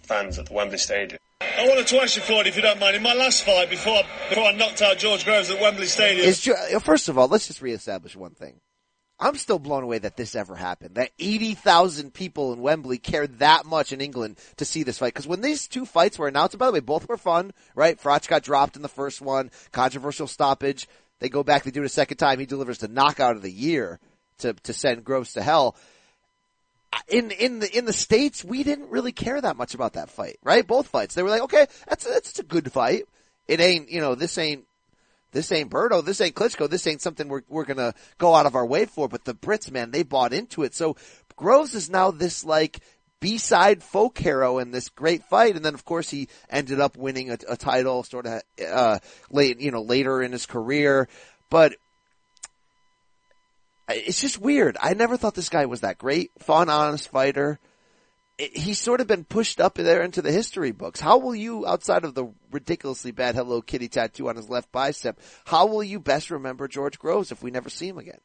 fans 0.02 0.38
at 0.38 0.46
the 0.46 0.54
Wembley 0.54 0.78
Stadium. 0.78 1.18
I 1.40 1.66
wanted 1.68 1.86
to 1.88 2.02
ask 2.02 2.16
you, 2.16 2.22
Floyd, 2.22 2.46
if 2.46 2.56
you 2.56 2.62
don't 2.62 2.80
mind, 2.80 2.96
in 2.96 3.02
my 3.02 3.14
last 3.14 3.44
fight 3.44 3.70
before 3.70 3.94
I, 3.94 4.02
before 4.28 4.44
I 4.44 4.52
knocked 4.52 4.82
out 4.82 4.98
George 4.98 5.24
Groves 5.24 5.50
at 5.50 5.60
Wembley 5.60 5.86
Stadium. 5.86 6.26
Is, 6.26 6.48
first 6.82 7.08
of 7.08 7.18
all, 7.18 7.28
let's 7.28 7.46
just 7.46 7.62
reestablish 7.62 8.16
one 8.16 8.32
thing. 8.32 8.54
I'm 9.20 9.36
still 9.36 9.58
blown 9.58 9.82
away 9.82 9.98
that 9.98 10.16
this 10.16 10.36
ever 10.36 10.54
happened. 10.54 10.94
That 10.94 11.10
80,000 11.18 12.14
people 12.14 12.52
in 12.52 12.60
Wembley 12.60 12.98
cared 12.98 13.40
that 13.40 13.66
much 13.66 13.92
in 13.92 14.00
England 14.00 14.38
to 14.58 14.64
see 14.64 14.84
this 14.84 14.98
fight. 14.98 15.14
Cause 15.14 15.26
when 15.26 15.40
these 15.40 15.66
two 15.66 15.84
fights 15.84 16.18
were 16.18 16.28
announced, 16.28 16.56
by 16.56 16.66
the 16.66 16.72
way, 16.72 16.80
both 16.80 17.08
were 17.08 17.16
fun, 17.16 17.52
right? 17.74 18.00
Froch 18.00 18.28
got 18.28 18.44
dropped 18.44 18.76
in 18.76 18.82
the 18.82 18.88
first 18.88 19.20
one, 19.20 19.50
controversial 19.72 20.28
stoppage. 20.28 20.88
They 21.18 21.28
go 21.28 21.42
back, 21.42 21.64
they 21.64 21.72
do 21.72 21.82
it 21.82 21.86
a 21.86 21.88
second 21.88 22.18
time. 22.18 22.38
He 22.38 22.46
delivers 22.46 22.78
the 22.78 22.86
knockout 22.86 23.34
of 23.34 23.42
the 23.42 23.50
year 23.50 23.98
to, 24.38 24.52
to 24.52 24.72
send 24.72 25.04
Groves 25.04 25.32
to 25.32 25.42
hell. 25.42 25.74
In, 27.08 27.32
in 27.32 27.58
the, 27.58 27.76
in 27.76 27.84
the 27.86 27.92
States, 27.92 28.44
we 28.44 28.62
didn't 28.62 28.90
really 28.90 29.12
care 29.12 29.40
that 29.40 29.56
much 29.56 29.74
about 29.74 29.94
that 29.94 30.10
fight, 30.10 30.38
right? 30.44 30.66
Both 30.66 30.88
fights. 30.88 31.14
They 31.14 31.24
were 31.24 31.30
like, 31.30 31.42
okay, 31.42 31.66
that's, 31.88 32.04
that's 32.04 32.38
a 32.38 32.44
good 32.44 32.70
fight. 32.70 33.04
It 33.48 33.60
ain't, 33.60 33.90
you 33.90 34.00
know, 34.00 34.14
this 34.14 34.38
ain't 34.38 34.67
this 35.32 35.52
ain't 35.52 35.70
Berto, 35.70 36.04
this 36.04 36.20
ain't 36.20 36.34
Klitschko, 36.34 36.68
this 36.68 36.86
ain't 36.86 37.02
something 37.02 37.28
we're, 37.28 37.42
we're 37.48 37.64
gonna 37.64 37.94
go 38.18 38.34
out 38.34 38.46
of 38.46 38.54
our 38.54 38.66
way 38.66 38.86
for, 38.86 39.08
but 39.08 39.24
the 39.24 39.34
Brits, 39.34 39.70
man, 39.70 39.90
they 39.90 40.02
bought 40.02 40.32
into 40.32 40.62
it. 40.62 40.74
So 40.74 40.96
Groves 41.36 41.74
is 41.74 41.90
now 41.90 42.10
this 42.10 42.44
like 42.44 42.80
B-side 43.20 43.82
folk 43.82 44.18
hero 44.18 44.58
in 44.58 44.70
this 44.70 44.88
great 44.88 45.24
fight. 45.24 45.56
And 45.56 45.64
then 45.64 45.74
of 45.74 45.84
course 45.84 46.10
he 46.10 46.28
ended 46.48 46.80
up 46.80 46.96
winning 46.96 47.30
a, 47.30 47.38
a 47.48 47.56
title 47.56 48.02
sort 48.02 48.26
of, 48.26 48.42
uh, 48.66 48.98
late, 49.30 49.60
you 49.60 49.70
know, 49.70 49.82
later 49.82 50.22
in 50.22 50.32
his 50.32 50.46
career. 50.46 51.08
But 51.50 51.74
it's 53.88 54.20
just 54.20 54.38
weird. 54.38 54.76
I 54.80 54.94
never 54.94 55.16
thought 55.16 55.34
this 55.34 55.48
guy 55.48 55.66
was 55.66 55.80
that 55.80 55.98
great, 55.98 56.30
fun, 56.38 56.68
honest 56.68 57.08
fighter 57.08 57.58
he's 58.38 58.78
sort 58.78 59.00
of 59.00 59.06
been 59.06 59.24
pushed 59.24 59.60
up 59.60 59.74
there 59.74 60.02
into 60.02 60.22
the 60.22 60.32
history 60.32 60.70
books. 60.70 61.00
How 61.00 61.18
will 61.18 61.34
you, 61.34 61.66
outside 61.66 62.04
of 62.04 62.14
the 62.14 62.28
ridiculously 62.50 63.10
bad 63.10 63.34
Hello 63.34 63.60
Kitty 63.60 63.88
tattoo 63.88 64.28
on 64.28 64.36
his 64.36 64.48
left 64.48 64.70
bicep, 64.70 65.18
how 65.44 65.66
will 65.66 65.82
you 65.82 65.98
best 65.98 66.30
remember 66.30 66.68
George 66.68 66.98
Groves 66.98 67.32
if 67.32 67.42
we 67.42 67.50
never 67.50 67.68
see 67.68 67.88
him 67.88 67.98
again? 67.98 68.20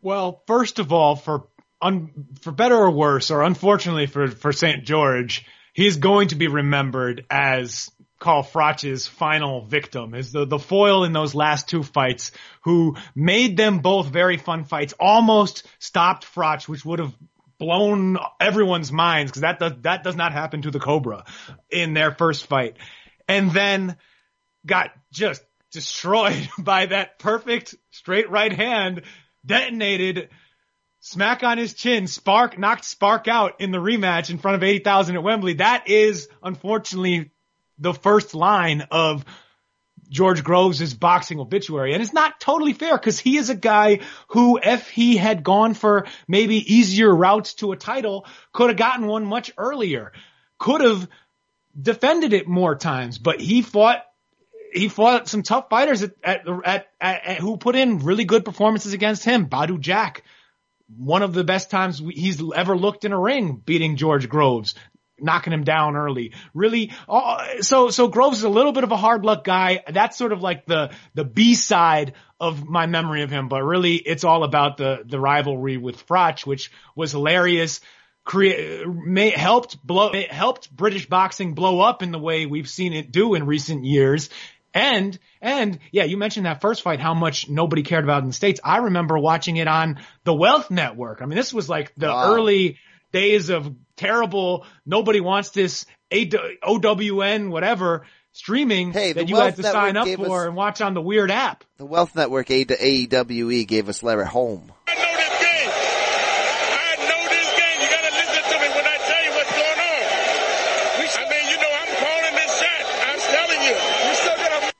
Well, 0.00 0.42
first 0.46 0.78
of 0.78 0.92
all, 0.92 1.16
for 1.16 1.48
un, 1.80 2.10
for 2.40 2.52
better 2.52 2.76
or 2.76 2.90
worse, 2.90 3.30
or 3.30 3.42
unfortunately 3.42 4.06
for 4.06 4.28
for 4.28 4.52
St. 4.52 4.84
George, 4.84 5.44
he's 5.72 5.96
going 5.96 6.28
to 6.28 6.36
be 6.36 6.48
remembered 6.48 7.24
as 7.30 7.90
Carl 8.18 8.44
Froch's 8.44 9.08
final 9.08 9.64
victim, 9.64 10.14
is 10.14 10.30
the, 10.30 10.44
the 10.44 10.58
foil 10.58 11.02
in 11.02 11.12
those 11.12 11.34
last 11.34 11.68
two 11.68 11.82
fights 11.82 12.30
who 12.62 12.96
made 13.16 13.56
them 13.56 13.80
both 13.80 14.06
very 14.06 14.36
fun 14.36 14.64
fights, 14.64 14.94
almost 14.98 15.66
stopped 15.80 16.24
Froch, 16.24 16.68
which 16.68 16.84
would 16.84 17.00
have 17.00 17.12
blown 17.62 18.18
everyone's 18.40 18.90
minds 18.90 19.30
because 19.30 19.42
that 19.42 19.60
does 19.60 19.72
that 19.82 20.02
does 20.02 20.16
not 20.16 20.32
happen 20.32 20.62
to 20.62 20.72
the 20.72 20.80
Cobra 20.80 21.24
in 21.70 21.94
their 21.94 22.10
first 22.10 22.46
fight, 22.46 22.76
and 23.28 23.52
then 23.52 23.96
got 24.66 24.90
just 25.12 25.44
destroyed 25.70 26.48
by 26.58 26.86
that 26.86 27.20
perfect 27.20 27.76
straight 27.92 28.28
right 28.30 28.52
hand 28.52 29.02
detonated 29.46 30.28
smack 30.98 31.44
on 31.44 31.56
his 31.56 31.74
chin, 31.74 32.08
spark 32.08 32.58
knocked 32.58 32.84
spark 32.84 33.28
out 33.28 33.60
in 33.60 33.70
the 33.70 33.78
rematch 33.78 34.28
in 34.28 34.38
front 34.38 34.56
of 34.56 34.64
80,000 34.64 35.14
at 35.14 35.22
Wembley. 35.22 35.54
That 35.54 35.88
is 35.88 36.28
unfortunately 36.42 37.30
the 37.78 37.94
first 37.94 38.34
line 38.34 38.88
of 38.90 39.24
George 40.12 40.44
Groves' 40.44 40.94
boxing 40.94 41.40
obituary. 41.40 41.94
And 41.94 42.02
it's 42.02 42.12
not 42.12 42.38
totally 42.38 42.74
fair 42.74 42.96
because 42.96 43.18
he 43.18 43.38
is 43.38 43.48
a 43.48 43.54
guy 43.54 44.00
who, 44.28 44.60
if 44.62 44.88
he 44.88 45.16
had 45.16 45.42
gone 45.42 45.74
for 45.74 46.06
maybe 46.28 46.56
easier 46.74 47.12
routes 47.12 47.54
to 47.54 47.72
a 47.72 47.76
title, 47.76 48.26
could 48.52 48.68
have 48.68 48.76
gotten 48.76 49.06
one 49.06 49.24
much 49.24 49.52
earlier, 49.56 50.12
could 50.58 50.82
have 50.82 51.08
defended 51.80 52.34
it 52.34 52.46
more 52.46 52.76
times, 52.76 53.18
but 53.18 53.40
he 53.40 53.62
fought 53.62 54.04
he 54.74 54.88
fought 54.88 55.28
some 55.28 55.42
tough 55.42 55.68
fighters 55.68 56.02
at, 56.02 56.12
at, 56.24 56.46
at, 56.64 56.86
at, 57.00 57.38
who 57.38 57.58
put 57.58 57.76
in 57.76 57.98
really 57.98 58.24
good 58.24 58.42
performances 58.42 58.94
against 58.94 59.22
him. 59.22 59.46
Badou 59.46 59.78
Jack, 59.78 60.24
one 60.96 61.22
of 61.22 61.34
the 61.34 61.44
best 61.44 61.70
times 61.70 61.98
he's 61.98 62.42
ever 62.54 62.74
looked 62.74 63.04
in 63.04 63.12
a 63.12 63.18
ring, 63.18 63.56
beating 63.56 63.96
George 63.96 64.30
Groves 64.30 64.74
knocking 65.22 65.52
him 65.52 65.64
down 65.64 65.96
early. 65.96 66.32
Really, 66.54 66.92
uh, 67.08 67.62
so 67.62 67.90
so 67.90 68.08
Groves 68.08 68.38
is 68.38 68.44
a 68.44 68.48
little 68.48 68.72
bit 68.72 68.84
of 68.84 68.92
a 68.92 68.96
hard 68.96 69.24
luck 69.24 69.44
guy. 69.44 69.82
That's 69.88 70.16
sort 70.16 70.32
of 70.32 70.42
like 70.42 70.66
the 70.66 70.90
the 71.14 71.24
B 71.24 71.54
side 71.54 72.14
of 72.40 72.68
my 72.68 72.86
memory 72.86 73.22
of 73.22 73.30
him, 73.30 73.48
but 73.48 73.62
really 73.62 73.96
it's 73.96 74.24
all 74.24 74.44
about 74.44 74.76
the 74.76 75.02
the 75.04 75.20
rivalry 75.20 75.76
with 75.76 76.06
Froch, 76.06 76.46
which 76.46 76.70
was 76.96 77.12
hilarious. 77.12 77.80
Create, 78.24 78.86
may, 78.86 79.30
helped 79.30 79.84
blow, 79.84 80.12
helped 80.30 80.70
British 80.74 81.08
boxing 81.08 81.54
blow 81.54 81.80
up 81.80 82.02
in 82.02 82.12
the 82.12 82.20
way 82.20 82.46
we've 82.46 82.68
seen 82.68 82.92
it 82.92 83.10
do 83.10 83.34
in 83.34 83.46
recent 83.46 83.84
years. 83.84 84.30
And, 84.74 85.18
and 85.40 85.78
yeah, 85.90 86.04
you 86.04 86.16
mentioned 86.16 86.46
that 86.46 86.60
first 86.60 86.82
fight, 86.82 87.00
how 87.00 87.14
much 87.14 87.48
nobody 87.48 87.82
cared 87.82 88.04
about 88.04 88.22
in 88.22 88.28
the 88.28 88.32
States. 88.32 88.60
I 88.64 88.78
remember 88.78 89.18
watching 89.18 89.56
it 89.56 89.68
on 89.68 89.98
the 90.24 90.34
Wealth 90.34 90.70
Network. 90.70 91.20
I 91.20 91.26
mean, 91.26 91.36
this 91.36 91.52
was 91.52 91.68
like 91.68 91.92
the 91.96 92.08
wow. 92.08 92.32
early 92.32 92.78
days 93.12 93.50
of 93.50 93.74
terrible, 93.96 94.66
nobody 94.84 95.20
wants 95.20 95.50
this 95.50 95.86
OWN, 96.12 97.50
whatever, 97.50 98.06
streaming 98.32 98.92
hey, 98.92 99.12
that 99.12 99.28
you 99.28 99.36
Wealth 99.36 99.56
had 99.56 99.56
to 99.56 99.62
sign 99.62 99.96
up 99.96 100.08
for 100.08 100.42
us, 100.42 100.46
and 100.46 100.56
watch 100.56 100.80
on 100.80 100.94
the 100.94 101.02
weird 101.02 101.30
app. 101.30 101.64
The 101.76 101.86
Wealth 101.86 102.16
Network 102.16 102.48
AEWE 102.48 103.66
gave 103.66 103.88
us 103.88 104.02
Larry 104.02 104.26
Home. 104.26 104.72
I 104.88 104.94
know 104.94 105.16
this 105.16 105.38
game. 105.40 105.70
I 106.72 106.96
know 107.08 107.28
this 107.28 107.50
game. 107.60 107.80
You 107.80 107.88
gotta 107.90 108.12
listen 108.16 108.42
to 108.42 108.58
me 108.58 108.68
when 108.74 108.86
I 108.86 108.96
tell 109.04 109.22
you 109.24 109.30
what's 109.30 109.52
going 109.52 109.80
on. 109.80 110.04
I 111.14 111.28
mean, 111.30 111.44
you 111.50 111.56
know, 111.60 111.72
I'm 111.80 111.92
calling 111.96 112.34
this 112.34 112.52
shot. 112.60 112.84
I'm 113.08 113.20
telling 113.20 113.62
you. 113.62 113.76
You 114.08 114.14
still 114.16 114.36
gotta. 114.36 114.72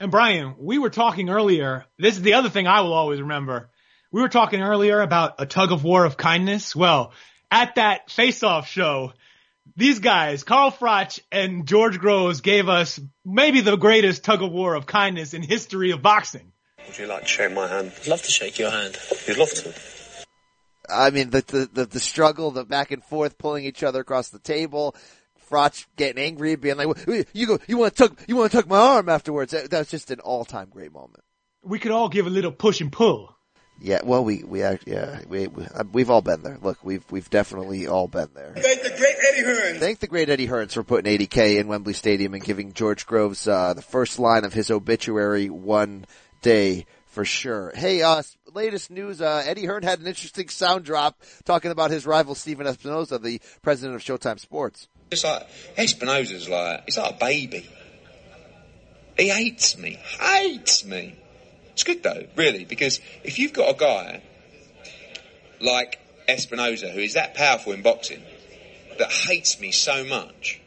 And 0.00 0.10
Brian, 0.10 0.54
we 0.58 0.78
were 0.78 0.90
talking 0.90 1.30
earlier. 1.30 1.86
This 1.98 2.16
is 2.16 2.22
the 2.22 2.34
other 2.34 2.48
thing 2.48 2.66
I 2.66 2.80
will 2.82 2.92
always 2.92 3.20
remember. 3.20 3.70
We 4.12 4.20
were 4.20 4.28
talking 4.28 4.60
earlier 4.60 5.00
about 5.00 5.36
a 5.38 5.46
tug 5.46 5.70
of 5.70 5.84
war 5.84 6.04
of 6.04 6.16
kindness. 6.16 6.74
Well, 6.74 7.12
at 7.50 7.74
that 7.76 8.10
face-off 8.10 8.68
show, 8.68 9.12
these 9.76 9.98
guys, 9.98 10.44
Carl 10.44 10.70
Froch 10.70 11.20
and 11.30 11.66
George 11.66 11.98
Groves, 11.98 12.40
gave 12.40 12.68
us 12.68 13.00
maybe 13.24 13.60
the 13.60 13.76
greatest 13.76 14.24
tug 14.24 14.42
of 14.42 14.50
war 14.50 14.74
of 14.74 14.86
kindness 14.86 15.34
in 15.34 15.42
history 15.42 15.90
of 15.92 16.02
boxing. 16.02 16.52
Would 16.86 16.98
you 16.98 17.06
like 17.06 17.22
to 17.22 17.28
shake 17.28 17.52
my 17.52 17.68
hand? 17.68 17.92
I'd 18.00 18.08
love 18.08 18.22
to 18.22 18.30
shake 18.30 18.58
your 18.58 18.70
hand. 18.70 18.98
You'd 19.26 19.38
love 19.38 19.50
to. 19.50 19.74
I 20.88 21.10
mean, 21.10 21.30
the, 21.30 21.42
the, 21.46 21.70
the, 21.72 21.86
the 21.86 22.00
struggle, 22.00 22.50
the 22.50 22.64
back 22.64 22.90
and 22.90 23.04
forth, 23.04 23.38
pulling 23.38 23.64
each 23.64 23.82
other 23.82 24.00
across 24.00 24.28
the 24.28 24.38
table. 24.40 24.96
Froch 25.48 25.86
getting 25.96 26.22
angry, 26.22 26.56
being 26.56 26.76
like, 26.76 26.88
"You 27.32 27.46
go, 27.46 27.58
you 27.66 27.76
want 27.76 27.96
to 27.96 28.08
tuck, 28.08 28.18
you 28.28 28.36
want 28.36 28.52
to 28.52 28.56
tuck 28.56 28.68
my 28.68 28.78
arm 28.78 29.08
afterwards." 29.08 29.52
That, 29.52 29.70
was 29.72 29.90
just 29.90 30.10
an 30.10 30.20
all-time 30.20 30.68
great 30.70 30.92
moment. 30.92 31.24
We 31.62 31.78
could 31.78 31.90
all 31.90 32.08
give 32.08 32.26
a 32.26 32.30
little 32.30 32.52
push 32.52 32.80
and 32.80 32.92
pull. 32.92 33.36
Yeah, 33.80 34.00
well, 34.04 34.22
we 34.24 34.44
we 34.44 34.62
act, 34.62 34.84
yeah 34.86 35.20
we, 35.28 35.46
we 35.46 35.64
uh, 35.64 35.84
we've 35.92 36.10
all 36.10 36.20
been 36.20 36.42
there. 36.42 36.58
Look, 36.60 36.78
we've 36.84 37.04
we've 37.10 37.30
definitely 37.30 37.86
all 37.86 38.08
been 38.08 38.28
there. 38.34 38.52
Thank 38.56 38.82
the 38.82 38.90
great 38.90 39.16
Eddie 39.28 39.42
Hearn. 39.42 39.78
Thank 39.78 40.00
the 40.00 40.06
great 40.06 40.28
Eddie 40.28 40.48
Hearns 40.48 40.72
for 40.72 40.82
putting 40.82 41.18
80k 41.18 41.58
in 41.58 41.66
Wembley 41.66 41.94
Stadium 41.94 42.34
and 42.34 42.44
giving 42.44 42.72
George 42.72 43.06
Groves 43.06 43.48
uh, 43.48 43.72
the 43.74 43.82
first 43.82 44.18
line 44.18 44.44
of 44.44 44.52
his 44.52 44.70
obituary 44.70 45.48
one 45.48 46.04
day 46.42 46.84
for 47.10 47.24
sure. 47.24 47.72
Hey, 47.74 48.02
uh, 48.02 48.22
latest 48.54 48.90
news, 48.90 49.20
uh, 49.20 49.42
Eddie 49.44 49.66
Hearn 49.66 49.82
had 49.82 50.00
an 50.00 50.06
interesting 50.06 50.48
sound 50.48 50.84
drop 50.84 51.20
talking 51.44 51.70
about 51.70 51.90
his 51.90 52.06
rival 52.06 52.34
Stephen 52.34 52.66
Espinoza, 52.66 53.20
the 53.20 53.40
president 53.62 53.96
of 53.96 54.02
Showtime 54.02 54.38
Sports. 54.38 54.88
It's 55.10 55.24
like, 55.24 55.48
Espinoza's 55.76 56.48
like, 56.48 56.84
he's 56.86 56.98
like 56.98 57.14
a 57.14 57.18
baby. 57.18 57.68
He 59.18 59.28
hates 59.28 59.76
me. 59.76 59.98
Hates 60.20 60.84
me. 60.84 61.16
It's 61.80 61.84
good 61.84 62.02
though, 62.02 62.26
really, 62.36 62.66
because 62.66 63.00
if 63.24 63.38
you've 63.38 63.54
got 63.54 63.70
a 63.70 63.78
guy 63.78 64.20
like 65.62 65.98
Espinoza 66.28 66.90
who 66.90 67.00
is 67.00 67.14
that 67.14 67.32
powerful 67.32 67.72
in 67.72 67.80
boxing, 67.80 68.22
that 68.98 69.10
hates 69.10 69.58
me 69.58 69.72
so 69.72 70.04
much, 70.04 70.60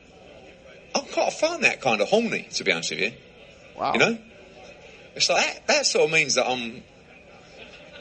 I 0.96 1.02
quite 1.02 1.32
find 1.34 1.64
that 1.66 1.82
kind 1.82 2.02
of 2.02 2.10
horny, 2.10 2.48
to 2.56 2.64
be 2.64 2.72
honest 2.72 2.90
with 2.90 3.00
you. 3.02 3.12
Wow. 3.78 3.94
You 3.94 4.00
know? 4.00 4.18
It's 5.14 5.30
like 5.30 5.46
that, 5.46 5.68
that 5.68 5.86
sort 5.86 6.06
of 6.06 6.12
means 6.12 6.34
that 6.34 6.48
I'm, 6.48 6.82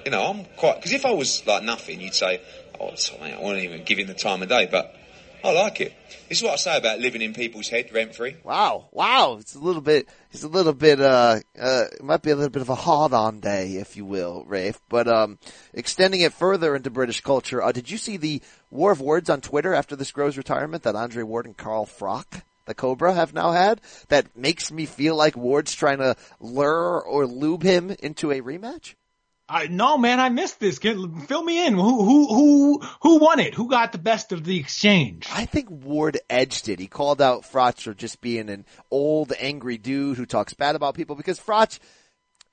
you 0.06 0.10
know, 0.10 0.30
I'm 0.30 0.46
quite, 0.56 0.76
because 0.76 0.92
if 0.92 1.04
I 1.04 1.10
was 1.10 1.46
like 1.46 1.64
nothing, 1.64 2.00
you'd 2.00 2.14
say, 2.14 2.40
oh, 2.80 2.94
sorry, 2.94 3.34
I 3.34 3.40
won't 3.42 3.58
even 3.58 3.84
give 3.84 3.98
him 3.98 4.06
the 4.06 4.14
time 4.14 4.42
of 4.42 4.48
day, 4.48 4.68
but 4.70 4.96
I 5.45 5.53
like 5.53 5.80
it. 5.80 5.93
This 6.28 6.38
is 6.38 6.45
what 6.45 6.53
I 6.53 6.57
say 6.57 6.76
about 6.78 7.01
living 7.01 7.20
in 7.20 7.34
people's 7.34 7.68
head 7.68 7.93
rent 7.93 8.14
free. 8.14 8.36
Wow, 8.45 8.88
wow, 8.93 9.38
it's 9.40 9.57
a 9.57 9.59
little 9.59 9.82
bit, 9.82 10.09
it's 10.30 10.45
a 10.45 10.49
little 10.49 10.72
bit, 10.72 11.01
uh, 11.01 11.40
uh, 11.61 11.84
it 11.93 12.03
might 12.03 12.22
be 12.22 12.30
a 12.30 12.36
little 12.36 12.51
bit 12.51 12.62
of 12.62 12.68
a 12.68 12.74
hard 12.76 13.12
on 13.12 13.40
day, 13.40 13.74
if 13.74 13.97
you 13.97 14.05
will, 14.05 14.45
Rafe. 14.47 14.80
But, 14.88 15.09
um, 15.09 15.38
extending 15.74 16.20
it 16.20 16.32
further 16.32 16.76
into 16.76 16.90
British 16.90 17.22
culture, 17.22 17.61
uh, 17.61 17.72
did 17.72 17.90
you 17.90 17.99
see 17.99 18.16
the 18.16 18.40
war 18.70 18.93
of 18.93 19.01
words 19.01 19.28
on 19.28 19.40
Twitter 19.40 19.74
after 19.74 19.97
this 19.97 20.12
Groves 20.12 20.38
retirement 20.38 20.84
that 20.84 20.95
Andre 20.95 21.24
Ward 21.24 21.47
and 21.47 21.57
Carl 21.57 21.86
Froch? 21.86 22.43
The 22.64 22.74
Cobra 22.74 23.12
have 23.12 23.34
now 23.34 23.51
had 23.51 23.80
that 24.09 24.36
makes 24.36 24.70
me 24.70 24.86
feel 24.86 25.16
like 25.16 25.36
Ward's 25.36 25.74
trying 25.74 25.99
to 25.99 26.16
lure 26.38 27.03
or 27.03 27.26
lube 27.26 27.64
him 27.64 27.90
into 27.99 28.30
a 28.30 28.40
rematch. 28.40 28.95
I, 29.53 29.66
no, 29.66 29.98
man, 29.98 30.18
I 30.18 30.30
missed 30.30 30.61
this. 30.61 30.78
Get, 30.78 30.96
fill 31.28 31.42
me 31.42 31.66
in. 31.66 31.74
Who, 31.74 32.05
who, 32.05 32.34
who, 32.34 32.80
who 33.03 33.18
won 33.18 33.38
it? 33.38 33.53
Who 33.55 33.68
got 33.68 33.92
the 33.92 33.98
best 33.98 34.32
of 34.32 34.44
the 34.44 34.59
exchange? 34.59 35.28
I 35.30 35.44
think 35.44 35.68
Ward 35.70 36.18
edged 36.30 36.70
it. 36.70 36.78
He 36.78 36.86
called 36.86 37.20
out 37.20 37.42
Froch 37.42 37.78
for 37.78 37.92
just 37.92 38.22
being 38.22 38.48
an 38.48 38.64
old, 38.90 39.34
angry 39.38 39.76
dude 39.76 40.16
who 40.16 40.24
talks 40.24 40.55
bad 40.55 40.74
about 40.74 40.94
people 40.94 41.16
because 41.16 41.38
Froch, 41.38 41.78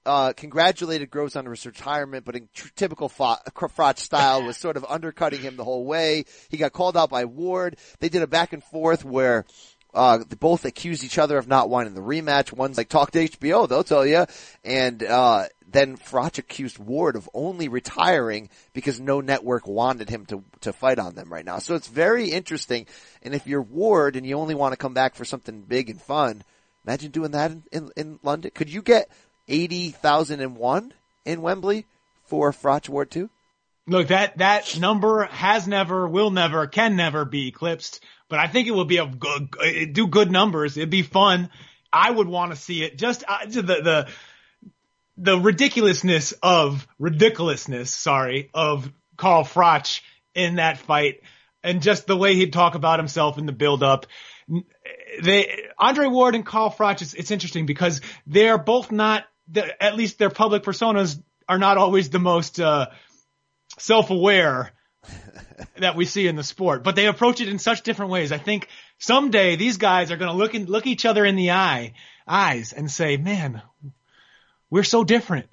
uh, 0.06 0.34
congratulated 0.34 1.10
Groves 1.10 1.38
on 1.38 1.46
his 1.46 1.66
retirement, 1.66 2.26
but 2.26 2.36
in 2.36 2.50
tr- 2.54 2.68
typical 2.76 3.08
Froch 3.08 3.98
style 3.98 4.44
was 4.44 4.58
sort 4.58 4.76
of 4.76 4.86
undercutting 4.90 5.40
him 5.40 5.56
the 5.56 5.64
whole 5.64 5.86
way. 5.86 6.26
He 6.50 6.58
got 6.58 6.74
called 6.74 6.98
out 6.98 7.10
by 7.10 7.24
Ward. 7.24 7.78
They 8.00 8.10
did 8.10 8.24
a 8.24 8.28
back 8.28 8.52
and 8.52 8.64
forth 8.64 9.06
where 9.06 9.46
uh, 9.94 10.20
both 10.40 10.66
accused 10.66 11.04
each 11.04 11.18
other 11.18 11.38
of 11.38 11.48
not 11.48 11.70
wanting 11.70 11.94
the 11.94 12.02
rematch. 12.02 12.52
One's 12.52 12.78
like, 12.78 12.90
talk 12.90 13.12
to 13.12 13.28
HBO, 13.28 13.70
they'll 13.70 13.84
tell 13.86 14.06
you. 14.06 14.26
And, 14.66 15.02
uh, 15.02 15.46
then 15.72 15.98
Froch 15.98 16.38
accused 16.38 16.78
Ward 16.78 17.16
of 17.16 17.30
only 17.34 17.68
retiring 17.68 18.50
because 18.74 19.00
no 19.00 19.22
network 19.22 19.68
wanted 19.68 20.10
him 20.10 20.26
to, 20.28 20.44
to 20.62 20.74
fight 20.74 21.00
on 21.00 21.16
them 21.16 21.32
right 21.32 21.46
now. 21.46 21.60
So 21.60 21.76
it's 21.76 21.88
very 21.88 22.30
interesting. 22.30 22.88
And 23.22 23.36
if 23.36 23.48
you're 23.48 23.62
Ward 23.62 24.16
and 24.16 24.26
you 24.26 24.36
only 24.36 24.56
want 24.56 24.74
to 24.74 24.78
come 24.78 24.94
back 24.94 25.16
for 25.16 25.26
something 25.26 25.62
big 25.62 25.90
and 25.90 26.02
fun, 26.02 26.44
imagine 26.86 27.12
doing 27.12 27.32
that 27.32 27.52
in, 27.52 27.64
in, 27.72 27.92
in 27.96 28.20
London. 28.24 28.52
Could 28.54 28.70
you 28.70 28.82
get 28.82 29.10
80,001 29.48 30.94
in 31.26 31.42
Wembley 31.42 31.86
for 32.26 32.52
Froch 32.52 32.90
Ward 32.90 33.12
2? 33.12 33.30
Look, 33.88 34.10
that, 34.10 34.38
that 34.38 34.78
number 34.80 35.24
has 35.26 35.68
never, 35.68 36.08
will 36.08 36.30
never, 36.30 36.68
can 36.68 36.96
never 36.96 37.26
be 37.26 37.48
eclipsed, 37.48 38.04
but 38.28 38.38
I 38.38 38.46
think 38.46 38.68
it 38.68 38.72
will 38.72 38.86
be 38.86 38.98
a 38.98 39.08
good, 39.08 39.94
do 39.94 40.06
good 40.06 40.32
numbers. 40.32 40.78
It'd 40.78 40.92
be 40.92 41.02
fun. 41.02 41.50
I 41.92 42.12
would 42.12 42.28
want 42.28 42.52
to 42.52 42.56
see 42.56 42.84
it. 42.84 43.00
Just 43.00 43.24
uh, 43.28 43.46
the, 43.48 43.62
the, 43.62 44.08
the 45.20 45.38
ridiculousness 45.38 46.32
of 46.42 46.88
ridiculousness, 46.98 47.94
sorry, 47.94 48.50
of 48.54 48.92
Carl 49.18 49.44
Froch 49.44 50.00
in 50.34 50.56
that 50.56 50.78
fight 50.78 51.22
and 51.62 51.82
just 51.82 52.08
the 52.08 52.16
way 52.16 52.36
he'd 52.36 52.54
talk 52.54 52.76
about 52.76 53.00
himself 53.00 53.38
in 53.38 53.46
the 53.46 53.52
build 53.52 53.84
up. 53.84 54.06
They, 55.22 55.68
Andre 55.78 56.08
Ward 56.08 56.36
and 56.36 56.46
Carl 56.46 56.72
Froch, 56.72 57.02
it's, 57.02 57.14
it's 57.14 57.32
interesting 57.32 57.66
because 57.66 58.00
they're 58.26 58.58
both 58.58 58.94
not, 58.94 59.26
at 59.54 59.96
least 59.96 60.20
their 60.20 60.30
public 60.30 60.64
personas 60.64 61.22
are 61.50 61.60
not 61.60 61.78
always 61.78 62.10
the 62.10 62.20
most, 62.20 62.60
uh, 62.60 62.88
self-aware 63.78 64.72
that 65.78 65.98
we 65.98 66.06
see 66.06 66.28
in 66.28 66.38
the 66.38 66.44
sport, 66.44 66.84
but 66.84 66.96
they 66.96 67.08
approach 67.08 67.42
it 67.42 67.50
in 67.50 67.60
such 67.60 67.82
different 67.84 68.12
ways. 68.12 68.32
I 68.32 68.38
think 68.38 68.70
someday 69.00 69.58
these 69.58 69.78
guys 69.78 70.12
are 70.12 70.18
going 70.18 70.32
to 70.32 70.38
look 70.38 70.54
and 70.54 70.70
look 70.70 70.88
each 70.88 71.06
other 71.06 71.26
in 71.26 71.36
the 71.36 71.52
eye, 71.52 71.94
eyes 72.26 72.72
and 72.72 72.90
say, 72.90 73.18
man, 73.18 73.62
we're 74.70 74.84
so 74.84 75.04
different, 75.04 75.48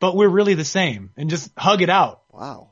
but 0.00 0.16
we're 0.16 0.28
really 0.28 0.54
the 0.54 0.64
same 0.64 1.10
and 1.16 1.30
just 1.30 1.50
hug 1.56 1.82
it 1.82 1.90
out. 1.90 2.22
Wow. 2.32 2.70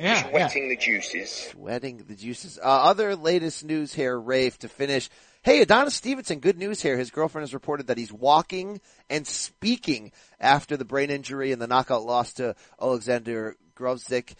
Yeah. 0.00 0.28
Sweating 0.28 0.64
yeah. 0.64 0.68
the 0.70 0.76
juices. 0.76 1.30
Sweating 1.30 2.04
the 2.08 2.14
juices. 2.14 2.58
Uh, 2.58 2.66
other 2.66 3.16
latest 3.16 3.64
news 3.64 3.92
here, 3.94 4.18
Rafe, 4.18 4.58
to 4.60 4.68
finish. 4.68 5.08
Hey, 5.42 5.60
Adonis 5.60 5.94
Stevenson, 5.94 6.40
good 6.40 6.58
news 6.58 6.80
here. 6.80 6.96
His 6.96 7.10
girlfriend 7.10 7.42
has 7.42 7.54
reported 7.54 7.88
that 7.88 7.98
he's 7.98 8.12
walking 8.12 8.80
and 9.10 9.26
speaking 9.26 10.10
after 10.40 10.76
the 10.76 10.86
brain 10.86 11.10
injury 11.10 11.52
and 11.52 11.60
the 11.60 11.66
knockout 11.66 12.04
loss 12.04 12.32
to 12.34 12.56
Alexander 12.80 13.56
Gvozdyk. 13.76 14.34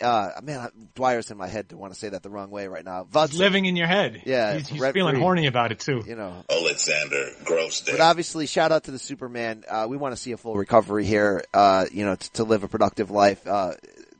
Uh, 0.00 0.30
man, 0.42 0.70
Dwyer's 0.94 1.30
in 1.30 1.36
my 1.36 1.46
head 1.46 1.68
to 1.68 1.76
want 1.76 1.92
to 1.92 1.98
say 1.98 2.08
that 2.08 2.22
the 2.22 2.30
wrong 2.30 2.50
way 2.50 2.66
right 2.66 2.84
now. 2.84 3.06
He's 3.12 3.34
living 3.34 3.66
in 3.66 3.76
your 3.76 3.86
head. 3.86 4.22
Yeah. 4.24 4.54
He's, 4.54 4.68
he's 4.68 4.90
feeling 4.90 5.16
horny 5.16 5.46
about 5.46 5.70
it 5.70 5.80
too. 5.80 6.02
You 6.06 6.16
know. 6.16 6.44
Alexander 6.50 7.26
Gvozdyk. 7.44 7.92
But 7.92 8.00
obviously, 8.00 8.46
shout 8.46 8.72
out 8.72 8.84
to 8.84 8.90
the 8.90 8.98
Superman. 8.98 9.64
Uh, 9.68 9.86
we 9.88 9.96
want 9.96 10.14
to 10.14 10.20
see 10.20 10.32
a 10.32 10.36
full 10.36 10.54
recovery 10.54 11.04
here, 11.04 11.44
uh, 11.52 11.84
you 11.92 12.04
know, 12.04 12.16
t- 12.16 12.28
to 12.34 12.44
live 12.44 12.64
a 12.64 12.68
productive 12.68 13.10
life. 13.10 13.46
Uh, 13.46 13.74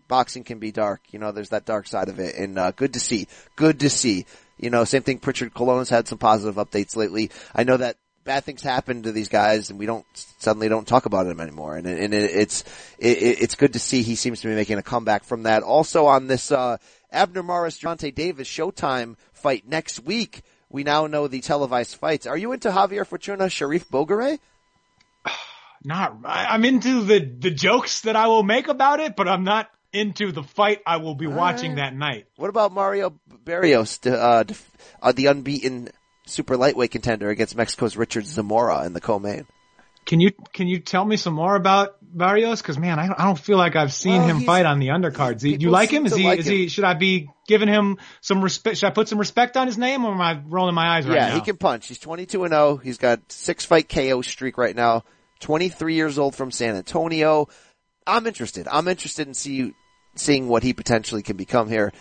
boxing 0.09 0.45
can 0.45 0.59
be 0.59 0.73
dark. 0.73 1.01
You 1.11 1.19
know, 1.19 1.33
there's 1.33 1.51
that 1.51 1.65
dark 1.65 1.87
side 1.87 2.09
of 2.09 2.19
it 2.19 2.37
and, 2.37 2.59
uh, 2.59 2.73
good 2.73 2.95
to 2.95 3.01
see. 3.01 3.27
Good 3.57 3.81
to 3.81 3.91
see. 3.91 4.27
You 4.59 4.71
know, 4.71 4.85
same 4.85 5.03
thing. 5.03 5.19
Prichard 5.19 5.55
Colon's 5.55 5.89
had 5.89 6.07
some 6.07 6.19
positive 6.19 6.55
updates 6.57 6.95
lately. 6.95 7.31
I 7.55 7.65
know 7.65 7.79
that 7.79 7.97
bad 8.25 8.45
things 8.45 8.63
happen 8.63 9.03
to 9.03 9.13
these 9.13 9.29
guys 9.29 9.71
and 9.71 9.79
we 9.79 9.87
don't 9.87 10.07
suddenly 10.15 10.69
don't 10.69 10.87
talk 10.87 11.07
about 11.07 11.27
them 11.27 11.41
anymore. 11.41 11.77
And, 11.77 11.87
and 11.87 12.15
it, 12.15 12.31
it's, 12.31 12.63
it, 12.99 13.19
it's 13.41 13.55
good 13.55 13.73
to 13.75 13.79
see 13.79 14.03
he 14.03 14.15
seems 14.15 14.41
to 14.41 14.49
be 14.49 14.55
making 14.55 14.79
a 14.79 14.83
comeback 14.83 15.25
from 15.25 15.45
that. 15.45 15.63
Also 15.63 16.07
on 16.07 16.27
this, 16.27 16.51
uh, 16.51 16.77
Abner 17.11 17.43
Mares, 17.43 17.79
Gervonta 17.79 18.15
Davis 18.15 18.49
Showtime 18.49 19.17
fight 19.33 19.67
next 19.67 20.01
week. 20.01 20.43
We 20.71 20.85
now 20.85 21.07
know 21.07 21.29
the 21.29 21.41
televised 21.41 21.97
fights. 21.97 22.27
Are 22.27 22.37
you 22.37 22.53
into 22.53 22.71
Javier 22.71 23.07
Fortuna, 23.07 23.51
Sharif 23.51 23.89
Bogere? 23.89 24.39
Not, 25.85 26.19
I'm 26.25 26.65
into 26.65 27.03
the, 27.03 27.19
the 27.19 27.51
jokes 27.51 28.03
that 28.03 28.17
I 28.17 28.29
will 28.29 28.45
make 28.45 28.69
about 28.69 29.01
it, 29.01 29.17
but 29.17 29.27
I'm 29.27 29.43
not 29.43 29.69
into 29.93 30.31
the 30.31 30.45
fight 30.45 30.81
I 30.87 30.99
will 30.99 31.17
be 31.17 31.27
watching 31.27 31.75
that 31.75 31.95
night. 31.95 32.27
What 32.37 32.51
about 32.51 32.73
Mario 32.73 33.19
Barrios, 33.45 33.99
uh, 34.07 34.45
uh, 35.03 35.13
the 35.13 35.27
unbeaten 35.27 35.91
super 36.27 36.57
lightweight 36.57 36.91
contender 36.91 37.31
against 37.31 37.57
Mexico's 37.57 37.97
Richard 37.97 38.27
Zamora 38.27 38.85
in 38.85 38.93
the 38.93 39.01
co-main. 39.01 39.47
Can 40.05 40.21
you 40.21 40.33
can 40.53 40.67
you 40.67 40.81
tell 40.81 41.05
me 41.05 41.17
some 41.17 41.35
more 41.35 41.55
about 41.55 41.97
Barrios? 42.03 42.61
Because 42.61 42.77
man, 42.77 42.99
I 42.99 43.07
don't, 43.07 43.21
I 43.21 43.25
don't 43.25 43.39
feel 43.39 43.57
like 43.57 43.77
I've 43.77 43.93
seen 43.93 44.19
Well, 44.19 44.29
him 44.29 44.41
fight 44.41 44.67
on 44.67 44.81
the 44.81 44.89
undercards. 44.89 45.41
Do 45.41 45.49
you 45.49 45.71
like 45.71 45.91
him? 45.91 46.07
Is 46.07 46.17
he 46.17 46.25
like 46.25 46.41
is 46.41 46.49
him. 46.49 46.55
he? 46.55 46.69
Should 46.69 46.85
I 46.85 46.95
be 46.95 47.31
giving 47.47 47.69
him 47.69 47.99
some 48.21 48.43
respect? 48.43 48.79
Should 48.79 48.87
I 48.89 48.91
put 48.91 49.09
some 49.09 49.21
respect 49.21 49.57
on 49.57 49.69
his 49.69 49.79
name, 49.79 50.05
or 50.05 50.13
am 50.13 50.21
I 50.21 50.41
rolling 50.45 50.75
my 50.75 50.97
eyes 50.97 51.07
right 51.07 51.15
yeah, 51.15 51.21
now? 51.21 51.29
Yeah, 51.29 51.35
he 51.37 51.41
can 51.43 51.57
punch. 51.57 51.87
He's 51.87 51.99
22 51.99 52.43
and 52.43 52.53
0. 52.53 52.77
He's 52.79 52.99
got 52.99 53.21
six 53.31 53.65
fight 53.65 53.89
KO 53.89 54.23
streak 54.23 54.59
right 54.59 54.75
now. 54.75 55.05
23 55.39 55.95
years 55.95 56.19
old 56.19 56.35
from 56.35 56.51
San 56.51 56.75
Antonio. 56.75 57.49
I'm 58.05 58.27
interested. 58.27 58.67
I'm 58.69 58.89
interested 58.89 59.29
in 59.29 59.35
see 59.35 59.73
seeing 60.17 60.49
what 60.49 60.65
he 60.65 60.73
potentially 60.73 61.23
can 61.23 61.37
become 61.37 61.69
here. 61.69 61.93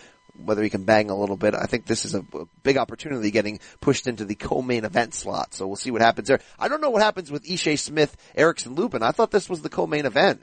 Whether 0.44 0.62
he 0.62 0.70
can 0.70 0.84
bang 0.84 1.10
a 1.10 1.16
little 1.16 1.36
bit. 1.36 1.54
I 1.54 1.66
think 1.66 1.84
this 1.86 2.04
is 2.04 2.14
a, 2.14 2.24
big 2.62 2.78
opportunity 2.78 3.30
getting 3.30 3.60
pushed 3.80 4.06
into 4.06 4.24
the 4.24 4.34
co-main 4.34 4.84
event 4.84 5.14
slot. 5.14 5.52
So 5.52 5.66
we'll 5.66 5.76
see 5.76 5.90
what 5.90 6.00
happens 6.00 6.28
there. 6.28 6.40
I 6.58 6.68
don't 6.68 6.80
know 6.80 6.90
what 6.90 7.02
happens 7.02 7.30
with 7.30 7.44
Ishe 7.44 7.78
Smith, 7.78 8.16
Erickson 8.34 8.74
Lubin. 8.74 9.02
I 9.02 9.10
thought 9.12 9.30
this 9.30 9.50
was 9.50 9.60
the 9.60 9.68
co-main 9.68 10.06
event. 10.06 10.42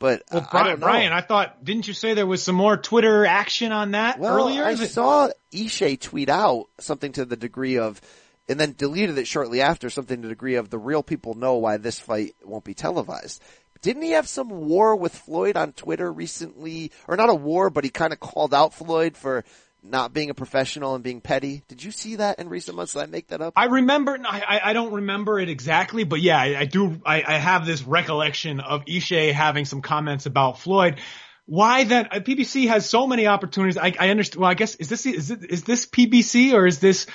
But 0.00 0.22
Well, 0.32 0.46
I 0.50 0.50
Brian. 0.50 0.80
Brian, 0.80 1.12
I 1.12 1.20
thought 1.20 1.64
didn't 1.64 1.88
you 1.88 1.94
say 1.94 2.14
there 2.14 2.26
was 2.26 2.42
some 2.42 2.54
more 2.54 2.76
Twitter 2.76 3.26
action 3.26 3.72
on 3.72 3.92
that 3.92 4.18
Well, 4.18 4.36
earlier? 4.36 4.64
I 4.64 4.74
saw 4.74 5.28
Ishe 5.52 6.00
tweet 6.00 6.28
out 6.28 6.66
something 6.78 7.12
to 7.12 7.24
the 7.24 7.36
degree 7.36 7.78
of, 7.78 8.00
and 8.48 8.58
then 8.58 8.74
deleted 8.76 9.18
it 9.18 9.26
shortly 9.26 9.60
after, 9.60 9.90
something 9.90 10.22
to 10.22 10.28
the 10.28 10.34
degree 10.34 10.54
of 10.54 10.70
the 10.70 10.78
real 10.78 11.02
people 11.02 11.34
know 11.34 11.56
why 11.56 11.76
this 11.76 11.98
fight 11.98 12.34
won't 12.44 12.64
be 12.64 12.74
televised. 12.74 13.42
Didn't 13.82 14.02
he 14.02 14.10
have 14.12 14.28
some 14.28 14.48
war 14.48 14.96
with 14.96 15.14
Floyd 15.14 15.56
on 15.56 15.72
Twitter 15.72 16.12
recently? 16.12 16.92
Or 17.06 17.16
not 17.16 17.30
a 17.30 17.34
war, 17.34 17.70
but 17.70 17.84
he 17.84 17.90
kind 17.90 18.12
of 18.12 18.20
called 18.20 18.52
out 18.54 18.74
Floyd 18.74 19.16
for 19.16 19.44
not 19.82 20.12
being 20.12 20.30
a 20.30 20.34
professional 20.34 20.94
and 20.94 21.04
being 21.04 21.20
petty. 21.20 21.62
Did 21.68 21.82
you 21.82 21.90
see 21.90 22.16
that 22.16 22.38
in 22.38 22.48
recent 22.48 22.76
months? 22.76 22.94
Did 22.94 23.02
I 23.02 23.06
make 23.06 23.28
that 23.28 23.40
up? 23.40 23.54
I 23.56 23.66
remember, 23.66 24.18
I, 24.24 24.60
I 24.64 24.72
don't 24.72 24.92
remember 24.92 25.38
it 25.38 25.48
exactly, 25.48 26.04
but 26.04 26.20
yeah, 26.20 26.38
I, 26.38 26.60
I 26.60 26.64
do, 26.64 27.00
I, 27.04 27.22
I 27.26 27.38
have 27.38 27.64
this 27.64 27.82
recollection 27.82 28.60
of 28.60 28.84
Ishe 28.86 29.32
having 29.32 29.64
some 29.64 29.82
comments 29.82 30.26
about 30.26 30.58
Floyd. 30.58 31.00
Why 31.46 31.84
that 31.84 32.12
uh, 32.12 32.20
PBC 32.20 32.68
has 32.68 32.88
so 32.88 33.06
many 33.06 33.26
opportunities. 33.26 33.78
I, 33.78 33.94
I 33.98 34.10
understand. 34.10 34.42
Well, 34.42 34.50
I 34.50 34.54
guess 34.54 34.74
is 34.74 34.90
this 34.90 35.06
is 35.06 35.30
it, 35.30 35.50
is 35.50 35.64
this 35.64 35.86
PBC 35.86 36.52
or 36.52 36.66
is 36.66 36.78
this 36.78 37.06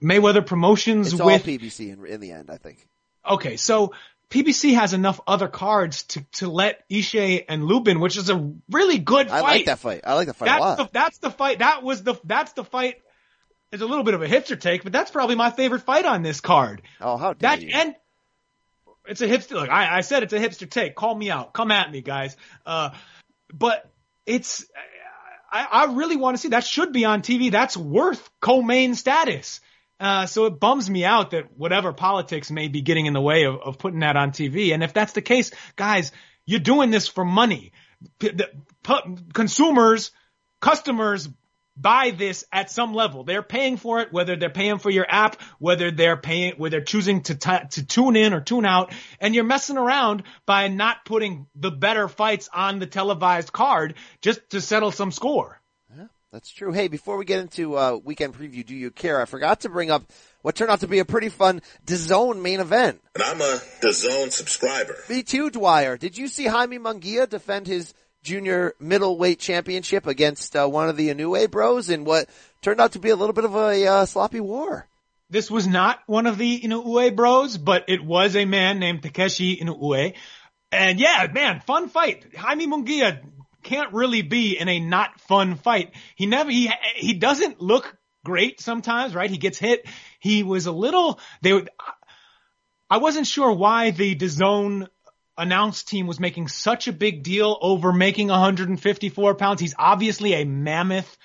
Mayweather 0.00 0.46
Promotions 0.46 1.08
it's 1.08 1.14
with 1.14 1.22
all 1.22 1.38
PBC 1.40 1.92
in, 1.92 2.06
in 2.06 2.20
the 2.20 2.30
end? 2.30 2.50
I 2.50 2.58
think. 2.58 2.86
Okay, 3.28 3.56
so 3.56 3.92
PBC 4.30 4.74
has 4.74 4.94
enough 4.94 5.20
other 5.26 5.48
cards 5.48 6.04
to, 6.04 6.24
to 6.34 6.48
let 6.48 6.88
Ishe 6.88 7.44
and 7.48 7.64
Lubin, 7.64 7.98
which 7.98 8.16
is 8.16 8.30
a 8.30 8.52
really 8.70 8.98
good 8.98 9.28
fight. 9.28 9.36
I 9.36 9.40
like 9.40 9.64
that 9.66 9.78
fight. 9.80 10.02
I 10.04 10.14
like 10.14 10.28
that 10.28 10.36
fight 10.36 10.46
that's 10.46 10.58
a 10.58 10.62
lot. 10.62 10.78
The, 10.78 10.88
that's 10.92 11.18
the 11.18 11.30
fight. 11.30 11.58
That 11.58 11.82
was 11.82 12.04
the, 12.04 12.14
that's 12.24 12.52
the 12.52 12.64
fight. 12.64 13.02
It's 13.72 13.82
a 13.82 13.86
little 13.86 14.04
bit 14.04 14.14
of 14.14 14.22
a 14.22 14.28
hipster 14.28 14.58
take, 14.58 14.84
but 14.84 14.92
that's 14.92 15.10
probably 15.10 15.34
my 15.34 15.50
favorite 15.50 15.82
fight 15.82 16.04
on 16.04 16.22
this 16.22 16.40
card. 16.40 16.82
Oh, 17.00 17.16
how 17.16 17.32
dare 17.32 17.50
that, 17.50 17.62
you. 17.62 17.70
And 17.72 17.96
it's 19.06 19.20
a 19.20 19.26
hipster, 19.26 19.52
look, 19.52 19.68
I, 19.68 19.98
I 19.98 20.00
said 20.02 20.22
it's 20.22 20.32
a 20.32 20.38
hipster 20.38 20.70
take. 20.70 20.94
Call 20.94 21.14
me 21.14 21.30
out. 21.30 21.52
Come 21.52 21.72
at 21.72 21.90
me, 21.90 22.00
guys. 22.00 22.36
Uh, 22.64 22.90
but 23.52 23.90
it's, 24.26 24.64
I, 25.50 25.66
I 25.70 25.84
really 25.92 26.16
want 26.16 26.36
to 26.36 26.40
see 26.40 26.48
that 26.48 26.64
should 26.64 26.92
be 26.92 27.04
on 27.04 27.22
TV. 27.22 27.50
That's 27.50 27.76
worth 27.76 28.28
co-main 28.40 28.94
status. 28.94 29.60
Uh, 30.00 30.24
so 30.24 30.46
it 30.46 30.58
bums 30.58 30.88
me 30.88 31.04
out 31.04 31.32
that 31.32 31.56
whatever 31.56 31.92
politics 31.92 32.50
may 32.50 32.68
be 32.68 32.80
getting 32.80 33.04
in 33.04 33.12
the 33.12 33.20
way 33.20 33.44
of, 33.44 33.60
of 33.60 33.78
putting 33.78 34.00
that 34.00 34.16
on 34.16 34.30
TV. 34.30 34.72
And 34.72 34.82
if 34.82 34.94
that's 34.94 35.12
the 35.12 35.20
case, 35.20 35.50
guys, 35.76 36.10
you're 36.46 36.58
doing 36.58 36.90
this 36.90 37.06
for 37.06 37.24
money. 37.24 37.72
P- 38.18 38.30
the- 38.30 38.50
pu- 38.82 39.18
consumers, 39.34 40.10
customers 40.60 41.28
buy 41.76 42.10
this 42.10 42.44
at 42.50 42.70
some 42.70 42.94
level. 42.94 43.24
They're 43.24 43.42
paying 43.42 43.76
for 43.76 44.00
it, 44.00 44.12
whether 44.12 44.36
they're 44.36 44.50
paying 44.50 44.78
for 44.78 44.90
your 44.90 45.06
app, 45.08 45.40
whether 45.58 45.90
they're 45.90 46.16
paying, 46.16 46.54
whether 46.56 46.78
they're 46.78 46.84
choosing 46.84 47.22
to 47.24 47.34
t- 47.34 47.68
to 47.70 47.86
tune 47.86 48.16
in 48.16 48.32
or 48.32 48.40
tune 48.40 48.66
out, 48.66 48.92
and 49.20 49.34
you're 49.34 49.44
messing 49.44 49.76
around 49.78 50.22
by 50.46 50.68
not 50.68 51.04
putting 51.04 51.46
the 51.54 51.70
better 51.70 52.08
fights 52.08 52.48
on 52.52 52.78
the 52.78 52.86
televised 52.86 53.52
card 53.52 53.94
just 54.20 54.40
to 54.50 54.60
settle 54.60 54.92
some 54.92 55.12
score. 55.12 55.59
That's 56.32 56.48
true. 56.48 56.70
Hey, 56.70 56.86
before 56.86 57.16
we 57.16 57.24
get 57.24 57.40
into 57.40 57.76
uh, 57.76 57.98
weekend 58.04 58.34
preview, 58.34 58.64
do 58.64 58.72
you 58.72 58.92
care? 58.92 59.20
I 59.20 59.24
forgot 59.24 59.62
to 59.62 59.68
bring 59.68 59.90
up 59.90 60.04
what 60.42 60.54
turned 60.54 60.70
out 60.70 60.80
to 60.80 60.86
be 60.86 61.00
a 61.00 61.04
pretty 61.04 61.28
fun 61.28 61.60
DAZN 61.86 62.40
main 62.40 62.60
event. 62.60 63.00
And 63.16 63.24
I'm 63.24 63.40
a 63.40 63.60
DAZN 63.82 64.30
subscriber. 64.30 64.96
Me 65.08 65.24
too, 65.24 65.50
Dwyer. 65.50 65.96
Did 65.96 66.16
you 66.16 66.28
see 66.28 66.46
Jaime 66.46 66.78
Munguia 66.78 67.28
defend 67.28 67.66
his 67.66 67.92
junior 68.22 68.74
middleweight 68.78 69.40
championship 69.40 70.06
against 70.06 70.54
uh, 70.54 70.68
one 70.68 70.88
of 70.88 70.96
the 70.96 71.08
Inoue 71.08 71.50
bros 71.50 71.90
in 71.90 72.04
what 72.04 72.28
turned 72.62 72.80
out 72.80 72.92
to 72.92 73.00
be 73.00 73.10
a 73.10 73.16
little 73.16 73.32
bit 73.32 73.44
of 73.44 73.56
a 73.56 73.86
uh, 73.86 74.04
sloppy 74.04 74.40
war? 74.40 74.86
This 75.30 75.50
was 75.50 75.66
not 75.66 75.98
one 76.06 76.28
of 76.28 76.38
the 76.38 76.60
Inoue 76.60 77.16
bros, 77.16 77.58
but 77.58 77.86
it 77.88 78.04
was 78.04 78.36
a 78.36 78.44
man 78.44 78.78
named 78.78 79.02
Takeshi 79.02 79.56
Inoue. 79.56 80.14
And 80.70 81.00
yeah, 81.00 81.26
man, 81.32 81.58
fun 81.58 81.88
fight. 81.88 82.24
Jaime 82.36 82.68
Munguia 82.68 83.20
can't 83.62 83.92
really 83.92 84.22
be 84.22 84.58
in 84.58 84.68
a 84.68 84.80
not 84.80 85.20
fun 85.20 85.56
fight. 85.56 85.92
He 86.14 86.26
never, 86.26 86.50
he, 86.50 86.70
he 86.96 87.14
doesn't 87.14 87.60
look 87.60 87.96
great 88.24 88.60
sometimes, 88.60 89.14
right? 89.14 89.30
He 89.30 89.38
gets 89.38 89.58
hit. 89.58 89.86
He 90.18 90.42
was 90.42 90.66
a 90.66 90.72
little, 90.72 91.18
they 91.42 91.52
would, 91.52 91.70
I 92.88 92.98
wasn't 92.98 93.26
sure 93.26 93.52
why 93.52 93.92
the 93.92 94.16
DAZN 94.16 94.88
announced 95.38 95.88
team 95.88 96.06
was 96.06 96.20
making 96.20 96.48
such 96.48 96.88
a 96.88 96.92
big 96.92 97.22
deal 97.22 97.56
over 97.60 97.92
making 97.92 98.28
154 98.28 99.34
pounds. 99.36 99.60
He's 99.60 99.74
obviously 99.78 100.34
a 100.34 100.44
mammoth, 100.44 101.16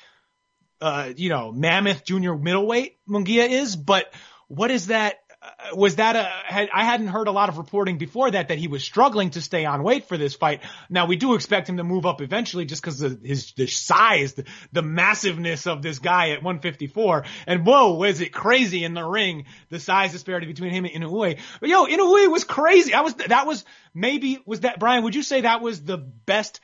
uh, 0.80 1.12
you 1.16 1.30
know, 1.30 1.52
mammoth 1.52 2.06
junior 2.06 2.36
middleweight 2.36 2.98
Munguia 3.10 3.50
is, 3.50 3.76
but 3.76 4.14
what 4.48 4.72
is 4.72 4.88
that? 4.88 5.16
Uh, 5.46 5.76
was 5.76 5.98
that 5.98 6.16
a, 6.16 6.24
had, 6.24 6.70
I 6.74 6.84
hadn't 6.84 7.08
heard 7.08 7.28
a 7.28 7.32
lot 7.32 7.50
of 7.50 7.58
reporting 7.58 7.98
before 7.98 8.32
that, 8.32 8.48
that 8.48 8.58
he 8.58 8.68
was 8.68 8.84
struggling 8.84 9.32
to 9.32 9.42
stay 9.42 9.66
on 9.66 9.84
weight 9.84 10.08
for 10.08 10.18
this 10.18 10.36
fight. 10.36 10.62
Now 10.90 11.06
we 11.06 11.16
do 11.16 11.36
expect 11.36 11.70
him 11.70 11.78
to 11.78 11.84
move 11.84 12.06
up 12.06 12.22
eventually 12.22 12.66
just 12.66 12.82
because 12.82 13.02
of 13.02 13.22
his, 13.22 13.52
the 13.54 13.68
size, 13.68 14.34
the, 14.34 14.46
the 14.72 14.82
massiveness 14.82 15.68
of 15.68 15.82
this 15.82 16.00
guy 16.00 16.32
at 16.32 16.44
154. 16.44 17.26
And 17.48 17.66
whoa, 17.66 17.96
was 17.96 18.22
it 18.22 18.34
crazy 18.34 18.84
in 18.84 18.94
the 18.94 19.04
ring, 19.04 19.46
the 19.70 19.80
size 19.80 20.12
disparity 20.12 20.48
between 20.48 20.72
him 20.72 20.86
and 20.86 21.04
Inoue. 21.04 21.40
But 21.60 21.70
yo, 21.70 21.86
Inoue 21.86 22.32
was 22.32 22.44
crazy. 22.44 22.94
I 22.94 23.02
was, 23.02 23.14
that 23.16 23.46
was 23.46 23.66
maybe, 23.94 24.40
was 24.46 24.62
that, 24.62 24.80
Brian, 24.80 25.04
would 25.04 25.16
you 25.16 25.24
say 25.24 25.42
that 25.42 25.62
was 25.62 25.84
the 25.84 25.98
best 25.98 26.60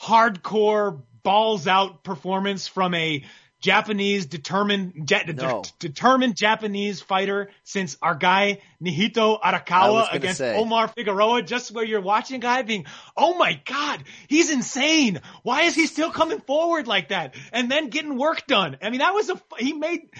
hardcore 0.00 1.02
balls 1.22 1.66
out 1.66 2.04
performance 2.04 2.68
from 2.68 2.94
a 2.94 3.24
Japanese 3.64 4.26
determined 4.26 5.10
ja- 5.10 5.22
No. 5.26 5.62
de- 5.62 5.88
determined 5.88 6.36
Japanese 6.36 7.00
fighter 7.00 7.50
since 7.62 7.96
our 8.02 8.14
guy 8.14 8.60
Nihito 8.82 9.40
Arakawa 9.40 10.12
against 10.12 10.38
say. 10.38 10.54
Omar 10.54 10.88
Figueroa. 10.88 11.40
Just 11.42 11.70
where 11.72 11.82
you're 11.84 12.02
watching 12.02 12.36
a 12.36 12.40
guy 12.40 12.60
being, 12.60 12.84
oh 13.16 13.38
my 13.38 13.58
god, 13.64 14.04
he's 14.28 14.50
insane. 14.50 15.22
Why 15.42 15.62
is 15.62 15.74
he 15.74 15.86
still 15.86 16.10
coming 16.10 16.40
forward 16.40 16.86
like 16.86 17.08
that? 17.08 17.34
And 17.52 17.70
then 17.70 17.88
getting 17.88 18.18
work 18.18 18.46
done. 18.46 18.76
I 18.82 18.90
mean, 18.90 18.98
that 18.98 19.14
was 19.14 19.30
a 19.30 19.40
he 19.58 19.72
made 19.72 20.10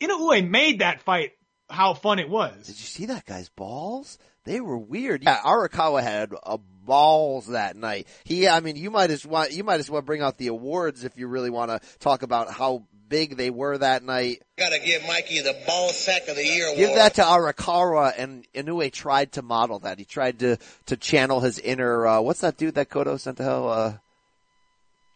Inoue 0.00 0.46
made 0.46 0.80
that 0.80 1.00
fight 1.00 1.32
how 1.70 1.94
fun 1.94 2.18
it 2.18 2.28
was. 2.28 2.66
Did 2.66 2.78
you 2.78 2.84
see 2.86 3.06
that 3.06 3.24
guy's 3.24 3.48
balls? 3.48 4.18
They 4.44 4.60
were 4.60 4.78
weird. 4.78 5.24
Yeah, 5.24 5.38
Arakawa 5.38 6.02
had 6.02 6.32
a 6.42 6.58
balls 6.84 7.48
that 7.48 7.76
night. 7.76 8.06
He, 8.24 8.46
I 8.48 8.60
mean, 8.60 8.76
you 8.76 8.90
might 8.90 9.10
as 9.10 9.24
well, 9.26 9.48
you 9.48 9.64
might 9.64 9.80
as 9.80 9.90
well 9.90 10.02
bring 10.02 10.22
out 10.22 10.38
the 10.38 10.48
awards 10.48 11.04
if 11.04 11.16
you 11.16 11.26
really 11.26 11.50
want 11.50 11.70
to 11.70 11.80
talk 11.98 12.22
about 12.22 12.50
how 12.50 12.84
big 13.08 13.36
they 13.36 13.50
were 13.50 13.78
that 13.78 14.02
night. 14.02 14.42
Gotta 14.58 14.78
give 14.78 15.06
Mikey 15.06 15.40
the 15.40 15.56
ball 15.66 15.90
sack 15.90 16.28
of 16.28 16.36
the 16.36 16.44
year 16.44 16.66
award. 16.66 16.78
Give 16.78 16.94
that 16.94 17.14
to 17.14 17.22
Arakawa 17.22 18.12
and 18.16 18.46
Inoue 18.54 18.92
tried 18.92 19.32
to 19.32 19.42
model 19.42 19.80
that. 19.80 19.98
He 19.98 20.04
tried 20.04 20.40
to, 20.40 20.58
to 20.86 20.96
channel 20.96 21.40
his 21.40 21.58
inner, 21.58 22.06
uh, 22.06 22.20
what's 22.20 22.40
that 22.40 22.56
dude 22.56 22.74
that 22.74 22.90
Cotto 22.90 23.18
sent 23.18 23.38
to 23.38 23.44
hell? 23.44 23.68
Uh, 23.68 23.94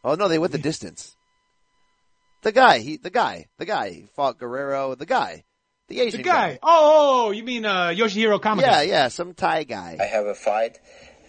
oh 0.05 0.15
no, 0.15 0.29
they 0.29 0.39
went 0.39 0.53
the 0.53 0.59
distance. 0.71 1.15
The 2.43 2.53
guy, 2.53 2.79
he, 2.79 2.97
the 2.97 3.11
guy, 3.11 3.47
the 3.59 3.65
guy, 3.67 3.91
he 3.91 4.07
fought 4.15 4.39
Guerrero, 4.39 4.95
the 4.95 5.07
guy, 5.07 5.45
the 5.89 6.01
Asian 6.01 6.19
The 6.19 6.24
guy. 6.24 6.59
Oh, 6.62 7.27
oh, 7.27 7.31
you 7.31 7.43
mean 7.43 7.65
uh, 7.65 7.89
Yoshihiro 7.89 8.40
Kamikaze? 8.40 8.60
Yeah, 8.60 8.82
yeah, 8.82 9.09
some 9.09 9.35
Thai 9.35 9.65
guy. 9.65 9.97
I 10.01 10.05
have 10.05 10.27
a 10.27 10.35
fight 10.35 10.78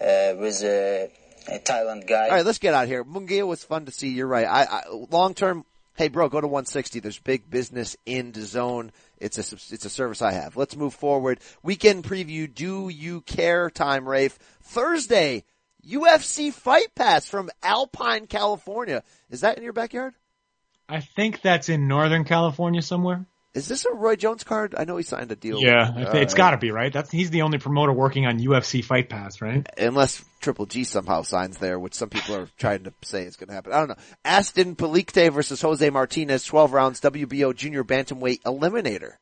uh, 0.00 0.34
with 0.38 0.62
a, 0.62 1.10
a 1.48 1.58
Thailand 1.58 2.06
guy. 2.06 2.24
All 2.24 2.36
right, 2.36 2.46
let's 2.46 2.58
get 2.58 2.74
out 2.74 2.86
here. 2.86 3.04
Munguia 3.04 3.46
was 3.46 3.64
fun 3.64 3.86
to 3.86 3.92
see. 3.92 4.08
You're 4.08 4.26
right. 4.26 4.46
I, 4.46 4.64
I 4.64 4.82
long 5.10 5.34
term. 5.34 5.64
Hey, 5.96 6.08
bro, 6.08 6.28
go 6.28 6.40
to 6.40 6.46
160. 6.46 7.00
There's 7.00 7.18
big 7.18 7.50
business 7.50 7.96
in 8.06 8.32
the 8.32 8.42
zone. 8.42 8.92
It's 9.18 9.36
a 9.38 9.74
it's 9.74 9.84
a 9.84 9.90
service 9.90 10.22
I 10.22 10.32
have. 10.32 10.56
Let's 10.56 10.76
move 10.76 10.94
forward. 10.94 11.40
Weekend 11.62 12.04
preview. 12.04 12.52
Do 12.52 12.88
you 12.88 13.22
care? 13.22 13.70
Time, 13.70 14.08
Rafe. 14.08 14.38
Thursday, 14.62 15.44
UFC 15.86 16.52
Fight 16.52 16.94
Pass 16.94 17.26
from 17.26 17.50
Alpine, 17.62 18.26
California. 18.26 19.02
Is 19.30 19.40
that 19.40 19.58
in 19.58 19.64
your 19.64 19.72
backyard? 19.72 20.14
I 20.88 21.00
think 21.00 21.40
that's 21.40 21.68
in 21.68 21.86
Northern 21.86 22.24
California 22.24 22.82
somewhere. 22.82 23.26
Is 23.52 23.66
this 23.66 23.84
a 23.84 23.92
Roy 23.92 24.14
Jones 24.14 24.44
card? 24.44 24.76
I 24.78 24.84
know 24.84 24.96
he 24.96 25.02
signed 25.02 25.32
a 25.32 25.36
deal. 25.36 25.60
Yeah, 25.60 25.92
with- 25.92 26.12
thi- 26.12 26.18
it's 26.18 26.34
got 26.34 26.50
to 26.52 26.56
be 26.58 26.70
right. 26.70 26.92
That's 26.92 27.10
he's 27.10 27.30
the 27.30 27.42
only 27.42 27.58
promoter 27.58 27.92
working 27.92 28.24
on 28.26 28.38
UFC 28.38 28.84
Fight 28.84 29.08
Pass, 29.08 29.40
right? 29.42 29.66
Unless 29.76 30.24
Triple 30.40 30.66
G 30.66 30.84
somehow 30.84 31.22
signs 31.22 31.58
there, 31.58 31.76
which 31.78 31.94
some 31.94 32.10
people 32.10 32.36
are 32.36 32.48
trying 32.58 32.84
to 32.84 32.92
say 33.02 33.24
is 33.24 33.34
going 33.36 33.48
to 33.48 33.54
happen. 33.54 33.72
I 33.72 33.78
don't 33.80 33.88
know. 33.88 33.96
Aston 34.24 34.76
Palicte 34.76 35.32
versus 35.32 35.60
Jose 35.62 35.90
Martinez, 35.90 36.44
12 36.44 36.72
rounds, 36.72 37.00
WBO 37.00 37.52
Junior 37.54 37.82
Bantamweight 37.82 38.42
Eliminator. 38.42 39.14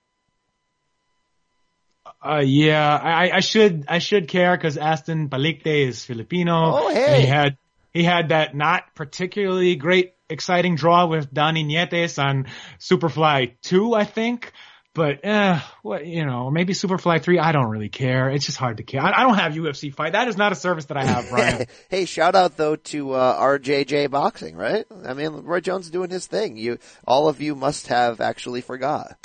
Uh, 2.23 2.43
yeah, 2.45 2.97
I, 2.97 3.31
I 3.37 3.41
should 3.41 3.85
I 3.89 3.99
should 3.99 4.29
care 4.29 4.57
because 4.57 4.77
Aston 4.77 5.29
Palicte 5.29 5.67
is 5.89 6.05
Filipino. 6.05 6.77
Oh, 6.77 6.89
hey. 6.93 7.21
He 7.23 7.27
had 7.27 7.57
he 7.93 8.03
had 8.03 8.31
that 8.31 8.55
not 8.57 8.95
particularly 8.95 9.77
great 9.77 10.15
exciting 10.29 10.77
draw 10.77 11.07
with 11.07 11.33
Donny 11.33 11.65
Nietes 11.65 12.19
on 12.19 12.47
Superfly 12.79 13.57
two, 13.63 13.95
I 13.95 14.05
think. 14.05 14.53
But 14.95 15.21
eh, 15.25 15.61
what 15.83 16.07
you 16.07 16.27
know, 16.27 16.51
maybe 16.51 16.73
Superfly 16.73 17.23
three. 17.23 17.39
I 17.39 17.53
don't 17.53 17.69
really 17.69 17.89
care. 17.89 18.31
It's 18.31 18.47
just 18.47 18.59
hard 18.59 18.79
to 18.79 18.83
care. 18.83 19.01
I, 19.01 19.21
I 19.21 19.23
don't 19.23 19.39
have 19.39 19.53
UFC 19.53 19.95
fight. 19.95 20.13
That 20.13 20.27
is 20.27 20.37
not 20.37 20.51
a 20.51 20.57
service 20.57 20.87
that 20.87 20.97
I 20.97 21.05
have, 21.05 21.29
Brian. 21.31 21.67
hey, 21.89 22.05
shout 22.05 22.35
out 22.35 22.57
though 22.57 22.77
to 22.77 23.13
uh, 23.13 23.41
RJJ 23.41 24.11
Boxing, 24.11 24.57
right? 24.57 24.85
I 25.07 25.15
mean, 25.15 25.31
Roy 25.45 25.61
Jones 25.61 25.89
doing 25.91 26.11
his 26.11 26.27
thing. 26.27 26.57
You, 26.57 26.79
all 27.07 27.29
of 27.29 27.41
you 27.41 27.55
must 27.55 27.87
have 27.89 28.21
actually 28.21 28.61
forgot. 28.61 29.17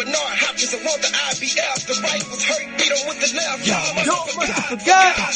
Bernard 0.00 0.16
Hopkins, 0.16 0.72
I 0.72 0.78
want 0.78 1.02
the 1.02 1.08
IBF. 1.08 1.86
The 1.86 2.00
right 2.02 2.24
was 2.30 2.42
hurt, 2.44 2.64
beat 2.78 2.88
him 2.88 3.08
with 3.08 3.20
the 3.20 3.28
left. 3.36 3.66
Yo, 3.66 3.74
I 3.74 4.04
yo, 4.04 4.12
must 4.12 4.36
must 4.36 4.52
have 4.52 4.80
have 4.80 5.34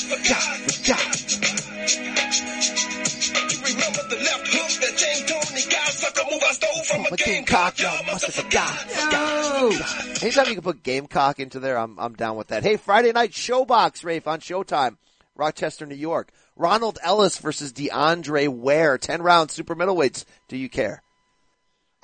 forgot, 0.80 1.14
remember 3.64 4.02
the 4.08 4.16
left 4.16 4.46
hook 4.48 4.80
that 4.82 4.96
James 4.96 5.22
Toney 5.30 5.64
got? 5.70 5.88
Sucker 5.92 6.22
move 6.30 6.42
I 6.42 6.52
stole 6.52 6.84
from 6.84 7.06
I'm 7.06 7.12
a 7.12 7.16
gamecock, 7.16 7.78
y'all 7.78 8.04
must 8.06 8.26
have 8.26 8.34
forgot. 8.34 8.68
forgot. 8.68 10.22
Anytime 10.22 10.46
you 10.48 10.54
can 10.54 10.62
put 10.62 10.82
gamecock 10.82 11.40
into 11.40 11.60
there, 11.60 11.78
I'm, 11.78 11.98
I'm 11.98 12.14
down 12.14 12.36
with 12.36 12.48
that. 12.48 12.62
Hey, 12.62 12.76
Friday 12.76 13.12
night 13.12 13.30
showbox, 13.30 14.04
Rafe, 14.04 14.26
on 14.26 14.40
Showtime. 14.40 14.96
Rochester, 15.36 15.86
New 15.86 15.96
York. 15.96 16.30
Ronald 16.56 16.98
Ellis 17.02 17.38
versus 17.38 17.72
DeAndre 17.72 18.48
Ware. 18.48 18.98
10 18.98 19.22
rounds, 19.22 19.52
super 19.52 19.74
middleweights. 19.74 20.24
Do 20.48 20.56
you 20.56 20.68
care? 20.68 21.02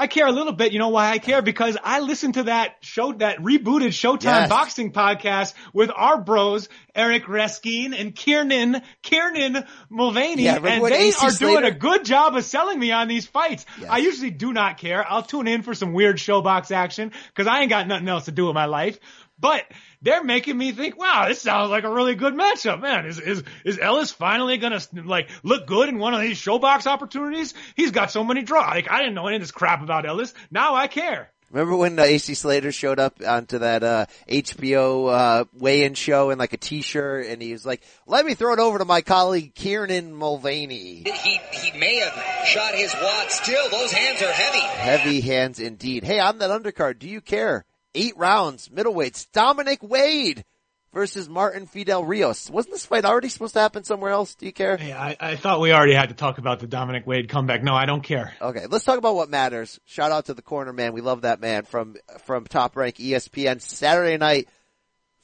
I 0.00 0.06
care 0.06 0.26
a 0.26 0.32
little 0.32 0.54
bit. 0.54 0.72
You 0.72 0.78
know 0.78 0.88
why 0.88 1.10
I 1.10 1.18
care? 1.18 1.42
Because 1.42 1.76
I 1.84 2.00
listened 2.00 2.34
to 2.34 2.44
that 2.44 2.76
show, 2.80 3.12
that 3.12 3.38
rebooted 3.38 3.88
Showtime 3.88 4.22
Yes. 4.22 4.48
boxing 4.48 4.92
podcast 4.92 5.52
with 5.74 5.90
our 5.94 6.18
bros, 6.18 6.70
Eric 6.94 7.24
Raskin 7.24 7.94
and 7.94 8.14
Kieran, 8.14 8.80
Kieran 9.02 9.62
Mulvaney. 9.90 10.44
Yeah, 10.44 10.56
and 10.56 10.82
they 10.86 11.08
AC 11.08 11.26
are 11.26 11.30
doing 11.32 11.64
a 11.64 11.70
good 11.70 12.06
job 12.06 12.34
of 12.34 12.46
selling 12.46 12.78
me 12.78 12.92
on 12.92 13.08
these 13.08 13.26
fights. 13.26 13.66
I 13.90 13.98
usually 13.98 14.30
do 14.30 14.54
not 14.54 14.78
care. 14.78 15.04
I'll 15.06 15.22
tune 15.22 15.46
in 15.46 15.60
for 15.60 15.74
some 15.74 15.92
weird 15.92 16.16
showbox 16.16 16.70
action 16.70 17.12
because 17.28 17.46
I 17.46 17.60
ain't 17.60 17.68
got 17.68 17.86
nothing 17.86 18.08
else 18.08 18.24
to 18.24 18.32
do 18.32 18.46
with 18.46 18.54
my 18.54 18.64
life. 18.64 18.98
But 19.38 19.64
they're 20.02 20.24
making 20.24 20.56
me 20.56 20.72
think, 20.72 20.98
wow, 20.98 21.26
this 21.28 21.42
sounds 21.42 21.70
like 21.70 21.84
a 21.84 21.90
really 21.90 22.14
good 22.14 22.34
matchup, 22.34 22.80
man. 22.80 23.06
Is 23.06 23.18
is 23.18 23.42
is 23.64 23.78
Ellis 23.78 24.10
finally 24.10 24.56
gonna 24.56 24.80
like 25.04 25.28
look 25.42 25.66
good 25.66 25.88
in 25.88 25.98
one 25.98 26.14
of 26.14 26.20
these 26.20 26.38
showbox 26.38 26.86
opportunities? 26.86 27.54
He's 27.76 27.90
got 27.90 28.10
so 28.10 28.24
many 28.24 28.42
draws. 28.42 28.70
Like 28.70 28.90
I 28.90 28.98
didn't 29.00 29.14
know 29.14 29.26
any 29.26 29.36
of 29.36 29.42
this 29.42 29.50
crap 29.50 29.82
about 29.82 30.06
Ellis. 30.06 30.32
Now 30.50 30.74
I 30.74 30.86
care. 30.86 31.30
Remember 31.50 31.74
when 31.76 31.98
uh, 31.98 32.02
AC 32.02 32.34
Slater 32.34 32.70
showed 32.70 33.00
up 33.00 33.20
onto 33.26 33.58
that 33.58 33.82
uh, 33.82 34.06
HBO 34.28 35.12
uh, 35.12 35.44
weigh-in 35.52 35.94
show 35.94 36.30
in 36.30 36.38
like 36.38 36.52
a 36.52 36.56
t-shirt, 36.56 37.26
and 37.26 37.42
he 37.42 37.50
was 37.50 37.66
like, 37.66 37.82
"Let 38.06 38.24
me 38.24 38.34
throw 38.34 38.52
it 38.52 38.60
over 38.60 38.78
to 38.78 38.84
my 38.84 39.00
colleague 39.00 39.52
Kieran 39.56 40.14
Mulvaney." 40.14 41.02
He 41.04 41.40
he 41.52 41.78
may 41.78 41.96
have 41.96 42.46
shot 42.46 42.74
his 42.74 42.94
wad. 42.94 43.32
Still, 43.32 43.68
those 43.68 43.90
hands 43.90 44.22
are 44.22 44.32
heavy. 44.32 44.60
Heavy 44.60 45.20
hands 45.20 45.58
indeed. 45.58 46.04
Hey, 46.04 46.20
I'm 46.20 46.28
on 46.34 46.38
that 46.38 46.50
undercard, 46.50 47.00
do 47.00 47.08
you 47.08 47.20
care? 47.20 47.64
Eight 47.94 48.16
rounds, 48.16 48.68
middleweights. 48.68 49.26
Dominic 49.32 49.82
Wade 49.82 50.44
versus 50.92 51.28
Martin 51.28 51.66
Fidel 51.66 52.04
Rios. 52.04 52.50
Wasn't 52.50 52.72
this 52.72 52.86
fight 52.86 53.04
already 53.04 53.28
supposed 53.28 53.54
to 53.54 53.60
happen 53.60 53.84
somewhere 53.84 54.10
else? 54.10 54.34
Do 54.34 54.46
you 54.46 54.52
care? 54.52 54.76
Hey, 54.76 54.92
I, 54.92 55.16
I 55.20 55.36
thought 55.36 55.60
we 55.60 55.72
already 55.72 55.94
had 55.94 56.08
to 56.08 56.14
talk 56.14 56.38
about 56.38 56.60
the 56.60 56.66
Dominic 56.66 57.06
Wade 57.06 57.28
comeback. 57.28 57.62
No, 57.62 57.74
I 57.74 57.86
don't 57.86 58.02
care. 58.02 58.34
Okay, 58.40 58.66
let's 58.68 58.84
talk 58.84 58.98
about 58.98 59.14
what 59.14 59.30
matters. 59.30 59.80
Shout 59.84 60.12
out 60.12 60.26
to 60.26 60.34
the 60.34 60.42
corner 60.42 60.72
man. 60.72 60.92
We 60.92 61.00
love 61.00 61.22
that 61.22 61.40
man 61.40 61.64
from 61.64 61.96
from 62.24 62.46
Top 62.46 62.76
Rank 62.76 62.96
ESPN. 62.96 63.60
Saturday 63.60 64.16
night, 64.16 64.48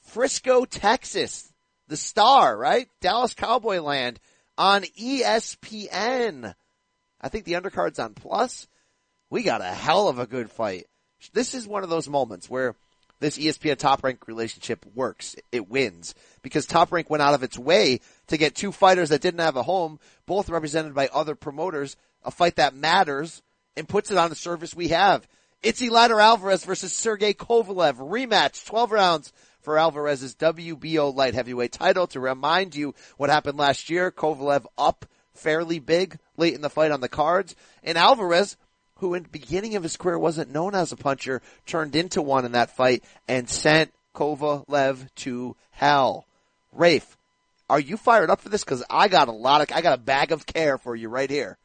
Frisco, 0.01 0.65
Texas. 0.65 1.51
The 1.89 1.97
star, 1.97 2.57
right? 2.57 2.89
Dallas 2.99 3.33
Cowboy 3.33 3.79
Land 3.79 4.19
on 4.57 4.83
ESPN. 4.83 6.53
I 7.21 7.29
think 7.29 7.45
the 7.45 7.55
undercard's 7.55 7.99
on 7.99 8.13
Plus. 8.13 8.67
We 9.29 9.43
got 9.43 9.61
a 9.61 9.65
hell 9.65 10.09
of 10.09 10.19
a 10.19 10.27
good 10.27 10.51
fight. 10.51 10.87
This 11.33 11.53
is 11.53 11.67
one 11.67 11.83
of 11.83 11.89
those 11.89 12.07
moments 12.07 12.49
where 12.49 12.75
this 13.19 13.37
ESPN 13.37 13.77
Top 13.77 14.03
Rank 14.03 14.27
relationship 14.27 14.85
works. 14.93 15.35
It 15.51 15.69
wins 15.69 16.13
because 16.41 16.65
Top 16.65 16.91
Rank 16.91 17.09
went 17.09 17.23
out 17.23 17.33
of 17.33 17.43
its 17.43 17.57
way 17.57 18.01
to 18.27 18.37
get 18.37 18.55
two 18.55 18.71
fighters 18.71 19.09
that 19.09 19.21
didn't 19.21 19.39
have 19.39 19.55
a 19.55 19.63
home, 19.63 19.99
both 20.25 20.49
represented 20.49 20.93
by 20.93 21.09
other 21.13 21.35
promoters, 21.35 21.95
a 22.23 22.31
fight 22.31 22.57
that 22.57 22.75
matters 22.75 23.41
and 23.75 23.89
puts 23.89 24.11
it 24.11 24.17
on 24.17 24.29
the 24.29 24.35
service 24.35 24.75
we 24.75 24.89
have. 24.89 25.27
It's 25.63 25.81
Eleider 25.81 26.21
Alvarez 26.21 26.63
versus 26.63 26.93
Sergey 26.93 27.33
Kovalev 27.33 27.95
rematch, 27.95 28.65
12 28.65 28.91
rounds 28.91 29.33
for 29.61 29.77
Alvarez's 29.77 30.35
WBO 30.35 31.13
light 31.13 31.33
heavyweight 31.33 31.71
title. 31.71 32.05
To 32.07 32.19
remind 32.19 32.75
you 32.75 32.93
what 33.17 33.31
happened 33.31 33.57
last 33.57 33.89
year, 33.89 34.11
Kovalev 34.11 34.65
up 34.77 35.05
fairly 35.33 35.79
big 35.79 36.19
late 36.35 36.53
in 36.53 36.61
the 36.61 36.69
fight 36.69 36.91
on 36.91 37.01
the 37.01 37.09
cards, 37.09 37.55
and 37.83 37.97
Alvarez 37.97 38.57
who 38.99 39.13
in 39.13 39.23
the 39.23 39.29
beginning 39.29 39.75
of 39.75 39.83
his 39.83 39.97
career 39.97 40.19
wasn't 40.19 40.51
known 40.51 40.75
as 40.75 40.91
a 40.91 40.97
puncher, 40.97 41.41
turned 41.65 41.95
into 41.95 42.21
one 42.21 42.45
in 42.45 42.53
that 42.53 42.75
fight 42.75 43.03
and 43.27 43.49
sent 43.49 43.93
Kovalev 44.15 45.07
to 45.15 45.55
hell. 45.71 46.25
Rafe, 46.71 47.17
are 47.69 47.79
you 47.79 47.97
fired 47.97 48.29
up 48.29 48.41
for 48.41 48.49
this? 48.49 48.63
Cause 48.63 48.83
I 48.89 49.07
got 49.07 49.27
a 49.27 49.33
lot 49.33 49.61
of, 49.61 49.75
I 49.75 49.81
got 49.81 49.99
a 49.99 50.01
bag 50.01 50.31
of 50.31 50.45
care 50.45 50.77
for 50.77 50.95
you 50.95 51.09
right 51.09 51.29
here. 51.29 51.57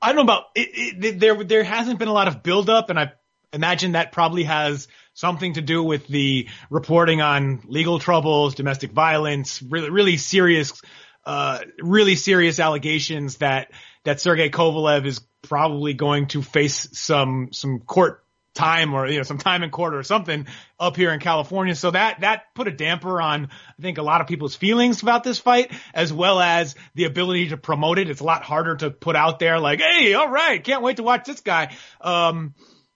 I 0.00 0.08
don't 0.08 0.16
know 0.16 0.22
about 0.22 0.44
it, 0.54 1.04
it, 1.04 1.20
there. 1.20 1.42
There 1.44 1.62
hasn't 1.62 1.98
been 1.98 2.08
a 2.08 2.12
lot 2.12 2.26
of 2.26 2.42
buildup, 2.42 2.90
and 2.90 2.98
I 2.98 3.12
imagine 3.52 3.92
that 3.92 4.10
probably 4.10 4.44
has 4.44 4.88
something 5.14 5.54
to 5.54 5.60
do 5.60 5.82
with 5.82 6.08
the 6.08 6.48
reporting 6.70 7.20
on 7.20 7.62
legal 7.66 7.98
troubles, 7.98 8.54
domestic 8.54 8.90
violence, 8.90 9.62
really, 9.62 9.90
really 9.90 10.16
serious, 10.16 10.80
uh, 11.24 11.60
really 11.78 12.16
serious 12.16 12.58
allegations 12.58 13.36
that 13.36 13.70
that 14.04 14.20
Sergey 14.20 14.50
Kovalev 14.50 15.06
is 15.06 15.20
probably 15.42 15.94
going 15.94 16.28
to 16.28 16.42
face 16.42 16.88
some 16.92 17.48
some 17.52 17.80
court 17.80 18.22
time 18.54 18.92
or 18.92 19.06
you 19.06 19.16
know 19.16 19.22
some 19.22 19.38
time 19.38 19.62
in 19.62 19.70
court 19.70 19.94
or 19.94 20.02
something 20.02 20.46
up 20.78 20.96
here 20.96 21.12
in 21.12 21.20
California. 21.20 21.74
So 21.74 21.90
that 21.90 22.20
that 22.20 22.54
put 22.54 22.68
a 22.68 22.70
damper 22.70 23.20
on 23.20 23.46
I 23.46 23.82
think 23.82 23.98
a 23.98 24.02
lot 24.02 24.20
of 24.20 24.26
people's 24.26 24.54
feelings 24.54 25.02
about 25.02 25.24
this 25.24 25.38
fight 25.38 25.72
as 25.94 26.12
well 26.12 26.40
as 26.40 26.74
the 26.94 27.04
ability 27.04 27.48
to 27.48 27.56
promote 27.56 27.98
it. 27.98 28.10
It's 28.10 28.20
a 28.20 28.24
lot 28.24 28.42
harder 28.42 28.76
to 28.76 28.90
put 28.90 29.16
out 29.16 29.38
there 29.38 29.58
like, 29.58 29.80
"Hey, 29.80 30.14
all 30.14 30.28
right, 30.28 30.62
can't 30.62 30.82
wait 30.82 30.96
to 30.96 31.02
watch 31.02 31.24
this 31.24 31.40
guy." 31.40 31.74
Um 32.00 32.54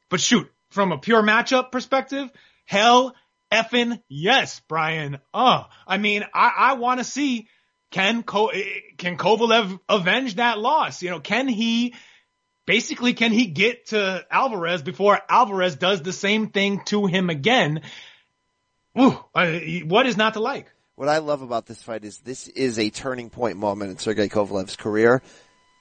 but 0.09 0.21
shoot, 0.21 0.51
from 0.71 0.93
a 0.93 0.99
pure 0.99 1.23
matchup 1.23 1.73
perspective, 1.73 2.31
hell 2.65 3.15
effing 3.51 4.01
yes, 4.09 4.61
Brian. 4.69 5.19
Oh, 5.33 5.65
I 5.87 5.99
mean, 5.99 6.25
I 6.35 6.53
I 6.57 6.73
want 6.75 7.01
to 7.01 7.05
see 7.05 7.49
can 7.91 8.23
Ko- 8.23 8.53
can 8.99 9.17
Kovalev 9.17 9.79
avenge 9.89 10.37
that 10.37 10.59
loss? 10.59 11.03
You 11.03 11.11
know, 11.11 11.21
can 11.21 11.49
he 11.49 11.95
basically 12.67 13.15
can 13.15 13.33
he 13.33 13.47
get 13.47 13.87
to 13.87 14.25
Alvarez 14.31 14.83
before 14.83 15.19
Alvarez 15.29 15.77
does 15.77 16.03
the 16.03 16.13
same 16.13 16.49
thing 16.49 16.83
to 16.87 17.07
him 17.07 17.31
again? 17.31 17.83
Ooh, 18.99 19.19
what 19.85 20.07
is 20.07 20.17
not 20.17 20.35
to 20.35 20.41
like? 20.41 20.73
What 20.97 21.09
I 21.09 21.19
love 21.19 21.43
about 21.43 21.67
this 21.67 21.83
fight 21.83 22.05
is 22.05 22.19
this 22.19 22.49
is 22.49 22.79
a 22.79 22.89
turning 22.89 23.29
point 23.29 23.59
moment 23.59 23.91
in 23.91 23.99
Sergey 23.99 24.29
Kovalev's 24.29 24.77
career. 24.77 25.23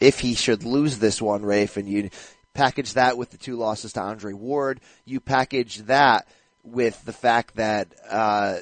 If 0.02 0.19
he 0.19 0.36
should 0.36 0.65
lose 0.65 0.99
this 0.99 1.22
one, 1.22 1.44
Rafe, 1.44 1.77
and 1.77 1.88
you 1.88 2.10
package 2.53 2.94
that 2.94 3.18
with 3.18 3.30
the 3.30 3.38
two 3.38 3.56
losses 3.56 3.94
to 3.94 4.02
Andre 4.02 4.34
Ward, 4.34 4.82
you 5.06 5.22
package 5.22 5.77
that 5.84 6.27
with 6.65 7.02
the 7.06 7.14
fact 7.14 7.56
that 7.56 7.88
uh, 8.10 8.57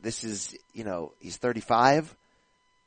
this 0.00 0.24
is, 0.24 0.54
you 0.74 0.84
know, 0.84 1.12
he's 1.20 1.38
35. 1.38 2.14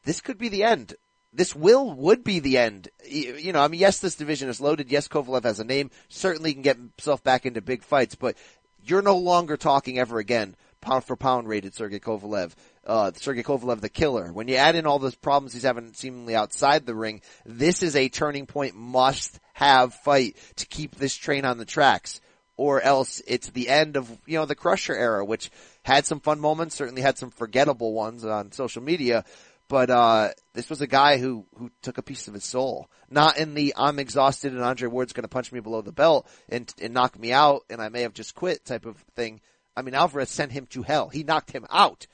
This 0.04 0.22
could 0.22 0.38
be 0.38 0.50
the 0.50 0.64
end. 0.64 0.96
This 1.32 1.56
will 1.56 1.94
would 1.94 2.24
be 2.24 2.40
the 2.40 2.58
end. 2.58 2.90
You 3.08 3.54
know, 3.54 3.62
I 3.62 3.68
mean, 3.68 3.80
yes, 3.80 4.00
this 4.00 4.16
division 4.16 4.50
is 4.50 4.60
loaded. 4.60 4.92
Yes, 4.92 5.08
Kovalev 5.08 5.44
has 5.44 5.60
a 5.60 5.64
name. 5.64 5.92
Certainly 6.08 6.54
can 6.54 6.62
get 6.64 6.78
himself 6.78 7.24
back 7.24 7.46
into 7.46 7.62
big 7.62 7.84
fights, 7.84 8.16
but 8.16 8.36
you're 8.84 9.02
no 9.02 9.18
longer 9.18 9.58
talking 9.58 10.00
ever 10.00 10.18
again 10.18 10.56
pound 10.82 11.04
for 11.04 11.16
pound 11.16 11.48
rated 11.48 11.74
Sergey 11.76 12.00
Kovalev. 12.00 12.54
Uh, 12.86 13.12
Sergey 13.16 13.44
Kovalev, 13.44 13.82
the 13.82 13.90
killer. 13.90 14.32
When 14.32 14.48
you 14.48 14.56
add 14.56 14.76
in 14.76 14.86
all 14.86 15.00
those 15.00 15.16
problems 15.16 15.54
he's 15.54 15.64
having 15.64 15.94
seemingly 15.94 16.36
outside 16.36 16.86
the 16.86 16.96
ring, 16.96 17.22
this 17.46 17.84
is 17.84 17.96
a 17.96 18.10
turning 18.10 18.46
point 18.46 18.76
must 18.76 19.40
have 19.54 19.94
fight 19.94 20.38
to 20.56 20.66
keep 20.66 20.96
this 20.96 21.16
train 21.16 21.46
on 21.46 21.58
the 21.58 21.66
tracks. 21.66 22.22
Or 22.56 22.82
else 22.82 23.22
it's 23.26 23.50
the 23.52 23.70
end 23.70 23.96
of, 23.96 24.10
you 24.26 24.38
know, 24.38 24.46
the 24.46 24.56
Crusher 24.56 24.96
era, 24.96 25.24
which 25.24 25.50
had 25.84 26.06
some 26.06 26.20
fun 26.20 26.40
moments, 26.42 26.76
certainly 26.76 27.02
had 27.02 27.18
some 27.18 27.30
forgettable 27.30 27.94
ones 27.94 28.26
on 28.26 28.52
social 28.52 28.82
media, 28.82 29.24
but, 29.70 29.90
uh, 29.90 30.30
this 30.54 30.70
was 30.70 30.82
a 30.82 30.88
guy 30.88 31.18
who, 31.18 31.46
who 31.56 31.72
took 31.82 31.98
a 31.98 32.04
piece 32.04 32.28
of 32.28 32.34
his 32.34 32.44
soul. 32.44 32.90
Not 33.10 33.38
in 33.38 33.54
the, 33.54 33.74
I'm 33.78 34.00
exhausted 34.00 34.52
and 34.52 34.62
Andre 34.62 34.90
Ward's 34.90 35.14
gonna 35.14 35.30
punch 35.30 35.52
me 35.52 35.62
below 35.62 35.82
the 35.82 35.94
belt 35.94 36.28
and, 36.50 36.72
and 36.82 36.94
knock 36.94 37.18
me 37.18 37.32
out 37.32 37.62
and 37.70 37.82
I 37.82 37.88
may 37.90 38.02
have 38.02 38.14
just 38.14 38.36
quit 38.36 38.66
type 38.66 38.86
of 38.86 38.98
thing. 39.16 39.40
I 39.78 39.82
mean, 39.82 39.96
Alvarez 39.96 40.30
sent 40.30 40.52
him 40.52 40.66
to 40.72 40.82
hell. 40.82 41.08
He 41.08 41.24
knocked 41.24 41.52
him 41.52 41.66
out. 41.70 42.08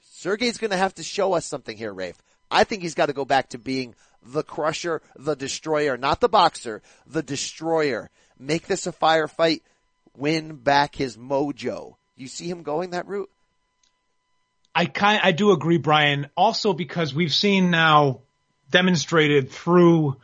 Sergey's 0.00 0.58
gonna 0.58 0.76
have 0.76 0.94
to 0.96 1.02
show 1.02 1.32
us 1.32 1.46
something 1.46 1.76
here, 1.76 1.92
Rafe. 1.92 2.20
I 2.50 2.64
think 2.64 2.82
he's 2.82 2.94
gotta 2.94 3.14
go 3.14 3.24
back 3.24 3.48
to 3.50 3.58
being 3.58 3.94
the 4.22 4.42
crusher, 4.42 5.00
the 5.16 5.34
destroyer, 5.34 5.96
not 5.96 6.20
the 6.20 6.28
boxer, 6.28 6.82
the 7.06 7.22
destroyer. 7.22 8.10
Make 8.38 8.66
this 8.66 8.86
a 8.86 8.92
firefight, 8.92 9.62
win 10.16 10.56
back 10.56 10.94
his 10.94 11.16
mojo. 11.16 11.94
You 12.16 12.28
see 12.28 12.48
him 12.48 12.62
going 12.62 12.90
that 12.90 13.06
route? 13.06 13.30
I 14.74 14.86
kind 14.86 15.20
I 15.22 15.32
do 15.32 15.52
agree, 15.52 15.78
Brian. 15.78 16.28
Also 16.36 16.72
because 16.72 17.14
we've 17.14 17.34
seen 17.34 17.70
now 17.70 18.20
demonstrated 18.70 19.50
through 19.50 20.16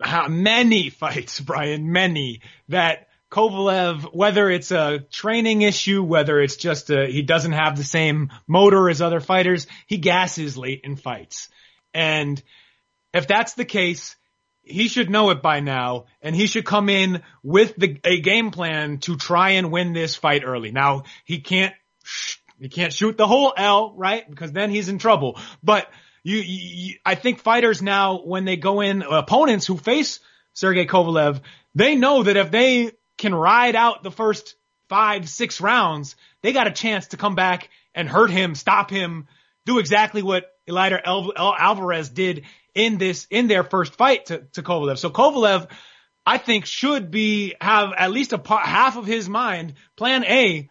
how 0.00 0.28
many 0.28 0.90
fights, 0.90 1.40
Brian, 1.40 1.92
many 1.92 2.40
that 2.68 3.08
Kovalev, 3.30 4.14
whether 4.14 4.50
it's 4.50 4.70
a 4.70 5.00
training 5.10 5.62
issue, 5.62 6.02
whether 6.02 6.38
it's 6.40 6.56
just 6.56 6.90
a, 6.90 7.06
he 7.06 7.22
doesn't 7.22 7.52
have 7.52 7.76
the 7.76 7.84
same 7.84 8.30
motor 8.46 8.90
as 8.90 9.00
other 9.00 9.20
fighters, 9.20 9.66
he 9.86 9.96
gasses 9.96 10.58
late 10.58 10.82
in 10.84 10.96
fights. 10.96 11.48
And 11.94 12.42
if 13.14 13.26
that's 13.26 13.54
the 13.54 13.64
case, 13.64 14.16
he 14.62 14.88
should 14.88 15.10
know 15.10 15.30
it 15.30 15.42
by 15.42 15.60
now, 15.60 16.04
and 16.20 16.36
he 16.36 16.46
should 16.46 16.66
come 16.66 16.88
in 16.88 17.22
with 17.42 17.74
the, 17.76 17.98
a 18.04 18.20
game 18.20 18.50
plan 18.50 18.98
to 18.98 19.16
try 19.16 19.52
and 19.52 19.72
win 19.72 19.92
this 19.94 20.14
fight 20.14 20.42
early. 20.44 20.70
Now, 20.70 21.04
he 21.24 21.40
can't, 21.40 21.74
he 22.62 22.68
can't 22.68 22.92
shoot 22.92 23.16
the 23.16 23.26
whole 23.26 23.52
L, 23.56 23.92
right? 23.96 24.28
Because 24.28 24.52
then 24.52 24.70
he's 24.70 24.88
in 24.88 24.98
trouble. 24.98 25.38
But 25.62 25.88
you, 26.22 26.38
you 26.38 26.94
I 27.04 27.16
think 27.16 27.40
fighters 27.40 27.82
now, 27.82 28.22
when 28.22 28.44
they 28.44 28.56
go 28.56 28.80
in, 28.80 29.02
opponents 29.02 29.66
who 29.66 29.76
face 29.76 30.20
Sergey 30.52 30.86
Kovalev, 30.86 31.40
they 31.74 31.96
know 31.96 32.22
that 32.22 32.36
if 32.36 32.50
they 32.50 32.92
can 33.18 33.34
ride 33.34 33.74
out 33.74 34.02
the 34.02 34.10
first 34.10 34.54
five, 34.88 35.28
six 35.28 35.60
rounds, 35.60 36.16
they 36.42 36.52
got 36.52 36.66
a 36.66 36.72
chance 36.72 37.08
to 37.08 37.16
come 37.16 37.34
back 37.34 37.68
and 37.94 38.08
hurt 38.08 38.30
him, 38.30 38.54
stop 38.54 38.90
him, 38.90 39.26
do 39.66 39.78
exactly 39.78 40.22
what 40.22 40.44
Eleider 40.68 41.00
Alvarez 41.04 42.10
did 42.10 42.44
in 42.74 42.98
this, 42.98 43.26
in 43.30 43.48
their 43.48 43.64
first 43.64 43.94
fight 43.94 44.26
to, 44.26 44.38
to 44.52 44.62
Kovalev. 44.62 44.98
So 44.98 45.10
Kovalev, 45.10 45.68
I 46.24 46.38
think 46.38 46.66
should 46.66 47.10
be, 47.10 47.54
have 47.60 47.92
at 47.96 48.12
least 48.12 48.32
a 48.32 48.38
part, 48.38 48.66
half 48.66 48.96
of 48.96 49.06
his 49.06 49.28
mind, 49.28 49.74
plan 49.96 50.24
A, 50.24 50.68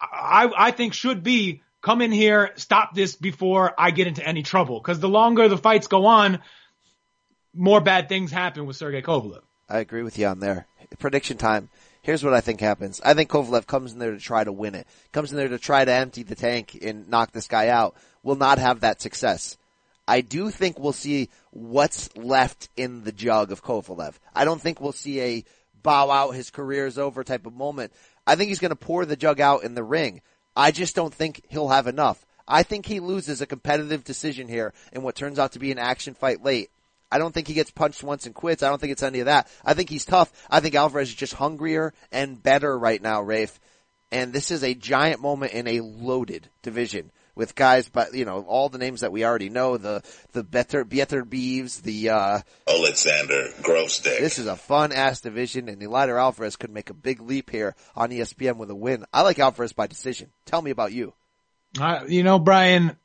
I, 0.00 0.50
I 0.56 0.70
think 0.70 0.94
should 0.94 1.22
be 1.22 1.62
come 1.82 2.02
in 2.02 2.12
here, 2.12 2.52
stop 2.56 2.94
this 2.94 3.14
before 3.16 3.72
I 3.78 3.90
get 3.90 4.06
into 4.06 4.26
any 4.26 4.42
trouble. 4.42 4.80
Cause 4.80 5.00
the 5.00 5.08
longer 5.08 5.48
the 5.48 5.58
fights 5.58 5.86
go 5.86 6.06
on, 6.06 6.40
more 7.54 7.80
bad 7.80 8.08
things 8.08 8.30
happen 8.30 8.66
with 8.66 8.76
Sergey 8.76 9.02
Kovalev. 9.02 9.42
I 9.68 9.78
agree 9.78 10.02
with 10.02 10.18
you 10.18 10.26
on 10.26 10.40
there. 10.40 10.66
Prediction 10.98 11.38
time. 11.38 11.68
Here's 12.02 12.22
what 12.22 12.34
I 12.34 12.40
think 12.40 12.60
happens. 12.60 13.00
I 13.04 13.14
think 13.14 13.30
Kovalev 13.30 13.66
comes 13.66 13.92
in 13.92 13.98
there 13.98 14.12
to 14.12 14.20
try 14.20 14.44
to 14.44 14.52
win 14.52 14.76
it. 14.76 14.86
Comes 15.10 15.32
in 15.32 15.36
there 15.36 15.48
to 15.48 15.58
try 15.58 15.84
to 15.84 15.92
empty 15.92 16.22
the 16.22 16.36
tank 16.36 16.78
and 16.80 17.08
knock 17.08 17.32
this 17.32 17.48
guy 17.48 17.68
out. 17.68 17.96
Will 18.22 18.36
not 18.36 18.58
have 18.58 18.80
that 18.80 19.00
success. 19.00 19.56
I 20.06 20.20
do 20.20 20.50
think 20.50 20.78
we'll 20.78 20.92
see 20.92 21.30
what's 21.50 22.16
left 22.16 22.68
in 22.76 23.02
the 23.02 23.10
jug 23.10 23.50
of 23.50 23.64
Kovalev. 23.64 24.14
I 24.34 24.44
don't 24.44 24.60
think 24.60 24.80
we'll 24.80 24.92
see 24.92 25.20
a 25.20 25.44
bow 25.82 26.10
out, 26.10 26.34
his 26.34 26.50
career 26.50 26.86
is 26.86 26.98
over 26.98 27.24
type 27.24 27.46
of 27.46 27.54
moment. 27.54 27.92
I 28.26 28.34
think 28.34 28.48
he's 28.48 28.58
going 28.58 28.70
to 28.70 28.76
pour 28.76 29.04
the 29.04 29.16
jug 29.16 29.40
out 29.40 29.64
in 29.64 29.74
the 29.74 29.84
ring. 29.84 30.22
I 30.54 30.70
just 30.70 30.96
don't 30.96 31.14
think 31.14 31.42
he'll 31.48 31.68
have 31.68 31.86
enough. 31.86 32.24
I 32.48 32.62
think 32.62 32.86
he 32.86 33.00
loses 33.00 33.40
a 33.40 33.46
competitive 33.46 34.04
decision 34.04 34.48
here 34.48 34.72
in 34.92 35.02
what 35.02 35.16
turns 35.16 35.38
out 35.38 35.52
to 35.52 35.58
be 35.58 35.72
an 35.72 35.78
action 35.78 36.14
fight 36.14 36.42
late. 36.42 36.70
I 37.10 37.18
don't 37.18 37.32
think 37.32 37.46
he 37.46 37.54
gets 37.54 37.70
punched 37.70 38.02
once 38.02 38.26
and 38.26 38.34
quits. 38.34 38.62
I 38.62 38.68
don't 38.68 38.80
think 38.80 38.92
it's 38.92 39.02
any 39.02 39.20
of 39.20 39.26
that. 39.26 39.48
I 39.64 39.74
think 39.74 39.90
he's 39.90 40.04
tough. 40.04 40.32
I 40.50 40.60
think 40.60 40.74
Alvarez 40.74 41.08
is 41.08 41.14
just 41.14 41.34
hungrier 41.34 41.92
and 42.10 42.42
better 42.42 42.76
right 42.76 43.00
now, 43.00 43.22
Rafe. 43.22 43.58
And 44.10 44.32
this 44.32 44.50
is 44.50 44.62
a 44.62 44.74
giant 44.74 45.20
moment 45.20 45.52
in 45.52 45.66
a 45.66 45.80
loaded 45.80 46.48
division 46.62 47.10
with 47.36 47.54
guys, 47.54 47.88
but 47.88 48.14
you 48.14 48.24
know, 48.24 48.42
all 48.48 48.68
the 48.68 48.78
names 48.78 49.02
that 49.02 49.12
we 49.12 49.24
already 49.24 49.50
know, 49.50 49.76
the, 49.76 50.02
the 50.32 50.42
better, 50.42 50.84
Beterbieves, 50.84 51.82
the, 51.82 52.08
uh, 52.08 52.40
Alexander 52.66 53.50
Gvozdyk. 53.60 54.18
This 54.18 54.38
is 54.38 54.46
a 54.46 54.56
fun 54.56 54.90
ass 54.90 55.20
division 55.20 55.68
and 55.68 55.80
Eleider 55.80 56.18
Alvarez 56.20 56.56
could 56.56 56.70
make 56.70 56.90
a 56.90 56.94
big 56.94 57.20
leap 57.20 57.50
here 57.50 57.76
on 57.94 58.10
ESPN 58.10 58.56
with 58.56 58.70
a 58.70 58.74
win. 58.74 59.04
I 59.12 59.22
like 59.22 59.38
Alvarez 59.38 59.74
by 59.74 59.86
decision. 59.86 60.30
Tell 60.46 60.62
me 60.62 60.70
about 60.70 60.92
you. 60.92 61.12
Uh, 61.78 62.00
you 62.08 62.22
know, 62.22 62.38
Brian, 62.38 62.96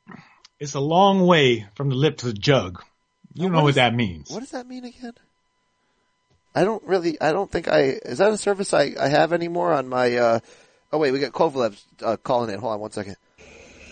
it's 0.58 0.74
a 0.74 0.80
long 0.80 1.26
way 1.26 1.66
from 1.74 1.90
the 1.90 1.94
lip 1.94 2.16
to 2.18 2.26
the 2.26 2.32
jug. 2.32 2.82
You 3.34 3.48
know 3.48 3.56
what, 3.56 3.64
what 3.64 3.74
that 3.76 3.94
means. 3.94 4.30
What 4.30 4.40
does 4.40 4.50
that 4.50 4.66
mean 4.66 4.84
again? 4.84 5.14
I 6.54 6.64
don't 6.64 6.82
really, 6.84 7.20
I 7.20 7.32
don't 7.32 7.50
think 7.50 7.68
I, 7.68 7.80
is 7.80 8.18
that 8.18 8.30
a 8.30 8.36
service 8.36 8.74
I, 8.74 8.94
I 8.98 9.08
have 9.08 9.32
anymore 9.32 9.72
on 9.72 9.88
my, 9.88 10.16
uh, 10.16 10.40
oh 10.92 10.98
wait, 10.98 11.12
we 11.12 11.18
got 11.18 11.32
Kovalev, 11.32 11.82
uh, 12.02 12.16
calling 12.16 12.52
in. 12.52 12.60
Hold 12.60 12.74
on 12.74 12.80
one 12.80 12.90
second. 12.90 13.16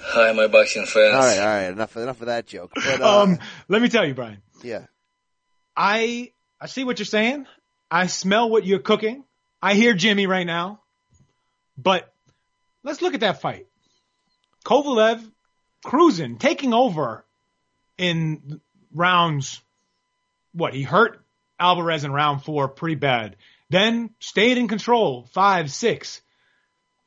Hi, 0.02 0.32
my 0.32 0.46
boxing 0.46 0.86
fans. 0.86 1.14
All 1.14 1.20
right, 1.20 1.38
all 1.38 1.46
right, 1.46 1.72
enough, 1.72 1.96
enough 1.96 2.20
of 2.20 2.26
that 2.26 2.46
joke. 2.46 2.72
But, 2.74 3.00
uh, 3.00 3.22
um, 3.22 3.38
let 3.68 3.82
me 3.82 3.88
tell 3.88 4.06
you, 4.06 4.14
Brian. 4.14 4.42
Yeah. 4.62 4.86
I, 5.76 6.32
I 6.60 6.66
see 6.66 6.84
what 6.84 6.98
you're 6.98 7.06
saying. 7.06 7.46
I 7.90 8.06
smell 8.06 8.48
what 8.48 8.64
you're 8.64 8.78
cooking. 8.78 9.24
I 9.62 9.74
hear 9.74 9.94
Jimmy 9.94 10.26
right 10.26 10.46
now. 10.46 10.80
But 11.76 12.12
let's 12.82 13.02
look 13.02 13.14
at 13.14 13.20
that 13.20 13.40
fight. 13.40 13.66
Kovalev 14.64 15.22
cruising, 15.84 16.38
taking 16.38 16.74
over 16.74 17.24
in 17.98 18.60
rounds. 18.92 19.60
What 20.52 20.74
he 20.74 20.82
hurt 20.82 21.24
Alvarez 21.58 22.04
in 22.04 22.12
round 22.12 22.42
four 22.42 22.68
pretty 22.68 22.96
bad. 22.96 23.36
Then 23.68 24.10
stayed 24.18 24.58
in 24.58 24.66
control 24.66 25.28
five, 25.32 25.70
six. 25.70 26.20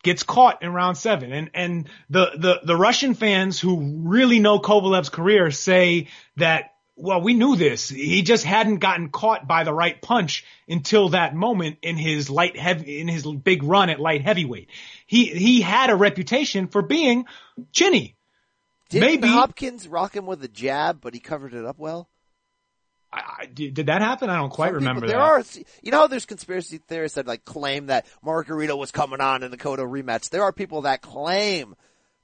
Gets 0.04 0.24
caught 0.24 0.62
in 0.62 0.74
round 0.74 0.98
seven. 0.98 1.32
And, 1.32 1.50
and 1.54 1.90
the, 2.10 2.32
the, 2.38 2.62
the 2.64 2.76
Russian 2.76 3.14
fans 3.14 3.60
who 3.60 4.04
really 4.04 4.40
know 4.40 4.60
Kovalev's 4.60 5.10
career 5.10 5.50
say 5.50 6.10
that 6.38 6.74
well, 6.96 7.22
we 7.22 7.34
knew 7.34 7.56
this. 7.56 7.90
He 7.90 8.22
just 8.22 8.46
hadn't 8.46 8.78
gotten 8.78 9.10
caught 9.10 9.48
by 9.48 9.64
the 9.64 9.74
right 9.74 10.00
punch 10.00 10.46
until 10.68 11.10
that 11.10 11.34
moment 11.36 11.78
in 11.82 11.98
his 11.98 12.30
light 12.30 12.58
heavy, 12.58 13.00
in 13.00 13.08
his 13.08 13.26
big 13.26 13.64
run 13.64 13.90
at 13.90 14.00
light 14.00 14.22
heavyweight. 14.22 14.70
He, 15.08 15.26
he 15.26 15.62
had 15.62 15.90
a 15.90 15.96
reputation 15.96 16.68
for 16.68 16.82
being 16.82 17.26
chinny. 17.72 18.16
Did 18.90 19.02
Maybe 19.02 19.28
Hopkins 19.28 19.88
rock 19.88 20.16
him 20.16 20.28
with 20.28 20.44
a 20.44 20.48
jab, 20.48 21.02
but 21.02 21.16
he 21.16 21.20
covered 21.20 21.54
it 21.56 21.66
up 21.66 21.80
well? 21.80 22.10
I, 23.14 23.41
I, 23.41 23.45
did, 23.45 23.73
did 23.73 23.85
that 23.88 24.02
happen? 24.02 24.30
I 24.30 24.38
don't 24.38 24.49
quite 24.49 24.69
Some 24.69 24.76
remember 24.76 25.02
people, 25.02 25.19
that. 25.19 25.45
There 25.45 25.61
are, 25.61 25.65
you 25.81 25.91
know 25.91 26.07
there's 26.07 26.26
conspiracy 26.26 26.80
theorists 26.80 27.15
that 27.15 27.27
like 27.27 27.45
claim 27.45 27.88
that 27.88 28.06
Margarito 28.26 28.77
was 28.77 28.91
coming 28.91 29.22
on 29.22 29.44
in 29.44 29.52
the 29.52 29.57
Cotto 29.57 29.85
rematch. 29.85 30.30
There 30.30 30.44
are 30.44 30.52
people 30.52 30.81
that 30.81 31.02
claim 31.02 31.76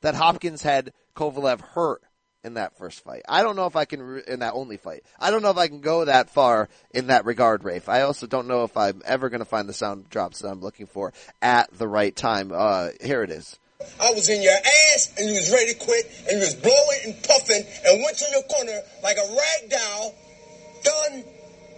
that 0.01 0.15
Hopkins 0.15 0.61
had 0.61 0.93
Kovalev 1.15 1.61
hurt 1.61 2.01
in 2.43 2.53
that 2.53 2.77
first 2.77 3.03
fight. 3.03 3.23
I 3.27 3.43
don't 3.43 3.55
know 3.55 3.65
if 3.65 3.75
I 3.75 3.85
can, 3.85 4.23
in 4.27 4.39
that 4.39 4.53
only 4.53 4.77
fight. 4.77 5.03
I 5.19 5.29
don't 5.29 5.41
know 5.41 5.49
if 5.49 5.57
I 5.57 5.67
can 5.67 5.81
go 5.81 6.05
that 6.05 6.29
far 6.29 6.69
in 6.91 7.07
that 7.07 7.25
regard, 7.25 7.63
Rafe. 7.63 7.89
I 7.89 8.01
also 8.01 8.27
don't 8.27 8.47
know 8.47 8.63
if 8.63 8.77
I'm 8.77 9.01
ever 9.05 9.29
going 9.29 9.39
to 9.39 9.45
find 9.45 9.67
the 9.67 9.73
sound 9.73 10.09
drops 10.09 10.39
that 10.39 10.47
I'm 10.47 10.61
looking 10.61 10.85
for 10.85 11.13
at 11.41 11.69
the 11.77 11.87
right 11.87 12.15
time. 12.15 12.51
Uh, 12.53 12.89
here 13.01 13.23
it 13.23 13.29
is. 13.29 13.59
I 14.01 14.11
was 14.11 14.29
in 14.29 14.41
your 14.41 14.55
ass 14.55 15.13
and 15.17 15.29
you 15.29 15.35
was 15.35 15.51
ready 15.51 15.73
to 15.73 15.79
quit 15.79 16.05
and 16.27 16.39
you 16.39 16.39
was 16.39 16.55
blowing 16.55 16.99
and 17.05 17.23
puffing 17.23 17.63
and 17.85 18.03
went 18.03 18.17
to 18.17 18.25
your 18.31 18.43
corner 18.43 18.81
like 19.03 19.17
a 19.17 19.27
rag 19.29 19.69
doll, 19.69 20.15
done, 20.83 21.23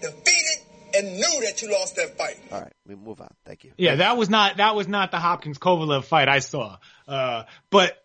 defeated, 0.02 0.66
and 0.96 1.14
knew 1.14 1.42
that 1.46 1.62
you 1.62 1.72
lost 1.72 1.96
that 1.96 2.18
fight. 2.18 2.40
All 2.52 2.62
right, 2.62 2.74
we 2.86 2.96
move 2.96 3.22
on. 3.22 3.34
Thank 3.46 3.64
you. 3.64 3.72
Yeah, 3.78 3.96
that 3.96 4.18
was 4.18 4.30
not 4.30 4.58
that 4.58 4.76
was 4.76 4.88
not 4.88 5.12
the 5.12 5.20
Hopkins 5.20 5.58
Kovalev 5.58 6.04
fight 6.04 6.28
I 6.30 6.40
saw. 6.40 6.78
Uh, 7.08 7.44
but 7.70 8.04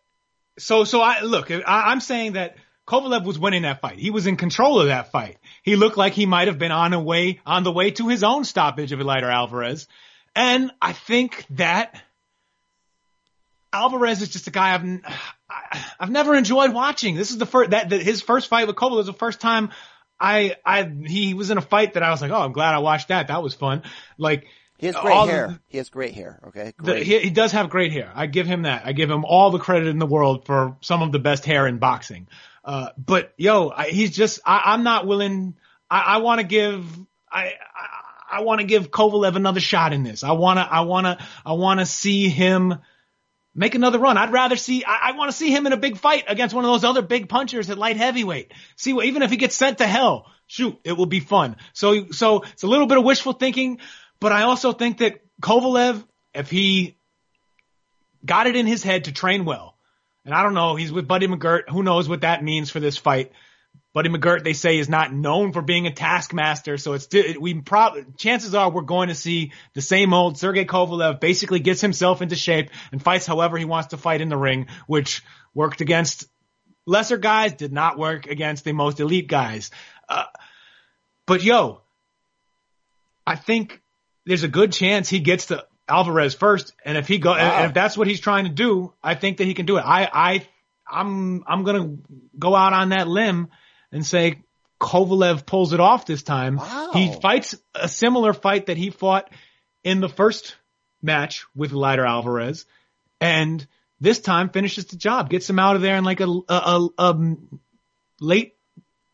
so 0.58 0.84
so 0.84 1.00
I 1.00 1.22
look, 1.22 1.50
I, 1.50 1.62
I'm 1.66 2.00
saying 2.00 2.34
that 2.34 2.56
Kovalev 2.86 3.24
was 3.24 3.38
winning 3.38 3.62
that 3.62 3.80
fight. 3.80 3.98
He 3.98 4.10
was 4.10 4.26
in 4.26 4.36
control 4.36 4.80
of 4.80 4.88
that 4.88 5.10
fight. 5.10 5.38
He 5.62 5.76
looked 5.76 5.96
like 5.96 6.12
he 6.12 6.26
might 6.26 6.48
have 6.48 6.58
been 6.58 6.72
on 6.72 6.92
a 6.92 7.00
way 7.00 7.40
on 7.44 7.64
the 7.64 7.72
way 7.72 7.90
to 7.92 8.08
his 8.08 8.22
own 8.22 8.44
stoppage 8.44 8.92
of 8.92 9.00
Eleider 9.00 9.32
Alvarez, 9.32 9.88
and 10.34 10.70
I 10.80 10.92
think 10.92 11.44
that 11.50 12.00
Alvarez 13.72 14.22
is 14.22 14.28
just 14.28 14.46
a 14.46 14.50
guy 14.50 14.74
I've 14.74 15.00
I've 16.00 16.10
never 16.10 16.34
enjoyed 16.34 16.72
watching. 16.72 17.16
This 17.16 17.30
is 17.30 17.38
the 17.38 17.46
first 17.46 17.70
that, 17.70 17.90
that 17.90 18.02
his 18.02 18.22
first 18.22 18.48
fight 18.48 18.66
with 18.66 18.76
Kovalev 18.76 18.96
was 18.96 19.06
the 19.06 19.12
first 19.12 19.40
time 19.40 19.70
I 20.18 20.56
I 20.64 20.84
he 20.84 21.34
was 21.34 21.50
in 21.50 21.58
a 21.58 21.62
fight 21.62 21.94
that 21.94 22.02
I 22.02 22.10
was 22.10 22.22
like, 22.22 22.30
oh, 22.30 22.40
I'm 22.40 22.52
glad 22.52 22.74
I 22.74 22.78
watched 22.78 23.08
that. 23.08 23.28
That 23.28 23.42
was 23.42 23.54
fun. 23.54 23.82
Like 24.18 24.46
he 24.78 24.86
has 24.86 24.96
great 24.96 25.28
hair. 25.28 25.48
The, 25.48 25.60
he 25.68 25.78
has 25.78 25.88
great 25.88 26.14
hair. 26.14 26.40
Okay, 26.48 26.72
great. 26.76 26.98
The, 26.98 27.04
he, 27.04 27.18
he, 27.20 27.30
does 27.30 27.52
have 27.52 27.70
great 27.70 27.92
hair. 27.92 28.12
I 28.14 28.26
give 28.26 28.46
him 28.46 28.62
that. 28.62 28.82
I 28.84 28.92
give 28.92 29.10
him 29.10 29.24
all 29.24 29.50
the 29.50 29.58
credit 29.58 29.88
in 29.88 29.98
the 29.98 30.06
world 30.06 30.44
for 30.44 30.76
some 30.82 31.02
of 31.02 31.12
the 31.12 31.18
best 31.18 31.46
hair 31.46 31.66
in 31.66 31.78
boxing. 31.78 32.28
Uh, 32.64 32.90
but 32.98 33.32
yo, 33.38 33.70
I, 33.70 33.88
he's 33.88 34.14
just. 34.14 34.40
I, 34.44 34.74
am 34.74 34.82
not 34.82 35.06
willing. 35.06 35.54
I, 35.90 36.00
I 36.00 36.16
want 36.18 36.40
to 36.40 36.46
give. 36.46 36.84
I, 37.30 37.44
I, 37.44 38.38
I 38.38 38.40
want 38.40 38.60
to 38.60 38.66
give 38.66 38.90
Kovalev 38.90 39.36
another 39.36 39.60
shot 39.60 39.92
in 39.92 40.02
this. 40.02 40.24
I 40.24 40.32
want 40.32 40.58
to. 40.58 40.62
I 40.62 40.80
want 40.80 41.06
to. 41.06 41.24
I 41.44 41.54
want 41.54 41.80
to 41.80 41.86
see 41.86 42.28
him 42.28 42.74
make 43.56 43.74
another 43.74 43.98
run. 43.98 44.18
I'd 44.18 44.32
rather 44.32 44.56
see, 44.56 44.84
I, 44.84 45.08
I 45.08 45.12
want 45.16 45.30
to 45.30 45.36
see 45.36 45.50
him 45.50 45.66
in 45.66 45.72
a 45.72 45.78
big 45.78 45.96
fight 45.96 46.24
against 46.28 46.54
one 46.54 46.64
of 46.64 46.70
those 46.70 46.84
other 46.84 47.02
big 47.02 47.28
punchers 47.28 47.70
at 47.70 47.78
light 47.78 47.96
heavyweight. 47.96 48.52
See, 48.76 48.92
even 48.92 49.22
if 49.22 49.30
he 49.30 49.38
gets 49.38 49.56
sent 49.56 49.78
to 49.78 49.86
hell, 49.86 50.30
shoot, 50.46 50.78
it 50.84 50.92
will 50.92 51.06
be 51.06 51.20
fun. 51.20 51.56
So, 51.72 52.10
so 52.10 52.42
it's 52.42 52.62
a 52.62 52.68
little 52.68 52.86
bit 52.86 52.98
of 52.98 53.04
wishful 53.04 53.32
thinking, 53.32 53.78
but 54.20 54.30
I 54.30 54.42
also 54.42 54.72
think 54.72 54.98
that 54.98 55.20
Kovalev, 55.40 56.04
if 56.34 56.50
he 56.50 56.98
got 58.24 58.46
it 58.46 58.56
in 58.56 58.66
his 58.66 58.82
head 58.82 59.04
to 59.04 59.12
train 59.12 59.46
well, 59.46 59.76
and 60.26 60.34
I 60.34 60.42
don't 60.42 60.54
know, 60.54 60.76
he's 60.76 60.92
with 60.92 61.08
Buddy 61.08 61.26
McGirt. 61.26 61.68
Who 61.70 61.82
knows 61.82 62.08
what 62.08 62.22
that 62.22 62.44
means 62.44 62.70
for 62.70 62.80
this 62.80 62.96
fight? 62.96 63.32
Buddy 63.96 64.10
McGirt, 64.10 64.44
they 64.44 64.52
say, 64.52 64.76
is 64.76 64.90
not 64.90 65.10
known 65.10 65.54
for 65.54 65.62
being 65.62 65.86
a 65.86 65.90
taskmaster. 65.90 66.76
So 66.76 66.92
it's, 66.92 67.08
we 67.40 67.54
probably, 67.62 68.04
chances 68.18 68.54
are 68.54 68.70
we're 68.70 68.82
going 68.82 69.08
to 69.08 69.14
see 69.14 69.52
the 69.72 69.80
same 69.80 70.12
old 70.12 70.36
Sergey 70.36 70.66
Kovalev 70.66 71.18
basically 71.18 71.60
gets 71.60 71.80
himself 71.80 72.20
into 72.20 72.36
shape 72.36 72.68
and 72.92 73.02
fights 73.02 73.24
however 73.24 73.56
he 73.56 73.64
wants 73.64 73.88
to 73.88 73.96
fight 73.96 74.20
in 74.20 74.28
the 74.28 74.36
ring, 74.36 74.66
which 74.86 75.24
worked 75.54 75.80
against 75.80 76.28
lesser 76.84 77.16
guys, 77.16 77.54
did 77.54 77.72
not 77.72 77.96
work 77.96 78.26
against 78.26 78.64
the 78.64 78.72
most 78.72 79.00
elite 79.00 79.28
guys. 79.28 79.70
Uh, 80.10 80.24
but 81.24 81.42
yo, 81.42 81.80
I 83.26 83.36
think 83.36 83.80
there's 84.26 84.42
a 84.42 84.48
good 84.48 84.72
chance 84.72 85.08
he 85.08 85.20
gets 85.20 85.46
to 85.46 85.64
Alvarez 85.88 86.34
first. 86.34 86.74
And 86.84 86.98
if 86.98 87.08
he 87.08 87.16
go, 87.16 87.30
wow. 87.30 87.38
and 87.38 87.64
if 87.64 87.72
that's 87.72 87.96
what 87.96 88.08
he's 88.08 88.20
trying 88.20 88.44
to 88.44 88.50
do, 88.50 88.92
I 89.02 89.14
think 89.14 89.38
that 89.38 89.44
he 89.44 89.54
can 89.54 89.64
do 89.64 89.78
it. 89.78 89.84
I, 89.86 90.06
I, 90.12 90.46
I'm, 90.86 91.44
I'm 91.46 91.64
going 91.64 91.82
to 91.82 92.02
go 92.38 92.54
out 92.54 92.74
on 92.74 92.90
that 92.90 93.08
limb 93.08 93.48
and 93.92 94.04
say 94.04 94.42
Kovalev 94.80 95.46
pulls 95.46 95.72
it 95.72 95.80
off 95.80 96.06
this 96.06 96.22
time. 96.22 96.56
Wow. 96.56 96.90
He 96.92 97.12
fights 97.20 97.56
a 97.74 97.88
similar 97.88 98.32
fight 98.32 98.66
that 98.66 98.76
he 98.76 98.90
fought 98.90 99.30
in 99.84 100.00
the 100.00 100.08
first 100.08 100.56
match 101.02 101.44
with 101.54 101.72
Eleider 101.72 102.06
Alvarez 102.06 102.66
and 103.20 103.66
this 104.00 104.20
time 104.20 104.50
finishes 104.50 104.86
the 104.86 104.96
job, 104.96 105.30
gets 105.30 105.48
him 105.48 105.58
out 105.58 105.76
of 105.76 105.82
there 105.82 105.96
in 105.96 106.04
like 106.04 106.20
a, 106.20 106.26
a, 106.26 106.42
a, 106.48 106.88
a 106.98 107.36
late 108.20 108.56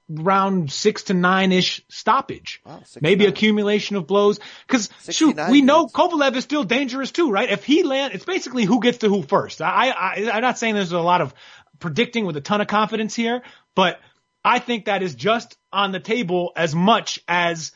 round 0.08 0.70
six 0.70 1.04
to 1.04 1.14
nine 1.14 1.52
ish 1.52 1.82
stoppage. 1.88 2.60
Wow, 2.66 2.82
Maybe 3.00 3.24
nine. 3.24 3.32
accumulation 3.32 3.96
of 3.96 4.06
blows. 4.06 4.40
Cause 4.66 4.90
shoot, 5.04 5.36
69 5.36 5.50
we 5.50 5.62
know 5.62 5.78
minutes. 5.78 5.94
Kovalev 5.94 6.36
is 6.36 6.44
still 6.44 6.64
dangerous 6.64 7.12
too, 7.12 7.30
right? 7.30 7.48
If 7.50 7.64
he 7.64 7.82
land, 7.84 8.14
it's 8.14 8.24
basically 8.24 8.64
who 8.64 8.80
gets 8.80 8.98
to 8.98 9.08
who 9.08 9.22
first. 9.22 9.62
I, 9.62 9.90
I, 9.90 10.30
I'm 10.32 10.42
not 10.42 10.58
saying 10.58 10.74
there's 10.74 10.92
a 10.92 11.00
lot 11.00 11.20
of 11.20 11.32
predicting 11.78 12.26
with 12.26 12.36
a 12.36 12.40
ton 12.40 12.60
of 12.60 12.66
confidence 12.66 13.14
here, 13.14 13.42
but 13.74 14.00
I 14.44 14.58
think 14.58 14.86
that 14.86 15.02
is 15.02 15.14
just 15.14 15.56
on 15.72 15.92
the 15.92 16.00
table 16.00 16.52
as 16.56 16.74
much 16.74 17.20
as 17.28 17.72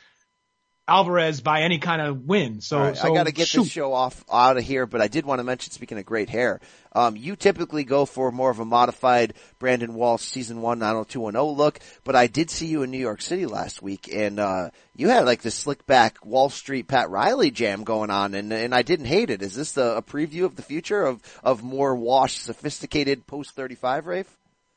Alvarez 0.88 1.40
by 1.40 1.62
any 1.62 1.78
kind 1.78 2.00
of 2.00 2.26
win. 2.26 2.60
So, 2.60 2.78
right, 2.78 2.96
so 2.96 3.10
I 3.10 3.14
got 3.14 3.26
to 3.26 3.32
get 3.32 3.48
shoot. 3.48 3.64
this 3.64 3.72
show 3.72 3.92
off 3.92 4.24
out 4.32 4.56
of 4.56 4.62
here, 4.62 4.86
but 4.86 5.00
I 5.00 5.08
did 5.08 5.26
want 5.26 5.40
to 5.40 5.44
mention, 5.44 5.72
speaking 5.72 5.98
of 5.98 6.06
great 6.06 6.28
hair, 6.28 6.60
um, 6.92 7.16
you 7.16 7.34
typically 7.34 7.82
go 7.82 8.06
for 8.06 8.30
more 8.30 8.50
of 8.50 8.60
a 8.60 8.64
modified 8.64 9.34
Brandon 9.58 9.94
Walsh 9.94 10.22
season 10.22 10.62
one 10.62 10.78
90210 10.78 11.56
look, 11.56 11.80
but 12.04 12.14
I 12.14 12.28
did 12.28 12.50
see 12.50 12.66
you 12.66 12.82
in 12.82 12.92
New 12.92 12.98
York 12.98 13.20
City 13.20 13.46
last 13.46 13.82
week, 13.82 14.08
and 14.12 14.38
uh, 14.38 14.70
you 14.94 15.08
had 15.08 15.24
like 15.24 15.42
this 15.42 15.56
slick 15.56 15.86
back 15.86 16.24
Wall 16.24 16.50
Street 16.50 16.86
Pat 16.86 17.10
Riley 17.10 17.50
jam 17.50 17.82
going 17.82 18.10
on, 18.10 18.34
and 18.34 18.52
and 18.52 18.72
I 18.72 18.82
didn't 18.82 19.06
hate 19.06 19.30
it. 19.30 19.42
Is 19.42 19.56
this 19.56 19.72
the, 19.72 19.96
a 19.96 20.02
preview 20.02 20.44
of 20.44 20.54
the 20.54 20.62
future 20.62 21.02
of 21.02 21.20
of 21.42 21.64
more 21.64 21.96
Wash 21.96 22.38
sophisticated 22.38 23.26
post 23.26 23.56
35, 23.56 24.06
Rafe? 24.06 24.35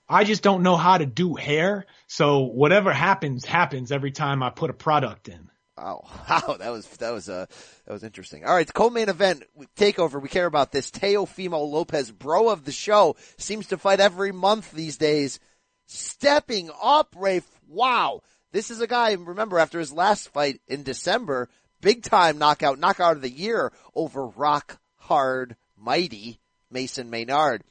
I 0.10 0.24
just 0.24 0.42
don't 0.42 0.64
know 0.64 0.76
how 0.76 0.98
to 0.98 1.06
do 1.06 1.36
hair. 1.36 1.86
So 2.08 2.40
whatever 2.40 2.92
happens, 2.92 3.46
happens 3.46 3.92
every 3.92 4.12
time 4.12 4.42
I 4.42 4.50
put 4.50 4.72
a 4.72 4.74
product 4.74 5.30
in. 5.30 5.50
Wow, 5.78 6.04
wow, 6.30 6.58
that 6.60 6.72
was 6.72 6.86
that 6.98 7.12
was 7.12 7.30
uh 7.30 7.46
that 7.86 7.94
was 7.94 8.04
interesting. 8.04 8.44
All 8.44 8.54
right, 8.54 8.72
co-main 8.74 9.08
event 9.08 9.44
takeover. 9.78 10.22
We 10.22 10.28
care 10.28 10.46
about 10.46 10.72
this. 10.72 10.92
Teofimo 10.92 11.70
Lopez, 11.70 12.12
bro 12.12 12.50
of 12.50 12.66
the 12.66 12.72
show, 12.72 13.16
seems 13.38 13.68
to 13.68 13.78
fight 13.78 14.00
every 14.00 14.32
month 14.32 14.72
these 14.72 14.98
days. 14.98 15.40
Stepping 15.86 16.70
up, 16.82 17.16
Rafe. 17.18 17.48
Wow, 17.68 18.22
this 18.52 18.72
is 18.72 18.82
a 18.82 18.88
guy. 18.88 19.14
Remember, 19.14 19.58
after 19.58 19.80
his 19.80 19.94
last 19.94 20.30
fight 20.30 20.60
in 20.68 20.84
December, 20.84 21.50
big 21.82 22.04
time 22.04 22.38
knockout, 22.38 22.78
knockout 22.78 23.16
of 23.16 23.22
the 23.22 23.30
year 23.30 23.72
over 23.96 24.26
rock 24.26 24.80
hard, 24.98 25.56
mighty 25.78 26.40
Mason 26.70 27.10
Menard. 27.10 27.64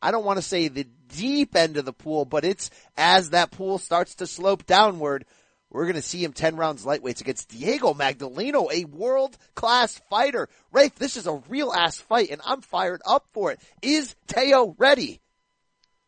I 0.00 0.10
don't 0.10 0.24
want 0.24 0.38
to 0.38 0.42
say 0.42 0.68
the 0.68 0.86
deep 1.08 1.56
end 1.56 1.76
of 1.76 1.84
the 1.84 1.92
pool, 1.92 2.24
but 2.24 2.44
it's 2.44 2.70
as 2.96 3.30
that 3.30 3.50
pool 3.50 3.78
starts 3.78 4.16
to 4.16 4.26
slope 4.26 4.66
downward. 4.66 5.24
We're 5.70 5.84
going 5.84 5.96
to 5.96 6.02
see 6.02 6.22
him 6.22 6.32
10 6.32 6.56
rounds 6.56 6.84
lightweights 6.84 7.20
against 7.20 7.48
Diego 7.48 7.92
Magdaleno, 7.92 8.72
a 8.72 8.84
world 8.84 9.36
class 9.54 10.00
fighter. 10.08 10.48
Rafe, 10.72 10.94
this 10.94 11.16
is 11.16 11.26
a 11.26 11.42
real 11.48 11.72
ass 11.72 11.98
fight 11.98 12.30
and 12.30 12.40
I'm 12.44 12.60
fired 12.60 13.02
up 13.06 13.26
for 13.32 13.52
it. 13.52 13.60
Is 13.82 14.14
Teo 14.26 14.74
ready? 14.78 15.20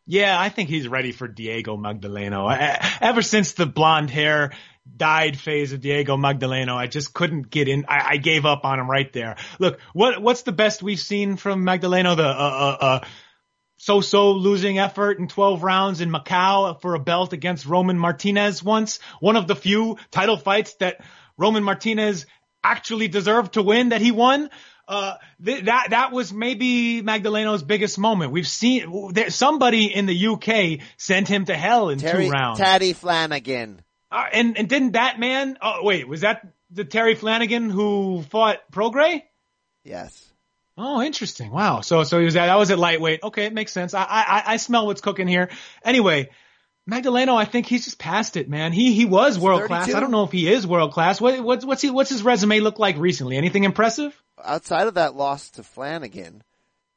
Yeah, 0.07 0.39
I 0.39 0.49
think 0.49 0.69
he's 0.69 0.87
ready 0.87 1.11
for 1.11 1.27
Diego 1.27 1.77
Magdaleno. 1.77 2.49
I, 2.49 2.97
ever 2.99 3.21
since 3.21 3.53
the 3.53 3.67
blonde 3.67 4.09
hair 4.09 4.53
died 4.97 5.37
phase 5.37 5.71
of 5.71 5.81
Diego 5.81 6.17
Magdaleno, 6.17 6.75
I 6.75 6.87
just 6.87 7.13
couldn't 7.13 7.51
get 7.51 7.67
in. 7.67 7.85
I, 7.87 8.13
I 8.13 8.17
gave 8.17 8.45
up 8.45 8.65
on 8.65 8.79
him 8.79 8.89
right 8.89 9.11
there. 9.13 9.35
Look, 9.59 9.79
what 9.93 10.19
what's 10.19 10.41
the 10.41 10.51
best 10.51 10.81
we've 10.81 10.99
seen 10.99 11.35
from 11.35 11.63
Magdaleno? 11.63 12.17
The 12.17 12.25
uh, 12.25 12.27
uh, 12.27 12.77
uh, 12.81 12.99
so-so 13.79 14.33
losing 14.33 14.77
effort 14.77 15.19
in 15.19 15.27
12 15.27 15.63
rounds 15.63 16.01
in 16.01 16.11
Macau 16.11 16.79
for 16.81 16.95
a 16.95 16.99
belt 16.99 17.31
against 17.31 17.65
Roman 17.65 17.97
Martinez 17.97 18.61
once. 18.61 18.99
One 19.21 19.37
of 19.37 19.47
the 19.47 19.55
few 19.55 19.97
title 20.11 20.35
fights 20.35 20.73
that 20.75 21.01
Roman 21.37 21.63
Martinez 21.63 22.25
actually 22.61 23.07
deserved 23.07 23.53
to 23.53 23.63
win 23.63 23.89
that 23.89 24.01
he 24.01 24.11
won. 24.11 24.49
Uh, 24.85 25.15
th- 25.43 25.65
that, 25.65 25.91
that 25.91 26.11
was 26.11 26.33
maybe 26.33 27.01
Magdaleno's 27.01 27.63
biggest 27.63 27.97
moment. 27.97 28.33
We've 28.33 28.47
seen, 28.47 29.13
there, 29.13 29.29
somebody 29.29 29.85
in 29.85 30.07
the 30.07 30.27
UK 30.27 30.85
sent 30.97 31.29
him 31.29 31.45
to 31.45 31.55
hell 31.55 31.89
in 31.89 31.99
Terry, 31.99 32.25
two 32.25 32.31
rounds. 32.31 32.59
Terry 32.59 32.91
Flanagan. 32.91 33.81
Uh, 34.11 34.25
and, 34.33 34.57
and 34.57 34.67
didn't 34.67 34.93
that 34.93 35.19
man, 35.19 35.57
oh 35.61 35.83
wait, 35.83 36.05
was 36.07 36.21
that 36.21 36.45
the 36.69 36.83
Terry 36.83 37.15
Flanagan 37.15 37.69
who 37.69 38.23
fought 38.23 38.57
Prograis? 38.73 39.21
Yes. 39.85 40.28
Oh, 40.81 41.01
interesting. 41.01 41.51
Wow. 41.51 41.81
So, 41.81 42.03
so 42.03 42.17
he 42.19 42.25
was 42.25 42.37
at, 42.37 42.45
that 42.45 42.57
was 42.57 42.71
at 42.71 42.79
lightweight. 42.79 43.21
Okay. 43.21 43.45
It 43.45 43.53
makes 43.53 43.73
sense. 43.73 43.93
I, 43.93 44.03
I, 44.03 44.43
I 44.53 44.57
smell 44.57 44.87
what's 44.87 45.01
cooking 45.01 45.27
here. 45.27 45.49
Anyway, 45.83 46.29
Magdaleno, 46.89 47.35
I 47.35 47.43
think 47.43 47.65
he's 47.65 47.83
just 47.83 47.99
past 47.99 48.37
it, 48.37 48.49
man. 48.49 48.71
He, 48.71 48.93
he 48.93 49.03
was 49.03 49.37
world 49.37 49.65
class. 49.65 49.93
I 49.93 49.99
don't 49.99 50.11
know 50.11 50.23
if 50.23 50.31
he 50.31 50.49
is 50.49 50.65
world 50.65 50.93
class. 50.93 51.19
What, 51.19 51.39
what's, 51.41 51.65
what's 51.65 51.81
he, 51.81 51.89
what's 51.89 52.09
his 52.09 52.23
resume 52.23 52.61
look 52.61 52.79
like 52.79 52.97
recently? 52.97 53.35
Anything 53.35 53.65
impressive? 53.65 54.19
Outside 54.43 54.87
of 54.87 54.93
that 54.93 55.15
loss 55.15 55.49
to 55.51 55.63
Flanagan, 55.63 56.43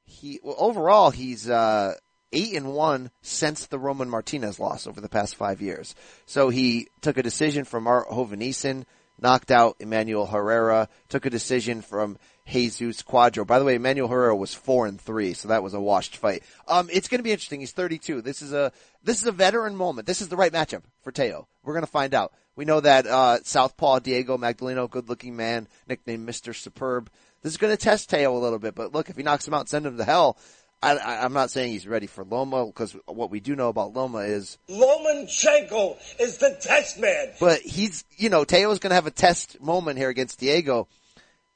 he, 0.04 0.38
well, 0.42 0.54
overall, 0.58 1.10
he's, 1.10 1.50
uh, 1.50 1.94
eight 2.32 2.56
and 2.56 2.72
one 2.72 3.10
since 3.20 3.66
the 3.66 3.78
Roman 3.78 4.08
Martinez 4.08 4.58
loss 4.58 4.86
over 4.86 5.02
the 5.02 5.08
past 5.08 5.36
five 5.36 5.60
years. 5.60 5.94
So 6.24 6.48
he 6.48 6.88
took 7.02 7.18
a 7.18 7.22
decision 7.22 7.64
from 7.64 7.86
Art 7.86 8.08
Hovhannisyan, 8.08 8.84
knocked 9.20 9.50
out 9.50 9.76
Emmanuel 9.80 10.26
Herrera, 10.26 10.88
took 11.08 11.26
a 11.26 11.30
decision 11.30 11.82
from 11.82 12.18
Jesus 12.48 13.02
Cuadro. 13.02 13.46
By 13.46 13.58
the 13.58 13.64
way, 13.64 13.76
Emmanuel 13.76 14.08
Herrera 14.08 14.36
was 14.36 14.54
four 14.54 14.86
and 14.86 15.00
three, 15.00 15.32
so 15.32 15.48
that 15.48 15.62
was 15.62 15.74
a 15.74 15.80
washed 15.80 16.16
fight. 16.16 16.42
Um, 16.66 16.88
it's 16.92 17.08
going 17.08 17.20
to 17.20 17.24
be 17.24 17.32
interesting. 17.32 17.60
He's 17.60 17.72
32. 17.72 18.22
This 18.22 18.42
is 18.42 18.52
a 18.52 18.72
this 19.02 19.20
is 19.20 19.26
a 19.26 19.32
veteran 19.32 19.76
moment. 19.76 20.06
This 20.06 20.20
is 20.20 20.28
the 20.28 20.36
right 20.36 20.52
matchup 20.52 20.82
for 21.02 21.12
Teo. 21.12 21.46
We're 21.62 21.74
going 21.74 21.84
to 21.84 21.90
find 21.90 22.14
out. 22.14 22.32
We 22.54 22.64
know 22.64 22.80
that 22.80 23.06
uh, 23.06 23.38
Southpaw 23.42 24.00
Diego 24.00 24.36
Magdaleno, 24.36 24.90
good-looking 24.90 25.36
man, 25.36 25.68
nicknamed 25.88 26.26
Mister 26.26 26.52
Superb. 26.52 27.10
This 27.42 27.52
is 27.52 27.58
going 27.58 27.72
to 27.72 27.82
test 27.82 28.10
Teo 28.10 28.36
a 28.36 28.38
little 28.38 28.58
bit, 28.58 28.74
but 28.74 28.92
look, 28.92 29.10
if 29.10 29.16
he 29.16 29.22
knocks 29.22 29.46
him 29.46 29.54
out, 29.54 29.68
send 29.68 29.86
him 29.86 29.96
to 29.96 30.04
hell. 30.04 30.36
I, 30.82 31.24
I'm 31.24 31.32
not 31.32 31.50
saying 31.50 31.70
he's 31.72 31.86
ready 31.86 32.08
for 32.08 32.24
Loma 32.24 32.66
because 32.66 32.96
what 33.06 33.30
we 33.30 33.38
do 33.38 33.54
know 33.54 33.68
about 33.68 33.94
Loma 33.94 34.18
is 34.18 34.58
Lomachenko 34.68 35.96
is 36.18 36.38
the 36.38 36.56
test 36.60 36.98
man. 36.98 37.32
but 37.38 37.60
he's, 37.60 38.04
you 38.16 38.28
know, 38.28 38.44
Teo's 38.44 38.80
going 38.80 38.90
to 38.90 38.96
have 38.96 39.06
a 39.06 39.12
test 39.12 39.60
moment 39.60 39.98
here 39.98 40.08
against 40.08 40.40
Diego. 40.40 40.88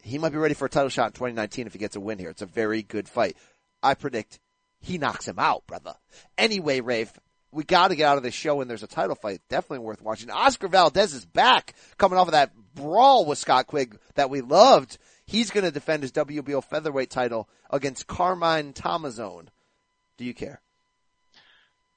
He 0.03 0.19
might 0.19 0.31
be 0.31 0.39
ready 0.39 0.55
for 0.55 0.67
a 0.67 0.71
title 0.71 0.89
shot 0.89 1.07
in 1.07 1.13
2019 1.13 1.67
if 1.67 1.73
he 1.73 1.81
gets 1.81 1.97
a 1.97 2.01
win 2.01 2.19
here. 2.19 2.31
It's 2.31 2.43
a 2.43 2.47
very 2.47 2.83
good 2.83 3.09
fight. 3.09 3.37
I 3.83 3.95
predict 3.95 4.39
he 4.81 4.99
knocks 4.99 5.27
him 5.27 5.39
out, 5.39 5.67
brother. 5.67 5.95
Anyway, 6.39 6.81
Rafe, 6.81 7.13
we 7.51 7.65
got 7.65 7.89
to 7.89 7.97
get 7.97 8.07
out 8.07 8.19
of 8.19 8.23
this 8.23 8.35
show 8.35 8.57
when 8.57 8.69
there's 8.69 8.83
a 8.83 8.89
title 8.89 9.17
fight. 9.17 9.41
Definitely 9.49 9.85
worth 9.85 10.03
watching. 10.03 10.31
Oscar 10.31 10.69
Valdez 10.69 11.15
is 11.15 11.25
back, 11.25 11.75
coming 11.99 12.19
off 12.19 12.29
of 12.29 12.33
that 12.33 12.53
brawl 12.75 13.25
with 13.25 13.39
Scott 13.39 13.67
Quigg 13.67 13.99
that 14.15 14.31
we 14.31 14.43
loved. 14.43 14.99
He's 15.27 15.51
going 15.51 15.65
to 15.65 15.73
defend 15.73 16.03
his 16.03 16.13
WBO 16.13 16.63
featherweight 16.63 17.11
title 17.11 17.49
against 17.71 18.07
Carmine 18.07 18.73
Tommasone. 18.73 19.49
Do 20.17 20.25
you 20.25 20.35
care? 20.35 20.61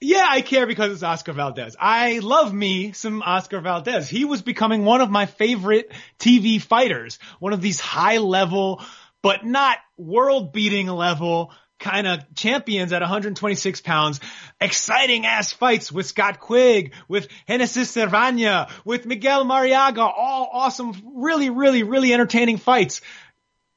Yeah, 0.02 0.26
I 0.28 0.42
care 0.42 0.66
because 0.66 0.94
it's 0.94 1.04
Oscar 1.04 1.34
Valdez. 1.34 1.76
I 1.80 2.20
love 2.20 2.54
me 2.54 2.94
some 2.94 3.22
Oscar 3.22 3.60
Valdez. 3.60 4.08
He 4.08 4.24
was 4.24 4.42
becoming 4.42 4.86
one 4.86 5.02
of 5.02 5.10
my 5.10 5.26
favorite 5.26 5.92
TV 6.18 6.62
fighters. 6.62 7.20
One 7.40 7.52
of 7.54 7.62
these 7.62 7.82
high 7.82 8.18
level, 8.18 8.82
but 9.22 9.46
not 9.46 9.78
world 9.98 10.54
beating 10.54 10.88
level 10.88 11.52
kind 11.80 12.06
of 12.08 12.20
champions 12.36 12.94
at 12.94 13.02
126 13.02 13.82
pounds. 13.82 14.20
Exciting 14.60 15.26
ass 15.26 15.52
fights 15.52 15.92
with 15.92 16.06
Scott 16.06 16.40
Quigg, 16.40 16.94
with 17.08 17.28
Genesis 17.48 17.96
Servania, 17.96 18.70
with 18.86 19.06
Miguel 19.06 19.46
Marriaga. 19.46 20.00
All 20.00 20.50
awesome, 20.52 20.94
really, 21.16 21.50
really, 21.50 21.84
really 21.84 22.14
entertaining 22.14 22.58
fights. 22.58 23.02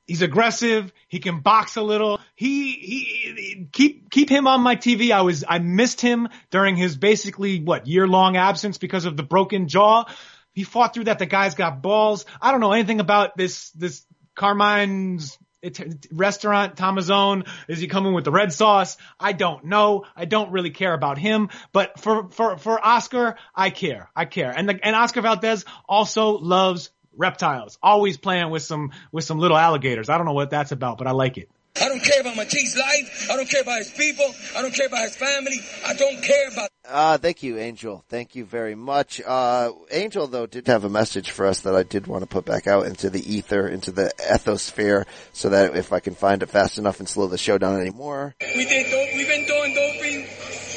He's 0.06 0.20
aggressive. 0.20 0.92
He 1.08 1.20
can 1.20 1.40
box 1.40 1.76
a 1.76 1.82
little. 1.82 2.20
He, 2.34 2.72
he, 2.72 2.98
he- 3.36 3.68
keep, 3.72 4.10
keep 4.10 4.28
him 4.28 4.48
on 4.48 4.60
my 4.60 4.74
TV. 4.74 5.12
I 5.12 5.22
was, 5.22 5.44
I 5.48 5.60
missed 5.60 6.00
him 6.00 6.28
during 6.50 6.76
his 6.76 6.96
basically, 6.96 7.60
what, 7.60 7.86
year 7.86 8.08
long 8.08 8.36
absence 8.36 8.78
because 8.78 9.04
of 9.04 9.16
the 9.16 9.22
broken 9.22 9.68
jaw. 9.68 10.04
He 10.52 10.64
fought 10.64 10.92
through 10.92 11.04
that. 11.04 11.18
The 11.18 11.26
guy's 11.26 11.54
got 11.54 11.82
balls. 11.82 12.26
I 12.40 12.50
don't 12.50 12.60
know 12.60 12.72
anything 12.72 13.00
about 13.00 13.36
this, 13.36 13.70
this 13.70 14.04
Carmine's 14.34 15.38
it, 15.62 16.06
restaurant, 16.12 16.76
Tommasone. 16.76 17.46
Is 17.68 17.78
he 17.78 17.86
coming 17.86 18.12
with 18.12 18.24
the 18.24 18.32
red 18.32 18.52
sauce? 18.52 18.96
I 19.18 19.32
don't 19.32 19.64
know. 19.64 20.04
I 20.14 20.24
don't 20.24 20.50
really 20.50 20.70
care 20.70 20.92
about 20.92 21.18
him, 21.18 21.48
but 21.72 21.98
for, 22.00 22.28
for, 22.28 22.58
for 22.58 22.84
Oscar, 22.84 23.36
I 23.54 23.70
care. 23.70 24.10
I 24.14 24.24
care. 24.24 24.50
And 24.50 24.68
the, 24.68 24.78
and 24.84 24.94
Oscar 24.96 25.22
Valdez 25.22 25.64
also 25.88 26.38
loves 26.38 26.90
reptiles. 27.16 27.78
Always 27.82 28.16
playing 28.16 28.50
with 28.50 28.62
some, 28.62 28.90
with 29.12 29.24
some 29.24 29.38
little 29.38 29.56
alligators. 29.56 30.08
I 30.08 30.16
don't 30.16 30.26
know 30.26 30.32
what 30.32 30.50
that's 30.50 30.72
about, 30.72 30.98
but 30.98 31.06
I 31.06 31.12
like 31.12 31.38
it. 31.38 31.48
I 31.80 31.88
don't 31.88 32.02
care 32.02 32.20
about 32.20 32.36
Matthysse' 32.36 32.76
life. 32.76 33.28
I 33.30 33.36
don't 33.36 33.48
care 33.48 33.62
about 33.62 33.78
his 33.78 33.90
people. 33.90 34.26
I 34.56 34.62
don't 34.62 34.74
care 34.74 34.86
about 34.86 35.02
his 35.02 35.16
family. 35.16 35.58
I 35.86 35.94
don't 35.94 36.22
care 36.22 36.48
about. 36.48 36.68
Uh, 36.86 37.16
thank 37.16 37.42
you, 37.42 37.58
Angel. 37.58 38.04
Thank 38.08 38.34
you 38.34 38.44
very 38.44 38.74
much. 38.74 39.20
Uh, 39.24 39.72
Angel, 39.90 40.26
though, 40.26 40.46
did 40.46 40.66
have 40.66 40.84
a 40.84 40.90
message 40.90 41.30
for 41.30 41.46
us 41.46 41.60
that 41.60 41.74
I 41.74 41.82
did 41.82 42.06
want 42.06 42.22
to 42.22 42.26
put 42.26 42.44
back 42.44 42.66
out 42.66 42.86
into 42.86 43.08
the 43.08 43.34
ether, 43.34 43.66
into 43.66 43.90
the 43.90 44.12
ethosphere, 44.18 45.06
so 45.32 45.48
that 45.48 45.76
if 45.76 45.92
I 45.92 46.00
can 46.00 46.14
find 46.14 46.42
it 46.42 46.50
fast 46.50 46.78
enough 46.78 47.00
and 47.00 47.08
slow 47.08 47.26
the 47.26 47.38
show 47.38 47.56
down 47.56 47.80
anymore. 47.80 48.34
We 48.40 48.64
did. 48.64 48.90
Dope. 48.90 49.08
We've 49.14 49.28
been 49.28 49.46
doing 49.46 49.74
doping 49.74 50.26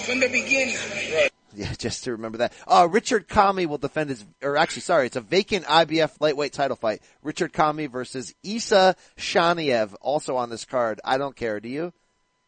from 0.05 0.19
the 0.21 0.29
beginning. 0.29 1.29
Yeah, 1.57 1.73
just 1.77 2.03
to 2.05 2.11
remember 2.11 2.39
that. 2.39 2.53
Uh, 2.67 2.87
Richard 2.89 3.27
Commey 3.27 3.65
will 3.65 3.77
defend 3.77 4.09
his, 4.09 4.25
or 4.41 4.57
actually, 4.57 4.81
sorry, 4.81 5.07
it's 5.07 5.15
a 5.15 5.21
vacant 5.21 5.65
IBF 5.65 6.11
lightweight 6.19 6.53
title 6.53 6.77
fight. 6.77 7.01
Richard 7.23 7.53
Commey 7.53 7.89
versus 7.89 8.33
Isa 8.43 8.95
Chaniev, 9.17 9.95
also 10.01 10.35
on 10.35 10.49
this 10.49 10.65
card. 10.65 11.01
I 11.03 11.17
don't 11.17 11.35
care, 11.35 11.59
do 11.59 11.69
you? 11.69 11.93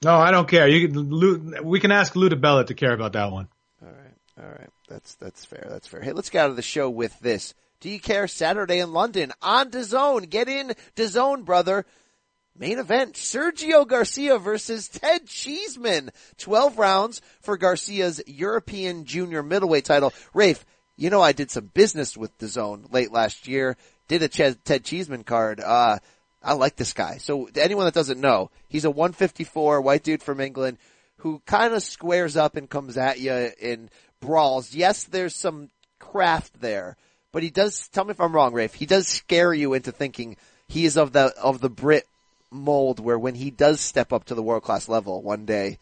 No, 0.04 0.16
I 0.16 0.32
don't 0.32 0.48
care. 0.48 0.68
You 0.68 0.88
can, 0.88 1.10
Lou, 1.10 1.62
we 1.64 1.80
can 1.80 1.92
ask 1.92 2.16
Lou 2.16 2.30
DiBella 2.30 2.68
to 2.68 2.74
care 2.74 2.94
about 2.94 3.14
that 3.14 3.32
one. 3.32 3.48
All 3.82 3.90
right, 3.90 4.44
all 4.44 4.50
right. 4.50 4.70
That's 4.88 5.16
that's 5.16 5.44
fair. 5.44 5.68
That's 5.70 5.88
fair. 5.88 6.02
Hey, 6.02 6.14
let's 6.14 6.30
get 6.30 6.46
out 6.46 6.50
of 6.50 6.56
the 6.56 6.62
show 6.62 6.90
with 6.90 7.20
this. 7.20 7.54
Do 7.80 7.90
you 7.90 8.00
care? 8.00 8.28
Saturday 8.28 8.80
in 8.80 8.94
London 8.94 9.32
on 9.42 9.70
DAZN. 9.70 10.30
Get 10.30 10.48
in 10.48 10.74
DAZN, 10.96 11.46
brother. 11.46 11.86
Main 12.60 12.80
event, 12.80 13.14
Sergio 13.14 13.88
Garcia 13.88 14.40
versus 14.40 14.88
Ted 14.88 15.28
Cheeseman. 15.28 16.10
12 16.40 16.80
rounds 16.80 17.22
for 17.40 17.56
Garcia's 17.56 18.22
European 18.26 19.06
junior 19.06 19.44
middleweight 19.44 19.86
title. 19.86 20.12
Rafe, 20.34 20.66
you 20.96 21.12
know 21.12 21.22
I 21.22 21.34
did 21.34 21.52
some 21.52 21.70
business 21.74 22.18
with 22.18 22.36
the 22.40 22.48
zone 22.48 22.88
late 22.92 23.12
last 23.12 23.48
year. 23.48 23.78
Did 24.08 24.24
a 24.24 24.28
Ch- 24.28 24.58
Ted 24.64 24.84
Cheeseman 24.84 25.24
card. 25.24 25.60
Uh, 25.60 26.00
I 26.42 26.54
like 26.54 26.76
this 26.76 26.94
guy. 26.94 27.18
So 27.18 27.48
anyone 27.56 27.86
that 27.86 27.94
doesn't 27.94 28.20
know, 28.20 28.50
he's 28.70 28.86
a 28.86 28.92
154 28.92 29.82
white 29.82 30.04
dude 30.04 30.24
from 30.24 30.40
England 30.40 30.80
who 31.18 31.42
kind 31.46 31.76
of 31.76 31.84
squares 31.84 32.36
up 32.36 32.56
and 32.56 32.70
comes 32.70 32.98
at 32.98 33.20
you 33.20 33.52
in 33.60 33.90
brawls. 34.20 34.74
Yes, 34.74 35.04
there's 35.04 35.36
some 35.36 35.70
craft 36.00 36.60
there, 36.60 36.96
but 37.32 37.44
he 37.44 37.52
does, 37.52 37.88
tell 37.90 38.06
me 38.06 38.12
if 38.12 38.22
I'm 38.22 38.34
wrong, 38.34 38.54
Rafe, 38.54 38.74
he 38.74 38.86
does 38.88 39.08
scare 39.08 39.54
you 39.54 39.74
into 39.74 39.92
thinking 39.92 40.38
he 40.68 40.86
is 40.86 40.98
of 40.98 41.12
the, 41.12 41.34
of 41.38 41.60
the 41.60 41.70
Brit 41.70 42.08
mold 42.52 43.00
where 43.00 43.20
when 43.20 43.36
he 43.36 43.52
does 43.52 43.80
step 43.82 44.14
up 44.14 44.26
to 44.26 44.36
the 44.36 44.44
world 44.44 44.64
class 44.64 44.88
level 44.88 45.22
one 45.22 45.46
day, 45.46 45.80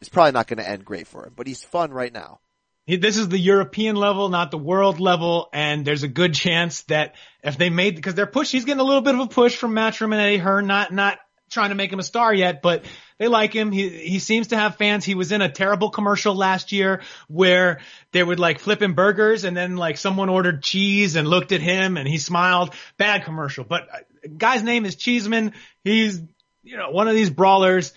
it's 0.00 0.08
probably 0.08 0.32
not 0.32 0.46
going 0.46 0.58
to 0.58 0.68
end 0.68 0.84
great 0.84 1.06
for 1.06 1.24
him, 1.24 1.32
but 1.36 1.46
he's 1.46 1.64
fun 1.64 1.92
right 1.92 2.12
now. 2.12 2.40
This 2.86 3.16
is 3.16 3.28
the 3.28 3.38
European 3.38 3.96
level, 3.96 4.28
not 4.28 4.52
the 4.52 4.58
world 4.58 5.00
level, 5.00 5.48
and 5.52 5.84
there's 5.84 6.04
a 6.04 6.08
good 6.08 6.34
chance 6.34 6.82
that 6.82 7.16
if 7.42 7.58
they 7.58 7.68
made, 7.68 7.96
because 7.96 8.14
they're 8.14 8.26
push, 8.26 8.52
he's 8.52 8.64
getting 8.64 8.80
a 8.80 8.84
little 8.84 9.02
bit 9.02 9.14
of 9.14 9.20
a 9.20 9.26
push 9.26 9.56
from 9.56 9.72
Matchroom 9.72 10.12
and 10.12 10.20
Eddie 10.20 10.36
Hearn, 10.36 10.68
not, 10.68 10.92
not 10.92 11.18
trying 11.50 11.70
to 11.70 11.74
make 11.74 11.92
him 11.92 11.98
a 11.98 12.04
star 12.04 12.32
yet, 12.32 12.62
but 12.62 12.84
they 13.18 13.28
like 13.28 13.52
him. 13.52 13.72
He, 13.72 13.88
he 13.88 14.18
seems 14.18 14.48
to 14.48 14.56
have 14.56 14.76
fans. 14.76 15.04
He 15.04 15.14
was 15.14 15.32
in 15.32 15.40
a 15.40 15.50
terrible 15.50 15.90
commercial 15.90 16.34
last 16.34 16.72
year 16.72 17.02
where 17.28 17.80
they 18.12 18.22
would 18.22 18.38
like 18.38 18.58
flip 18.58 18.82
him 18.82 18.94
burgers 18.94 19.44
and 19.44 19.56
then 19.56 19.76
like 19.76 19.96
someone 19.96 20.28
ordered 20.28 20.62
cheese 20.62 21.16
and 21.16 21.26
looked 21.26 21.52
at 21.52 21.60
him 21.60 21.96
and 21.96 22.06
he 22.06 22.18
smiled. 22.18 22.74
Bad 22.98 23.24
commercial, 23.24 23.64
but 23.64 23.88
uh, 23.92 24.28
guy's 24.36 24.62
name 24.62 24.84
is 24.84 24.96
Cheeseman. 24.96 25.52
He's, 25.82 26.20
you 26.62 26.76
know, 26.76 26.90
one 26.90 27.08
of 27.08 27.14
these 27.14 27.30
brawlers. 27.30 27.92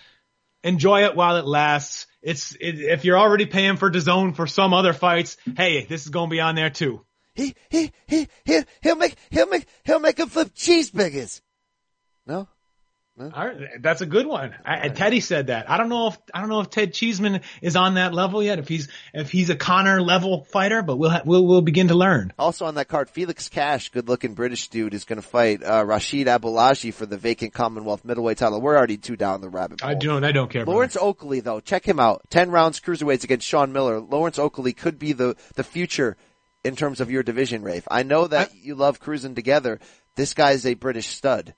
Enjoy 0.62 1.06
it 1.06 1.16
while 1.16 1.38
it 1.38 1.46
lasts. 1.46 2.06
It's, 2.22 2.52
it, 2.54 2.80
if 2.80 3.06
you're 3.06 3.18
already 3.18 3.46
paying 3.46 3.78
for 3.78 3.90
DAZN 3.90 4.36
for 4.36 4.46
some 4.46 4.74
other 4.74 4.92
fights, 4.92 5.38
hey, 5.56 5.86
this 5.86 6.06
is 6.06 6.12
to 6.12 6.28
be 6.28 6.42
on 6.42 6.56
there 6.56 6.70
too. 6.70 7.06
He, 7.34 7.56
he, 7.70 7.94
he, 8.08 8.28
he, 8.44 8.60
he'll 8.82 8.98
make, 8.98 9.16
he'll 9.30 9.48
make, 9.48 9.66
he'll 9.86 10.02
make 10.02 10.20
him 10.20 10.28
flip 10.28 10.54
cheeseburgers. 10.54 11.40
No? 12.26 12.50
All 13.20 13.46
right, 13.46 13.82
that's 13.82 14.00
a 14.00 14.06
good 14.06 14.26
one. 14.26 14.56
I, 14.64 14.88
Teddy 14.88 15.20
said 15.20 15.48
that. 15.48 15.70
I 15.70 15.78
don't 15.78 15.90
know 15.90 16.08
if 16.08 16.18
I 16.34 16.40
don't 16.40 16.50
know 16.50 16.62
if 16.62 16.70
Ted 16.70 16.94
Cheeseman 16.94 17.42
is 17.62 17.76
on 17.76 17.96
that 17.96 18.14
level 18.14 18.42
yet. 18.42 18.60
If 18.60 18.70
he's 18.70 18.88
if 19.14 19.30
he's 19.30 19.50
a 19.50 19.56
Conor 19.56 20.02
level 20.02 20.46
fighter, 20.46 20.82
but 20.82 20.96
we'll 20.98 21.10
ha- 21.10 21.24
we'll 21.26 21.46
we'll 21.46 21.62
begin 21.62 21.90
to 21.90 21.96
learn. 21.96 22.32
Also 22.40 22.66
on 22.66 22.76
that 22.76 22.88
card, 22.88 23.10
Felix 23.10 23.50
Cash, 23.50 23.90
good 23.90 24.08
looking 24.08 24.36
British 24.36 24.70
dude, 24.70 24.94
is 24.94 25.04
going 25.04 25.22
to 25.22 25.28
fight 25.28 25.62
uh, 25.64 25.84
Rashid 25.86 26.28
Abulaji 26.28 26.94
for 26.94 27.06
the 27.06 27.18
vacant 27.18 27.54
Commonwealth 27.54 28.06
middleweight 28.06 28.38
title. 28.38 28.62
We're 28.62 28.78
already 28.78 28.98
two 28.98 29.18
down 29.18 29.42
the 29.42 29.50
rabbit 29.50 29.82
hole. 29.82 29.90
I 29.90 29.96
don't 29.96 30.24
I 30.24 30.32
don't 30.32 30.50
care. 30.50 30.66
Lawrence 30.66 30.96
Oakley 30.96 31.42
though, 31.42 31.60
check 31.60 31.86
him 31.86 32.00
out. 32.00 32.22
Ten 32.30 32.52
rounds 32.52 32.80
cruiserweights 32.80 33.26
against 33.26 33.46
Sean 33.46 33.74
Miller. 33.74 34.00
Lawrence 34.00 34.40
Oakley 34.40 34.72
could 34.72 34.98
be 34.98 35.12
the 35.12 35.36
the 35.56 35.64
future 35.64 36.16
in 36.64 36.76
terms 36.76 37.02
of 37.02 37.12
your 37.12 37.24
division, 37.24 37.64
Rafe. 37.64 37.88
I 37.92 38.04
know 38.04 38.28
that 38.28 38.50
I, 38.50 38.56
you 38.62 38.76
love 38.76 39.00
cruising 39.00 39.36
together. 39.36 39.80
This 40.16 40.34
guy's 40.34 40.66
a 40.66 40.74
British 40.74 41.08
stud. 41.08 41.54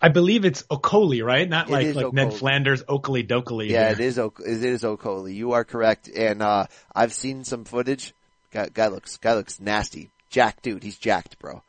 I 0.00 0.08
believe 0.08 0.44
it's 0.44 0.62
Okoli, 0.64 1.24
right? 1.24 1.48
Not 1.48 1.70
like 1.70 1.94
like 1.94 2.06
Okolie. 2.06 2.12
Ned 2.12 2.34
Flanders, 2.34 2.84
Oakley 2.88 3.24
Dokley. 3.24 3.68
Yeah, 3.68 3.84
here. 3.86 3.92
it 3.92 4.00
is. 4.00 4.18
it 4.18 4.64
is 4.64 4.82
Okolie. 4.82 5.34
You 5.34 5.52
are 5.52 5.64
correct, 5.64 6.08
and 6.08 6.42
uh 6.42 6.66
I've 6.94 7.12
seen 7.12 7.44
some 7.44 7.64
footage. 7.64 8.14
Guy, 8.52 8.68
guy 8.72 8.88
looks 8.88 9.16
guy 9.16 9.34
looks 9.34 9.60
nasty. 9.60 10.10
Jack, 10.30 10.62
dude, 10.62 10.82
he's 10.82 10.98
jacked, 10.98 11.38
bro. 11.38 11.62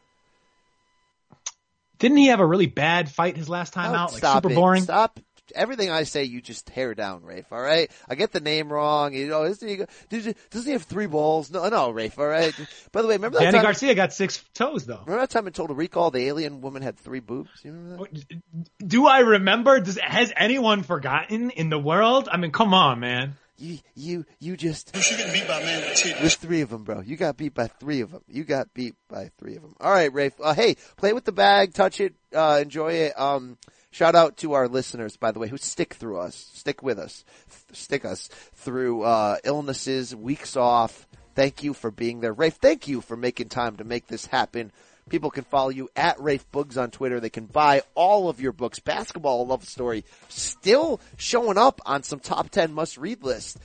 Didn't 1.98 2.18
he 2.18 2.28
have 2.28 2.40
a 2.40 2.46
really 2.46 2.68
bad 2.68 3.12
fight 3.12 3.36
his 3.36 3.50
last 3.50 3.74
time 3.74 3.92
oh, 3.92 3.96
out? 3.96 4.14
Like 4.14 4.24
super 4.24 4.52
it. 4.52 4.56
boring. 4.56 4.84
Stop 4.84 5.20
everything 5.56 5.90
I 5.90 6.04
say, 6.04 6.24
you 6.24 6.42
just 6.42 6.68
tear 6.68 6.94
down, 6.94 7.24
Rafe. 7.24 7.52
All 7.52 7.62
right, 7.62 7.92
I 8.08 8.16
get 8.16 8.32
the 8.32 8.40
name 8.40 8.72
wrong. 8.72 9.14
You 9.14 9.28
know, 9.28 9.46
doesn't 9.46 9.68
he, 9.68 10.34
does 10.50 10.66
he 10.66 10.72
have 10.72 10.84
three 10.84 11.08
balls? 11.08 11.52
No, 11.52 11.68
no, 11.70 11.90
Rafe. 11.92 12.18
All 12.20 12.28
right. 12.28 12.54
By 12.92 13.02
the 13.02 13.08
way, 13.08 13.16
remember 13.16 13.40
that 13.40 13.46
Danny 13.46 13.58
time, 13.58 13.64
Garcia 13.64 13.96
got 13.96 14.14
six 14.14 14.44
toes 14.54 14.86
though. 14.86 15.02
Remember 15.06 15.22
that 15.22 15.30
time 15.30 15.48
in 15.48 15.54
Total 15.54 15.76
Recall, 15.76 16.12
the 16.12 16.28
alien 16.28 16.62
woman 16.62 16.82
had 16.82 16.98
three 16.98 17.20
boobs? 17.20 17.50
You 17.64 17.72
remember 17.72 18.08
that? 18.12 18.42
Do 18.86 19.08
I 19.08 19.20
remember? 19.20 19.80
Does 19.80 19.98
has 19.98 20.32
anyone 20.36 20.84
forgotten 20.84 21.52
in 21.52 21.70
the 21.70 21.80
world? 21.80 22.30
I 22.32 22.38
mean, 22.38 22.52
come 22.52 22.74
on, 22.74 23.00
man. 23.00 23.36
You, 23.60 23.80
you, 23.94 24.26
you 24.40 24.56
just. 24.56 24.96
You 24.96 25.02
should 25.02 25.18
beat 25.34 25.48
by 25.48 25.62
man 25.62 25.82
with 25.82 26.00
titties. 26.00 26.24
With 26.24 26.34
three 26.36 26.62
of 26.62 26.70
them, 26.70 26.86
bro. 26.86 27.02
You 27.02 27.18
got 27.18 27.36
beat 27.36 27.54
by 27.54 27.68
three 27.68 28.00
of 28.00 28.12
them. 28.12 28.22
You 28.30 28.46
got 28.46 28.74
beat 28.74 28.96
by 29.10 29.32
three 29.38 29.58
of 29.58 29.62
them. 29.62 29.76
All 29.82 29.92
right, 29.92 30.12
Rafe. 30.14 30.34
Uh, 30.42 30.54
hey, 30.54 30.78
play 30.96 31.12
with 31.12 31.26
the 31.26 31.34
bag, 31.34 31.74
touch 31.74 32.00
it, 32.00 32.16
uh, 32.34 32.60
enjoy 32.62 32.94
it. 32.94 33.20
Um, 33.20 33.58
Shout 33.92 34.16
out 34.16 34.38
to 34.38 34.54
our 34.54 34.68
listeners, 34.68 35.18
by 35.18 35.32
the 35.32 35.40
way, 35.40 35.48
who 35.48 35.58
stick 35.58 35.96
through 35.96 36.20
us, 36.20 36.36
stick 36.54 36.84
with 36.84 37.00
us, 37.00 37.26
stick 37.74 38.06
us 38.06 38.30
through 38.54 39.02
uh, 39.02 39.38
illnesses, 39.44 40.16
weeks 40.16 40.56
off. 40.56 41.08
Thank 41.36 41.64
you 41.64 41.74
for 41.74 41.90
being 41.90 42.20
there, 42.20 42.34
Rafe. 42.34 42.56
Thank 42.56 42.88
you 42.88 43.02
for 43.02 43.18
making 43.18 43.50
time 43.50 43.78
to 43.78 43.84
make 43.84 44.08
this 44.08 44.28
happen. 44.28 44.72
People 45.10 45.32
can 45.32 45.44
follow 45.44 45.70
you 45.70 45.90
at 45.96 46.22
Rafe 46.22 46.46
Boogs 46.52 46.80
on 46.80 46.92
Twitter. 46.92 47.20
They 47.20 47.32
can 47.32 47.48
buy 47.48 47.82
all 47.96 48.30
of 48.30 48.40
your 48.40 48.52
books. 48.52 48.80
Basketball 48.80 49.48
Love 49.48 49.66
Story 49.66 50.06
still 50.28 51.02
showing 51.18 51.58
up 51.58 51.82
on 51.86 52.04
some 52.04 52.20
top 52.20 52.52
ten 52.52 52.72
must 52.74 52.96
read 52.98 53.24
lists. 53.24 53.58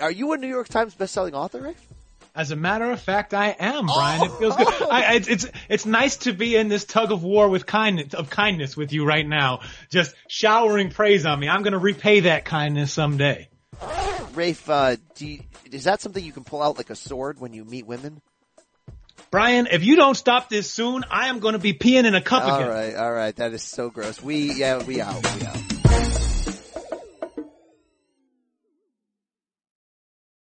Are 0.00 0.12
you 0.12 0.32
a 0.32 0.36
New 0.36 0.46
York 0.46 0.68
Times 0.68 0.94
bestselling 0.94 1.32
author, 1.32 1.60
Rafe? 1.60 1.88
As 2.34 2.50
a 2.50 2.56
matter 2.56 2.90
of 2.90 3.00
fact, 3.00 3.34
I 3.34 3.54
am, 3.58 3.86
Brian. 3.86 4.22
Oh. 4.22 4.24
It 4.24 4.38
feels 4.38 4.56
good. 4.56 4.68
I, 4.90 5.14
it's, 5.16 5.28
it's 5.28 5.46
it's 5.68 5.86
nice 5.86 6.16
to 6.18 6.32
be 6.32 6.56
in 6.56 6.68
this 6.68 6.84
tug 6.84 7.12
of 7.12 7.22
war 7.22 7.48
with 7.48 7.66
kindness 7.66 8.14
of 8.14 8.30
kindness 8.30 8.74
with 8.76 8.92
you 8.92 9.04
right 9.04 9.26
now, 9.26 9.60
just 9.90 10.14
showering 10.28 10.90
praise 10.90 11.26
on 11.26 11.38
me. 11.38 11.48
I'm 11.48 11.62
going 11.62 11.74
to 11.74 11.78
repay 11.78 12.20
that 12.20 12.46
kindness 12.46 12.92
someday. 12.92 13.48
Rafe, 14.34 14.70
uh, 14.70 14.96
you, 15.18 15.40
is 15.70 15.84
that 15.84 16.00
something 16.00 16.24
you 16.24 16.32
can 16.32 16.44
pull 16.44 16.62
out 16.62 16.78
like 16.78 16.88
a 16.88 16.96
sword 16.96 17.38
when 17.38 17.52
you 17.52 17.66
meet 17.66 17.86
women? 17.86 18.22
Brian, 19.30 19.66
if 19.70 19.84
you 19.84 19.96
don't 19.96 20.14
stop 20.14 20.48
this 20.48 20.70
soon, 20.70 21.04
I 21.10 21.28
am 21.28 21.40
going 21.40 21.52
to 21.52 21.58
be 21.58 21.74
peeing 21.74 22.04
in 22.04 22.14
a 22.14 22.22
cup 22.22 22.44
all 22.44 22.56
again. 22.56 22.68
All 22.68 22.74
right, 22.74 22.94
all 22.94 23.12
right. 23.12 23.36
That 23.36 23.52
is 23.52 23.62
so 23.62 23.90
gross. 23.90 24.22
We 24.22 24.54
yeah, 24.54 24.82
we 24.82 25.00
out. 25.02 25.22
We 25.36 25.46
out. 25.46 25.71